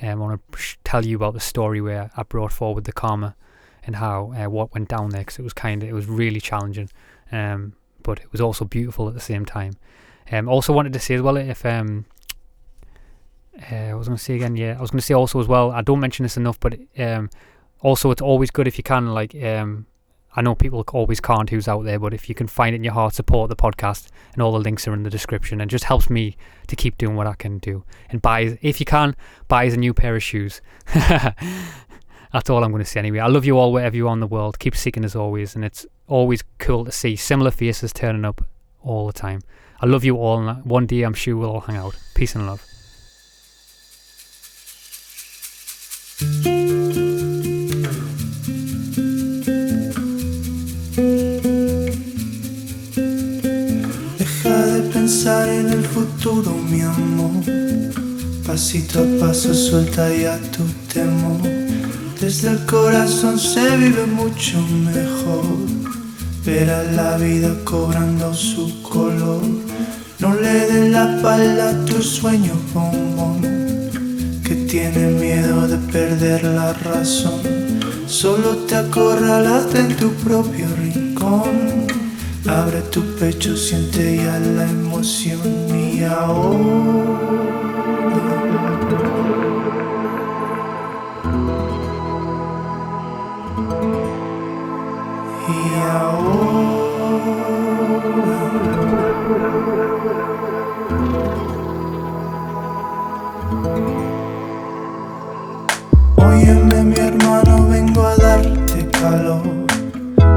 Um, 0.00 0.08
I 0.08 0.14
want 0.14 0.40
to 0.52 0.76
tell 0.84 1.04
you 1.04 1.16
about 1.16 1.34
the 1.34 1.40
story 1.40 1.80
where 1.80 2.10
I 2.16 2.22
brought 2.24 2.52
forward 2.52 2.84
the 2.84 2.92
karma 2.92 3.36
and 3.84 3.96
how 3.96 4.32
uh, 4.36 4.48
what 4.48 4.72
went 4.74 4.88
down 4.88 5.10
there 5.10 5.20
because 5.20 5.38
it 5.38 5.42
was 5.42 5.52
kind 5.52 5.82
of 5.82 5.88
it 5.88 5.92
was 5.92 6.06
really 6.06 6.40
challenging, 6.40 6.88
um, 7.30 7.74
but 8.02 8.18
it 8.18 8.32
was 8.32 8.40
also 8.40 8.64
beautiful 8.64 9.08
at 9.08 9.14
the 9.14 9.20
same 9.20 9.44
time. 9.44 9.74
Um, 10.30 10.48
also 10.48 10.72
wanted 10.72 10.92
to 10.94 10.98
say 10.98 11.14
as 11.14 11.22
well 11.22 11.36
if 11.36 11.66
um, 11.66 12.06
uh, 13.70 13.74
I 13.74 13.94
was 13.94 14.08
going 14.08 14.16
to 14.16 14.22
say 14.22 14.34
again, 14.34 14.56
yeah, 14.56 14.76
I 14.78 14.80
was 14.80 14.90
going 14.90 15.00
to 15.00 15.06
say 15.06 15.14
also 15.14 15.40
as 15.40 15.48
well. 15.48 15.70
I 15.70 15.82
don't 15.82 16.00
mention 16.00 16.22
this 16.24 16.36
enough, 16.36 16.58
but 16.60 16.78
um, 16.98 17.30
also 17.80 18.10
it's 18.10 18.22
always 18.22 18.50
good 18.50 18.66
if 18.66 18.78
you 18.78 18.84
can 18.84 19.08
like 19.12 19.34
um, 19.42 19.86
I 20.34 20.40
know 20.40 20.54
people 20.54 20.82
always 20.92 21.20
can't 21.20 21.50
who's 21.50 21.68
out 21.68 21.84
there, 21.84 21.98
but 21.98 22.14
if 22.14 22.28
you 22.28 22.34
can 22.34 22.46
find 22.46 22.74
it 22.74 22.78
in 22.78 22.84
your 22.84 22.94
heart, 22.94 23.14
support 23.14 23.50
the 23.50 23.56
podcast, 23.56 24.08
and 24.32 24.42
all 24.42 24.52
the 24.52 24.58
links 24.58 24.88
are 24.88 24.94
in 24.94 25.02
the 25.02 25.10
description, 25.10 25.60
and 25.60 25.70
just 25.70 25.84
helps 25.84 26.08
me 26.08 26.36
to 26.68 26.76
keep 26.76 26.96
doing 26.96 27.16
what 27.16 27.26
I 27.26 27.34
can 27.34 27.58
do. 27.58 27.84
And 28.08 28.22
buy, 28.22 28.58
if 28.62 28.80
you 28.80 28.86
can, 28.86 29.14
buy 29.48 29.64
a 29.64 29.76
new 29.76 29.92
pair 29.92 30.16
of 30.16 30.22
shoes. 30.22 30.62
That's 30.94 32.48
all 32.48 32.64
I'm 32.64 32.70
going 32.70 32.82
to 32.82 32.88
say 32.88 33.00
anyway. 33.00 33.18
I 33.18 33.26
love 33.26 33.44
you 33.44 33.58
all 33.58 33.72
wherever 33.72 33.94
you 33.94 34.08
are 34.08 34.14
in 34.14 34.20
the 34.20 34.26
world. 34.26 34.58
Keep 34.58 34.74
seeking 34.74 35.04
as 35.04 35.14
always, 35.14 35.54
and 35.54 35.66
it's 35.66 35.84
always 36.06 36.42
cool 36.58 36.86
to 36.86 36.92
see 36.92 37.14
similar 37.14 37.50
faces 37.50 37.92
turning 37.92 38.24
up 38.24 38.42
all 38.80 39.06
the 39.06 39.12
time. 39.12 39.42
I 39.82 39.86
love 39.86 40.02
you 40.02 40.16
all, 40.16 40.48
and 40.48 40.64
one 40.64 40.86
day 40.86 41.02
I'm 41.02 41.14
sure 41.14 41.36
we'll 41.36 41.50
all 41.50 41.60
hang 41.60 41.76
out. 41.76 41.94
Peace 42.14 42.34
and 42.34 42.46
love. 42.46 42.64
Deja 54.18 54.66
de 54.66 54.82
pensar 54.92 55.48
en 55.48 55.70
el 55.70 55.84
futuro, 55.84 56.54
mi 56.70 56.80
amor. 56.82 57.44
Pasito 58.46 59.00
a 59.00 59.20
paso 59.20 59.54
suelta 59.54 60.08
ya 60.14 60.38
tu 60.50 60.64
temor. 60.92 61.40
Desde 62.20 62.50
el 62.50 62.66
corazón 62.66 63.38
se 63.38 63.76
vive 63.76 64.06
mucho 64.06 64.60
mejor. 64.60 65.44
Ver 66.44 66.70
a 66.70 66.84
la 66.92 67.16
vida 67.16 67.54
cobrando 67.64 68.32
su 68.34 68.82
color. 68.82 69.42
No 70.18 70.34
le 70.34 70.66
des 70.66 70.90
la 70.90 71.16
espalda 71.16 71.70
a 71.70 71.84
tu 71.84 72.00
sueño, 72.02 72.52
bombón. 72.72 73.61
Que 74.44 74.54
tiene 74.68 75.06
miedo 75.20 75.68
de 75.68 75.78
perder 75.92 76.44
la 76.44 76.72
razón. 76.72 77.40
Solo 78.06 78.56
te 78.66 78.76
acorralaste 78.76 79.80
en 79.80 79.96
tu 79.96 80.12
propio 80.14 80.66
rincón. 80.76 81.86
Abre 82.46 82.80
tu 82.90 83.02
pecho, 83.16 83.56
siente 83.56 84.16
ya 84.16 84.38
la 84.38 84.68
emoción 84.68 85.40
y 85.70 86.02
ahora. 86.02 87.42
Mi 106.84 106.96
hermano, 106.96 107.68
vengo 107.68 108.04
a 108.04 108.16
darte 108.16 108.88
calor. 108.90 109.42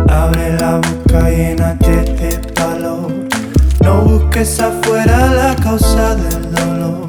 Abre 0.07 0.53
la 0.59 0.76
boca, 0.76 1.27
llénate 1.27 2.03
de 2.03 2.39
valor. 2.53 3.11
No 3.81 4.01
busques 4.01 4.59
afuera 4.59 5.34
la 5.34 5.55
causa 5.55 6.15
del 6.15 6.51
dolor. 6.53 7.07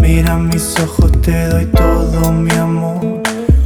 Mira 0.00 0.36
mis 0.36 0.78
ojos, 0.78 1.10
te 1.20 1.48
doy 1.48 1.66
todo 1.66 2.30
mi 2.30 2.52
amor. 2.52 3.22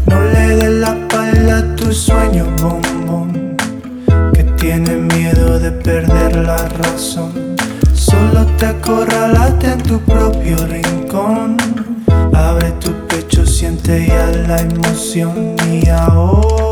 No 0.06 0.20
le 0.32 0.56
des 0.56 0.74
la 0.80 0.96
espalda 0.96 1.58
a 1.58 1.76
tu 1.76 1.92
sueño, 1.92 2.46
bombón. 2.62 3.56
Que 4.32 4.44
tiene 4.56 4.96
miedo 4.96 5.58
de 5.58 5.70
perder 5.70 6.36
la 6.36 6.66
razón. 6.80 7.56
Solo 7.92 8.46
te 8.56 8.66
acorralaste 8.66 9.72
en 9.72 9.82
tu 9.82 10.00
propio 10.00 10.56
rincón. 10.66 11.58
Abre 12.32 12.70
tu 12.80 12.90
siente 13.62 14.08
ya 14.08 14.26
la 14.48 14.60
emoción 14.60 15.54
y 15.70 15.88
ahora. 15.88 16.71